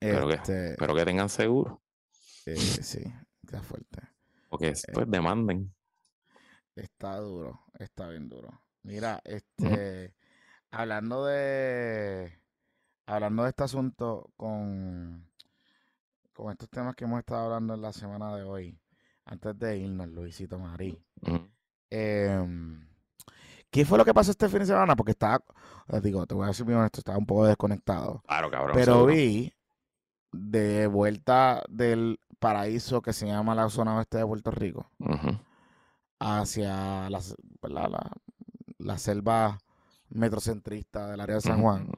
Pero, 0.00 0.26
que, 0.26 0.34
este 0.34 0.74
pero 0.76 0.94
que 0.94 1.04
tengan 1.04 1.28
seguro. 1.28 1.80
Eh, 2.46 2.56
sí, 2.56 3.02
está 3.44 3.62
fuerte. 3.62 4.02
Porque 4.48 4.72
pues 4.92 5.08
demanden. 5.08 5.72
Está 6.74 7.16
duro, 7.18 7.60
está 7.78 8.08
bien 8.08 8.28
duro. 8.28 8.60
Mira, 8.82 9.20
este, 9.24 10.14
hablando 10.70 11.24
de, 11.26 12.40
hablando 13.06 13.44
de 13.44 13.50
este 13.50 13.64
asunto 13.64 14.32
con, 14.36 15.28
con 16.36 16.52
estos 16.52 16.68
temas 16.68 16.94
que 16.94 17.04
hemos 17.04 17.18
estado 17.18 17.46
hablando 17.46 17.74
en 17.74 17.82
la 17.82 17.92
semana 17.92 18.36
de 18.36 18.42
hoy, 18.42 18.78
antes 19.24 19.58
de 19.58 19.78
irnos, 19.78 20.08
Luisito 20.08 20.58
Marí. 20.58 21.02
Em, 21.90 22.86
¿Qué 23.70 23.84
fue 23.84 23.98
lo 23.98 24.04
que 24.04 24.14
pasó 24.14 24.30
este 24.30 24.48
fin 24.48 24.60
de 24.60 24.66
semana? 24.66 24.94
Porque 24.94 25.12
estaba, 25.12 25.42
digo, 26.02 26.26
te 26.26 26.34
voy 26.34 26.44
a 26.44 26.48
decir 26.48 26.66
bien 26.66 26.78
honesto, 26.78 27.00
estaba 27.00 27.18
un 27.18 27.26
poco 27.26 27.46
desconectado. 27.46 28.22
Claro, 28.26 28.50
cabrón. 28.50 28.72
Pero 28.74 29.06
vi 29.06 29.52
de 30.30 30.86
vuelta 30.86 31.64
del 31.68 32.20
paraíso 32.38 33.00
que 33.00 33.14
se 33.14 33.26
llama 33.26 33.54
la 33.54 33.70
zona 33.70 33.96
oeste 33.96 34.18
de 34.18 34.26
Puerto 34.26 34.50
Rico 34.50 34.90
hacia 36.18 37.08
la, 37.08 37.20
la, 38.78 38.98
selva 38.98 39.58
metrocentrista 40.10 41.10
del 41.10 41.20
área 41.20 41.36
de 41.36 41.40
San 41.40 41.62
Juan, 41.62 41.90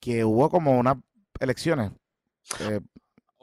que 0.00 0.24
hubo 0.24 0.50
como 0.50 0.78
unas 0.78 0.96
elecciones 1.40 1.92
eh, 2.60 2.80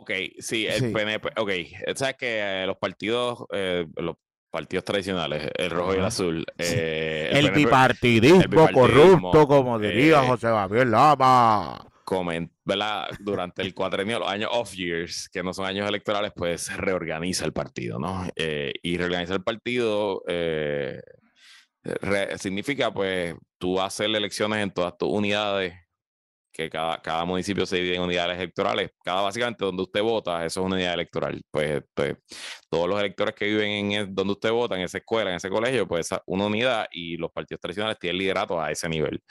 Ok, 0.06 0.12
sí, 0.38 0.68
el 0.68 0.92
PNP, 0.92 1.30
ok, 1.36 1.50
sabes 1.96 2.16
que 2.16 2.38
eh, 2.40 2.68
los 2.68 2.78
partidos, 2.78 3.44
eh, 3.52 3.88
los 3.96 4.18
partidos 4.52 4.86
tradicionales, 4.86 5.50
el 5.56 5.72
rojo 5.72 5.96
y 5.96 5.98
el 5.98 6.06
azul. 6.06 6.46
Eh, 6.60 7.32
el, 7.34 7.50
bipartidismo 7.50 8.68
corrupto, 8.72 9.48
como 9.48 9.80
diría 9.80 10.22
José 10.22 10.50
Gabriel 10.50 10.92
Lama. 10.92 11.88
¿verdad? 12.64 13.08
Durante 13.20 13.64
el 13.64 13.74
cuatrenio, 13.74 14.20
los 14.20 14.30
años 14.30 14.52
off 14.54 14.74
years, 14.74 15.28
que 15.28 15.42
no 15.42 15.54
son 15.54 15.66
años 15.66 15.90
electorales, 15.90 16.32
pues 16.36 16.72
reorganiza 16.78 17.46
el 17.46 17.54
partido, 17.54 17.98
¿no? 17.98 18.28
y 18.36 18.98
reorganiza 18.98 19.34
el 19.34 19.44
partido 19.44 20.22
Re- 21.84 22.38
significa, 22.38 22.92
pues, 22.92 23.36
tú 23.58 23.82
hacer 23.82 24.08
elecciones 24.08 24.60
en 24.60 24.72
todas 24.72 24.98
tus 24.98 25.10
unidades, 25.10 25.74
que 26.56 26.70
cada, 26.70 27.02
cada 27.02 27.26
municipio 27.26 27.66
se 27.66 27.76
divide 27.78 27.96
en 27.96 28.02
unidades 28.02 28.38
electorales. 28.38 28.92
Cada, 29.04 29.22
básicamente, 29.22 29.66
donde 29.66 29.84
usted 29.84 30.02
vota, 30.02 30.46
eso 30.46 30.62
es 30.62 30.66
una 30.66 30.76
unidad 30.76 30.94
electoral. 30.94 31.42
Pues, 31.52 31.84
pues 31.94 32.16
todos 32.70 32.88
los 32.88 32.98
electores 33.00 33.36
que 33.36 33.46
viven 33.46 33.92
en 33.92 34.16
donde 34.16 34.34
usted 34.34 34.52
vota, 34.52 34.76
en 34.76 34.82
esa 34.82 35.00
escuela, 35.00 35.32
en 35.32 35.36
ese 35.36 35.50
colegio, 35.50 35.86
pues, 35.88 36.10
una 36.26 36.46
unidad 36.46 36.88
y 36.92 37.18
los 37.18 37.30
partidos 37.32 37.60
tradicionales 37.60 38.00
tienen 38.00 38.20
liderato 38.20 38.62
a 38.62 38.72
ese 38.72 38.88
nivel. 38.88 39.22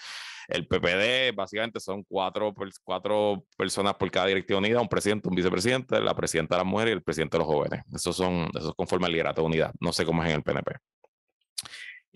El 0.48 0.66
PPD, 0.66 1.34
básicamente, 1.34 1.80
son 1.80 2.04
cuatro, 2.04 2.52
cuatro 2.82 3.46
personas 3.56 3.94
por 3.94 4.10
cada 4.10 4.26
directiva 4.26 4.58
unida, 4.58 4.80
un 4.80 4.88
presidente, 4.88 5.26
un 5.30 5.34
vicepresidente, 5.34 5.98
la 6.00 6.14
presidenta 6.14 6.56
de 6.56 6.58
las 6.62 6.70
mujeres 6.70 6.92
y 6.92 6.96
el 6.96 7.02
presidente 7.02 7.38
de 7.38 7.44
los 7.44 7.46
jóvenes. 7.46 7.82
Esos 7.94 8.14
son, 8.14 8.50
esos 8.54 8.74
conforman 8.74 9.08
el 9.08 9.12
liderato 9.12 9.40
de 9.40 9.46
unidad. 9.46 9.72
No 9.80 9.92
sé 9.92 10.04
cómo 10.04 10.22
es 10.22 10.28
en 10.28 10.36
el 10.36 10.42
PNP. 10.42 10.72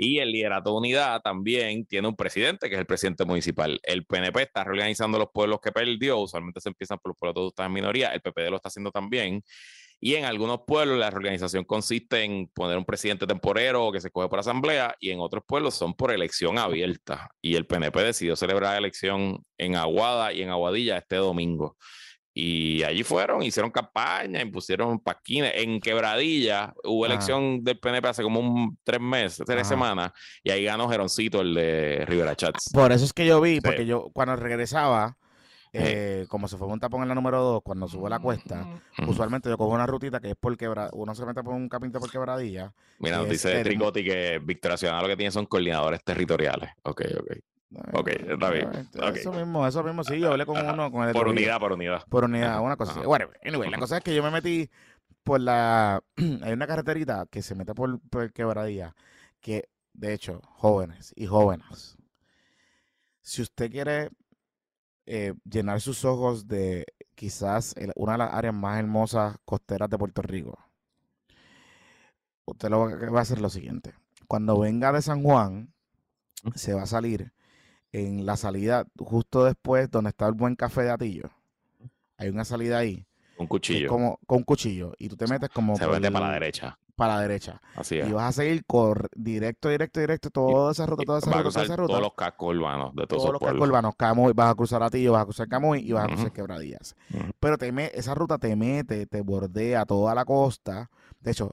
Y 0.00 0.20
el 0.20 0.30
liderato 0.30 0.70
de 0.70 0.76
unidad 0.76 1.20
también 1.22 1.84
tiene 1.84 2.06
un 2.06 2.14
presidente, 2.14 2.68
que 2.68 2.76
es 2.76 2.80
el 2.80 2.86
presidente 2.86 3.24
municipal. 3.24 3.80
El 3.82 4.06
PNP 4.06 4.42
está 4.42 4.62
reorganizando 4.62 5.18
los 5.18 5.30
pueblos 5.34 5.58
que 5.60 5.72
perdió. 5.72 6.18
Usualmente 6.18 6.60
se 6.60 6.68
empiezan 6.68 7.00
por 7.00 7.10
los 7.10 7.18
pueblos 7.18 7.34
donde 7.34 7.48
están 7.48 7.66
en 7.66 7.72
minoría. 7.72 8.14
El 8.14 8.20
PPD 8.20 8.48
lo 8.48 8.56
está 8.56 8.68
haciendo 8.68 8.92
también. 8.92 9.42
Y 10.00 10.14
en 10.14 10.24
algunos 10.24 10.60
pueblos 10.68 10.98
la 10.98 11.10
reorganización 11.10 11.64
consiste 11.64 12.22
en 12.22 12.46
poner 12.46 12.78
un 12.78 12.84
presidente 12.84 13.26
temporero 13.26 13.90
que 13.90 14.00
se 14.00 14.12
coge 14.12 14.28
por 14.28 14.38
asamblea 14.38 14.94
y 15.00 15.10
en 15.10 15.18
otros 15.18 15.42
pueblos 15.44 15.74
son 15.74 15.94
por 15.94 16.12
elección 16.12 16.58
abierta. 16.58 17.30
Y 17.42 17.56
el 17.56 17.66
PNP 17.66 18.00
decidió 18.04 18.36
celebrar 18.36 18.74
la 18.74 18.78
elección 18.78 19.44
en 19.58 19.74
Aguada 19.74 20.32
y 20.32 20.42
en 20.42 20.50
Aguadilla 20.50 20.98
este 20.98 21.16
domingo. 21.16 21.76
Y 22.40 22.84
allí 22.84 23.02
fueron, 23.02 23.42
hicieron 23.42 23.72
campaña, 23.72 24.40
impusieron 24.40 25.00
pasquines. 25.00 25.50
En 25.56 25.80
Quebradilla 25.80 26.72
hubo 26.84 27.04
Ajá. 27.04 27.14
elección 27.14 27.64
del 27.64 27.80
PNP 27.80 28.06
hace 28.06 28.22
como 28.22 28.38
un 28.38 28.78
tres 28.84 29.00
meses, 29.00 29.44
tres 29.44 29.62
Ajá. 29.62 29.68
semanas, 29.70 30.12
y 30.44 30.52
ahí 30.52 30.62
ganó 30.62 30.88
Geroncito, 30.88 31.40
el 31.40 31.52
de 31.52 32.04
Rivera 32.06 32.36
Chats. 32.36 32.70
Por 32.72 32.92
eso 32.92 33.04
es 33.04 33.12
que 33.12 33.26
yo 33.26 33.40
vi, 33.40 33.54
Sí. 33.56 33.60
porque 33.60 33.86
yo 33.86 34.10
cuando 34.12 34.36
regresaba, 34.36 35.16
Sí. 35.72 35.80
eh, 35.82 36.26
como 36.28 36.46
se 36.46 36.56
fue 36.56 36.68
un 36.68 36.78
tapón 36.78 37.02
en 37.02 37.08
la 37.08 37.16
número 37.16 37.42
2, 37.42 37.62
cuando 37.64 37.88
subo 37.88 38.08
la 38.08 38.20
cuesta, 38.20 38.68
usualmente 39.04 39.48
yo 39.48 39.58
cojo 39.58 39.74
una 39.74 39.88
rutita 39.88 40.20
que 40.20 40.30
es 40.30 40.36
por 40.36 40.56
quebra, 40.56 40.90
uno 40.92 41.16
se 41.16 41.26
mete 41.26 41.42
por 41.42 41.54
un 41.54 41.68
capinte 41.68 41.98
por 41.98 42.08
quebradilla. 42.08 42.72
Mira, 43.00 43.16
nos 43.18 43.28
dice 43.30 43.64
Tricotti 43.64 44.04
que 44.04 44.40
Victoria 44.40 44.76
Ciudadana 44.76 45.02
lo 45.02 45.08
que 45.08 45.16
tiene 45.16 45.32
son 45.32 45.46
coordinadores 45.46 46.04
territoriales. 46.04 46.70
Ok, 46.84 47.02
ok. 47.18 47.36
Ok, 47.92 48.08
está 48.08 48.50
bien, 48.50 48.68
Eh, 48.72 48.86
ok. 49.08 49.16
Eso 49.16 49.32
mismo, 49.32 49.66
eso 49.66 49.82
mismo, 49.84 50.02
sí, 50.02 50.18
yo 50.18 50.30
hablé 50.30 50.46
con 50.46 50.56
Ajá. 50.56 50.72
uno, 50.72 50.90
con 50.90 51.06
el 51.06 51.12
Por 51.12 51.22
Trujillo. 51.24 51.40
unidad, 51.42 51.60
por 51.60 51.72
unidad. 51.72 52.02
Por 52.08 52.24
unidad, 52.24 52.60
una 52.62 52.76
cosa 52.76 52.92
así. 52.92 53.00
Bueno, 53.00 53.28
anyway, 53.44 53.70
la 53.70 53.78
cosa 53.78 53.98
es 53.98 54.04
que 54.04 54.14
yo 54.14 54.22
me 54.22 54.30
metí 54.30 54.70
por 55.22 55.40
la. 55.40 56.02
hay 56.42 56.52
una 56.52 56.66
carreterita 56.66 57.26
que 57.30 57.42
se 57.42 57.54
mete 57.54 57.74
por, 57.74 58.00
por 58.08 58.32
quebradilla. 58.32 58.94
Que, 59.40 59.68
de 59.92 60.14
hecho, 60.14 60.40
jóvenes 60.46 61.12
y 61.14 61.26
jóvenes, 61.26 61.96
si 63.20 63.42
usted 63.42 63.70
quiere 63.70 64.08
eh, 65.04 65.34
llenar 65.44 65.80
sus 65.82 66.04
ojos 66.06 66.48
de 66.48 66.86
quizás 67.14 67.76
el- 67.76 67.92
una 67.96 68.12
de 68.12 68.18
las 68.18 68.32
áreas 68.32 68.54
más 68.54 68.78
hermosas 68.78 69.36
costeras 69.44 69.90
de 69.90 69.98
Puerto 69.98 70.22
Rico, 70.22 70.58
usted 72.46 72.70
lo 72.70 72.80
va 73.12 73.18
a 73.18 73.22
hacer 73.22 73.40
lo 73.40 73.50
siguiente. 73.50 73.94
Cuando 74.26 74.58
venga 74.58 74.92
de 74.92 75.02
San 75.02 75.22
Juan, 75.22 75.72
se 76.54 76.74
va 76.74 76.82
a 76.82 76.86
salir 76.86 77.32
en 77.92 78.26
la 78.26 78.36
salida 78.36 78.84
justo 78.98 79.44
después 79.44 79.90
donde 79.90 80.10
está 80.10 80.26
el 80.26 80.34
buen 80.34 80.56
café 80.56 80.82
de 80.82 80.90
Atillo. 80.90 81.30
Hay 82.16 82.28
una 82.28 82.44
salida 82.44 82.78
ahí 82.78 83.06
Un 83.38 83.46
cuchillo. 83.46 83.88
como 83.88 84.18
con 84.26 84.38
un 84.38 84.44
cuchillo 84.44 84.92
y 84.98 85.08
tú 85.08 85.16
te 85.16 85.26
metes 85.26 85.48
como 85.50 85.76
Se 85.76 85.86
vende 85.86 86.10
para 86.10 86.26
la 86.28 86.32
derecha. 86.34 86.78
para 86.96 87.14
la 87.14 87.20
derecha 87.22 87.62
Así 87.76 87.94
y 87.94 88.00
es. 88.00 88.12
vas 88.12 88.24
a 88.30 88.32
seguir 88.42 88.64
cor 88.66 89.08
directo, 89.14 89.68
directo, 89.68 90.00
directo 90.00 90.30
toda 90.30 90.72
esa 90.72 90.84
ruta, 90.84 91.02
Y 91.02 91.06
toda 91.06 91.18
esa 91.20 91.30
ruta, 91.30 91.42
toda 91.50 91.64
esa 91.64 91.76
ruta. 91.76 91.88
todos 91.92 92.02
los 92.02 92.14
cascos 92.14 92.56
urbanos 92.56 92.94
de 92.96 93.06
todos 93.06 93.22
todos 93.22 93.32
los 93.34 93.40
cascos 93.40 93.68
urbanos, 93.68 93.94
Camuy, 93.96 94.32
vas 94.34 94.50
a 94.50 94.54
cruzar 94.56 94.82
Atillo, 94.82 95.12
vas 95.12 95.22
a 95.22 95.26
cruzar 95.26 95.48
Camuy 95.48 95.78
y 95.80 95.92
vas 95.92 96.04
a 96.04 96.08
cruzar. 96.08 96.32
Quebradillas. 96.32 96.96
Pero 97.38 97.56
te 97.56 97.70
me- 97.72 97.92
esa 97.94 98.14
ruta 98.14 98.36
te 98.38 98.54
mete, 98.56 99.06
te 99.06 99.20
bordea 99.22 99.86
toda 99.86 100.12
la 100.14 100.24
costa. 100.24 100.90
De 101.20 101.30
hecho, 101.30 101.52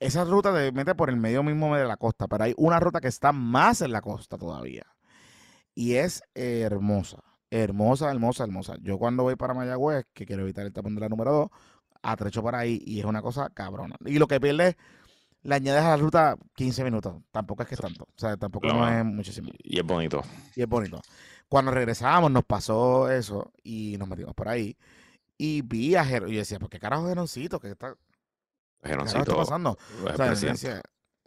esa 0.00 0.24
ruta 0.24 0.52
te 0.52 0.72
mete 0.72 0.94
por 0.96 1.08
el 1.10 1.16
medio 1.16 1.42
mismo 1.44 1.74
de 1.76 1.84
la 1.86 1.96
costa, 1.96 2.26
pero 2.26 2.42
hay 2.44 2.52
una 2.56 2.80
ruta 2.80 3.00
que 3.00 3.08
está 3.08 3.30
más 3.32 3.80
en 3.82 3.92
la 3.92 4.00
costa 4.02 4.36
todavía. 4.36 4.84
Y 5.76 5.94
es 5.96 6.22
hermosa, 6.34 7.22
hermosa, 7.50 8.10
hermosa, 8.10 8.44
hermosa. 8.44 8.76
Yo 8.80 8.98
cuando 8.98 9.24
voy 9.24 9.36
para 9.36 9.52
Mayagüez, 9.52 10.06
que 10.14 10.24
quiero 10.24 10.42
evitar 10.42 10.64
el 10.64 10.72
tapón 10.72 10.94
de 10.94 11.02
la 11.02 11.08
número 11.10 11.32
2, 11.32 11.48
atrecho 12.02 12.42
por 12.42 12.54
ahí 12.54 12.82
y 12.86 12.98
es 12.98 13.04
una 13.04 13.20
cosa 13.20 13.50
cabrona. 13.50 13.94
Y 14.06 14.18
lo 14.18 14.26
que 14.26 14.40
pierdes, 14.40 14.74
le 15.42 15.54
añades 15.54 15.82
a 15.82 15.90
la 15.90 15.96
ruta 15.98 16.36
15 16.54 16.82
minutos. 16.82 17.16
Tampoco 17.30 17.62
es 17.62 17.68
que 17.68 17.74
es 17.74 17.80
tanto. 17.80 18.04
O 18.04 18.18
sea, 18.18 18.38
tampoco 18.38 18.66
no, 18.68 18.74
No. 18.80 18.88
es 18.88 19.04
muchísimo. 19.04 19.50
Y 19.62 19.78
es 19.78 19.84
bonito. 19.84 20.22
Y 20.54 20.62
es 20.62 20.66
bonito. 20.68 21.00
Cuando 21.48 21.70
regresábamos 21.72 22.30
nos 22.30 22.44
pasó 22.44 23.10
eso 23.10 23.52
y 23.62 23.96
nos 23.98 24.08
metimos 24.08 24.34
por 24.34 24.48
ahí. 24.48 24.76
Y 25.36 25.60
vi 25.60 25.94
a 25.94 26.06
Jero. 26.06 26.26
Y 26.28 26.32
yo 26.32 26.38
decía, 26.38 26.58
¿por 26.58 26.70
qué 26.70 26.78
carajo 26.80 27.06
Geroncito? 27.06 27.60
¿Qué 27.60 27.72
está, 27.72 27.94
qué 28.82 28.92
está 28.92 29.24
pasando? 29.36 29.76
O 30.04 30.16
sea, 30.16 30.30
decía, 30.34 30.80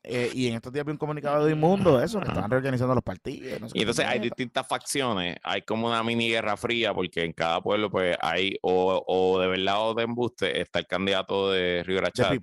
eh, 0.04 0.30
y 0.34 0.48
en 0.48 0.56
estos 0.56 0.72
días 0.72 0.86
vi 0.86 0.92
un 0.92 0.98
comunicado 0.98 1.46
de 1.46 1.52
Inmundo, 1.52 2.02
eso, 2.02 2.20
que 2.20 2.28
estaban 2.28 2.50
reorganizando 2.50 2.94
los 2.96 3.04
partidos. 3.04 3.62
no 3.62 3.70
sé 3.70 3.78
Y 3.78 3.82
entonces 3.82 4.06
hay 4.06 4.20
distintas 4.20 4.68
facciones, 4.68 5.38
hay 5.44 5.62
como 5.62 5.88
una 5.88 6.04
mini 6.04 6.30
guerra 6.30 6.58
fría, 6.58 6.94
porque 6.94 7.24
en 7.24 7.34
cada 7.34 7.62
pueblo, 7.62 7.90
pues 7.90 8.18
hay, 8.22 8.58
o, 8.62 9.04
o 9.06 9.40
de 9.40 9.48
verdad 9.48 9.82
o 9.90 9.94
de 9.94 10.04
embuste, 10.04 10.62
está 10.62 10.80
el 10.80 10.88
candidato 10.88 11.52
de 11.52 11.84
Rivera 11.86 12.10
De. 12.16 12.40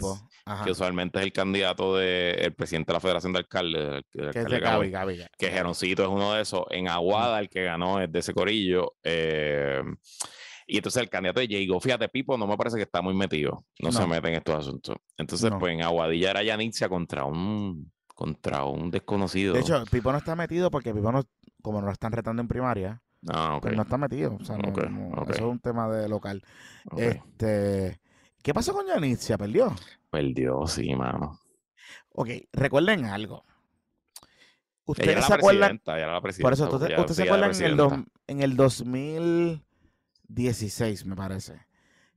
Ajá. 0.48 0.64
que 0.64 0.70
usualmente 0.70 1.18
es 1.18 1.24
el 1.24 1.32
candidato 1.32 1.96
del 1.96 2.54
presidente 2.54 2.92
de 2.92 2.94
la 2.94 3.00
Federación 3.00 3.32
de 3.32 3.38
Alcaldes, 3.40 4.04
Que 4.12 4.28
es 4.28 4.44
de 4.44 5.28
que 5.36 5.50
Geroncito 5.50 6.04
es 6.04 6.08
uno 6.08 6.34
de 6.34 6.42
esos. 6.42 6.64
En 6.70 6.88
Aguada, 6.88 7.40
el 7.40 7.48
que 7.48 7.64
ganó 7.64 8.00
es 8.00 8.12
de 8.12 8.20
ese 8.20 8.32
corillo. 8.32 8.94
eh, 9.02 9.82
y 10.66 10.76
entonces 10.78 11.02
el 11.02 11.08
candidato 11.08 11.40
de 11.40 11.78
fíjate, 11.80 12.08
Pipo 12.08 12.36
no 12.36 12.46
me 12.46 12.56
parece 12.56 12.76
que 12.76 12.82
está 12.82 13.00
muy 13.02 13.14
metido, 13.14 13.64
no, 13.80 13.92
se 13.92 14.06
mete 14.06 14.28
en 14.28 14.34
estos 14.34 14.54
asuntos. 14.56 14.96
Entonces, 15.16 15.50
No. 15.50 15.58
pues 15.58 15.72
en 15.74 15.82
Aguadilla 15.82 16.30
era 16.30 16.42
Yanitzia 16.42 16.88
contra 16.88 17.24
un, 17.24 17.92
contra 18.06 18.64
un 18.64 18.90
desconocido. 18.90 19.54
De 19.54 19.60
hecho, 19.60 19.84
Pipo 19.90 20.10
no 20.10 20.18
está 20.18 20.34
metido 20.34 20.70
porque 20.70 20.92
Pipo 20.92 21.12
no, 21.12 21.22
como 21.62 21.80
no 21.80 21.86
lo 21.86 21.92
están 21.92 22.12
retando 22.12 22.42
en 22.42 22.48
primaria, 22.48 23.00
ah, 23.28 23.58
pues 23.62 23.76
no 23.76 23.82
está 23.82 23.96
metido. 23.96 24.36
O 24.40 24.44
sea, 24.44 24.56
no- 24.58 25.22
eso 25.22 25.32
es 25.32 25.40
un 25.40 25.60
tema 25.60 25.88
de 25.88 26.08
local. 26.08 26.42
Este, 26.96 28.00
¿Qué 28.42 28.54
pasó 28.54 28.72
con 28.72 28.86
Yanitzia? 28.86 29.38
¿Perdió? 29.38 29.74
Perdió, 30.10 30.66
sí, 30.66 30.94
mano. 30.94 31.38
Ok, 32.10 32.28
recuerden 32.52 33.04
algo. 33.04 33.44
¿Ustedes 34.84 35.24
se 35.24 35.34
acuerdan? 35.34 35.80
Por 36.40 36.52
eso, 36.52 36.64
¿ustedes, 36.70 36.98
ustedes 36.98 37.16
se 37.16 37.22
acuerdan 37.24 37.54
en 37.54 37.62
el, 37.64 38.04
en 38.28 38.42
el 38.42 38.56
2016, 40.28 41.06
me 41.06 41.16
parece, 41.16 41.66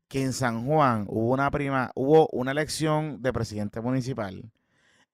que 0.07 0.23
en 0.23 0.33
San 0.33 0.65
Juan 0.65 1.05
hubo 1.07 1.31
una 1.33 1.51
prima, 1.51 1.91
hubo 1.95 2.27
una 2.31 2.51
elección 2.51 3.21
de 3.21 3.33
presidente 3.33 3.81
municipal 3.81 4.51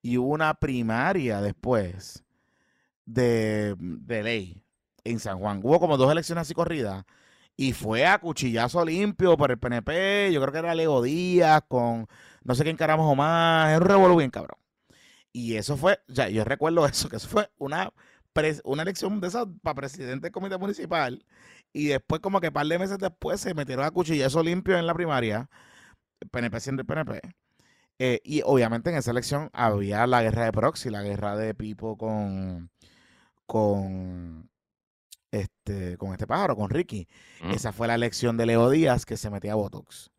y 0.02 0.18
hubo 0.18 0.30
una 0.30 0.54
primaria 0.56 1.42
después 1.42 2.24
de, 3.06 3.76
de 3.78 4.24
ley 4.24 4.64
en 5.04 5.20
San 5.20 5.40
Juan. 5.40 5.62
Hubo 5.64 5.80
como 5.80 5.98
dos 5.98 6.12
elecciones 6.12 6.44
así 6.44 6.54
corridas 6.54 7.06
y 7.58 7.74
fue 7.74 8.06
a 8.06 8.20
cuchillazo 8.20 8.84
limpio 8.86 9.38
por 9.38 9.52
el 9.52 9.60
PNP. 9.60 10.32
Yo 10.34 10.42
creo 10.42 10.52
que 10.52 10.60
era 10.60 10.76
Leo 10.76 11.02
Díaz 11.02 11.64
con 11.68 12.08
no 12.44 12.56
sé 12.56 12.64
quién 12.64 12.78
caramos 12.78 13.12
o 13.12 13.16
más. 13.16 13.80
Un 13.80 14.18
bien 14.18 14.32
cabrón. 14.32 14.60
Y 15.32 15.56
eso 15.56 15.78
fue, 15.78 16.00
ya 16.08 16.30
yo 16.30 16.44
recuerdo 16.46 16.86
eso, 16.86 17.10
que 17.10 17.18
eso 17.18 17.28
fue 17.28 17.50
una, 17.58 17.92
una 18.64 18.84
elección 18.84 19.20
de 19.20 19.28
esas 19.28 19.48
para 19.62 19.76
presidente 19.76 20.28
del 20.28 20.32
comité 20.32 20.58
municipal. 20.58 21.26
Y 21.76 21.88
después, 21.88 22.22
como 22.22 22.40
que 22.40 22.48
un 22.48 22.54
par 22.54 22.66
de 22.66 22.80
meses 22.80 22.98
después, 22.98 23.42
se 23.42 23.54
metieron 23.54 23.84
a 23.84 23.92
cuchillazo 23.92 24.42
limpio 24.42 24.78
en 24.78 24.88
la 24.88 24.94
primaria. 24.94 25.50
PNP 26.32 26.62
siendo 26.62 26.84
el 26.84 26.86
PNP. 26.86 27.20
Eh, 28.00 28.22
y 28.24 28.42
obviamente 28.46 28.90
en 28.92 28.96
esa 28.96 29.12
elección 29.12 29.50
había 29.52 30.08
la 30.08 30.24
guerra 30.24 30.46
de 30.46 30.54
proxy, 30.54 30.90
la 30.90 31.02
guerra 31.04 31.36
de 31.36 31.54
Pipo 31.54 31.98
con, 31.98 32.70
con, 33.46 34.50
este, 35.32 35.98
con 35.98 36.14
este 36.14 36.26
pájaro, 36.26 36.56
con 36.56 36.70
Ricky. 36.70 37.10
Mm. 37.42 37.52
Esa 37.52 37.74
fue 37.74 37.88
la 37.88 37.96
elección 37.96 38.38
de 38.38 38.46
Leo 38.46 38.70
Díaz 38.70 39.06
que 39.06 39.18
se 39.18 39.30
metía 39.30 39.52
a 39.52 39.56
Botox. 39.56 40.12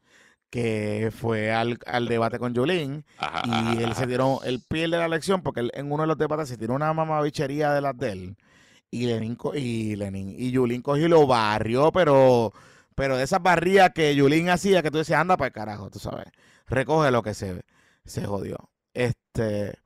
Que 0.51 1.11
fue 1.11 1.53
al, 1.53 1.78
al 1.87 2.07
debate 2.07 2.39
con 2.39 2.53
Yulín 2.53 3.07
Ajá, 3.16 3.43
y 3.47 3.78
él 3.78 3.93
ajá. 3.93 3.95
se 3.95 4.07
tiró, 4.07 4.43
él 4.45 4.62
pierde 4.69 4.99
la 4.99 5.07
elección 5.07 5.43
porque 5.43 5.61
él 5.61 5.70
en 5.73 5.91
uno 5.91 6.03
de 6.03 6.07
los 6.07 6.19
debates 6.19 6.51
se 6.51 6.59
tiró 6.59 6.74
una 6.74 6.93
mamabichería 6.93 7.73
de 7.73 7.81
las 7.81 7.97
de 7.97 8.12
él. 8.12 8.37
Y 8.90 9.06
Lenin, 9.06 9.36
y 9.54 9.96
Lenin, 9.96 10.34
y 10.38 10.50
Yulín 10.52 10.82
cogió 10.82 11.06
y 11.06 11.08
lo 11.08 11.26
barrió, 11.26 11.92
pero, 11.92 12.52
pero 12.94 13.16
de 13.16 13.24
esas 13.24 13.42
barrías 13.42 13.90
que 13.94 14.14
Yulín 14.14 14.48
hacía, 14.48 14.82
que 14.82 14.90
tú 14.90 14.98
decías, 14.98 15.20
anda 15.20 15.36
para 15.36 15.48
el 15.48 15.52
carajo, 15.52 15.90
tú 15.90 15.98
sabes. 15.98 16.26
Recoge 16.66 17.10
lo 17.10 17.22
que 17.22 17.34
se, 17.34 17.62
se 18.04 18.24
jodió. 18.24 18.70
Este, 18.94 19.78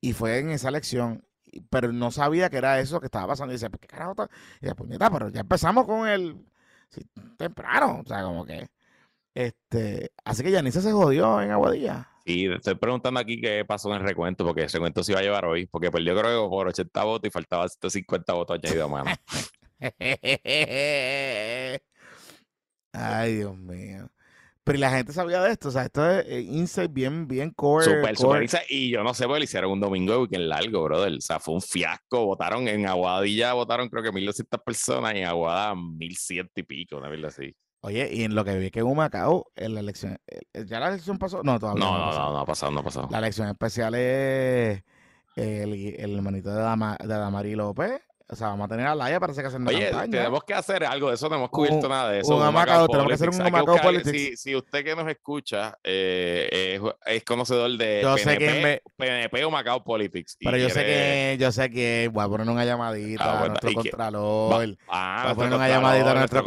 y 0.00 0.12
fue 0.12 0.38
en 0.38 0.50
esa 0.50 0.68
elección, 0.68 1.24
pero 1.70 1.92
no 1.92 2.10
sabía 2.10 2.50
que 2.50 2.56
era 2.58 2.80
eso 2.80 3.00
que 3.00 3.06
estaba 3.06 3.28
pasando. 3.28 3.52
Y 3.52 3.56
dice, 3.56 3.68
¿qué 3.80 3.86
carajo 3.86 4.12
está? 4.12 4.28
Y 4.60 4.64
dice, 4.66 4.74
puñeta, 4.74 5.10
pero 5.10 5.28
ya 5.28 5.40
empezamos 5.40 5.86
con 5.86 6.08
el 6.08 6.36
temprano. 7.36 8.02
O 8.04 8.08
sea, 8.08 8.22
como 8.22 8.44
que. 8.44 8.68
Este, 9.34 10.12
así 10.24 10.42
que 10.42 10.50
Yanice 10.50 10.82
se 10.82 10.92
jodió 10.92 11.40
en 11.40 11.50
Aguadilla. 11.52 12.08
Y 12.28 12.52
estoy 12.52 12.74
preguntando 12.74 13.18
aquí 13.18 13.40
qué 13.40 13.64
pasó 13.64 13.88
en 13.88 14.02
el 14.02 14.06
recuento, 14.06 14.44
porque 14.44 14.64
ese 14.64 14.76
recuento 14.76 15.02
se 15.02 15.12
iba 15.12 15.20
a 15.20 15.22
llevar 15.22 15.46
hoy, 15.46 15.64
porque 15.64 15.90
perdió 15.90 16.14
creo 16.14 16.44
que 16.44 16.50
por 16.50 16.68
80 16.68 17.04
votos 17.04 17.26
y 17.26 17.30
faltaba 17.30 17.66
150 17.66 18.32
votos 18.34 18.58
añadidos 18.62 18.84
a 18.84 18.88
mano. 18.88 19.10
Ay, 22.92 23.36
Dios 23.36 23.56
mío. 23.56 24.10
Pero 24.62 24.78
la 24.78 24.90
gente 24.90 25.14
sabía 25.14 25.40
de 25.40 25.52
esto, 25.52 25.68
o 25.68 25.70
sea, 25.70 25.84
esto 25.84 26.06
es 26.06 26.26
eh, 26.28 26.42
insight 26.42 26.92
bien, 26.92 27.26
bien 27.26 27.50
core. 27.52 27.86
Super, 27.86 28.02
core. 28.02 28.16
super 28.16 28.42
insight. 28.42 28.66
Y 28.68 28.90
yo 28.90 29.02
no 29.02 29.14
sé, 29.14 29.24
porque 29.24 29.38
le 29.38 29.44
hicieron 29.44 29.72
un 29.72 29.80
domingo 29.80 30.12
de 30.12 30.18
weekend 30.18 30.48
largo, 30.48 30.84
brother. 30.84 31.14
O 31.14 31.20
sea, 31.22 31.40
fue 31.40 31.54
un 31.54 31.62
fiasco. 31.62 32.26
Votaron 32.26 32.68
en 32.68 32.86
Aguadilla, 32.86 33.54
votaron 33.54 33.88
creo 33.88 34.02
que 34.02 34.12
1200 34.12 34.60
personas 34.60 35.14
y 35.14 35.20
en 35.20 35.24
Aguada 35.24 35.74
1100 35.74 36.50
y 36.56 36.62
pico, 36.62 36.98
una 36.98 37.08
verdad 37.08 37.28
así. 37.28 37.56
Oye, 37.80 38.08
y 38.12 38.24
en 38.24 38.34
lo 38.34 38.44
que 38.44 38.56
vi 38.58 38.70
que 38.70 38.80
en 38.80 38.86
Humacao, 38.86 39.46
en 39.54 39.74
la 39.74 39.80
elección, 39.80 40.18
eh, 40.26 40.64
¿ya 40.66 40.80
la 40.80 40.88
elección 40.88 41.16
pasó? 41.18 41.42
No, 41.44 41.58
todavía 41.60 41.84
No, 41.84 41.92
no, 41.92 41.98
no, 41.98 42.06
pasó. 42.06 42.18
no, 42.20 42.32
no 42.32 42.38
ha 42.40 42.44
pasado, 42.46 42.72
no 42.72 42.80
ha 42.80 42.82
pasado. 42.82 43.08
La 43.10 43.18
elección 43.18 43.48
especial 43.48 43.94
es 43.94 44.82
el, 45.36 45.72
el 45.96 46.16
hermanito 46.16 46.50
de, 46.50 46.60
Dama, 46.60 46.96
de 47.00 47.06
Damari 47.06 47.54
López. 47.54 48.00
O 48.30 48.36
sea, 48.36 48.48
vamos 48.48 48.66
a 48.66 48.68
tener 48.68 48.86
a 48.86 48.94
Laia, 48.94 49.18
que 49.40 49.46
haciendo 49.46 49.70
Oye, 49.70 49.88
campaña. 49.88 50.10
tenemos 50.10 50.44
que 50.44 50.52
hacer 50.52 50.84
algo 50.84 51.08
de 51.08 51.14
eso, 51.14 51.30
no 51.30 51.36
hemos 51.36 51.48
cubierto 51.48 51.86
Un- 51.86 51.88
nada 51.88 52.10
de 52.10 52.20
eso. 52.20 52.36
un 52.36 52.46
Humacao, 52.46 52.86
tenemos 52.86 53.08
que 53.08 53.14
hacer 53.14 53.30
un 53.30 53.40
Politics. 53.80 54.18
Si, 54.18 54.36
si 54.36 54.54
usted 54.54 54.84
que 54.84 54.94
nos 54.94 55.08
escucha 55.08 55.78
eh, 55.82 56.78
es, 57.06 57.14
es 57.14 57.24
conocedor 57.24 57.70
de 57.78 58.00
Yo 58.02 58.18
sé 58.18 58.24
PNP, 58.36 58.38
que 58.38 58.62
me- 58.62 58.82
PNP 58.98 59.44
o 59.46 59.50
Macao 59.50 59.82
Politics. 59.82 60.36
y 60.40 60.44
Pero 60.44 60.58
yo 60.58 60.68
sé 60.68 60.84
que, 60.84 61.36
yo 61.40 61.50
sé 61.52 61.70
que 61.70 62.10
voy 62.12 62.22
a 62.22 62.28
poner 62.28 62.46
una 62.50 62.66
llamadita 62.66 63.24
Ah, 63.24 63.44
a 63.44 63.48
nuestro 63.48 63.70
y 63.70 63.74
que- 63.76 63.90
contralor. 63.90 64.76
Ah, 64.88 65.20
Voy 65.24 65.32
a 65.32 65.34
poner 65.34 65.48
una 65.54 65.56
Contralor, 65.56 65.68
llamadita 65.70 66.10
a 66.10 66.14
nuestro 66.14 66.38
Y 66.38 66.42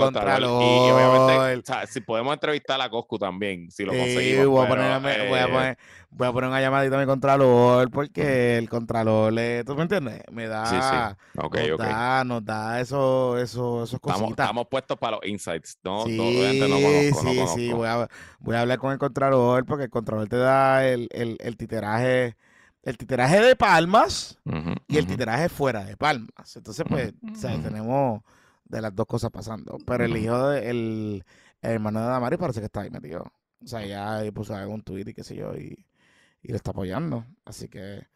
obviamente, 0.92 1.18
Contralor. 1.18 1.58
o 1.58 1.66
sea, 1.66 1.88
si 1.88 2.02
podemos 2.02 2.34
entrevistar 2.36 2.80
a 2.80 2.90
Coscu 2.92 3.18
también, 3.18 3.72
si 3.72 3.86
lo 3.86 3.94
Sí, 3.94 3.98
conseguimos. 3.98 4.48
voy, 4.50 4.66
a 4.66 4.70
ponerme- 4.70 5.30
voy, 5.30 5.40
a 5.40 5.44
eh, 5.46 5.48
poner, 5.48 5.78
voy 6.12 6.28
a 6.28 6.32
poner 6.32 6.50
una 6.50 6.62
llamadita 6.62 6.98
a 6.98 7.00
mi 7.00 7.06
contralor 7.06 7.90
porque 7.90 8.58
el 8.58 8.70
contralor, 8.70 9.34
le, 9.34 9.64
¿tú 9.64 9.76
me 9.76 9.84
entiendes? 9.84 10.22
Me 10.32 10.48
da, 10.48 11.18
Sí, 11.44 11.70
nos, 11.70 11.78
da 11.78 12.24
nos 12.24 12.46
da 12.46 12.80
eso, 12.80 13.38
eso, 13.38 13.84
esos 13.84 14.00
cositas. 14.00 14.32
estamos 14.32 14.68
puestos 14.68 14.98
para 14.98 15.18
los 15.18 15.26
insights. 15.26 15.78
No, 15.84 16.06
sí, 16.06 16.18
no, 16.18 17.12
conozco, 17.12 17.48
sí, 17.48 17.48
sí, 17.68 17.74
voy 17.74 17.88
a, 17.88 18.08
voy 18.40 18.56
a 18.56 18.62
hablar 18.62 18.78
con 18.80 18.92
el 18.92 18.98
contralor 18.98 19.66
porque 19.66 19.86
el 19.86 19.90
contralor 19.90 20.28
te 20.28 20.38
da 20.38 20.86
el, 20.88 21.08
el, 21.12 21.38
el 21.40 21.58
titeraje, 21.58 22.36
el 22.84 22.98
titeraje 22.98 23.40
de 23.42 23.56
palmas 23.56 24.38
y 24.88 24.98
el 24.98 25.08
titeraje 25.08 25.50
fuera 25.50 25.84
de 25.86 25.98
palmas. 25.98 26.56
Entonces, 26.56 26.86
pues, 26.88 27.14
o 27.32 27.36
sea, 27.36 27.52
Ujú. 27.54 27.62
tenemos 27.64 28.22
de 28.66 28.82
las 28.82 28.96
dos 28.96 29.06
cosas 29.06 29.32
pasando. 29.32 29.78
Pero 29.86 30.06
el 30.06 30.16
hijo 30.18 30.50
de, 30.50 30.70
el, 30.70 31.24
el 31.62 31.72
hermano 31.72 32.00
de 32.02 32.08
Damari 32.08 32.38
parece 32.38 32.60
que 32.60 32.66
está 32.66 32.82
ahí 32.82 32.90
metido. 32.90 33.24
O 33.64 33.68
sea, 33.68 33.86
ya 33.86 34.22
puso 34.32 34.56
algún 34.56 34.82
tweet 34.82 35.08
y 35.10 35.14
qué 35.14 35.24
sé 35.24 35.36
yo, 35.36 35.54
y, 35.56 35.86
y 36.42 36.50
lo 36.50 36.56
está 36.56 36.72
apoyando. 36.72 37.26
Así 37.46 37.68
que 37.68 38.08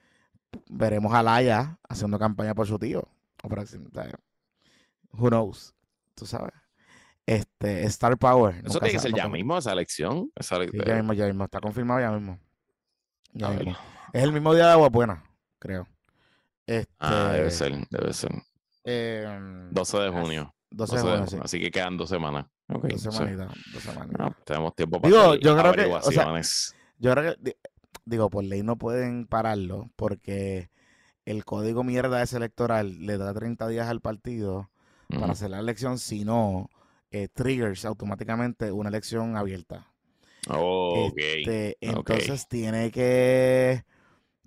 veremos 0.70 1.14
a 1.14 1.22
Laia 1.24 1.78
haciendo 1.88 2.18
campaña 2.20 2.54
por 2.56 2.68
su 2.68 2.78
tío. 2.80 3.08
O 3.44 3.50
por 3.50 3.60
o 3.60 3.66
sea, 3.66 3.80
Who 5.12 5.30
knows? 5.30 5.74
Tú 6.16 6.26
sabes. 6.26 6.54
Este, 7.26 7.84
Star 7.86 8.18
Power. 8.18 8.62
Eso 8.66 8.80
tiene 8.80 8.94
que 8.94 9.00
ser 9.00 9.14
ya 9.14 9.28
mismo, 9.28 9.58
esa 9.58 9.72
elección. 9.74 10.32
Esa 10.36 10.58
ele- 10.58 10.70
Sí, 10.72 10.78
ya 10.86 10.96
mismo, 10.96 11.14
ya 11.14 11.26
mismo. 11.26 11.46
Está 11.46 11.60
confirmado 11.60 12.00
ya 12.00 12.12
mismo. 12.12 12.40
Ya. 13.34 13.52
Es 14.14 14.24
el 14.24 14.32
mismo 14.32 14.54
día 14.54 14.66
de 14.68 14.72
Agua 14.72 14.90
Buena, 14.90 15.24
creo. 15.60 15.88
Este, 16.68 16.92
Ah, 17.00 17.32
debe 17.34 17.52
ser, 17.52 17.88
debe 17.90 18.14
ser. 18.14 18.32
em, 18.84 19.70
12 19.72 19.98
de 20.00 20.10
junio. 20.10 20.56
12 20.72 20.96
de 20.96 21.02
12 21.02 21.12
de 21.12 21.18
junio, 21.18 21.18
junio, 21.26 21.28
sí. 21.28 21.38
Así 21.44 21.60
que 21.60 21.72
quedan 21.72 21.98
dos 21.98 22.10
semanas. 22.10 22.46
Ok, 22.70 22.86
Dos 22.88 23.02
semanitas, 23.02 23.52
dos 23.74 23.84
semanitas. 23.84 24.20
Ah, 24.20 24.36
tenemos 24.46 24.76
tiempo 24.76 25.00
para 25.02 25.12
Digo, 25.12 25.36
yo 25.36 25.40
creo 25.40 25.54
que, 25.56 25.60
o 25.60 25.62
sea, 25.62 25.70
averiguaciones. 25.70 26.76
Yo 26.98 27.12
creo 27.12 27.36
que, 27.44 27.58
digo, 28.06 28.30
por 28.30 28.44
ley 28.44 28.64
no 28.64 28.78
pueden 28.78 29.26
pararlo 29.26 29.90
porque 29.96 30.70
el 31.26 31.44
código 31.44 31.84
mierda 31.84 32.22
ese 32.22 32.38
electoral 32.38 33.06
le 33.06 33.18
da 33.18 33.34
30 33.34 33.68
días 33.68 33.88
al 33.88 34.02
partido 34.02 34.70
para 35.08 35.34
hacer 35.34 35.52
la 35.52 35.60
elección, 35.60 36.00
si 36.00 36.26
no, 36.26 36.70
eh, 37.12 37.28
triggers 37.34 37.86
automáticamente 37.86 38.72
una 38.72 38.90
elección 38.90 39.38
abierta. 39.38 39.88
Oh. 40.50 41.12
Este, 41.16 41.78
ok. 41.82 42.10
entonces 42.10 42.48
tiene 42.48 42.92
que, 42.92 43.84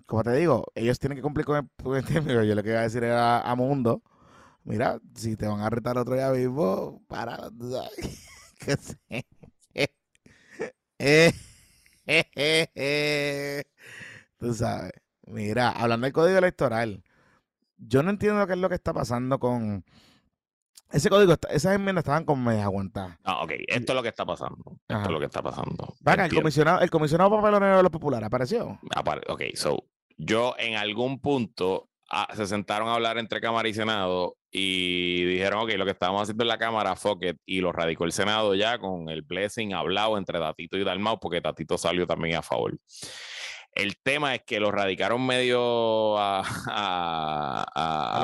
como 0.05 0.23
te 0.23 0.33
digo, 0.33 0.65
ellos 0.75 0.99
tienen 0.99 1.17
que 1.17 1.21
cumplir 1.21 1.45
con 1.45 1.57
el, 1.57 1.69
con 1.83 1.97
el 1.97 2.05
término. 2.05 2.43
Yo 2.43 2.55
lo 2.55 2.63
que 2.63 2.69
iba 2.69 2.79
a 2.79 2.83
decir 2.83 3.03
era 3.03 3.41
a 3.41 3.55
Mundo, 3.55 4.01
mira, 4.63 4.99
si 5.15 5.35
te 5.35 5.47
van 5.47 5.61
a 5.61 5.69
retar 5.69 5.97
otro 5.97 6.15
día 6.15 6.29
mismo, 6.31 7.01
para, 7.07 7.49
que 8.59 8.77
sé. 8.77 9.25
Eh, 11.01 11.31
tú 14.37 14.53
sabes, 14.53 14.91
mira, 15.27 15.69
hablando 15.69 16.05
del 16.05 16.13
código 16.13 16.37
electoral, 16.37 17.03
yo 17.77 18.03
no 18.03 18.09
entiendo 18.09 18.45
qué 18.47 18.53
es 18.53 18.59
lo 18.59 18.69
que 18.69 18.75
está 18.75 18.93
pasando 18.93 19.39
con 19.39 19.83
ese 20.91 21.09
código, 21.09 21.35
esas 21.51 21.75
enmiendas 21.75 22.01
estaban 22.03 22.25
con 22.25 22.43
medio 22.43 22.63
aguantadas. 22.63 23.17
Ah, 23.23 23.43
ok. 23.43 23.51
Esto 23.67 23.91
es 23.91 23.95
lo 23.95 24.01
que 24.01 24.09
está 24.09 24.25
pasando. 24.25 24.57
Esto 24.81 24.95
Ajá. 24.95 25.05
es 25.05 25.11
lo 25.11 25.19
que 25.19 25.25
está 25.27 25.43
pasando. 25.43 25.93
Vaca, 26.01 26.25
el 26.25 26.33
comisionado, 26.33 26.81
el 26.81 26.89
comisionado 26.89 27.29
papelonero 27.29 27.77
de 27.77 27.83
los 27.83 27.91
populares 27.91 28.25
apareció. 28.25 28.79
Apar- 28.95 29.21
Ok, 29.29 29.43
so, 29.53 29.83
yo 30.17 30.55
en 30.57 30.75
algún 30.77 31.19
punto 31.19 31.88
ah, 32.09 32.27
se 32.35 32.45
sentaron 32.47 32.87
a 32.89 32.95
hablar 32.95 33.17
entre 33.17 33.39
Cámara 33.41 33.67
y 33.69 33.73
Senado 33.73 34.35
y 34.51 35.23
dijeron, 35.25 35.61
ok, 35.61 35.71
lo 35.73 35.85
que 35.85 35.91
estábamos 35.91 36.23
haciendo 36.23 36.43
en 36.43 36.47
la 36.47 36.57
Cámara, 36.57 36.95
fuck 36.95 37.23
it, 37.23 37.37
y 37.45 37.61
lo 37.61 37.71
radicó 37.71 38.05
el 38.05 38.11
Senado 38.11 38.55
ya 38.55 38.77
con 38.79 39.09
el 39.09 39.21
blessing 39.21 39.73
hablado 39.73 40.17
entre 40.17 40.39
Tatito 40.39 40.77
y 40.77 40.83
Dalmau, 40.83 41.19
porque 41.19 41.41
Tatito 41.41 41.77
salió 41.77 42.07
también 42.07 42.35
a 42.37 42.41
favor. 42.41 42.77
El 43.73 43.97
tema 44.01 44.33
es 44.33 44.41
que 44.45 44.59
lo 44.59 44.71
radicaron 44.71 45.23
medio 45.25 46.17
a, 46.17 46.39
a, 46.67 47.65
a- 47.75 48.17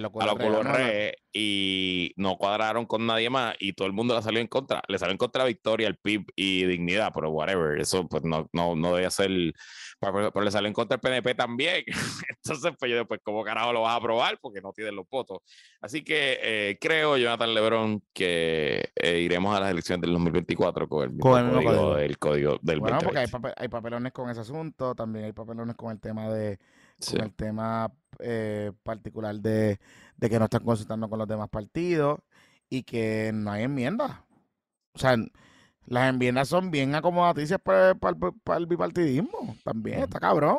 los 0.10 0.10
colores, 0.10 0.50
a 0.56 0.60
los 0.60 0.70
colores. 0.72 1.12
Y 1.32 2.12
no 2.16 2.36
cuadraron 2.36 2.86
con 2.86 3.06
nadie 3.06 3.30
más 3.30 3.54
y 3.60 3.72
todo 3.72 3.86
el 3.86 3.92
mundo 3.92 4.14
le 4.14 4.22
salió 4.22 4.40
en 4.40 4.46
contra. 4.48 4.82
Le 4.88 4.98
salió 4.98 5.12
en 5.12 5.18
contra 5.18 5.44
Victoria, 5.44 5.86
el 5.88 5.96
PIB 5.96 6.24
y 6.36 6.64
Dignidad, 6.64 7.12
pero 7.14 7.30
whatever, 7.30 7.80
eso 7.80 8.06
pues 8.08 8.24
no, 8.24 8.48
no, 8.52 8.74
no 8.76 8.94
debía 8.94 9.10
ser, 9.10 9.30
pero, 10.00 10.32
pero 10.32 10.44
le 10.44 10.50
salió 10.50 10.66
en 10.68 10.74
contra 10.74 10.96
el 10.96 11.00
PNP 11.00 11.34
también. 11.34 11.84
Entonces, 12.44 12.72
pues 12.78 12.90
yo 12.90 12.96
después, 12.98 13.20
¿cómo 13.22 13.44
carajo 13.44 13.72
lo 13.72 13.82
vas 13.82 13.92
a 13.92 13.96
aprobar? 13.96 14.38
Porque 14.40 14.60
no 14.60 14.72
tienen 14.72 14.96
los 14.96 15.08
votos. 15.08 15.38
Así 15.80 16.02
que 16.02 16.38
eh, 16.42 16.78
creo, 16.80 17.16
Jonathan 17.16 17.54
Lebron, 17.54 18.02
que 18.12 18.90
eh, 18.96 19.20
iremos 19.20 19.54
a 19.56 19.60
las 19.60 19.70
elecciones 19.70 20.02
del 20.02 20.12
2024 20.12 20.88
con 20.88 21.10
el 21.12 21.18
Con 21.18 21.38
el 21.46 21.52
código, 21.54 21.70
código. 21.70 21.94
del 21.96 22.18
código 22.18 22.58
del 22.62 22.80
Bueno, 22.80 22.98
porque 23.02 23.18
hay, 23.18 23.26
2020. 23.26 23.48
pape- 23.48 23.54
hay 23.62 23.68
papelones 23.68 24.12
con 24.12 24.30
ese 24.30 24.40
asunto, 24.40 24.94
también 24.94 25.26
hay 25.26 25.32
papelones 25.32 25.76
con 25.76 25.92
el 25.92 26.00
tema 26.00 26.28
de 26.32 26.58
Sí. 27.00 27.16
con 27.16 27.24
el 27.26 27.34
tema 27.34 27.92
eh, 28.18 28.72
particular 28.82 29.34
de, 29.36 29.78
de 30.16 30.30
que 30.30 30.38
no 30.38 30.44
están 30.44 30.64
consultando 30.64 31.08
con 31.08 31.18
los 31.18 31.28
demás 31.28 31.48
partidos 31.48 32.20
y 32.68 32.82
que 32.82 33.30
no 33.34 33.50
hay 33.52 33.64
enmiendas. 33.64 34.12
O 34.94 34.98
sea, 34.98 35.16
las 35.86 36.10
enmiendas 36.10 36.48
son 36.48 36.70
bien 36.70 36.94
acomodaticias 36.94 37.60
para, 37.60 37.94
para 37.94 38.58
el 38.58 38.66
bipartidismo. 38.66 39.56
También 39.64 40.00
está 40.00 40.20
cabrón. 40.20 40.58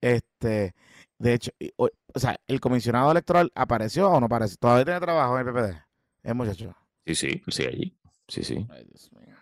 Este, 0.00 0.74
de 1.18 1.34
hecho, 1.34 1.50
y- 1.58 1.72
o, 1.76 1.88
o 2.14 2.18
sea, 2.18 2.36
el 2.46 2.60
comisionado 2.60 3.10
electoral 3.10 3.50
apareció 3.54 4.10
o 4.10 4.20
no 4.20 4.26
apareció. 4.26 4.56
Todavía 4.58 4.84
tiene 4.84 5.00
trabajo 5.00 5.38
en 5.38 5.46
el 5.48 5.52
PPD. 5.54 5.82
Es 6.22 6.34
muchacho. 6.34 6.74
Sí, 7.06 7.14
sí, 7.14 7.42
sí, 7.48 7.66
allí. 7.66 7.96
Sí, 8.28 8.44
sí. 8.44 8.66
Ay, 8.70 8.84
Dios 8.84 9.10
mío. 9.12 9.33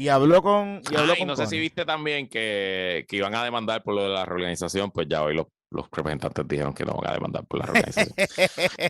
Y 0.00 0.08
habló 0.08 0.40
con. 0.40 0.80
Y 0.90 0.96
habló 0.96 1.12
Ah, 1.12 1.16
y 1.16 1.18
con 1.18 1.28
no 1.28 1.36
sé 1.36 1.46
si 1.46 1.58
viste 1.58 1.84
también 1.84 2.26
que, 2.26 3.04
que 3.06 3.16
iban 3.16 3.34
a 3.34 3.44
demandar 3.44 3.82
por 3.82 3.94
lo 3.94 4.04
de 4.04 4.08
la 4.08 4.24
reorganización, 4.24 4.90
pues 4.90 5.06
ya 5.10 5.22
hoy 5.22 5.34
los, 5.34 5.48
los 5.70 5.90
representantes 5.92 6.48
dijeron 6.48 6.72
que 6.72 6.86
no 6.86 6.94
van 6.94 7.10
a 7.10 7.12
demandar 7.12 7.44
por 7.44 7.58
la 7.58 7.66
reorganización. 7.66 8.14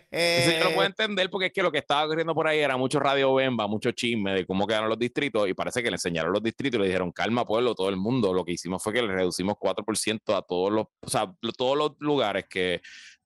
Eso 0.09 0.51
yo 0.51 0.63
lo 0.63 0.73
puedo 0.73 0.87
entender 0.87 1.29
porque 1.29 1.47
es 1.47 1.51
que 1.51 1.63
lo 1.63 1.69
que 1.69 1.79
estaba 1.79 2.05
ocurriendo 2.05 2.33
por 2.33 2.47
ahí 2.47 2.59
era 2.59 2.77
mucho 2.77 2.97
radio 3.01 3.33
bemba, 3.33 3.67
mucho 3.67 3.91
chisme 3.91 4.33
de 4.33 4.45
cómo 4.45 4.65
quedaron 4.65 4.87
los 4.87 4.97
distritos 4.97 5.49
y 5.49 5.53
parece 5.53 5.83
que 5.83 5.89
le 5.89 5.95
enseñaron 5.95 6.31
los 6.31 6.41
distritos 6.41 6.77
y 6.77 6.81
le 6.81 6.87
dijeron 6.87 7.11
calma 7.11 7.43
pueblo, 7.43 7.75
todo 7.75 7.89
el 7.89 7.97
mundo. 7.97 8.33
Lo 8.33 8.45
que 8.45 8.53
hicimos 8.53 8.81
fue 8.81 8.93
que 8.93 9.01
le 9.01 9.11
reducimos 9.13 9.55
4% 9.55 10.33
a 10.33 10.41
todos 10.43 10.71
los, 10.71 10.85
o 11.01 11.09
sea, 11.09 11.29
todos 11.57 11.77
los 11.77 11.91
lugares 11.99 12.45
que 12.49 12.79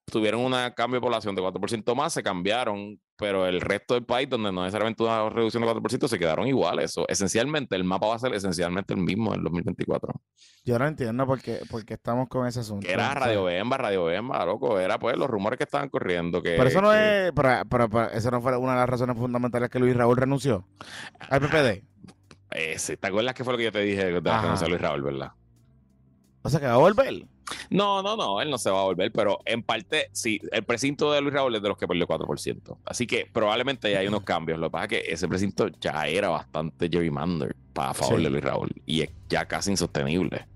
tuvieron 0.06 0.41
un 0.41 0.53
cambio 0.76 0.99
de 0.99 1.02
población 1.02 1.36
de 1.36 1.44
4% 1.44 1.95
más 1.95 2.14
se 2.14 2.24
cambiaron, 2.24 2.99
pero 3.18 3.46
el 3.48 3.62
resto 3.62 3.94
del 3.94 4.04
país 4.04 4.30
donde 4.30 4.52
no 4.52 4.62
necesariamente 4.64 5.02
una 5.04 5.30
reducción 5.30 5.64
de 5.64 5.70
4% 5.70 6.08
se 6.08 6.20
quedaron 6.20 6.48
iguales. 6.48 6.92
Eso, 6.92 7.06
esencialmente 7.08 7.76
el 7.76 7.84
mapa 7.84 8.08
va 8.08 8.16
a 8.16 8.20
ser 8.20 8.34
esencialmente 8.34 8.94
el 8.94 9.00
mismo 9.00 9.34
en 9.34 9.44
2024. 9.44 10.14
Yo 10.66 10.78
no 10.80 10.88
entiendo 10.88 11.26
por 11.26 11.42
qué, 11.42 11.60
por 11.70 11.86
qué 11.86 11.94
estamos 11.96 12.28
con 12.28 12.46
ese 12.48 12.60
asunto. 12.60 12.88
Era 12.88 13.14
Radio 13.14 13.46
Bemba, 13.46 13.78
Radio 13.78 14.06
Bemba, 14.06 14.46
loco, 14.46 14.80
era 14.80 15.00
pues 15.00 15.18
los 15.18 15.30
rumores 15.30 15.58
que 15.58 15.64
estaban 15.64 15.90
corriendo 15.90 16.42
que 16.42 16.52
Pero 16.58 16.68
eso 16.68 16.82
no 16.82 16.92
que- 16.92 17.28
es. 17.28 17.32
Pero, 17.34 17.64
pero- 17.70 17.90
pero 17.90 18.10
eso 18.12 18.32
no 18.32 18.42
fue 18.42 18.58
una 18.58 18.74
de 18.74 18.80
las 18.80 18.90
razones 18.90 19.16
fundamentales 19.18 19.70
que 19.70 19.80
Luis 19.80 19.96
Raúl 19.96 20.18
renunció 20.18 20.68
al 21.20 21.40
PPD. 21.42 21.84
Ese, 22.52 22.96
¿te 22.98 23.08
acuerdas 23.08 23.34
que 23.34 23.44
fue 23.44 23.54
lo 23.54 23.58
que 23.58 23.66
yo 23.66 23.72
te 23.72 23.80
dije 23.80 24.06
de 24.06 24.22
la 24.22 24.56
Luis 24.68 24.82
Raúl, 24.82 25.02
verdad? 25.02 25.32
O 26.42 26.50
sea 26.50 26.60
que 26.60 26.68
va 26.68 26.74
a 26.74 26.78
volver. 26.78 27.26
No, 27.70 28.02
no, 28.02 28.16
no, 28.18 28.42
él 28.42 28.50
no 28.50 28.58
se 28.58 28.70
va 28.72 28.82
a 28.82 28.84
volver, 28.84 29.12
pero 29.12 29.40
en 29.46 29.62
parte, 29.64 30.10
sí, 30.12 30.40
el 30.52 30.64
precinto 30.64 31.12
de 31.12 31.22
Luis 31.22 31.34
Raúl 31.34 31.56
es 31.56 31.62
de 31.62 31.68
los 31.70 31.78
que 31.78 31.88
perdió 31.88 32.08
4%. 32.08 32.78
Así 32.86 33.06
que 33.06 33.30
probablemente 33.32 33.92
ya 33.92 34.00
hay 34.00 34.08
unos 34.08 34.24
cambios. 34.24 34.58
Lo 34.60 34.68
que 34.68 34.72
pasa 34.72 34.86
es 34.86 34.90
que 34.90 35.14
ese 35.14 35.28
precinto 35.28 35.68
ya 35.80 36.08
era 36.08 36.30
bastante 36.30 36.90
gerrymander 36.90 37.56
para 37.74 37.94
favor 37.94 38.18
Sí. 38.18 38.24
de 38.24 38.30
Luis 38.30 38.44
Raúl 38.44 38.70
y 38.86 39.02
es 39.02 39.10
ya 39.30 39.46
casi 39.46 39.72
insostenible. 39.72 40.48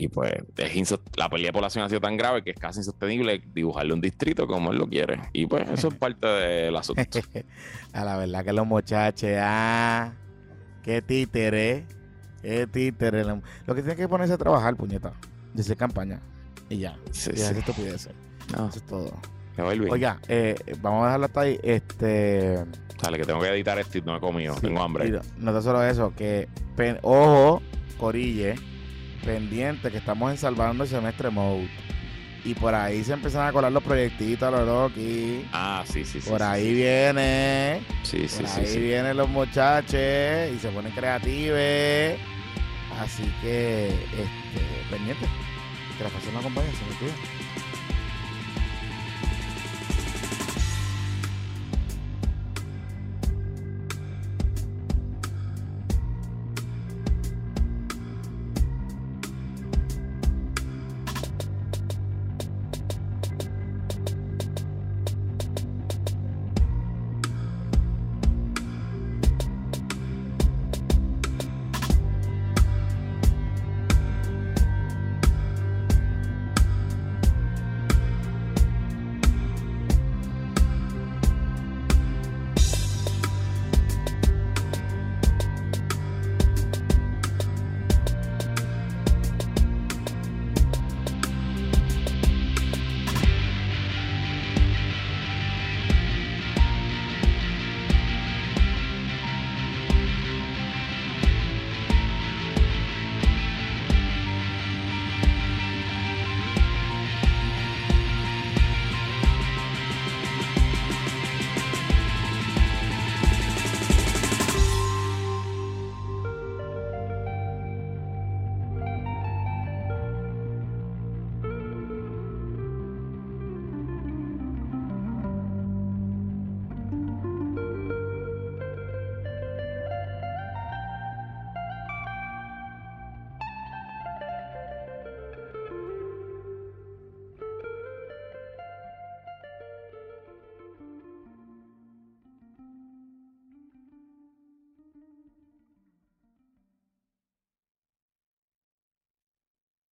Y 0.00 0.06
pues 0.08 0.32
es 0.56 0.94
la 1.16 1.28
pelea 1.28 1.48
de 1.48 1.52
población 1.52 1.84
ha 1.84 1.88
sido 1.88 2.00
tan 2.00 2.16
grave 2.16 2.44
que 2.44 2.50
es 2.50 2.58
casi 2.58 2.78
insostenible 2.78 3.42
dibujarle 3.52 3.92
un 3.94 4.00
distrito 4.00 4.46
como 4.46 4.70
él 4.70 4.78
lo 4.78 4.86
quiere. 4.88 5.20
Y 5.32 5.46
pues 5.46 5.68
eso 5.70 5.88
es 5.88 5.94
parte 5.94 6.26
del 6.26 6.76
asunto. 6.76 7.02
A 7.92 8.04
la 8.04 8.16
verdad 8.16 8.44
que 8.44 8.52
los 8.52 8.64
muchachos, 8.66 9.30
ah, 9.40 10.12
qué 10.84 11.02
títere, 11.02 11.84
qué 12.42 12.68
títere. 12.68 13.24
Lo 13.24 13.42
lo 13.66 13.74
que 13.74 13.82
tiene 13.82 13.96
que 13.96 14.06
ponerse 14.06 14.34
a 14.34 14.38
trabajar, 14.38 14.76
puñeta, 14.76 15.12
de 15.58 15.62
hacer 15.62 15.76
campaña. 15.76 16.20
Y 16.70 16.78
ya, 16.78 16.96
Sí, 17.12 17.30
y 17.34 17.40
hacer 17.40 17.54
sí. 17.54 17.60
estupideces. 17.60 18.12
No, 18.56 18.68
Eso 18.68 18.78
es 18.78 18.86
todo. 18.86 19.12
Oiga, 19.90 20.20
eh, 20.28 20.54
vamos 20.80 21.02
a 21.02 21.06
dejarlo 21.06 21.26
hasta 21.26 21.40
ahí. 21.40 21.58
Este. 21.62 22.64
Dale, 23.02 23.18
que 23.18 23.24
tengo 23.24 23.40
que 23.40 23.48
editar 23.48 23.78
esto 23.78 23.98
y 23.98 24.02
no 24.02 24.16
he 24.16 24.20
comido. 24.20 24.54
sí, 24.54 24.60
Tengo 24.62 24.82
hambre. 24.82 25.10
no, 25.10 25.20
no 25.38 25.52
tan 25.52 25.62
solo 25.62 25.82
eso, 25.84 26.12
que 26.16 26.48
pen- 26.76 26.98
ojo, 27.02 27.60
Corille, 27.98 28.54
pendiente, 29.24 29.90
que 29.90 29.98
estamos 29.98 30.30
en 30.30 30.38
salvando 30.38 30.84
el 30.84 30.90
semestre 30.90 31.30
mode. 31.30 31.68
Y 32.44 32.54
por 32.54 32.72
ahí 32.74 33.02
se 33.02 33.12
empiezan 33.14 33.48
a 33.48 33.52
colar 33.52 33.72
los 33.72 33.82
proyectitos, 33.82 34.50
los 34.52 34.64
Loki. 34.64 35.44
Ah, 35.52 35.82
sí, 35.86 36.04
sí, 36.04 36.20
sí. 36.20 36.30
Por 36.30 36.38
sí, 36.38 36.44
ahí 36.44 36.64
sí. 36.68 36.74
viene. 36.74 37.80
Sí, 38.04 38.28
sí, 38.28 38.42
Por 38.42 38.48
sí. 38.50 38.60
ahí 38.60 38.66
sí. 38.66 38.78
vienen 38.78 39.16
los 39.16 39.28
muchachos 39.28 39.92
y 40.54 40.58
se 40.60 40.68
ponen 40.72 40.92
creativos. 40.92 41.58
Así 43.00 43.24
que, 43.42 43.88
este, 43.88 44.88
pendiente. 44.90 45.26
Que 45.98 46.04
la 46.04 46.10
pasión 46.10 46.32
no 46.34 46.42
se 46.42 46.48
me. 46.48 47.37